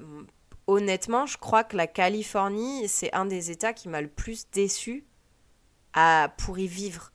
honnêtement 0.67 1.25
je 1.25 1.37
crois 1.37 1.63
que 1.63 1.75
la 1.75 1.87
Californie 1.87 2.87
c'est 2.87 3.13
un 3.13 3.25
des 3.25 3.51
états 3.51 3.73
qui 3.73 3.89
m'a 3.89 4.01
le 4.01 4.07
plus 4.07 4.45
déçu 4.51 5.05
à 5.93 6.33
pour 6.37 6.57
y 6.59 6.67
vivre 6.67 7.13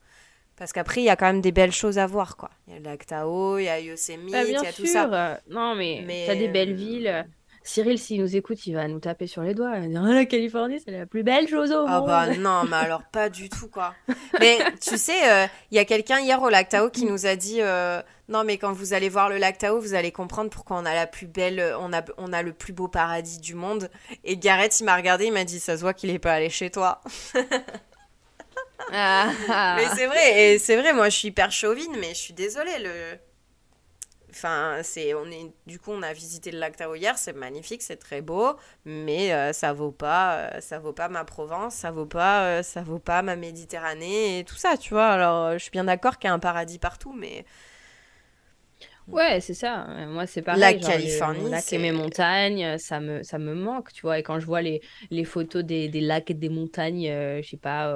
parce 0.58 0.72
qu'après, 0.72 1.02
il 1.02 1.04
y 1.04 1.08
a 1.08 1.14
quand 1.14 1.26
même 1.26 1.40
des 1.40 1.52
belles 1.52 1.72
choses 1.72 1.98
à 1.98 2.06
voir, 2.06 2.36
quoi. 2.36 2.50
Il 2.66 2.72
y 2.72 2.76
a 2.76 2.80
le 2.80 2.84
lac 2.84 3.06
Tao, 3.06 3.58
il 3.58 3.64
y 3.64 3.68
a 3.68 3.78
Yosemite, 3.78 4.32
bah, 4.32 4.42
il 4.42 4.50
y 4.50 4.56
a 4.56 4.72
tout 4.72 4.86
ça. 4.86 5.40
Non, 5.48 5.76
mais, 5.76 6.02
mais... 6.04 6.24
t'as 6.26 6.34
des 6.34 6.48
belles 6.48 6.74
villes. 6.74 7.26
Cyril, 7.68 7.98
s'il 7.98 8.22
nous 8.22 8.34
écoute, 8.34 8.66
il 8.66 8.72
va 8.72 8.88
nous 8.88 8.98
taper 8.98 9.26
sur 9.26 9.42
les 9.42 9.52
doigts. 9.52 9.76
Il 9.76 9.82
va 9.82 9.88
dire 9.88 10.02
ah, 10.02 10.14
La 10.14 10.24
Californie, 10.24 10.80
c'est 10.82 10.90
la 10.90 11.04
plus 11.04 11.22
belle 11.22 11.46
chose 11.48 11.70
au 11.70 11.86
monde. 11.86 12.08
Ah 12.08 12.26
bah 12.26 12.34
non, 12.38 12.64
mais 12.64 12.76
alors 12.76 13.02
pas 13.02 13.28
du 13.28 13.50
tout, 13.50 13.68
quoi. 13.68 13.94
mais 14.40 14.58
tu 14.80 14.96
sais, 14.96 15.30
euh, 15.30 15.46
il 15.70 15.76
y 15.76 15.78
a 15.78 15.84
quelqu'un 15.84 16.18
hier 16.18 16.40
au 16.40 16.48
lac 16.48 16.70
Tao 16.70 16.88
qui 16.88 17.04
nous 17.04 17.26
a 17.26 17.36
dit 17.36 17.58
euh, 17.60 18.00
Non, 18.30 18.42
mais 18.42 18.56
quand 18.56 18.72
vous 18.72 18.94
allez 18.94 19.10
voir 19.10 19.28
le 19.28 19.36
lac 19.36 19.58
Tao, 19.58 19.78
vous 19.78 19.92
allez 19.92 20.12
comprendre 20.12 20.48
pourquoi 20.48 20.78
on 20.78 20.86
a 20.86 20.94
la 20.94 21.06
plus 21.06 21.26
belle, 21.26 21.74
on 21.78 21.92
a, 21.92 22.02
on 22.16 22.32
a 22.32 22.42
le 22.42 22.54
plus 22.54 22.72
beau 22.72 22.88
paradis 22.88 23.38
du 23.38 23.54
monde. 23.54 23.90
Et 24.24 24.38
Gareth, 24.38 24.80
il 24.80 24.84
m'a 24.84 24.96
regardé, 24.96 25.26
il 25.26 25.32
m'a 25.34 25.44
dit 25.44 25.60
Ça 25.60 25.76
se 25.76 25.82
voit 25.82 25.92
qu'il 25.92 26.08
est 26.08 26.18
pas 26.18 26.32
allé 26.32 26.48
chez 26.48 26.70
toi. 26.70 27.02
ah. 28.92 29.28
Mais 29.76 29.88
c'est 29.94 30.06
vrai, 30.06 30.54
et 30.54 30.58
c'est 30.58 30.76
vrai, 30.76 30.94
moi 30.94 31.10
je 31.10 31.18
suis 31.18 31.28
hyper 31.28 31.52
chauvine, 31.52 31.94
mais 32.00 32.14
je 32.14 32.18
suis 32.18 32.32
désolée. 32.32 32.78
Le 32.78 33.18
Enfin, 34.38 34.80
c'est, 34.84 35.14
on 35.14 35.26
est, 35.26 35.52
du 35.66 35.80
coup, 35.80 35.90
on 35.92 36.02
a 36.02 36.12
visité 36.12 36.52
le 36.52 36.58
lac 36.60 36.76
Tao 36.76 36.94
hier, 36.94 37.18
c'est 37.18 37.32
magnifique, 37.32 37.82
c'est 37.82 37.96
très 37.96 38.22
beau, 38.22 38.56
mais 38.84 39.32
euh, 39.34 39.52
ça 39.52 39.72
vaut 39.72 39.90
pas, 39.92 40.50
euh, 40.56 40.60
ça 40.60 40.78
vaut 40.78 40.92
pas 40.92 41.08
ma 41.08 41.24
Provence, 41.24 41.74
ça 41.74 41.90
vaut 41.90 42.06
pas, 42.06 42.44
euh, 42.60 42.62
ça 42.62 42.82
vaut 42.82 43.00
pas 43.00 43.22
ma 43.22 43.36
Méditerranée 43.36 44.38
et 44.40 44.44
tout 44.44 44.56
ça, 44.56 44.76
tu 44.76 44.94
vois. 44.94 45.08
Alors, 45.08 45.52
je 45.54 45.58
suis 45.58 45.70
bien 45.72 45.84
d'accord 45.84 46.18
qu'il 46.18 46.28
y 46.28 46.30
a 46.30 46.34
un 46.34 46.38
paradis 46.38 46.78
partout, 46.78 47.12
mais 47.12 47.44
Ouais, 49.10 49.40
c'est 49.40 49.54
ça. 49.54 49.86
Moi, 50.06 50.26
c'est 50.26 50.42
pareil. 50.42 50.58
La 50.58 50.74
Californie, 50.74 51.58
c'est 51.58 51.78
mes 51.78 51.92
montagnes, 51.92 52.78
ça 52.78 53.00
me, 53.00 53.22
ça 53.22 53.38
me 53.38 53.54
manque, 53.54 53.92
tu 53.92 54.02
vois. 54.02 54.18
Et 54.18 54.22
quand 54.22 54.38
je 54.40 54.46
vois 54.46 54.62
les, 54.62 54.80
les 55.10 55.24
photos 55.24 55.64
des, 55.64 55.88
des 55.88 56.00
lacs 56.00 56.30
et 56.30 56.34
des 56.34 56.48
montagnes, 56.48 57.06
je 57.42 57.46
sais 57.48 57.56
pas, 57.56 57.94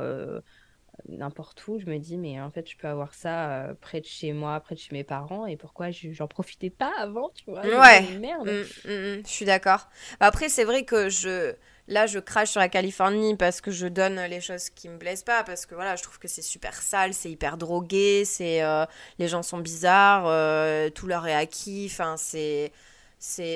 n'importe 1.08 1.66
où, 1.66 1.78
je 1.78 1.86
me 1.86 1.98
dis, 1.98 2.16
mais 2.16 2.40
en 2.40 2.50
fait, 2.50 2.68
je 2.70 2.76
peux 2.76 2.88
avoir 2.88 3.14
ça 3.14 3.50
euh, 3.50 3.74
près 3.80 4.00
de 4.00 4.06
chez 4.06 4.32
moi, 4.32 4.60
près 4.60 4.74
de 4.74 4.80
chez 4.80 4.92
mes 4.92 5.04
parents, 5.04 5.46
et 5.46 5.56
pourquoi 5.56 5.90
j'en 5.90 6.26
profitais 6.26 6.70
pas 6.70 6.92
avant, 6.98 7.30
tu 7.34 7.50
vois 7.50 7.62
Ouais. 7.62 8.02
Merde. 8.18 8.48
Mm, 8.48 8.90
mm, 8.90 9.18
mm, 9.18 9.22
je 9.24 9.30
suis 9.30 9.44
d'accord. 9.44 9.88
Bah, 10.20 10.26
après, 10.26 10.48
c'est 10.48 10.64
vrai 10.64 10.84
que 10.84 11.08
je. 11.08 11.54
Là, 11.88 12.06
je 12.06 12.20
crache 12.20 12.50
sur 12.50 12.60
la 12.60 12.68
Californie 12.68 13.36
parce 13.36 13.60
que 13.60 13.72
je 13.72 13.88
donne 13.88 14.20
les 14.26 14.40
choses 14.40 14.70
qui 14.70 14.88
me 14.88 14.98
plaisent 14.98 15.24
pas, 15.24 15.42
parce 15.42 15.66
que 15.66 15.74
voilà, 15.74 15.96
je 15.96 16.02
trouve 16.04 16.18
que 16.20 16.28
c'est 16.28 16.40
super 16.40 16.80
sale, 16.80 17.12
c'est 17.12 17.28
hyper 17.28 17.56
drogué, 17.56 18.24
c'est 18.24 18.62
euh, 18.62 18.86
les 19.18 19.26
gens 19.26 19.42
sont 19.42 19.58
bizarres, 19.58 20.24
euh, 20.26 20.90
tout 20.90 21.08
leur 21.08 21.26
est 21.26 21.34
acquis, 21.34 21.88
enfin 21.90 22.14
c'est 22.16 22.72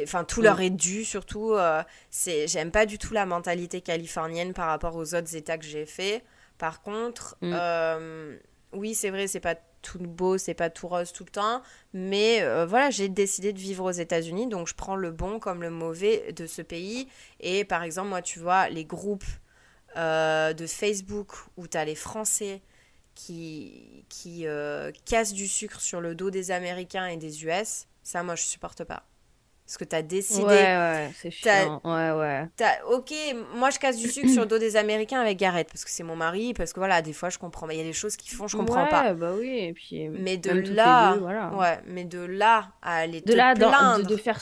enfin 0.02 0.24
tout 0.24 0.42
leur 0.42 0.60
est 0.60 0.70
dû 0.70 1.04
surtout 1.04 1.56
c'est 2.08 2.46
j'aime 2.46 2.70
pas 2.70 2.86
du 2.86 2.98
tout 2.98 3.12
la 3.12 3.26
mentalité 3.26 3.80
californienne 3.80 4.52
par 4.52 4.66
rapport 4.66 4.94
aux 4.94 5.14
autres 5.14 5.34
états 5.34 5.58
que 5.58 5.64
j'ai 5.64 5.86
fait 5.86 6.22
par 6.58 6.82
contre, 6.82 7.36
mm. 7.40 7.52
euh, 7.54 8.36
oui, 8.72 8.94
c'est 8.94 9.10
vrai, 9.10 9.26
c'est 9.26 9.40
pas 9.40 9.56
tout 9.82 9.98
beau, 9.98 10.38
c'est 10.38 10.54
pas 10.54 10.70
tout 10.70 10.88
rose 10.88 11.12
tout 11.12 11.24
le 11.24 11.30
temps, 11.30 11.62
mais 11.92 12.42
euh, 12.42 12.66
voilà, 12.66 12.90
j'ai 12.90 13.08
décidé 13.08 13.52
de 13.52 13.58
vivre 13.58 13.84
aux 13.84 13.92
États-Unis, 13.92 14.48
donc 14.48 14.66
je 14.66 14.74
prends 14.74 14.96
le 14.96 15.10
bon 15.10 15.38
comme 15.38 15.62
le 15.62 15.70
mauvais 15.70 16.32
de 16.32 16.46
ce 16.46 16.62
pays. 16.62 17.08
Et 17.40 17.64
par 17.64 17.82
exemple, 17.82 18.08
moi, 18.08 18.22
tu 18.22 18.40
vois, 18.40 18.68
les 18.68 18.84
groupes 18.84 19.24
euh, 19.96 20.52
de 20.52 20.66
Facebook 20.66 21.32
où 21.56 21.68
tu 21.68 21.76
as 21.76 21.84
les 21.84 21.94
Français 21.94 22.62
qui, 23.14 24.04
qui 24.08 24.46
cassent 25.04 25.32
du 25.32 25.46
sucre 25.46 25.80
sur 25.80 26.00
le 26.00 26.14
dos 26.14 26.30
des 26.30 26.50
Américains 26.50 27.06
et 27.06 27.16
des 27.16 27.44
US, 27.44 27.86
ça, 28.02 28.22
moi, 28.22 28.34
je 28.34 28.42
supporte 28.42 28.84
pas. 28.84 29.04
Parce 29.66 29.78
que 29.78 29.84
tu 29.84 29.96
as 29.96 30.02
décidé. 30.02 30.44
Ouais, 30.44 30.76
ouais, 30.76 31.10
c'est 31.20 31.32
chiant. 31.32 31.80
Ouais, 31.84 32.12
ouais. 32.12 32.48
Ok, 32.88 33.12
moi 33.54 33.70
je 33.70 33.80
casse 33.80 33.96
du 33.96 34.08
sucre 34.08 34.28
sur 34.28 34.42
le 34.42 34.48
dos 34.48 34.58
des 34.58 34.76
Américains 34.76 35.20
avec 35.20 35.38
Gareth, 35.38 35.66
parce 35.68 35.84
que 35.84 35.90
c'est 35.90 36.04
mon 36.04 36.14
mari, 36.14 36.54
parce 36.54 36.72
que 36.72 36.78
voilà, 36.78 37.02
des 37.02 37.12
fois 37.12 37.30
je 37.30 37.38
comprends. 37.38 37.68
Il 37.68 37.78
y 37.78 37.80
a 37.80 37.84
des 37.84 37.92
choses 37.92 38.16
qu'ils 38.16 38.36
font, 38.36 38.46
je 38.46 38.56
comprends 38.56 38.84
ouais, 38.84 38.90
pas. 38.90 39.12
bah 39.14 39.32
oui, 39.36 39.58
et 39.58 39.72
puis. 39.72 40.08
Mais 40.08 40.36
de 40.36 40.52
là. 40.72 41.16
voilà. 41.18 41.52
Ouais, 41.54 41.80
mais 41.86 42.04
de 42.04 42.20
là 42.20 42.70
à 42.80 42.98
aller 42.98 43.20
de 43.20 43.32
te 43.32 43.36
là, 43.36 43.54
plaindre. 43.54 44.06
de, 44.06 44.16
faire 44.16 44.38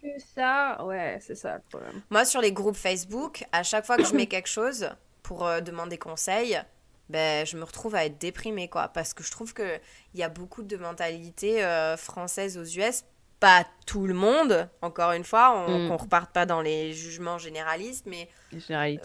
que 0.00 0.08
ça, 0.34 0.84
ouais, 0.84 1.18
c'est 1.20 1.34
ça 1.34 1.56
le 1.56 1.62
problème. 1.68 2.00
Moi 2.08 2.24
sur 2.24 2.40
les 2.40 2.52
groupes 2.52 2.76
Facebook, 2.76 3.44
à 3.50 3.64
chaque 3.64 3.84
fois 3.84 3.96
que 3.96 4.04
je 4.04 4.14
mets 4.14 4.26
quelque 4.28 4.48
chose 4.48 4.88
pour 5.24 5.44
euh, 5.44 5.60
demander 5.60 5.98
conseil, 5.98 6.60
ben, 7.08 7.44
je 7.44 7.56
me 7.56 7.64
retrouve 7.64 7.96
à 7.96 8.04
être 8.04 8.18
déprimée, 8.18 8.68
quoi. 8.68 8.88
Parce 8.88 9.14
que 9.14 9.24
je 9.24 9.32
trouve 9.32 9.52
qu'il 9.52 9.80
y 10.14 10.22
a 10.22 10.28
beaucoup 10.28 10.62
de 10.62 10.76
mentalités 10.76 11.64
euh, 11.64 11.96
françaises 11.96 12.56
aux 12.56 12.64
US 12.64 13.04
pas 13.40 13.66
tout 13.86 14.06
le 14.06 14.14
monde, 14.14 14.68
encore 14.82 15.12
une 15.12 15.24
fois, 15.24 15.64
on, 15.66 15.88
mm. 15.88 15.92
reparte 15.92 16.30
pas 16.30 16.46
dans 16.46 16.60
les 16.60 16.92
jugements 16.92 17.38
généralistes, 17.38 18.04
mais 18.06 18.28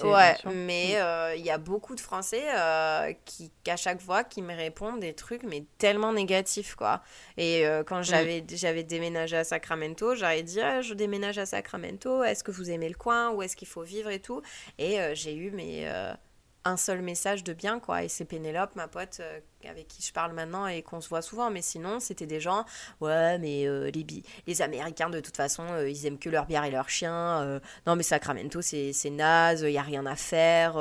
ouais, 0.03 0.35
mais 0.53 0.95
mm. 0.95 0.97
euh, 0.97 1.35
il 1.35 1.43
y 1.43 1.49
a 1.49 1.57
beaucoup 1.57 1.95
de 1.95 2.01
Français 2.01 2.43
euh, 2.53 3.13
qui, 3.23 3.51
à 3.67 3.77
chaque 3.77 4.01
fois, 4.01 4.23
qui 4.23 4.41
me 4.41 4.53
répondent 4.53 4.99
des 4.99 5.13
trucs 5.13 5.43
mais 5.43 5.63
tellement 5.77 6.13
négatifs 6.13 6.75
quoi. 6.75 7.01
Et 7.37 7.65
euh, 7.65 7.83
quand 7.83 7.99
mm. 7.99 8.03
j'avais 8.03 8.45
j'avais 8.49 8.83
déménagé 8.83 9.37
à 9.37 9.43
Sacramento, 9.45 10.13
j'avais 10.13 10.43
dit 10.43 10.59
ah, 10.59 10.81
je 10.81 10.93
déménage 10.93 11.39
à 11.39 11.45
Sacramento, 11.45 12.23
est-ce 12.23 12.43
que 12.43 12.51
vous 12.51 12.69
aimez 12.69 12.89
le 12.89 12.95
coin, 12.95 13.31
où 13.31 13.41
est-ce 13.41 13.55
qu'il 13.55 13.69
faut 13.69 13.83
vivre 13.83 14.09
et 14.09 14.19
tout? 14.19 14.41
Et 14.77 14.99
j'ai 15.15 15.35
eu 15.35 15.49
mes 15.51 15.89
un 16.65 16.77
seul 16.77 17.01
message 17.01 17.43
de 17.43 17.53
bien, 17.53 17.79
quoi. 17.79 18.03
Et 18.03 18.09
c'est 18.09 18.25
Pénélope, 18.25 18.75
ma 18.75 18.87
pote, 18.87 19.19
euh, 19.19 19.39
avec 19.69 19.87
qui 19.87 20.01
je 20.01 20.11
parle 20.11 20.33
maintenant 20.33 20.65
et 20.65 20.81
qu'on 20.81 20.99
se 20.99 21.07
voit 21.07 21.21
souvent. 21.21 21.51
Mais 21.51 21.61
sinon, 21.61 21.99
c'était 21.99 22.25
des 22.25 22.39
gens, 22.39 22.65
ouais, 23.01 23.37
mais 23.37 23.67
euh, 23.67 23.91
les, 23.91 24.05
les 24.47 24.61
Américains, 24.63 25.11
de 25.11 25.19
toute 25.19 25.37
façon, 25.37 25.63
euh, 25.69 25.87
ils 25.87 26.07
aiment 26.07 26.17
que 26.17 26.29
leur 26.29 26.47
bière 26.47 26.63
et 26.65 26.71
leur 26.71 26.89
chien. 26.89 27.61
non, 27.85 27.95
mais 27.95 28.03
Sacramento, 28.03 28.61
c'est 28.61 29.09
naze, 29.11 29.61
il 29.61 29.69
n'y 29.69 29.77
a 29.77 29.83
rien 29.83 30.05
à 30.07 30.15
faire. 30.15 30.79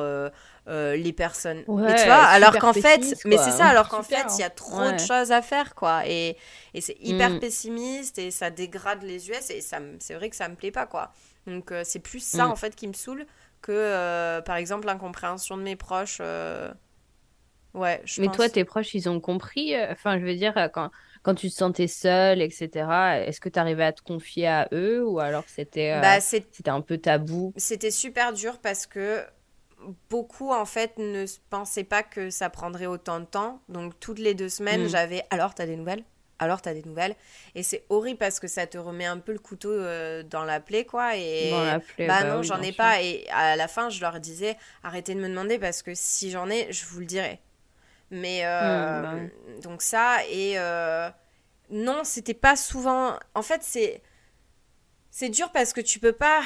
les 0.66 1.12
personnes. 1.12 1.62
Ouais, 1.66 1.94
tu 1.96 2.06
vois, 2.06 2.24
alors 2.24 2.58
qu'en 2.58 2.72
fait, 2.72 3.02
mais 3.26 3.36
c'est 3.36 3.52
ça, 3.52 3.66
alors 3.66 3.88
qu'en 3.88 4.02
fait, 4.02 4.24
il 4.36 4.40
y 4.40 4.44
a 4.44 4.50
trop 4.50 4.90
de 4.90 4.98
choses 4.98 5.32
à 5.32 5.42
faire, 5.42 5.74
quoi. 5.74 6.06
Et, 6.06 6.38
et 6.72 6.80
c'est 6.80 6.96
hyper 7.00 7.30
mm. 7.30 7.40
pessimiste 7.40 8.18
et 8.18 8.30
ça 8.30 8.50
dégrade 8.50 9.02
les 9.02 9.28
US 9.28 9.50
et 9.50 9.60
c'est 9.60 10.14
vrai 10.14 10.30
que 10.30 10.36
ça 10.36 10.48
me 10.48 10.54
plaît 10.54 10.72
pas, 10.72 10.86
quoi. 10.86 11.12
Donc, 11.46 11.74
c'est 11.84 11.98
plus 11.98 12.24
ça, 12.24 12.46
mm. 12.46 12.50
en 12.50 12.56
fait, 12.56 12.74
qui 12.74 12.88
me 12.88 12.94
saoule 12.94 13.26
que, 13.64 13.72
euh, 13.72 14.42
par 14.42 14.56
exemple, 14.56 14.86
l'incompréhension 14.86 15.56
de 15.56 15.62
mes 15.62 15.74
proches. 15.74 16.18
Euh, 16.20 16.70
ouais, 17.72 18.02
je 18.04 18.20
Mais 18.20 18.28
toi, 18.28 18.48
tes 18.50 18.64
proches, 18.64 18.94
ils 18.94 19.08
ont 19.08 19.20
compris. 19.20 19.74
Euh, 19.74 19.90
enfin, 19.90 20.18
je 20.18 20.24
veux 20.24 20.34
dire, 20.34 20.68
quand, 20.74 20.90
quand 21.22 21.34
tu 21.34 21.48
te 21.48 21.54
sentais 21.54 21.86
seule, 21.86 22.42
etc., 22.42 22.68
est-ce 23.26 23.40
que 23.40 23.48
tu 23.48 23.58
arrivais 23.58 23.84
à 23.84 23.92
te 23.92 24.02
confier 24.02 24.46
à 24.46 24.68
eux 24.72 25.02
ou 25.06 25.18
alors 25.18 25.44
c'était 25.46 25.98
bah, 25.98 26.20
c'était 26.20 26.68
un 26.68 26.82
peu 26.82 26.98
tabou? 26.98 27.54
C'était 27.56 27.90
super 27.90 28.34
dur 28.34 28.58
parce 28.58 28.86
que 28.86 29.24
beaucoup, 30.10 30.52
en 30.52 30.66
fait, 30.66 30.98
ne 30.98 31.24
pensaient 31.48 31.84
pas 31.84 32.02
que 32.02 32.28
ça 32.28 32.50
prendrait 32.50 32.86
autant 32.86 33.18
de 33.20 33.24
temps. 33.24 33.62
Donc, 33.70 33.98
toutes 33.98 34.18
les 34.18 34.34
deux 34.34 34.50
semaines, 34.50 34.84
mm. 34.84 34.88
j'avais 34.88 35.22
Alors, 35.30 35.54
t'as 35.54 35.64
des 35.64 35.76
nouvelles? 35.76 36.04
Alors 36.38 36.62
tu 36.62 36.68
as 36.68 36.74
des 36.74 36.82
nouvelles. 36.82 37.14
Et 37.54 37.62
c'est 37.62 37.84
horrible 37.88 38.18
parce 38.18 38.40
que 38.40 38.48
ça 38.48 38.66
te 38.66 38.78
remet 38.78 39.06
un 39.06 39.18
peu 39.18 39.32
le 39.32 39.38
couteau 39.38 39.70
euh, 39.70 40.22
dans 40.22 40.44
la 40.44 40.60
plaie, 40.60 40.84
quoi. 40.84 41.16
Et 41.16 41.50
dans 41.50 41.64
la 41.64 41.80
plaie, 41.80 42.06
bah, 42.06 42.22
bah 42.22 42.28
non, 42.28 42.42
j'en 42.42 42.60
ai 42.60 42.72
pas. 42.72 43.02
Et 43.02 43.26
à 43.30 43.56
la 43.56 43.68
fin, 43.68 43.88
je 43.88 44.00
leur 44.00 44.20
disais, 44.20 44.56
arrêtez 44.82 45.14
de 45.14 45.20
me 45.20 45.28
demander 45.28 45.58
parce 45.58 45.82
que 45.82 45.92
si 45.94 46.30
j'en 46.30 46.48
ai, 46.50 46.72
je 46.72 46.84
vous 46.86 47.00
le 47.00 47.06
dirai. 47.06 47.40
Mais 48.10 48.44
euh, 48.44 49.00
hmm, 49.00 49.02
bah 49.02 49.60
donc 49.62 49.82
ça, 49.82 50.18
et 50.30 50.58
euh, 50.58 51.08
non, 51.70 52.02
c'était 52.04 52.34
pas 52.34 52.56
souvent. 52.56 53.18
En 53.34 53.42
fait, 53.42 53.62
c'est 53.62 54.02
c'est 55.10 55.30
dur 55.30 55.50
parce 55.52 55.72
que 55.72 55.80
tu 55.80 55.98
peux 55.98 56.12
pas. 56.12 56.42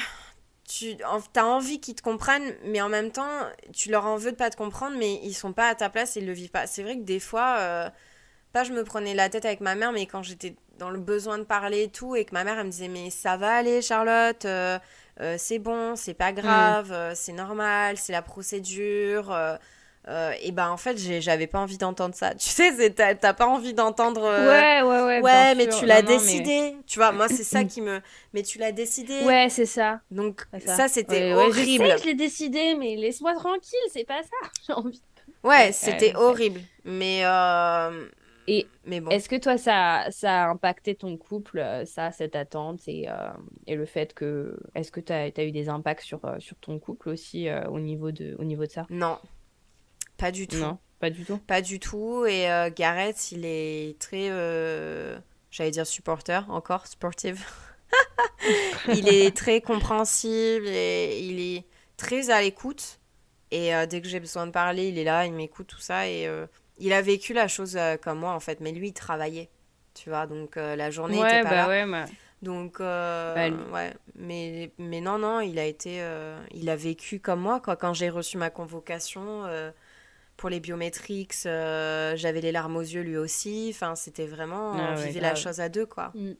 Tu 0.67 0.95
as 1.03 1.45
envie 1.45 1.79
qu'ils 1.79 1.95
te 1.95 2.03
comprennent, 2.03 2.53
mais 2.63 2.79
en 2.79 2.89
même 2.89 3.11
temps, 3.11 3.39
tu 3.73 3.89
leur 3.89 4.05
en 4.05 4.17
veux 4.17 4.31
de 4.31 4.35
pas 4.37 4.51
te 4.51 4.55
comprendre, 4.55 4.95
mais 4.97 5.15
ils 5.23 5.33
sont 5.33 5.51
pas 5.51 5.67
à 5.67 5.73
ta 5.73 5.89
place, 5.89 6.15
ils 6.15 6.27
le 6.27 6.31
vivent 6.31 6.51
pas. 6.51 6.67
C'est 6.67 6.83
vrai 6.83 6.95
que 6.95 7.01
des 7.01 7.19
fois 7.19 7.91
pas 8.51 8.63
je 8.63 8.73
me 8.73 8.83
prenais 8.83 9.13
la 9.13 9.29
tête 9.29 9.45
avec 9.45 9.61
ma 9.61 9.75
mère, 9.75 9.91
mais 9.91 10.05
quand 10.05 10.23
j'étais 10.23 10.55
dans 10.79 10.89
le 10.89 10.99
besoin 10.99 11.37
de 11.37 11.43
parler 11.43 11.83
et 11.83 11.89
tout, 11.89 12.15
et 12.15 12.25
que 12.25 12.33
ma 12.33 12.43
mère 12.43 12.57
elle 12.57 12.65
me 12.65 12.71
disait 12.71 12.87
mais 12.87 13.09
ça 13.09 13.37
va 13.37 13.55
aller 13.55 13.81
Charlotte, 13.81 14.45
euh, 14.45 14.79
euh, 15.21 15.35
c'est 15.37 15.59
bon, 15.59 15.95
c'est 15.95 16.13
pas 16.13 16.31
grave, 16.31 16.89
mm. 16.89 16.93
euh, 16.93 17.11
c'est 17.15 17.33
normal, 17.33 17.97
c'est 17.97 18.13
la 18.13 18.21
procédure. 18.21 19.35
et 20.41 20.51
ben 20.51 20.69
en 20.69 20.77
fait 20.77 20.97
j'avais 20.97 21.45
pas 21.45 21.59
envie 21.59 21.77
d'entendre 21.77 22.15
ça. 22.15 22.33
Tu 22.39 22.49
sais, 22.49 22.89
t'as 22.91 23.33
pas 23.33 23.45
envie 23.45 23.73
d'entendre. 23.73 24.23
ouais 24.23 24.81
ouais 24.81 25.03
ouais. 25.03 25.21
Ouais, 25.21 25.55
mais 25.55 25.67
tu 25.67 25.85
l'as 25.85 26.01
décidé. 26.01 26.75
Tu 26.87 26.97
vois, 26.97 27.11
moi 27.11 27.27
c'est 27.27 27.43
ça 27.43 27.63
qui 27.71 27.81
me. 27.81 28.01
Mais 28.33 28.41
tu 28.41 28.57
l'as 28.57 28.71
décidé. 28.71 29.21
Ouais, 29.21 29.47
c'est 29.49 29.67
ça. 29.67 29.99
Donc 30.09 30.45
ça, 30.65 30.87
c'était 30.87 31.33
horrible. 31.33 31.85
je, 31.85 31.91
sais, 31.91 31.97
je 31.99 32.05
l'ai 32.05 32.15
décidé, 32.15 32.75
mais 32.79 32.95
laisse-moi 32.95 33.35
tranquille, 33.35 33.89
c'est 33.93 34.05
pas 34.05 34.23
ça. 34.23 34.49
J'ai 34.67 34.73
envie. 34.73 35.03
Ouais, 35.43 35.71
c'était 35.71 36.15
horrible. 36.15 36.61
Mais 36.85 37.23
Et 38.51 38.65
mais 38.83 38.99
bon. 38.99 39.11
est-ce 39.11 39.29
que 39.29 39.35
toi, 39.35 39.59
ça, 39.59 40.07
ça 40.09 40.45
a 40.45 40.49
impacté 40.49 40.95
ton 40.95 41.17
couple, 41.17 41.59
euh, 41.59 41.85
ça, 41.85 42.11
cette 42.11 42.35
attente 42.35 42.81
et, 42.87 43.07
euh, 43.07 43.29
et 43.67 43.75
le 43.75 43.85
fait 43.85 44.15
que. 44.15 44.59
Est-ce 44.73 44.91
que 44.91 44.99
tu 44.99 45.13
as, 45.13 45.29
as, 45.37 45.43
eu 45.43 45.51
des 45.51 45.69
impacts 45.69 46.01
sur, 46.01 46.25
euh, 46.25 46.39
sur 46.39 46.55
ton 46.57 46.79
couple 46.79 47.09
aussi 47.09 47.47
au, 47.69 47.79
niveau 47.79 48.11
de, 48.11 48.35
au 48.39 48.43
niveau 48.43 48.65
de 48.65 48.71
ça? 48.71 48.87
Non, 48.89 49.19
pas 50.17 50.31
du 50.31 50.47
tout. 50.47 50.57
Non, 50.57 50.79
pas 50.99 51.11
du 51.11 51.25
tout? 51.25 51.37
Pas 51.37 51.61
du 51.61 51.79
tout. 51.79 52.25
Et 52.25 52.47
Gareth, 52.75 53.31
il 53.31 53.45
est 53.45 53.99
très. 53.99 54.29
J'allais 55.51 55.71
dire 55.71 55.85
supporter, 55.85 56.49
encore, 56.49 56.87
sportive. 56.87 57.45
il 58.87 59.07
est 59.09 59.35
très 59.35 59.61
compréhensible 59.61 60.67
et 60.67 61.19
il 61.21 61.39
est 61.39 61.65
très 61.97 62.31
à 62.31 62.41
l'écoute. 62.41 62.99
Et 63.51 63.71
dès 63.87 64.01
que 64.01 64.07
j'ai 64.07 64.19
besoin 64.19 64.47
de 64.47 64.51
parler, 64.51 64.89
il 64.89 64.97
est 64.97 65.03
là, 65.03 65.27
il 65.27 65.33
m'écoute, 65.33 65.67
tout 65.67 65.79
ça. 65.79 66.07
Et 66.07 66.27
il 66.79 66.93
a 66.93 67.01
vécu 67.01 67.33
la 67.33 67.47
chose 67.47 67.77
euh, 67.77 67.97
comme 67.97 68.19
moi 68.19 68.33
en 68.33 68.39
fait, 68.39 68.59
mais 68.59 68.71
lui 68.71 68.89
il 68.89 68.93
travaillait, 68.93 69.49
tu 69.93 70.09
vois, 70.09 70.27
donc 70.27 70.57
euh, 70.57 70.75
la 70.75 70.89
journée 70.89 71.17
était 71.17 71.43
pas 71.43 71.67
bah 71.67 71.85
là. 71.85 72.05
Donc 72.41 72.79
euh, 72.79 73.35
bah, 73.35 73.55
ouais, 73.73 73.93
mais 74.15 74.71
mais 74.77 75.01
non 75.01 75.17
non, 75.17 75.41
il 75.41 75.59
a 75.59 75.65
été, 75.65 76.01
il 76.53 76.69
a 76.69 76.75
vécu 76.75 77.19
comme 77.19 77.41
moi 77.41 77.59
quoi. 77.59 77.75
Quand 77.75 77.93
j'ai 77.93 78.09
reçu 78.09 78.37
ma 78.37 78.49
convocation 78.49 79.43
pour 80.37 80.49
les 80.49 80.61
biométriques, 80.61 81.33
j'avais 81.43 82.41
les 82.41 82.53
larmes 82.53 82.77
aux 82.77 82.81
yeux 82.81 83.01
lui 83.01 83.17
aussi. 83.17 83.71
Enfin 83.73 83.95
c'était 83.95 84.27
vraiment, 84.27 84.73
ah 84.73 84.93
on 84.93 84.95
vivait 84.95 85.19
la 85.19 85.35
chose 85.35 85.59
à 85.59 85.67
deux 85.67 85.85
quoi. 85.85 86.11
Mm. 86.15 86.31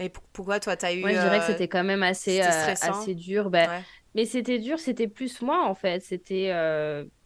Et 0.00 0.12
pourquoi 0.32 0.60
toi 0.60 0.76
t'as 0.76 0.92
eu 0.92 1.00
Moi 1.00 1.10
je 1.10 1.20
dirais 1.20 1.38
que 1.40 1.46
c'était 1.46 1.68
quand 1.68 1.84
même 1.84 2.02
assez 2.02 2.40
assez 2.40 3.14
dur. 3.14 3.48
Bah, 3.48 3.66
mais 4.14 4.24
c'était 4.24 4.58
dur, 4.58 4.78
c'était 4.78 5.08
plus 5.08 5.42
moi 5.42 5.66
en 5.66 5.74
fait. 5.74 6.00
C'était 6.02 6.52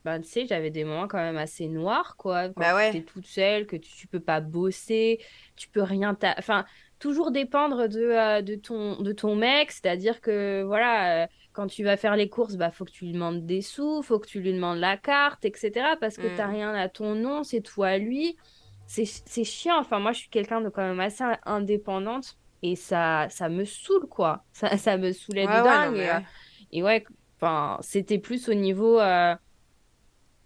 ben, 0.04 0.20
tu 0.20 0.28
sais, 0.28 0.46
j'avais 0.46 0.70
des 0.70 0.84
moments 0.84 1.06
quand 1.06 1.18
même 1.18 1.36
assez 1.36 1.68
noirs, 1.68 2.16
quoi. 2.16 2.48
Quand 2.48 2.60
bah 2.60 2.90
tu 2.90 2.98
es 2.98 3.02
toute 3.02 3.26
seule, 3.26 3.66
que 3.66 3.76
tu, 3.76 3.92
tu 3.92 4.06
peux 4.08 4.20
pas 4.20 4.40
bosser, 4.40 5.20
tu 5.54 5.68
peux 5.68 5.82
rien. 5.82 6.16
Enfin, 6.38 6.64
toujours 6.98 7.30
dépendre 7.30 7.88
de, 7.88 8.00
euh, 8.00 8.42
de, 8.42 8.56
ton, 8.56 9.00
de 9.00 9.12
ton 9.12 9.36
mec, 9.36 9.70
c'est-à-dire 9.70 10.20
que, 10.20 10.62
voilà, 10.62 11.22
euh, 11.22 11.26
quand 11.52 11.68
tu 11.68 11.84
vas 11.84 11.96
faire 11.96 12.16
les 12.16 12.28
courses, 12.28 12.56
bah, 12.56 12.72
faut 12.72 12.84
que 12.84 12.90
tu 12.90 13.04
lui 13.04 13.12
demandes 13.12 13.46
des 13.46 13.60
sous, 13.60 14.02
faut 14.02 14.18
que 14.18 14.26
tu 14.26 14.40
lui 14.40 14.52
demandes 14.52 14.78
la 14.78 14.96
carte, 14.96 15.44
etc. 15.44 15.70
Parce 16.00 16.16
que 16.16 16.26
tu 16.26 16.34
n'as 16.34 16.48
mmh. 16.48 16.50
rien 16.50 16.74
à 16.74 16.88
ton 16.88 17.14
nom, 17.14 17.44
c'est 17.44 17.60
toi 17.60 17.88
à 17.88 17.98
lui. 17.98 18.36
C'est 18.86 19.44
chiant. 19.44 19.78
Enfin, 19.78 20.00
moi, 20.00 20.12
je 20.12 20.18
suis 20.18 20.28
quelqu'un 20.30 20.60
de 20.60 20.68
quand 20.68 20.82
même 20.82 21.00
assez 21.00 21.24
indépendante 21.44 22.36
et 22.62 22.74
ça, 22.76 23.28
ça 23.30 23.48
me 23.48 23.64
saoule, 23.64 24.06
quoi. 24.08 24.44
Ça, 24.52 24.76
ça 24.76 24.96
me 24.96 25.12
saoulait 25.12 25.46
de 25.46 25.52
dingue. 25.52 25.94
ouais. 25.94 26.24
Et, 26.72 26.82
ouais, 26.82 27.04
c'était 27.82 28.18
plus 28.18 28.48
au 28.48 28.54
niveau 28.54 28.98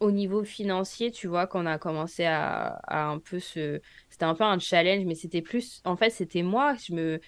au 0.01 0.11
niveau 0.11 0.45
financier, 0.45 1.11
tu 1.11 1.27
vois, 1.27 1.47
qu'on 1.47 1.67
a 1.67 1.79
commencé 1.79 2.25
à, 2.25 2.81
un 2.89 3.19
peu 3.19 3.39
se... 3.41 3.81
C'était 4.11 4.25
un 4.25 4.35
peu 4.35 4.45
un 4.45 4.59
challenge, 4.59 5.05
mais 5.07 5.15
c'était 5.15 5.43
plus... 5.43 5.81
En 5.85 5.97
fait, 5.97 6.11
c'était 6.11 6.43
moi, 6.43 6.75
je 6.75 6.95
me... 6.95 7.21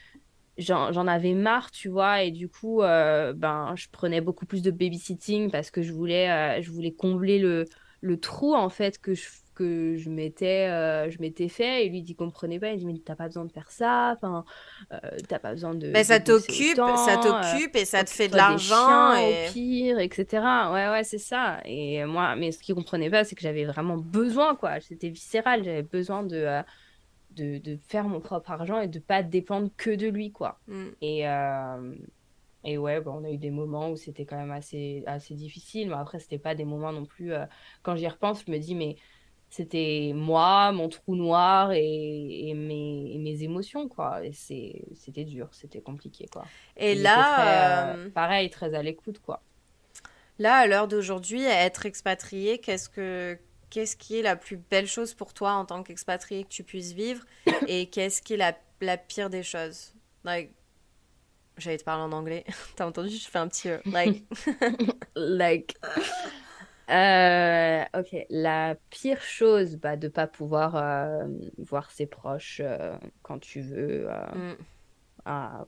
J'en 0.59 1.07
avais 1.07 1.35
marre, 1.35 1.71
tu 1.71 1.89
vois, 1.89 2.23
et 2.25 2.33
du 2.33 2.49
coup, 2.49 2.83
euh, 2.83 3.33
ben, 3.33 3.75
je 3.77 3.87
prenais 3.93 4.21
beaucoup 4.21 4.45
plus 4.45 4.61
de 4.61 4.73
babysitting 4.73 5.53
parce 5.53 5.71
que 5.71 5.83
je 5.83 5.93
voulais, 5.93 6.29
euh, 6.31 6.91
combler 6.99 7.39
le, 7.39 7.65
le 8.01 8.19
trou, 8.19 8.57
en 8.57 8.69
fait, 8.69 8.99
que 8.99 9.15
je 9.15 9.29
que 9.59 9.97
je 9.97 10.09
m'étais 10.09 10.69
euh, 10.69 11.11
je 11.11 11.21
m'étais 11.21 11.49
fait. 11.49 11.85
Et 11.85 11.89
lui 11.89 12.05
il 12.07 12.15
comprenait 12.15 12.61
pas. 12.61 12.71
Il 12.71 12.79
dit 12.79 12.87
mais 12.87 12.95
t'as 13.05 13.17
pas 13.17 13.27
besoin 13.27 13.45
de 13.45 13.53
faire 13.53 13.71
ça. 13.71 14.15
Enfin 14.15 14.45
euh, 14.93 14.99
t'as 15.29 15.41
pas 15.41 15.53
besoin 15.53 15.75
de 15.75 15.89
mais 15.89 16.05
ça 16.05 16.21
t'occupe 16.21 16.77
ça 16.77 17.17
t'occupe 17.17 17.75
et 17.75 17.85
ça 17.85 18.05
te 18.05 18.11
fait 18.11 18.29
de 18.29 18.37
l'argent 18.37 19.15
et... 19.15 19.49
au 19.49 19.53
pire 19.53 19.99
etc 19.99 20.27
ouais 20.73 20.89
ouais 20.89 21.05
c'est 21.05 21.19
ça. 21.19 21.61
Et 21.65 22.05
moi 22.05 22.37
mais 22.37 22.53
ce 22.53 22.61
qu'il 22.61 22.75
comprenait 22.75 23.11
pas 23.11 23.25
c'est 23.25 23.35
que 23.35 23.43
j'avais 23.43 23.65
vraiment 23.65 23.97
besoin 23.97 24.55
quoi. 24.55 24.81
C'était 24.81 25.09
viscéral. 25.09 25.65
J'avais 25.65 25.83
besoin 25.83 26.23
de, 26.23 26.37
euh, 26.37 26.63
de, 27.33 27.59
de 27.59 27.79
faire 27.89 28.05
mon 28.05 28.21
propre 28.21 28.53
argent 28.53 28.81
et 28.81 28.89
de 28.89 29.01
pas 29.01 29.23
dépendre 29.25 29.71
que 29.77 29.91
de 29.91 30.07
lui 30.07 30.31
quoi. 30.31 30.61
Mm. 30.69 30.87
et 31.03 31.27
et 32.65 32.77
ouais, 32.77 33.01
on 33.07 33.25
a 33.25 33.31
eu 33.31 33.39
des 33.39 33.53
moments 33.53 33.91
où 33.93 33.97
c'était 33.97 34.27
quand 34.27 34.37
même 34.37 34.51
assez, 34.51 35.05
assez 35.07 35.35
difficile, 35.35 35.89
mais 35.89 35.95
après, 35.95 36.19
c'était 36.19 36.39
pas 36.39 36.57
des 36.57 36.65
moments 36.65 36.93
non 36.93 37.05
plus. 37.07 37.33
quand 37.83 37.95
j'y 37.95 38.09
repense, 38.09 38.43
je 38.45 38.51
me 38.51 38.59
dis, 38.59 38.75
mais 38.75 38.97
c'était 39.51 40.13
moi, 40.15 40.73
mon 40.73 40.89
trou 40.89 41.17
noir 41.17 41.73
et, 41.73 42.53
mes, 42.55 43.17
mes, 43.19 43.43
émotions, 43.43 43.89
quoi. 43.89 44.25
Et 44.25 44.33
c'était 44.33 45.25
dur, 45.25 45.49
c'était 45.53 45.81
compliqué, 45.81 46.27
quoi. 46.31 46.45
Et 46.77 46.95
là... 46.95 47.95
Euh, 47.95 48.11
pareil, 48.11 48.51
très 48.51 48.75
à 48.75 48.83
l'écoute, 48.83 49.21
quoi. 49.21 49.43
Là, 50.39 50.57
à 50.57 50.67
l'heure 50.67 50.87
d'aujourd'hui, 50.87 51.45
être 51.45 51.87
expatrié, 51.87 52.59
qu'est-ce 52.59 52.89
que... 52.89 53.39
Qu'est-ce 53.71 53.97
qui 53.97 54.19
est 54.19 54.23
la 54.23 54.35
plus 54.35 54.57
belle 54.57 54.87
chose 54.87 55.13
pour 55.13 55.35
toi 55.35 55.53
en 55.53 55.67
tant 55.67 55.83
qu'expatrié 55.83 56.45
que 56.45 56.49
tu 56.49 56.65
puisses 56.65 56.93
vivre 56.93 57.23
et 57.69 57.91
qu'est-ce 57.91 58.23
qui 58.23 58.33
est 58.33 58.39
la, 58.39 58.57
la, 58.81 58.97
pire 58.97 59.29
des 59.29 59.43
choses? 59.43 59.93
Like, 60.25 60.53
J'allais 61.59 61.77
te 61.77 61.85
parler 61.85 62.05
en 62.05 62.13
anglais. 62.13 62.45
T'as 62.77 62.87
entendu? 62.87 63.11
Je 63.11 63.29
fais 63.29 63.39
un 63.39 63.49
petit... 63.49 63.69
Euh, 63.69 63.79
like... 63.85 64.25
like... 65.17 65.77
Euh, 66.91 67.85
ok, 67.95 68.27
la 68.31 68.77
pire 68.89 69.21
chose, 69.21 69.77
bah, 69.77 69.97
de 69.97 70.09
pas 70.09 70.27
pouvoir 70.27 70.77
euh, 70.77 71.27
voir 71.59 71.91
ses 71.91 72.07
proches 72.07 72.63
euh, 72.65 72.97
quand 73.23 73.39
tu 73.39 73.61
veux, 73.61 74.09
mm. 74.09 74.57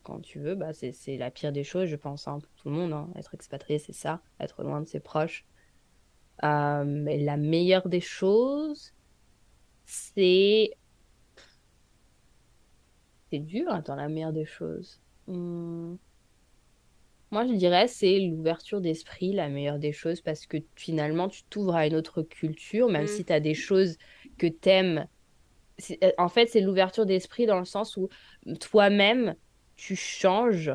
quand 0.03 0.21
tu 0.23 0.39
veux, 0.39 0.55
bah, 0.55 0.73
c'est 0.73 1.17
la 1.19 1.31
pire 1.31 1.53
des 1.53 1.65
choses, 1.65 1.89
je 1.89 1.97
pense, 1.97 2.27
hein, 2.27 2.39
pour 2.41 2.53
tout 2.57 2.71
le 2.71 2.75
monde. 2.75 2.93
Hein. 2.93 3.09
Être 3.17 3.35
expatrié, 3.35 3.79
c'est 3.79 3.93
ça, 3.93 4.21
être 4.39 4.63
loin 4.63 4.81
de 4.81 4.89
ses 4.89 5.01
proches. 5.01 5.45
mais 6.43 7.19
la 7.19 7.37
meilleure 7.37 7.89
des 7.89 8.01
choses, 8.01 8.95
c'est. 9.85 10.71
C'est 13.31 13.39
dur, 13.39 13.81
dans 13.85 13.95
la 13.95 14.09
meilleure 14.09 14.33
des 14.33 14.47
choses. 14.47 15.01
Hmm. 15.29 15.95
Moi, 17.31 17.47
je 17.47 17.53
dirais 17.53 17.87
c'est 17.87 18.19
l'ouverture 18.19 18.81
d'esprit, 18.81 19.33
la 19.33 19.49
meilleure 19.49 19.79
des 19.79 19.93
choses, 19.93 20.21
parce 20.21 20.47
que 20.47 20.57
finalement, 20.75 21.29
tu 21.29 21.45
t'ouvres 21.45 21.77
à 21.77 21.87
une 21.87 21.95
autre 21.95 22.23
culture, 22.23 22.89
même 22.89 23.05
mm. 23.05 23.09
si 23.09 23.25
tu 23.25 23.33
as 23.33 23.41
des 23.41 23.55
choses 23.55 23.97
que 24.39 24.47
t'aimes. 24.47 25.07
Euh, 26.03 26.11
en 26.19 26.29
fait, 26.29 26.47
c'est 26.47 26.61
l'ouverture 26.61 27.07
d'esprit 27.07 27.47
dans 27.47 27.59
le 27.59 27.65
sens 27.65 27.97
où 27.97 28.09
toi-même, 28.59 29.35
tu 29.77 29.97
changes, 29.97 30.73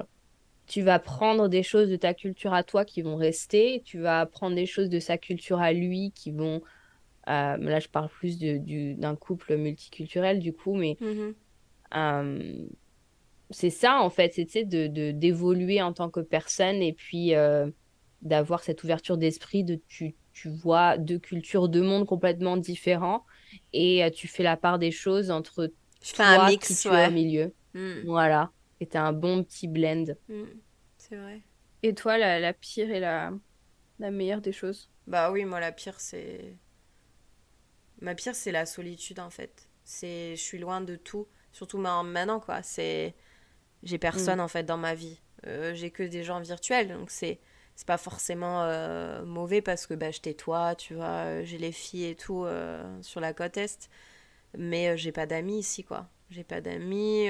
tu 0.65 0.81
vas 0.81 0.97
prendre 0.97 1.47
des 1.49 1.61
choses 1.61 1.89
de 1.89 1.95
ta 1.95 2.13
culture 2.13 2.53
à 2.53 2.63
toi 2.63 2.85
qui 2.85 3.01
vont 3.01 3.17
rester, 3.17 3.81
tu 3.85 3.99
vas 3.99 4.25
prendre 4.25 4.55
des 4.55 4.65
choses 4.65 4.89
de 4.89 4.99
sa 4.99 5.17
culture 5.17 5.59
à 5.59 5.73
lui 5.73 6.11
qui 6.15 6.31
vont... 6.31 6.61
Euh, 7.27 7.57
là, 7.57 7.79
je 7.79 7.89
parle 7.89 8.09
plus 8.09 8.37
d'un 8.39 9.15
couple 9.15 9.57
multiculturel, 9.57 10.39
du 10.39 10.53
coup, 10.53 10.75
mais... 10.75 10.97
Euh, 11.95 12.67
c'est 13.49 13.69
ça 13.69 13.99
en 14.01 14.09
fait, 14.09 14.33
c'est 14.33 14.63
de 14.65 15.11
d'évoluer 15.11 15.81
en 15.81 15.93
tant 15.93 16.09
que 16.09 16.19
personne 16.19 16.81
et 16.81 16.93
puis 16.93 17.35
euh, 17.35 17.69
d'avoir 18.21 18.63
cette 18.63 18.83
ouverture 18.83 19.17
d'esprit 19.17 19.63
de 19.63 19.79
tu, 19.87 20.15
tu 20.33 20.49
vois 20.49 20.97
deux 20.97 21.19
cultures, 21.19 21.69
deux 21.69 21.83
mondes 21.83 22.07
complètement 22.07 22.57
différents 22.57 23.25
et 23.73 24.03
euh, 24.03 24.09
tu 24.09 24.27
fais 24.27 24.43
la 24.43 24.57
part 24.57 24.79
des 24.79 24.91
choses 24.91 25.31
entre 25.31 25.71
je 26.01 26.13
toi 26.13 26.25
un 26.25 26.49
mix, 26.49 26.67
qui 26.67 26.75
tu 26.75 26.87
au 26.89 27.11
milieu. 27.11 27.53
Hmm. 27.73 28.01
Voilà, 28.05 28.51
et 28.79 28.87
t'as 28.87 29.01
un 29.01 29.13
bon 29.13 29.43
petit 29.43 29.67
blend. 29.67 30.05
Hmm. 30.27 30.45
C'est 30.97 31.15
vrai. 31.15 31.41
Et 31.83 31.93
toi, 31.93 32.17
la, 32.17 32.39
la, 32.39 32.53
pire 32.53 32.89
et 32.89 32.99
la, 32.99 33.31
la 33.99 34.11
meilleure 34.11 34.41
des 34.41 34.51
choses? 34.51 34.89
Bah 35.07 35.31
oui, 35.31 35.45
moi 35.45 35.59
la 35.59 35.71
pire 35.71 35.99
c'est 35.99 36.55
ma 38.01 38.15
pire 38.15 38.33
c'est 38.35 38.51
la 38.51 38.65
solitude 38.65 39.19
en 39.19 39.29
fait. 39.29 39.69
C'est 39.83 40.35
je 40.35 40.41
suis 40.41 40.57
loin 40.57 40.81
de 40.81 40.95
tout, 40.95 41.27
surtout 41.51 41.77
maintenant 41.77 42.39
quoi. 42.39 42.63
C'est 42.63 43.13
j'ai 43.85 43.99
personne 43.99 44.39
mm. 44.39 44.41
en 44.41 44.47
fait 44.47 44.63
dans 44.63 44.77
ma 44.77 44.95
vie. 44.95 45.21
Euh, 45.47 45.73
j'ai 45.75 45.91
que 45.91 46.03
des 46.03 46.23
gens 46.23 46.41
virtuels, 46.41 46.89
donc 46.89 47.09
c'est 47.11 47.39
c'est 47.75 47.87
pas 47.87 47.97
forcément 47.97 48.63
euh, 48.63 49.25
mauvais 49.25 49.61
parce 49.61 49.85
que 49.85 49.93
bah, 49.93 50.09
je 50.09 50.21
toi, 50.33 50.75
tu 50.75 50.93
vois, 50.95 51.25
euh, 51.25 51.43
j'ai 51.43 51.57
les 51.57 51.73
filles 51.73 52.05
et 52.05 52.15
tout 52.15 52.45
sur 53.01 53.21
la 53.21 53.33
côte 53.33 53.57
est, 53.57 53.89
mais 54.57 54.97
j'ai 54.97 55.11
pas 55.11 55.25
d'amis 55.25 55.59
ici 55.59 55.83
quoi. 55.83 56.09
J'ai 56.29 56.43
pas 56.43 56.61
d'amis. 56.61 57.27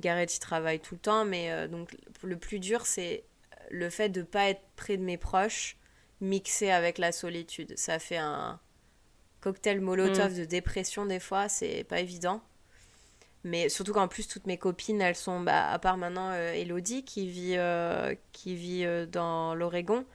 Gareth 0.00 0.36
il 0.36 0.40
travaille 0.40 0.80
tout 0.80 0.94
le 0.94 1.00
temps, 1.00 1.24
mais 1.24 1.68
donc 1.68 1.96
le 2.22 2.36
plus 2.36 2.58
dur 2.58 2.86
c'est 2.86 3.24
le 3.70 3.88
fait 3.88 4.08
de 4.10 4.22
pas 4.22 4.50
être 4.50 4.62
près 4.76 4.96
de 4.96 5.02
mes 5.02 5.16
proches, 5.16 5.76
mixé 6.20 6.70
avec 6.70 6.98
la 6.98 7.12
solitude. 7.12 7.72
Ça 7.78 7.98
fait 7.98 8.18
un 8.18 8.60
cocktail 9.40 9.80
molotov 9.80 10.32
mm. 10.32 10.38
de 10.38 10.44
dépression 10.44 11.06
des 11.06 11.20
fois, 11.20 11.48
c'est 11.48 11.84
pas 11.84 12.00
évident. 12.00 12.42
Mais 13.44 13.68
surtout 13.68 13.92
qu'en 13.92 14.08
plus, 14.08 14.28
toutes 14.28 14.46
mes 14.46 14.56
copines, 14.56 15.00
elles 15.00 15.16
sont, 15.16 15.40
bah, 15.40 15.68
à 15.70 15.78
part 15.78 15.96
maintenant 15.96 16.30
euh, 16.30 16.52
Elodie 16.52 17.04
qui 17.04 17.26
vit, 17.26 17.56
euh, 17.56 18.14
qui 18.32 18.54
vit 18.54 18.84
euh, 18.84 19.04
dans 19.06 19.54
l'Oregon, 19.54 20.06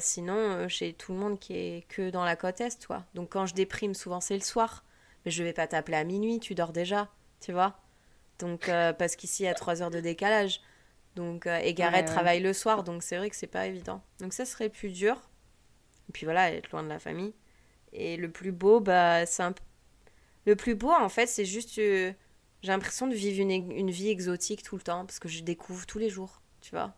sinon, 0.00 0.68
chez 0.68 0.94
tout 0.94 1.12
le 1.12 1.18
monde 1.18 1.38
qui 1.38 1.54
est 1.54 1.86
que 1.88 2.10
dans 2.10 2.24
la 2.24 2.36
côte 2.36 2.60
Est, 2.60 2.80
toi. 2.80 3.04
Donc 3.14 3.30
quand 3.30 3.46
je 3.46 3.54
déprime, 3.54 3.94
souvent 3.94 4.20
c'est 4.20 4.34
le 4.34 4.40
soir. 4.42 4.84
Mais 5.24 5.30
je 5.30 5.42
vais 5.42 5.52
pas 5.52 5.66
t'appeler 5.66 5.98
à 5.98 6.04
minuit, 6.04 6.40
tu 6.40 6.54
dors 6.54 6.72
déjà, 6.72 7.08
tu 7.40 7.52
vois. 7.52 7.78
Donc, 8.38 8.70
parce 8.98 9.16
qu'ici, 9.16 9.42
il 9.42 9.46
y 9.46 9.48
a 9.48 9.54
3 9.54 9.82
heures 9.82 9.90
de 9.90 10.00
décalage. 10.00 10.62
Donc, 11.14 11.46
et 11.46 11.74
Gareth 11.74 12.06
travaille 12.06 12.40
le 12.40 12.54
soir, 12.54 12.84
donc 12.84 13.02
c'est 13.02 13.18
vrai 13.18 13.28
que 13.28 13.36
c'est 13.36 13.46
pas 13.46 13.66
évident. 13.66 14.02
Donc 14.20 14.32
ça 14.32 14.46
serait 14.46 14.70
plus 14.70 14.92
dur. 14.92 15.20
Et 16.08 16.12
puis 16.12 16.24
voilà, 16.24 16.52
être 16.52 16.70
loin 16.70 16.82
de 16.82 16.88
la 16.88 16.98
famille. 16.98 17.34
Et 17.92 18.16
le 18.16 18.30
plus 18.30 18.52
beau, 18.52 18.80
bah, 18.80 19.26
c'est 19.26 19.42
un 19.42 19.52
le 20.46 20.56
plus 20.56 20.74
beau, 20.74 20.90
en 20.92 21.08
fait, 21.08 21.26
c'est 21.26 21.44
juste. 21.44 21.78
euh, 21.78 22.12
j'ai 22.62 22.68
l'impression 22.72 23.06
de 23.06 23.14
vivre 23.14 23.40
une, 23.40 23.50
une 23.72 23.90
vie 23.90 24.08
exotique 24.10 24.62
tout 24.62 24.76
le 24.76 24.82
temps 24.82 25.06
parce 25.06 25.18
que 25.18 25.28
je 25.28 25.42
découvre 25.42 25.86
tous 25.86 25.98
les 25.98 26.10
jours, 26.10 26.42
tu 26.60 26.70
vois. 26.72 26.94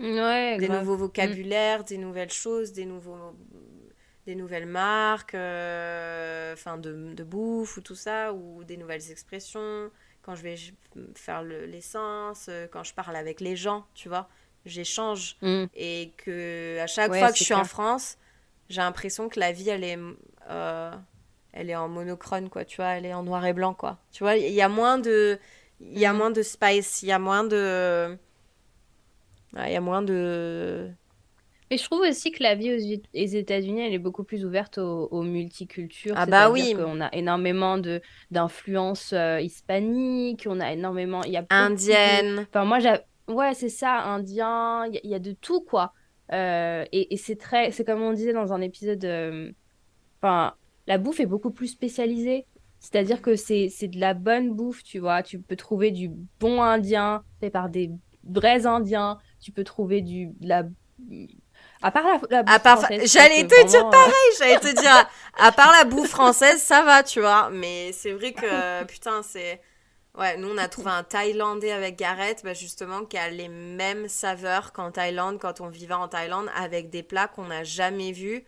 Ouais, 0.00 0.58
Des 0.58 0.66
grave. 0.66 0.80
nouveaux 0.80 0.96
Mm. 0.96 0.98
vocabulaires, 0.98 1.84
des 1.84 1.98
nouvelles 1.98 2.32
choses, 2.32 2.72
des 2.72 2.84
nouveaux. 2.86 3.16
Des 4.26 4.36
nouvelles 4.36 4.66
marques, 4.66 5.34
euh, 5.34 6.52
enfin 6.52 6.78
de, 6.78 7.12
de 7.12 7.24
bouffe 7.24 7.76
ou 7.76 7.80
tout 7.80 7.96
ça, 7.96 8.32
ou 8.32 8.62
des 8.62 8.76
nouvelles 8.76 9.10
expressions. 9.10 9.90
Quand 10.22 10.36
je 10.36 10.42
vais 10.42 10.56
faire 11.16 11.42
le- 11.42 11.66
l'essence, 11.66 12.46
euh, 12.48 12.68
quand 12.70 12.84
je 12.84 12.94
parle 12.94 13.16
avec 13.16 13.40
les 13.40 13.56
gens, 13.56 13.84
tu 13.94 14.08
vois, 14.08 14.28
j'échange. 14.64 15.36
Mm. 15.42 15.64
Et 15.74 16.12
que 16.18 16.78
à 16.80 16.86
chaque 16.86 17.10
Ouais, 17.10 17.18
fois 17.18 17.32
que 17.32 17.38
je 17.38 17.42
suis 17.42 17.54
en. 17.54 17.64
France, 17.64 18.16
j'ai 18.68 18.80
l'impression 18.80 19.28
que 19.28 19.40
la 19.40 19.50
vie, 19.52 19.68
elle 19.70 19.82
est, 19.84 19.98
euh, 20.48 20.92
elle 21.52 21.70
est 21.70 21.76
en 21.76 21.88
monochrome, 21.88 22.48
quoi, 22.50 22.64
tu 22.64 22.76
vois, 22.76 22.88
elle 22.96 23.06
est 23.06 23.14
en 23.14 23.22
noir 23.24 23.44
et 23.46 23.52
blanc, 23.52 23.74
quoi. 23.74 23.98
Tu 24.12 24.24
vois, 24.24 24.36
il 24.36 24.52
y 24.52 24.62
a 24.62 24.68
moins 24.68 24.98
de, 24.98 25.38
il 25.80 25.98
y 25.98 26.06
a 26.06 26.12
Mhm. 26.12 26.18
moins 26.18 26.30
de 26.30 26.42
spice, 26.42 27.02
il 27.02 27.08
y 27.08 27.12
a 27.12 27.18
moins 27.18 27.44
de, 27.44 28.18
ouais, 29.54 29.70
il 29.70 29.72
y 29.72 29.76
a 29.76 29.80
moins 29.80 30.02
de, 30.02 30.90
Mais 31.70 31.78
je 31.78 31.84
trouve 31.84 32.00
aussi 32.02 32.32
que 32.32 32.42
la 32.42 32.54
vie 32.54 32.70
aux 32.72 32.76
Éta- 32.76 33.08
aux 33.14 33.26
États-Unis, 33.26 33.80
elle 33.82 33.94
est 33.94 33.98
beaucoup 33.98 34.24
plus 34.24 34.44
ouverte 34.44 34.78
aux, 34.78 35.06
aux 35.10 35.22
multicultures. 35.22 36.20
ah 36.20 36.26
bah 36.26 36.50
oui, 36.50 36.74
qu'on 36.74 37.00
a 37.00 37.08
énormément 37.14 37.78
de 37.78 38.02
d'influences 38.30 39.12
euh, 39.12 39.40
hispaniques, 39.40 40.46
on 40.48 40.60
a 40.60 40.72
énormément, 40.72 41.22
il 41.24 41.32
y 41.32 41.36
a 41.38 41.46
de... 41.58 41.68
indienne. 41.70 42.46
Enfin, 42.50 42.64
moi. 42.64 42.78
Ouais, 43.28 43.54
c'est 43.54 43.68
ça, 43.68 44.02
indien, 44.04 44.86
il 44.86 44.94
y, 44.94 44.98
a 44.98 45.00
il 45.04 45.10
y 45.10 45.14
a 45.14 45.18
de 45.18 45.32
tout, 45.32 45.60
quoi. 45.62 45.94
Euh, 46.32 46.84
et 46.92 47.14
et 47.14 47.16
c'est 47.16 47.36
très... 47.36 47.70
C'est 47.72 47.84
comme 47.84 48.02
on 48.02 48.12
disait 48.12 48.32
dans 48.32 48.52
un 48.52 48.60
épisode... 48.60 49.04
euh, 49.04 49.52
Enfin, 50.22 50.56
la 50.86 50.98
bouffe 50.98 51.20
est 51.20 51.26
beaucoup 51.26 51.50
plus 51.50 51.68
spécialisée. 51.68 52.46
C'est-à-dire 52.80 53.22
que 53.22 53.36
c'est 53.36 53.68
c'est 53.70 53.88
de 53.88 54.00
la 54.00 54.14
bonne 54.14 54.50
bouffe, 54.50 54.82
tu 54.82 54.98
vois. 54.98 55.22
Tu 55.22 55.38
peux 55.38 55.56
trouver 55.56 55.92
du 55.92 56.10
bon 56.40 56.62
indien 56.62 57.22
fait 57.40 57.50
par 57.50 57.68
des 57.68 57.90
vrais 58.24 58.66
indiens. 58.66 59.18
Tu 59.40 59.52
peux 59.52 59.64
trouver 59.64 60.00
du... 60.00 60.26
de 60.26 60.48
la... 60.48 60.64
À 61.80 61.90
part 61.90 62.04
la, 62.04 62.20
la 62.30 62.38
À 62.40 62.42
bouffe 62.42 62.62
part, 62.62 62.78
française, 62.78 63.02
je 63.02 63.06
j'allais 63.06 63.46
te 63.46 63.66
dire 63.66 63.86
euh, 63.86 64.10
J'allais 64.38 64.58
te 64.58 64.80
dire, 64.80 65.08
à 65.38 65.52
part 65.52 65.72
la 65.72 65.84
bouffe 65.84 66.10
française, 66.10 66.60
ça 66.60 66.82
va, 66.82 67.02
tu 67.02 67.20
vois. 67.20 67.50
Mais 67.50 67.92
c'est 67.92 68.12
vrai 68.12 68.32
que, 68.32 68.84
putain, 68.84 69.22
c'est. 69.22 69.60
Ouais, 70.18 70.36
nous, 70.36 70.50
on 70.50 70.58
a 70.58 70.68
trouvé 70.68 70.90
un 70.90 71.04
Thaïlandais 71.04 71.72
avec 71.72 71.96
Gareth, 71.96 72.42
bah, 72.44 72.52
justement, 72.52 73.04
qui 73.04 73.16
a 73.16 73.30
les 73.30 73.48
mêmes 73.48 74.08
saveurs 74.08 74.72
qu'en 74.72 74.90
Thaïlande, 74.90 75.38
quand 75.40 75.60
on 75.62 75.68
vivait 75.68 75.94
en 75.94 76.06
Thaïlande, 76.06 76.48
avec 76.54 76.90
des 76.90 77.02
plats 77.02 77.28
qu'on 77.28 77.46
n'a 77.46 77.64
jamais 77.64 78.12
vus 78.12 78.44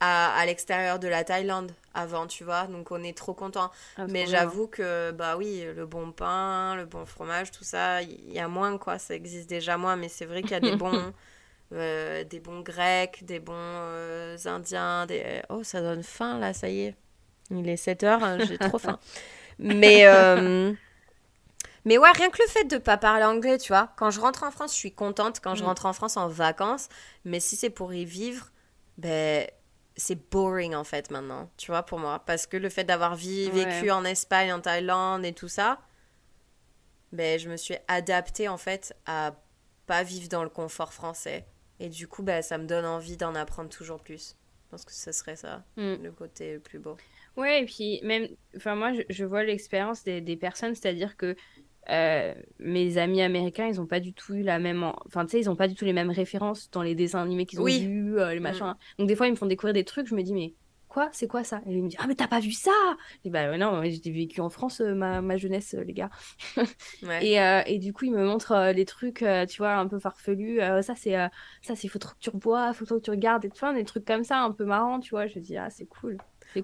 à, 0.00 0.34
à 0.38 0.46
l'extérieur 0.46 0.98
de 0.98 1.08
la 1.08 1.24
Thaïlande 1.24 1.72
avant, 1.94 2.26
tu 2.26 2.44
vois. 2.44 2.66
Donc, 2.68 2.90
on 2.92 3.02
est 3.02 3.16
trop 3.16 3.34
contents. 3.34 3.70
ah, 3.96 4.06
Mais 4.06 4.26
j'avoue 4.26 4.66
que, 4.68 5.10
bah 5.12 5.36
oui, 5.36 5.64
le 5.76 5.86
bon 5.86 6.12
pain, 6.12 6.76
le 6.76 6.86
bon 6.86 7.04
fromage, 7.06 7.50
tout 7.50 7.64
ça, 7.64 8.02
il 8.02 8.32
y 8.32 8.38
a 8.38 8.48
moins, 8.48 8.78
quoi. 8.78 8.98
Ça 8.98 9.14
existe 9.14 9.48
déjà 9.48 9.76
moins, 9.76 9.96
mais 9.96 10.08
c'est 10.08 10.26
vrai 10.26 10.42
qu'il 10.42 10.52
y 10.52 10.54
a 10.54 10.60
des 10.60 10.72
bons, 10.72 11.12
euh, 11.72 12.24
des 12.24 12.40
bons 12.40 12.60
grecs, 12.60 13.24
des 13.24 13.40
bons 13.40 13.54
euh, 13.56 14.36
indiens, 14.46 15.06
des... 15.06 15.42
Oh, 15.50 15.64
ça 15.64 15.80
donne 15.82 16.02
faim, 16.02 16.38
là, 16.38 16.54
ça 16.54 16.68
y 16.68 16.80
est. 16.82 16.96
Il 17.50 17.68
est 17.68 17.76
7 17.76 18.04
heures, 18.04 18.40
j'ai 18.40 18.58
trop 18.58 18.78
faim. 18.78 18.98
Mais, 19.58 20.06
euh, 20.06 20.72
mais 21.84 21.98
ouais, 21.98 22.10
rien 22.12 22.30
que 22.30 22.38
le 22.42 22.48
fait 22.48 22.64
de 22.64 22.78
pas 22.78 22.96
parler 22.96 23.24
anglais, 23.24 23.58
tu 23.58 23.68
vois. 23.72 23.92
Quand 23.96 24.10
je 24.10 24.20
rentre 24.20 24.42
en 24.42 24.50
France, 24.50 24.72
je 24.72 24.78
suis 24.78 24.92
contente 24.92 25.40
quand 25.42 25.54
je 25.54 25.62
Mm. 25.62 25.66
rentre 25.66 25.86
en 25.86 25.92
France 25.92 26.16
en 26.16 26.28
vacances. 26.28 26.88
Mais 27.24 27.40
si 27.40 27.56
c'est 27.56 27.70
pour 27.70 27.92
y 27.94 28.04
vivre, 28.04 28.50
ben 28.98 29.46
c'est 29.98 30.30
boring 30.30 30.74
en 30.74 30.84
fait 30.84 31.10
maintenant, 31.10 31.50
tu 31.58 31.70
vois, 31.70 31.82
pour 31.82 31.98
moi. 31.98 32.20
Parce 32.24 32.46
que 32.46 32.56
le 32.56 32.68
fait 32.70 32.84
d'avoir 32.84 33.12
Ouais. 33.12 33.50
vécu 33.50 33.90
en 33.90 34.04
Espagne, 34.04 34.52
en 34.52 34.60
Thaïlande 34.60 35.24
et 35.26 35.32
tout 35.34 35.48
ça, 35.48 35.80
ben 37.12 37.38
je 37.38 37.48
me 37.48 37.56
suis 37.56 37.76
adaptée 37.88 38.48
en 38.48 38.58
fait 38.58 38.94
à 39.06 39.34
pas 39.86 40.02
vivre 40.02 40.28
dans 40.28 40.42
le 40.44 40.50
confort 40.50 40.92
français. 40.92 41.46
Et 41.80 41.88
du 41.88 42.08
coup, 42.08 42.22
ben, 42.22 42.42
ça 42.42 42.58
me 42.58 42.66
donne 42.66 42.84
envie 42.84 43.16
d'en 43.16 43.34
apprendre 43.34 43.70
toujours 43.70 44.00
plus. 44.02 44.36
Je 44.66 44.70
pense 44.70 44.84
que 44.84 44.92
ce 44.92 45.12
serait 45.12 45.36
ça, 45.36 45.64
Mm. 45.76 45.94
le 46.02 46.12
côté 46.12 46.54
le 46.54 46.60
plus 46.60 46.78
beau. 46.78 46.96
Ouais, 47.36 47.62
et 47.62 47.66
puis 47.66 48.00
même, 48.02 48.28
enfin 48.56 48.74
moi 48.74 48.92
je, 48.92 49.02
je 49.08 49.24
vois 49.24 49.44
l'expérience 49.44 50.02
des, 50.04 50.20
des 50.20 50.36
personnes, 50.36 50.74
c'est-à-dire 50.74 51.16
que 51.16 51.36
euh, 51.90 52.34
mes 52.58 52.98
amis 52.98 53.22
américains, 53.22 53.66
ils 53.66 53.80
ont 53.80 53.86
pas 53.86 54.00
du 54.00 54.12
tout 54.12 54.34
eu 54.34 54.42
la 54.42 54.58
même, 54.58 54.82
en- 54.82 54.96
enfin 55.06 55.24
tu 55.24 55.32
sais, 55.32 55.40
ils 55.40 55.50
ont 55.50 55.56
pas 55.56 55.68
du 55.68 55.74
tout 55.74 55.84
les 55.84 55.92
mêmes 55.92 56.10
références 56.10 56.70
dans 56.70 56.82
les 56.82 56.94
dessins 56.94 57.22
animés 57.22 57.46
qu'ils 57.46 57.60
ont 57.60 57.64
Oui. 57.64 57.80
vus, 57.80 58.18
euh, 58.18 58.32
les 58.34 58.40
Mm. 58.40 58.42
machins. 58.42 58.74
Donc 58.98 59.08
des 59.08 59.16
fois 59.16 59.26
ils 59.26 59.30
me 59.32 59.36
font 59.36 59.46
découvrir 59.46 59.74
des 59.74 59.84
trucs, 59.84 60.06
je 60.06 60.14
me 60.14 60.22
dis 60.22 60.34
mais 60.34 60.54
quoi, 60.88 61.08
c'est 61.12 61.28
quoi 61.28 61.44
ça? 61.44 61.60
Et 61.66 61.72
ils 61.72 61.82
me 61.82 61.88
disent 61.88 61.98
ah 62.02 62.06
mais 62.06 62.14
t'as 62.14 62.28
pas 62.28 62.40
vu 62.40 62.52
ça? 62.52 62.70
Je 63.16 63.22
dis 63.24 63.30
bah 63.30 63.56
non, 63.56 63.82
j'ai 63.84 64.10
vécu 64.10 64.40
en 64.40 64.50
France 64.50 64.80
euh, 64.80 64.94
ma, 64.94 65.20
ma 65.22 65.36
jeunesse 65.36 65.74
les 65.74 65.92
gars. 65.94 66.10
Ouais. 67.02 67.24
Et, 67.24 67.74
et 67.74 67.78
du 67.78 67.92
coup 67.92 68.04
ils 68.06 68.12
me 68.12 68.24
montrent 68.24 68.72
les 68.74 68.84
trucs, 68.84 69.24
tu 69.48 69.58
vois, 69.58 69.74
un 69.74 69.86
peu 69.86 69.98
farfelus. 69.98 70.60
Ça 70.82 70.94
c'est, 70.96 71.14
ça 71.62 71.76
c'est 71.76 71.88
faut 71.88 71.98
trop 71.98 72.12
que 72.12 72.20
tu 72.20 72.30
revois, 72.30 72.72
faut 72.72 72.84
trop 72.84 72.96
que 72.96 73.04
tu 73.04 73.10
regardes 73.10 73.44
et 73.44 73.50
tout, 73.50 73.72
des 73.74 73.84
trucs 73.84 74.04
comme 74.04 74.24
ça 74.24 74.40
un 74.40 74.50
peu 74.52 74.64
marrants, 74.64 75.00
tu 75.00 75.10
vois. 75.10 75.26
Je 75.26 75.38
dis 75.38 75.56
ah 75.56 75.68
c'est 75.70 75.86
cool. 75.86 76.18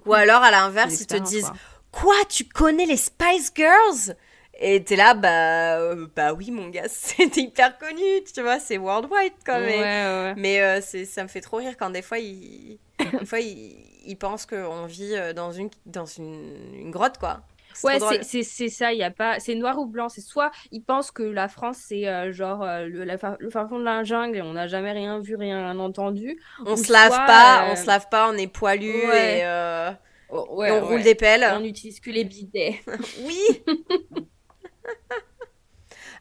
Ou 0.05 0.13
alors, 0.13 0.41
à 0.41 0.51
l'inverse, 0.51 0.99
ils 0.99 1.07
te 1.07 1.17
disent 1.17 1.49
quoi. 1.49 1.53
Quoi, 1.91 2.15
tu 2.29 2.43
connais 2.45 2.85
les 2.85 2.97
Spice 2.97 3.51
Girls? 3.55 4.15
Et 4.59 4.83
t'es 4.83 4.95
là, 4.95 5.13
bah, 5.13 5.79
euh, 5.79 6.07
bah 6.15 6.33
oui, 6.33 6.51
mon 6.51 6.69
gars, 6.69 6.83
c'est 6.89 7.35
hyper 7.37 7.77
connu, 7.77 8.03
tu 8.33 8.41
vois, 8.41 8.59
c'est 8.59 8.77
worldwide 8.77 9.33
quand 9.45 9.59
même. 9.59 9.81
ouais. 9.81 10.33
Mais 10.35 10.61
euh, 10.61 10.79
c'est, 10.81 11.05
ça 11.05 11.23
me 11.23 11.27
fait 11.27 11.41
trop 11.41 11.57
rire 11.57 11.75
quand 11.77 11.89
des 11.89 12.01
fois, 12.01 12.19
ils, 12.19 12.79
des 13.19 13.25
fois, 13.25 13.39
ils, 13.39 13.75
ils 14.05 14.17
pensent 14.17 14.45
qu'on 14.45 14.85
vit 14.85 15.15
euh, 15.15 15.33
dans 15.33 15.51
une, 15.51 15.69
dans 15.85 16.05
une, 16.05 16.73
une 16.73 16.91
grotte, 16.91 17.17
quoi. 17.17 17.41
C'est 17.73 17.87
Ouais, 17.87 17.99
c'est 18.23 18.69
ça, 18.69 18.93
il 18.93 18.99
y 18.99 19.03
a 19.03 19.11
pas 19.11 19.37
c'est 19.41 19.53
noir 19.53 19.77
ou 19.77 19.85
blanc, 19.85 20.07
c'est 20.07 20.21
soit 20.21 20.49
ils 20.71 20.81
pensent 20.81 21.11
que 21.11 21.23
la 21.23 21.49
France 21.49 21.77
c'est 21.85 22.07
euh, 22.07 22.31
genre 22.31 22.63
euh, 22.63 22.85
le, 22.85 23.03
la 23.03 23.17
le 23.37 23.49
fin 23.49 23.67
fond 23.67 23.79
de 23.79 23.83
la 23.83 24.05
jungle 24.05 24.37
et 24.37 24.41
on 24.41 24.53
n'a 24.53 24.67
jamais 24.67 24.93
rien 24.93 25.19
vu, 25.19 25.35
rien 25.35 25.77
entendu. 25.77 26.39
On 26.65 26.77
se 26.77 26.89
lave 26.93 27.09
soit, 27.11 27.25
pas, 27.25 27.67
euh, 27.67 27.71
on 27.73 27.75
se 27.75 27.85
lave 27.85 28.07
pas, 28.09 28.29
on 28.29 28.37
est 28.37 28.47
poilu 28.47 28.93
Ouais. 29.09 29.39
et, 29.39 29.95
Oh, 30.29 30.63
et 30.65 30.71
on 30.71 30.79
ouais. 30.79 30.79
roule 30.79 31.03
des 31.03 31.15
pelles. 31.15 31.45
On 31.53 31.59
n'utilise 31.59 31.99
que 31.99 32.09
les 32.11 32.23
bidets. 32.23 32.79
Oui 33.25 33.63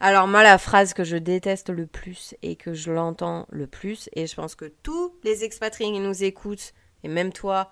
Alors 0.07 0.27
moi, 0.29 0.43
la 0.43 0.59
phrase 0.59 0.93
que 0.93 1.03
je 1.03 1.17
déteste 1.17 1.71
le 1.71 1.87
plus 1.87 2.35
et 2.43 2.57
que 2.57 2.75
je 2.75 2.93
l'entends 2.93 3.47
le 3.49 3.67
plus, 3.67 4.11
et 4.15 4.27
je 4.27 4.35
pense 4.35 4.55
que 4.55 4.67
tous 4.83 5.15
les 5.25 5.45
expatriés 5.45 5.91
qui 5.93 5.99
nous 5.99 6.23
écoutent, 6.25 6.75
et 7.05 7.09
même 7.09 7.33
toi, 7.33 7.71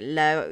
là, 0.00 0.46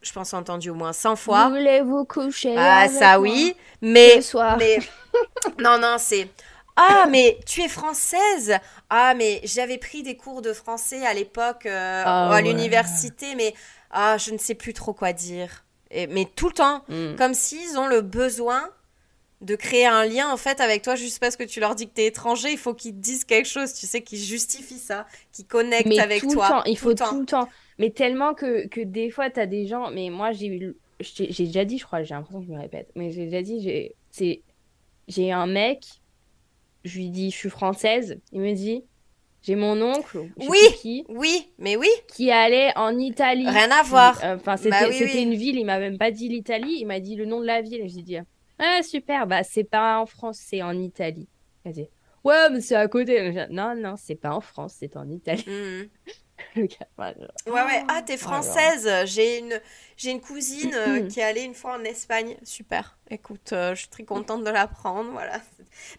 je 0.00 0.12
pense 0.12 0.34
entendu 0.34 0.70
au 0.70 0.74
moins 0.74 0.92
100 0.92 1.14
fois. 1.14 1.48
Voulez-vous 1.48 2.04
coucher 2.06 2.56
Ah, 2.58 2.80
avec 2.80 2.90
ça 2.90 3.18
moi 3.18 3.28
oui, 3.28 3.54
mais... 3.82 4.20
soir 4.20 4.56
mais... 4.58 4.78
non, 5.60 5.78
non, 5.78 5.94
c'est... 5.98 6.28
Ah, 6.74 7.06
mais 7.08 7.38
tu 7.46 7.60
es 7.62 7.68
française 7.68 8.56
Ah, 8.90 9.14
mais 9.16 9.40
j'avais 9.44 9.78
pris 9.78 10.02
des 10.02 10.16
cours 10.16 10.42
de 10.42 10.52
français 10.52 11.06
à 11.06 11.14
l'époque 11.14 11.66
euh, 11.66 12.02
Ah, 12.04 12.30
à 12.30 12.32
ouais. 12.32 12.42
l'université, 12.42 13.36
mais 13.36 13.54
ah, 13.92 14.16
je 14.18 14.32
ne 14.32 14.38
sais 14.38 14.56
plus 14.56 14.72
trop 14.72 14.92
quoi 14.92 15.12
dire. 15.12 15.64
Et, 15.92 16.08
mais 16.08 16.24
tout 16.34 16.48
le 16.48 16.54
temps, 16.54 16.82
Mm. 16.88 17.14
comme 17.16 17.34
s'ils 17.34 17.78
ont 17.78 17.86
le 17.86 18.00
besoin 18.00 18.68
de 19.42 19.56
créer 19.56 19.86
un 19.86 20.04
lien 20.06 20.32
en 20.32 20.36
fait 20.36 20.60
avec 20.60 20.82
toi 20.82 20.94
juste 20.94 21.18
parce 21.18 21.36
que 21.36 21.44
tu 21.44 21.60
leur 21.60 21.74
dis 21.74 21.86
que 21.88 21.92
t'es 21.94 22.06
étranger, 22.06 22.50
il 22.52 22.58
faut 22.58 22.74
qu'ils 22.74 22.92
te 22.94 23.00
disent 23.00 23.24
quelque 23.24 23.48
chose, 23.48 23.72
tu 23.74 23.86
sais, 23.86 24.00
qu'ils 24.02 24.18
justifient 24.20 24.78
ça, 24.78 25.06
qu'ils 25.32 25.46
connectent 25.46 25.86
Mais 25.88 25.98
avec 25.98 26.20
tout 26.22 26.30
toi. 26.32 26.46
le 26.46 26.50
temps, 26.52 26.64
il 26.64 26.76
tout 26.76 26.82
faut 26.84 26.88
le 26.90 26.94
temps. 26.94 27.10
tout 27.10 27.20
le 27.20 27.26
temps. 27.26 27.48
Mais 27.78 27.90
tellement 27.90 28.34
que, 28.34 28.66
que 28.68 28.80
des 28.80 29.10
fois, 29.10 29.30
tu 29.30 29.40
as 29.40 29.46
des 29.46 29.66
gens. 29.66 29.90
Mais 29.90 30.08
moi, 30.10 30.32
j'ai 30.32 30.46
eu. 30.46 30.76
J'ai 31.00 31.46
déjà 31.46 31.64
dit, 31.64 31.78
je 31.78 31.84
crois, 31.84 32.02
j'ai 32.04 32.14
l'impression 32.14 32.40
que 32.40 32.46
je 32.46 32.52
me 32.52 32.60
répète. 32.60 32.88
Mais 32.94 33.10
j'ai 33.10 33.24
déjà 33.24 33.42
dit, 33.42 33.60
j'ai 33.60 33.94
c'est 34.12 34.42
j'ai 35.08 35.32
un 35.32 35.46
mec, 35.48 35.84
je 36.84 36.98
lui 36.98 37.10
dis, 37.10 37.30
je 37.30 37.36
suis 37.36 37.50
française. 37.50 38.20
Il 38.32 38.40
me 38.40 38.52
dit, 38.52 38.84
j'ai 39.42 39.56
mon 39.56 39.80
oncle, 39.82 40.28
Oui. 40.48 40.58
qui, 40.80 41.04
Oui, 41.08 41.48
mais 41.58 41.74
oui, 41.76 41.88
qui 42.14 42.30
allait 42.30 42.70
en 42.76 42.96
Italie. 42.98 43.48
rien 43.48 43.70
à 43.72 43.82
voir. 43.82 44.20
Euh, 44.22 44.36
Enfin, 44.36 44.56
c'était 44.56 44.70
Bah 44.70 44.86
oui, 44.88 44.94
c'était 44.96 45.14
oui. 45.16 45.22
une 45.24 45.34
ville, 45.34 45.56
il 45.58 45.64
m'a 45.64 45.80
même 45.80 45.98
pas 45.98 46.12
dit 46.12 46.28
l'Italie, 46.28 46.76
il 46.80 46.86
m'a 46.86 47.00
dit 47.00 47.16
le 47.16 47.24
nom 47.26 47.40
de 47.40 47.46
la 47.46 47.60
ville. 47.62 47.80
Et 47.80 47.88
j'ai 47.88 48.02
dit, 48.02 48.16
ah, 48.62 48.82
super, 48.82 49.26
bah, 49.26 49.42
c'est 49.42 49.64
pas 49.64 50.00
en 50.00 50.06
France, 50.06 50.38
c'est 50.40 50.62
en 50.62 50.78
Italie. 50.78 51.28
A 51.64 51.72
dit, 51.72 51.88
ouais, 52.24 52.50
mais 52.50 52.60
c'est 52.60 52.76
à 52.76 52.86
côté. 52.88 53.46
Non, 53.50 53.74
non, 53.76 53.96
c'est 53.96 54.14
pas 54.14 54.34
en 54.34 54.40
France, 54.40 54.76
c'est 54.78 54.96
en 54.96 55.08
Italie. 55.10 55.44
Mhm. 55.46 55.88
Le 56.56 56.66
gars, 56.66 56.86
enfin, 56.98 57.14
je- 57.46 57.50
Ouais, 57.50 57.62
ouais. 57.62 57.84
Ah, 57.88 58.02
t'es 58.02 58.12
là. 58.12 58.18
française. 58.18 58.88
J'ai 59.06 59.38
une, 59.38 59.60
j'ai 59.96 60.10
une 60.10 60.20
cousine 60.20 60.74
euh, 60.74 61.00
Mm. 61.02 61.08
qui 61.08 61.20
est 61.20 61.24
allée 61.24 61.42
une 61.42 61.54
fois 61.54 61.74
en 61.76 61.84
Espagne. 61.84 62.36
Super. 62.44 62.96
Écoute, 63.10 63.52
euh, 63.52 63.74
je 63.74 63.80
suis 63.80 63.88
très 63.88 64.04
contente 64.04 64.42
de 64.44 64.50
l'apprendre, 64.50 65.10
voilà. 65.12 65.40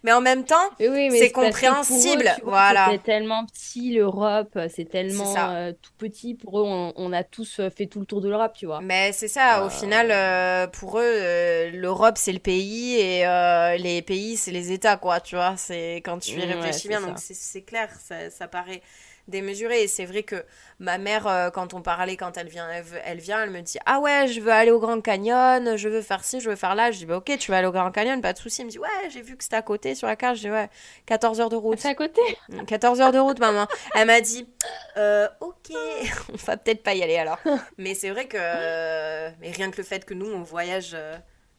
Mais 0.02 0.12
en 0.12 0.20
même 0.20 0.44
temps, 0.44 0.68
oui, 0.80 1.08
c'est 1.10 1.18
c'est 1.18 1.28
eux, 1.28 1.32
compréhensible, 1.32 2.24
vois, 2.42 2.50
voilà. 2.50 2.88
c'était 2.90 3.02
tellement 3.02 3.44
petit 3.46 3.92
l'Europe, 3.94 4.50
c'est 4.54 4.68
C'est 4.68 4.84
tellement 4.84 5.34
euh, 5.50 5.72
tout 5.80 5.92
petit. 5.98 6.34
Pour 6.34 6.60
eux, 6.60 6.64
on, 6.64 6.92
on 6.96 7.12
a 7.12 7.22
tous 7.24 7.60
fait 7.76 7.86
tout 7.86 8.00
le 8.00 8.06
tour 8.06 8.20
de 8.20 8.28
l'Europe, 8.28 8.52
tu 8.56 8.66
vois. 8.66 8.80
Mais 8.80 9.12
c'est 9.12 9.28
ça, 9.28 9.64
au 9.64 9.70
final, 9.70 10.70
pour 10.70 10.98
eux, 10.98 11.02
euh, 11.04 11.70
l'Europe, 11.70 12.16
c'est 12.18 12.32
le 12.32 12.38
pays 12.40 12.94
et 12.96 13.26
euh, 13.26 13.76
les 13.76 14.02
pays, 14.02 14.36
c'est 14.36 14.50
les 14.52 14.72
États, 14.72 14.96
quoi, 14.96 15.20
tu 15.20 15.34
vois. 15.36 15.54
C'est 15.56 15.96
quand 16.04 16.18
tu 16.18 16.32
y 16.32 16.36
ouais, 16.36 16.46
réfléchis 16.46 16.80
c'est 16.82 16.88
bien, 16.88 17.00
donc 17.00 17.18
ça. 17.18 17.24
c'est 17.26 17.34
c'est 17.34 17.62
clair, 17.62 17.88
ça, 18.04 18.30
ça 18.30 18.48
paraît 18.48 18.82
démesuré. 19.28 19.82
Et 19.82 19.88
c'est 19.88 20.04
vrai 20.04 20.22
que 20.22 20.44
ma 20.78 20.98
mère, 20.98 21.26
euh, 21.26 21.50
quand 21.50 21.74
on 21.74 21.82
parlait, 21.82 22.16
quand 22.16 22.36
elle 22.36 22.48
vient, 22.48 22.68
elle, 23.04 23.18
vient, 23.18 23.42
elle 23.42 23.50
me 23.50 23.60
dit, 23.60 23.78
ah 23.86 24.00
ouais, 24.00 24.26
je 24.28 24.40
veux 24.40 24.52
aller 24.52 24.70
au 24.70 24.78
Grand 24.80 25.00
Canyon, 25.00 25.76
je 25.76 25.88
veux 25.88 26.02
faire 26.02 26.24
ci, 26.24 26.40
je 26.40 26.50
veux 26.50 26.56
faire 26.56 26.74
là. 26.74 26.90
Je 26.90 26.98
dis, 26.98 27.06
bah 27.06 27.16
ok, 27.16 27.36
tu 27.38 27.50
vas 27.50 27.58
aller 27.58 27.66
au 27.66 27.72
Grand 27.72 27.90
Canyon, 27.90 28.20
pas 28.20 28.32
de 28.32 28.38
souci. 28.38 28.60
Elle 28.62 28.66
me 28.66 28.70
dit, 28.70 28.78
ouais, 28.78 28.88
j'ai 29.10 29.22
vu 29.22 29.36
que 29.36 29.42
c'était 29.44 29.56
à 29.56 29.62
côté 29.62 29.94
sur 29.94 30.06
la 30.06 30.16
carte. 30.16 30.36
Je 30.36 30.42
dis, 30.42 30.50
ouais, 30.50 30.68
14 31.06 31.40
heures 31.40 31.48
de 31.48 31.56
Ah, 31.56 31.60
C'est 31.60 31.64
route. 31.64 31.86
à 31.86 31.94
côté. 31.94 32.20
14 32.66 33.00
heures 33.00 33.12
de 33.12 33.18
route, 33.18 33.38
maman. 33.38 33.66
Elle 33.94 34.06
m'a 34.06 34.20
dit, 34.20 34.48
euh, 34.96 35.28
ok, 35.40 35.70
on 36.32 36.36
va 36.36 36.56
peut-être 36.56 36.82
pas 36.82 36.94
y 36.94 37.02
aller 37.02 37.16
alors. 37.16 37.38
Mais 37.78 37.94
c'est 37.94 38.10
vrai 38.10 38.26
que, 38.26 38.36
euh, 38.38 39.30
mais 39.40 39.50
rien 39.50 39.70
que 39.70 39.76
le 39.78 39.82
fait 39.84 40.04
que 40.04 40.14
nous, 40.14 40.26
on 40.30 40.42
voyage 40.42 40.96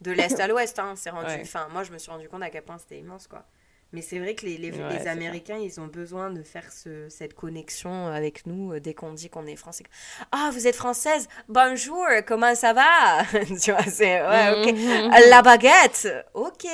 de 0.01 0.11
l'Est 0.11 0.39
à 0.39 0.47
l'Ouest, 0.47 0.77
hein, 0.79 0.93
c'est 0.95 1.09
rendu, 1.09 1.27
Ouais, 1.27 1.39
enfin, 1.41 1.67
moi, 1.71 1.83
je 1.83 1.91
me 1.91 1.97
suis 1.97 2.11
rendu 2.11 2.27
compte 2.29 2.43
à 2.43 2.49
quel 2.49 2.61
point 2.63 2.77
c'était 2.77 2.99
immense, 2.99 3.27
quoi. 3.27 3.43
Mais 3.93 4.01
c'est 4.01 4.19
vrai 4.19 4.35
que 4.35 4.45
les, 4.45 4.57
les, 4.57 4.71
ouais, 4.71 4.77
les 4.89 4.97
c'est 4.97 5.03
ça. 5.05 5.11
Américains, 5.11 5.57
ils 5.57 5.79
ont 5.79 5.87
besoin 5.87 6.29
de 6.29 6.43
faire 6.43 6.69
ce, 6.71 7.07
cette 7.09 7.33
connexion 7.33 8.07
avec 8.07 8.45
nous 8.45 8.73
euh, 8.73 8.79
dès 8.81 8.93
qu'on 8.93 9.13
dit 9.13 9.29
qu'on 9.29 9.45
est 9.47 9.55
français. 9.55 9.85
Ah, 10.33 10.49
vous 10.51 10.67
êtes 10.67 10.75
française? 10.75 11.27
Bonjour, 11.47 12.05
comment 12.27 12.55
ça 12.55 12.73
va? 12.73 13.23
Tu 13.61 13.71
vois, 13.71 13.83
c'est, 13.83 14.21
ouais, 14.27 14.49
ok. 14.67 14.73
Mhm. 14.73 15.11
La 15.29 15.41
baguette? 15.41 16.07
Ok. 16.33 16.65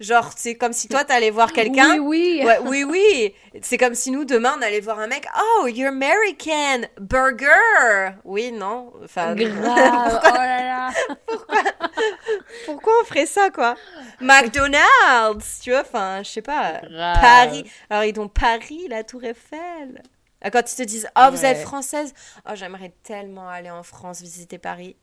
Genre, 0.00 0.28
c'est 0.36 0.56
comme 0.56 0.72
si 0.72 0.88
toi, 0.88 1.04
t'allais 1.04 1.30
voir 1.30 1.48
Oui, 1.48 1.54
quelqu'un. 1.54 1.98
oui. 2.00 2.42
Ouais, 2.44 2.58
oui, 2.66 2.82
oui. 2.84 3.32
C'est 3.62 3.78
comme 3.78 3.94
si 3.94 4.10
nous, 4.10 4.24
demain, 4.24 4.56
on 4.58 4.62
allait 4.62 4.80
voir 4.80 4.98
un 4.98 5.06
mec. 5.06 5.24
Oh, 5.62 5.68
you're 5.68 5.88
American. 5.88 6.88
Burger. 7.00 8.16
Oui, 8.24 8.50
non. 8.50 8.92
Enfin, 9.04 9.34
Grave. 9.36 10.20
Oh 10.24 10.36
là 10.36 10.60
là. 10.64 10.90
pourquoi 11.28 11.58
on 12.68 13.04
ferait 13.04 13.26
ça, 13.26 13.50
quoi? 13.50 13.76
McDonald's, 14.20 15.60
tu 15.60 15.70
vois, 15.70 15.80
enfin, 15.80 16.22
je 16.22 16.30
sais 16.30 16.42
pas. 16.42 16.80
Paris. 17.20 17.64
Alors, 17.90 18.04
ils 18.04 18.18
ont 18.20 18.28
Paris, 18.28 18.86
la 18.88 19.04
Tour 19.04 19.24
Eiffel. 19.24 20.02
Ah, 20.40 20.50
Quand 20.50 20.70
ils 20.70 20.76
te 20.76 20.82
disent, 20.82 21.08
oh, 21.16 21.28
vous 21.30 21.44
êtes 21.46 21.58
française. 21.58 22.12
Oh, 22.46 22.52
j'aimerais 22.54 22.94
tellement 23.02 23.48
aller 23.48 23.70
en 23.70 23.82
France 23.82 24.20
visiter 24.20 24.58
Paris. 24.58 24.96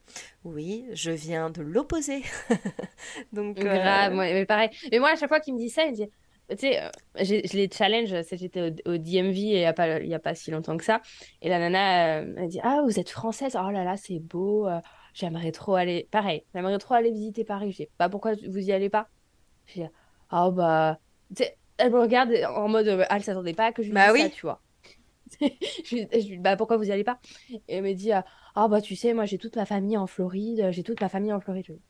Oui, 0.43 0.85
je 0.93 1.11
viens 1.11 1.49
de 1.49 1.63
l'opposé. 1.63 2.23
Donc, 3.33 3.59
euh, 3.59 3.63
Grave, 3.63 4.13
mais 4.13 4.45
pareil. 4.45 4.69
Mais 4.91 4.99
moi, 4.99 5.09
à 5.11 5.15
chaque 5.15 5.29
fois 5.29 5.39
qu'il 5.39 5.55
me 5.55 5.59
dit 5.59 5.69
ça, 5.71 5.83
il 5.85 5.91
me 5.91 5.95
dit, 5.95 6.07
tu 6.51 6.57
sais, 6.57 6.81
euh, 6.81 6.89
je 7.15 7.55
les 7.55 7.69
challenge, 7.71 8.13
j'étais 8.33 8.61
au, 8.61 8.91
au 8.91 8.97
DMV 8.97 9.37
il 9.37 9.57
n'y 9.57 9.65
a 9.65 9.73
pas, 9.73 9.99
y 9.99 10.13
a 10.13 10.19
pas 10.19 10.35
si 10.35 10.51
longtemps 10.51 10.77
que 10.77 10.83
ça, 10.83 11.01
et 11.41 11.49
la 11.49 11.59
nana, 11.59 12.19
euh, 12.19 12.33
elle 12.37 12.47
dit, 12.49 12.59
ah, 12.63 12.81
vous 12.85 12.99
êtes 12.99 13.09
française, 13.09 13.57
oh 13.59 13.69
là 13.71 13.83
là, 13.83 13.95
c'est 13.97 14.19
beau, 14.19 14.67
euh, 14.67 14.79
j'aimerais 15.13 15.51
trop 15.51 15.75
aller, 15.75 16.07
pareil, 16.11 16.45
j'aimerais 16.53 16.77
trop 16.79 16.95
aller 16.95 17.11
visiter 17.11 17.43
Paris. 17.43 17.71
Je 17.71 17.77
dis, 17.83 17.89
bah 17.99 18.09
pourquoi 18.09 18.33
vous 18.35 18.59
y 18.59 18.71
allez 18.71 18.89
pas? 18.89 19.09
Je 19.65 19.81
dis, 19.83 19.87
ah 20.29 20.51
bah, 20.51 20.99
tu 21.35 21.43
sais, 21.43 21.57
elle 21.77 21.91
me 21.91 21.99
regarde 21.99 22.31
en 22.55 22.67
mode, 22.69 22.87
euh, 22.87 23.05
ah, 23.09 23.17
elle 23.17 23.23
s'attendait 23.23 23.53
pas 23.53 23.67
à 23.67 23.71
que 23.73 23.83
je 23.83 23.89
lui 23.89 23.95
bah 23.95 23.99
dise 23.99 24.13
ça, 24.13 24.29
oui. 24.29 24.31
tu 24.31 24.41
vois. 24.45 24.63
Je 25.41 25.95
lui, 25.95 26.07
je 26.11 26.17
lui 26.17 26.37
dis, 26.37 26.37
bah 26.39 26.57
pourquoi 26.57 26.77
vous 26.77 26.83
y 26.83 26.91
allez 26.91 27.03
pas? 27.05 27.19
Et 27.67 27.77
elle 27.77 27.83
me 27.83 27.93
dit, 27.93 28.11
ah 28.11 28.25
ah, 28.55 28.67
bah 28.67 28.81
tu 28.81 28.95
sais, 28.95 29.13
moi 29.13 29.25
j'ai 29.25 29.37
toute 29.37 29.55
ma 29.55 29.65
famille 29.65 29.97
en 29.97 30.07
Floride, 30.07 30.69
j'ai 30.71 30.83
toute 30.83 30.99
ma 31.01 31.09
famille 31.09 31.33
en 31.33 31.39
Floride. 31.39 31.65
Je 31.67 31.73
dis, 31.73 31.81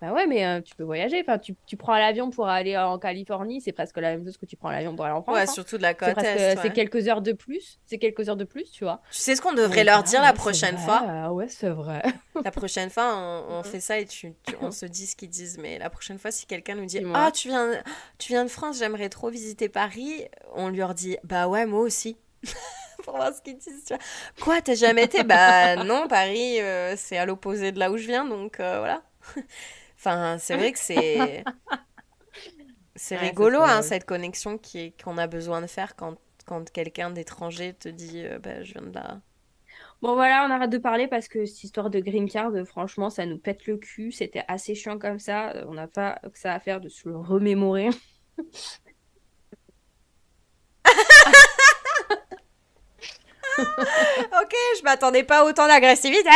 bah 0.00 0.12
ouais, 0.12 0.26
mais 0.26 0.46
euh, 0.46 0.60
tu 0.60 0.74
peux 0.74 0.84
voyager. 0.84 1.20
Enfin, 1.20 1.38
tu, 1.38 1.54
tu 1.66 1.76
prends 1.76 1.96
l'avion 1.96 2.30
pour 2.30 2.48
aller 2.48 2.76
en 2.78 2.98
Californie, 2.98 3.60
c'est 3.60 3.72
presque 3.72 3.96
la 3.98 4.10
même 4.12 4.24
chose 4.24 4.36
que 4.38 4.46
tu 4.46 4.56
prends 4.56 4.70
l'avion 4.70 4.96
pour 4.96 5.04
aller 5.04 5.14
en 5.14 5.22
France. 5.22 5.34
Ouais, 5.34 5.42
hein. 5.42 5.46
surtout 5.46 5.76
de 5.76 5.82
la 5.82 5.90
C'est 5.90 5.96
côte 5.96 6.14
presque, 6.14 6.38
c'est 6.38 6.58
ouais. 6.58 6.72
quelques 6.72 7.08
heures 7.08 7.20
de 7.22 7.32
plus. 7.32 7.78
C'est 7.86 7.98
quelques 7.98 8.28
heures 8.28 8.36
de 8.36 8.44
plus, 8.44 8.70
tu 8.70 8.84
vois. 8.84 9.02
Tu 9.10 9.18
sais 9.18 9.36
ce 9.36 9.42
qu'on 9.42 9.52
devrait 9.52 9.84
leur 9.84 9.98
ah 9.98 10.02
dire 10.02 10.22
la 10.22 10.28
ouais, 10.28 10.34
prochaine 10.34 10.78
fois? 10.78 11.02
ah 11.06 11.32
ouais, 11.32 11.48
c'est 11.48 11.68
vrai. 11.68 12.02
La 12.44 12.50
prochaine 12.50 12.88
fois, 12.90 13.14
on, 13.16 13.58
on 13.58 13.62
fait 13.62 13.80
ça 13.80 13.98
et 13.98 14.06
tu, 14.06 14.32
tu- 14.46 14.56
on 14.62 14.70
se 14.70 14.86
dit 14.86 15.06
ce 15.06 15.16
qu'ils 15.16 15.28
disent. 15.30 15.58
Mais 15.58 15.78
la 15.78 15.90
prochaine 15.90 16.18
fois, 16.18 16.30
si 16.30 16.46
quelqu'un 16.46 16.76
nous 16.76 16.86
dit. 16.86 17.00
Ah, 17.14 17.30
tu 17.32 17.48
viens, 17.48 17.70
tu 18.18 18.28
viens 18.32 18.44
de 18.44 18.50
France, 18.50 18.78
j'aimerais 18.78 19.08
trop 19.10 19.28
visiter 19.28 19.68
Paris, 19.68 20.24
on 20.54 20.68
lui 20.68 20.78
leur 20.78 20.94
dit 20.94 21.16
Bah 21.24 21.46
ouais, 21.48 21.66
moi 21.66 21.80
aussi. 21.80 22.16
Pour 23.04 23.16
voir 23.16 23.34
ce 23.34 23.40
qu'ils 23.42 23.56
disent. 23.58 23.84
tu 23.86 23.94
vois. 23.94 24.02
Quoi, 24.40 24.60
t'as 24.62 24.74
jamais 24.74 25.04
été? 25.04 25.24
Bah 25.24 25.76
non, 25.84 26.06
Paris, 26.08 26.60
euh, 26.60 26.94
c'est 26.96 27.16
à 27.16 27.24
l'opposé 27.26 27.72
de 27.72 27.78
là 27.78 27.90
où 27.90 27.96
je 27.96 28.06
viens, 28.06 28.24
donc 28.26 28.60
euh, 28.60 28.78
voilà. 28.78 29.02
Enfin, 30.00 30.38
c'est 30.38 30.56
vrai 30.56 30.72
que 30.72 30.78
c'est. 30.78 31.44
C'est 32.96 33.16
Ouais, 33.16 33.28
rigolo, 33.28 33.60
hein, 33.62 33.82
cette 33.82 34.04
connexion 34.04 34.58
qui 34.58 34.92
qu'on 34.92 35.16
a 35.16 35.26
besoin 35.26 35.62
de 35.62 35.66
faire 35.66 35.96
quand, 35.96 36.16
quand 36.44 36.70
quelqu'un 36.70 37.10
d'étranger 37.10 37.72
te 37.72 37.88
dit 37.88 38.22
euh, 38.24 38.38
Bah, 38.38 38.62
je 38.62 38.72
viens 38.72 38.82
de 38.82 38.92
là. 38.94 39.20
Bon, 40.02 40.14
voilà, 40.14 40.44
on 40.46 40.50
arrête 40.50 40.70
de 40.70 40.78
parler 40.78 41.06
parce 41.08 41.28
que 41.28 41.46
cette 41.46 41.64
histoire 41.64 41.88
de 41.88 42.00
green 42.00 42.28
card, 42.28 42.52
franchement, 42.66 43.08
ça 43.08 43.26
nous 43.26 43.38
pète 43.38 43.66
le 43.66 43.78
cul. 43.78 44.12
C'était 44.12 44.44
assez 44.48 44.74
chiant 44.74 44.98
comme 44.98 45.18
ça. 45.18 45.50
Euh, 45.52 45.64
On 45.68 45.74
n'a 45.74 45.86
pas 45.88 46.18
que 46.32 46.38
ça 46.38 46.52
à 46.54 46.60
faire 46.60 46.80
de 46.80 46.88
se 46.88 47.08
le 47.08 47.16
remémorer. 47.16 47.90
Ok, 53.58 54.54
je 54.78 54.82
m'attendais 54.84 55.22
pas 55.24 55.40
à 55.40 55.44
autant 55.44 55.66
d'agressivité. 55.66 56.30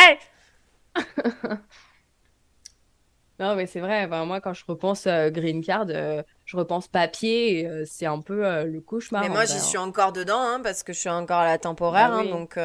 Non, 3.41 3.57
mais 3.57 3.67
c'est 3.67 3.81
vrai. 3.81 4.07
moi, 4.07 4.41
quand 4.41 4.55
je 4.55 4.65
repense 4.67 5.07
euh, 5.07 5.29
green 5.31 5.65
card, 5.65 5.87
euh, 5.89 6.23
je 6.45 6.57
repense 6.57 6.87
papier. 6.87 7.61
et, 7.61 7.67
euh, 7.67 7.85
c'est 7.87 8.07
un 8.07 8.21
peu 8.21 8.65
le 8.65 8.81
cauchemar 8.81 9.23
Mais 9.23 9.29
moi, 9.29 9.45
j'y 9.45 9.57
hein. 9.57 9.61
suis 9.61 9.79
encore 9.79 10.13
dedans, 10.13 10.41
hein, 10.41 10.61
parce 10.63 10.83
que 10.83 10.93
je 10.93 11.01
suis 11.01 11.09
encore 11.11 11.39
à 11.39 11.45
la 11.47 11.59
temporaire, 11.59 12.11
Bah 12.11 12.17
hein, 12.19 12.23
oui. 12.23 12.31
donc 12.31 12.59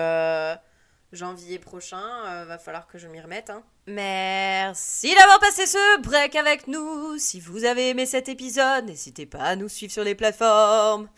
janvier 1.11 1.57
prochain, 1.57 2.45
va 2.45 2.57
falloir 2.59 2.85
que 2.85 2.99
je 2.99 3.07
m'y 3.07 3.19
remette. 3.19 3.49
hein. 3.49 3.63
Merci 3.87 5.15
d'avoir 5.15 5.39
passé 5.39 5.65
ce 5.65 6.01
break 6.01 6.35
avec 6.35 6.67
nous. 6.67 7.17
Si 7.17 7.39
vous 7.39 7.65
avez 7.65 7.89
aimé 7.89 8.05
cet 8.05 8.29
épisode, 8.29 8.85
n'hésitez 8.85 9.25
pas 9.25 9.39
à 9.39 9.55
nous 9.55 9.69
suivre 9.69 9.91
sur 9.91 10.03
les 10.03 10.13
plateformes. 10.13 11.09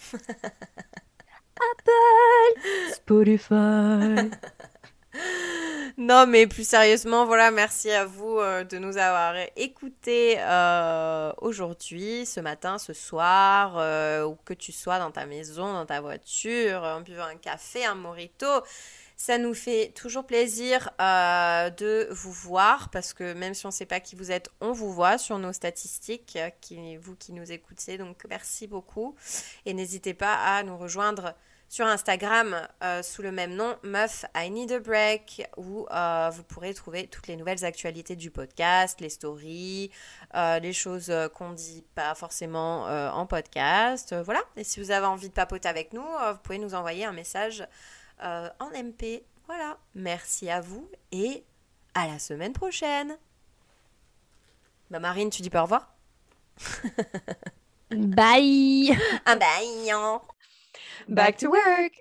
Spotify. 2.93 4.29
Non, 5.97 6.25
mais 6.25 6.47
plus 6.47 6.67
sérieusement, 6.67 7.25
voilà, 7.25 7.51
merci 7.51 7.91
à 7.91 8.05
vous 8.05 8.37
euh, 8.39 8.63
de 8.63 8.77
nous 8.77 8.97
avoir 8.97 9.35
écoutés 9.55 10.35
euh, 10.39 11.33
aujourd'hui, 11.39 12.25
ce 12.25 12.39
matin, 12.39 12.77
ce 12.77 12.93
soir, 12.93 13.77
euh, 13.77 14.23
où 14.23 14.37
que 14.45 14.53
tu 14.53 14.71
sois 14.71 14.99
dans 14.99 15.11
ta 15.11 15.25
maison, 15.25 15.73
dans 15.73 15.85
ta 15.85 15.99
voiture, 15.99 16.83
en 16.83 17.01
buvant 17.01 17.25
un 17.25 17.35
café, 17.35 17.85
un 17.85 17.95
morito. 17.95 18.47
Ça 19.17 19.37
nous 19.37 19.53
fait 19.53 19.91
toujours 19.93 20.25
plaisir 20.25 20.89
de 20.97 22.07
vous 22.09 22.31
voir 22.31 22.89
parce 22.89 23.13
que 23.13 23.33
même 23.33 23.53
si 23.53 23.67
on 23.67 23.69
ne 23.69 23.73
sait 23.73 23.85
pas 23.85 23.99
qui 23.99 24.15
vous 24.15 24.31
êtes, 24.31 24.49
on 24.61 24.71
vous 24.71 24.91
voit 24.91 25.19
sur 25.19 25.37
nos 25.37 25.53
statistiques, 25.53 26.39
qui, 26.59 26.97
vous 26.97 27.15
qui 27.15 27.31
nous 27.31 27.51
écoutez. 27.51 27.99
Donc 27.99 28.25
merci 28.27 28.65
beaucoup 28.65 29.15
et 29.67 29.75
n'hésitez 29.75 30.15
pas 30.15 30.33
à 30.33 30.63
nous 30.63 30.75
rejoindre 30.75 31.35
sur 31.71 31.87
Instagram 31.87 32.67
euh, 32.83 33.01
sous 33.01 33.21
le 33.21 33.31
même 33.31 33.55
nom, 33.55 33.77
Meuf 33.81 34.25
I 34.35 34.51
Need 34.51 34.73
a 34.73 34.79
Break, 34.79 35.49
où 35.55 35.87
euh, 35.89 36.29
vous 36.29 36.43
pourrez 36.43 36.73
trouver 36.73 37.07
toutes 37.07 37.27
les 37.27 37.37
nouvelles 37.37 37.63
actualités 37.63 38.17
du 38.17 38.29
podcast, 38.29 38.99
les 38.99 39.07
stories, 39.07 39.89
euh, 40.35 40.59
les 40.59 40.73
choses 40.73 41.13
qu'on 41.33 41.53
dit 41.53 41.85
pas 41.95 42.13
forcément 42.13 42.83
en 42.83 43.25
podcast. 43.25 44.13
Voilà. 44.13 44.41
Et 44.57 44.65
si 44.65 44.81
vous 44.81 44.91
avez 44.91 45.05
envie 45.05 45.29
de 45.29 45.33
papoter 45.33 45.69
avec 45.69 45.93
nous, 45.93 46.03
vous 46.03 46.37
pouvez 46.43 46.59
nous 46.59 46.75
envoyer 46.75 47.05
un 47.05 47.13
message 47.13 47.65
en 48.19 48.69
MP. 48.75 49.23
Voilà. 49.47 49.77
Merci 49.95 50.49
à 50.49 50.59
vous 50.59 50.89
et 51.13 51.45
à 51.93 52.05
la 52.05 52.19
semaine 52.19 52.51
prochaine. 52.51 53.17
Bah 54.89 54.99
Marine, 54.99 55.29
tu 55.29 55.41
dis 55.41 55.49
pas 55.49 55.61
au 55.61 55.63
revoir 55.63 55.95
Bye. 57.91 58.91
Ah 59.25 59.37
bah, 59.37 59.45
Back 61.07 61.37
to 61.39 61.49
work. 61.49 61.91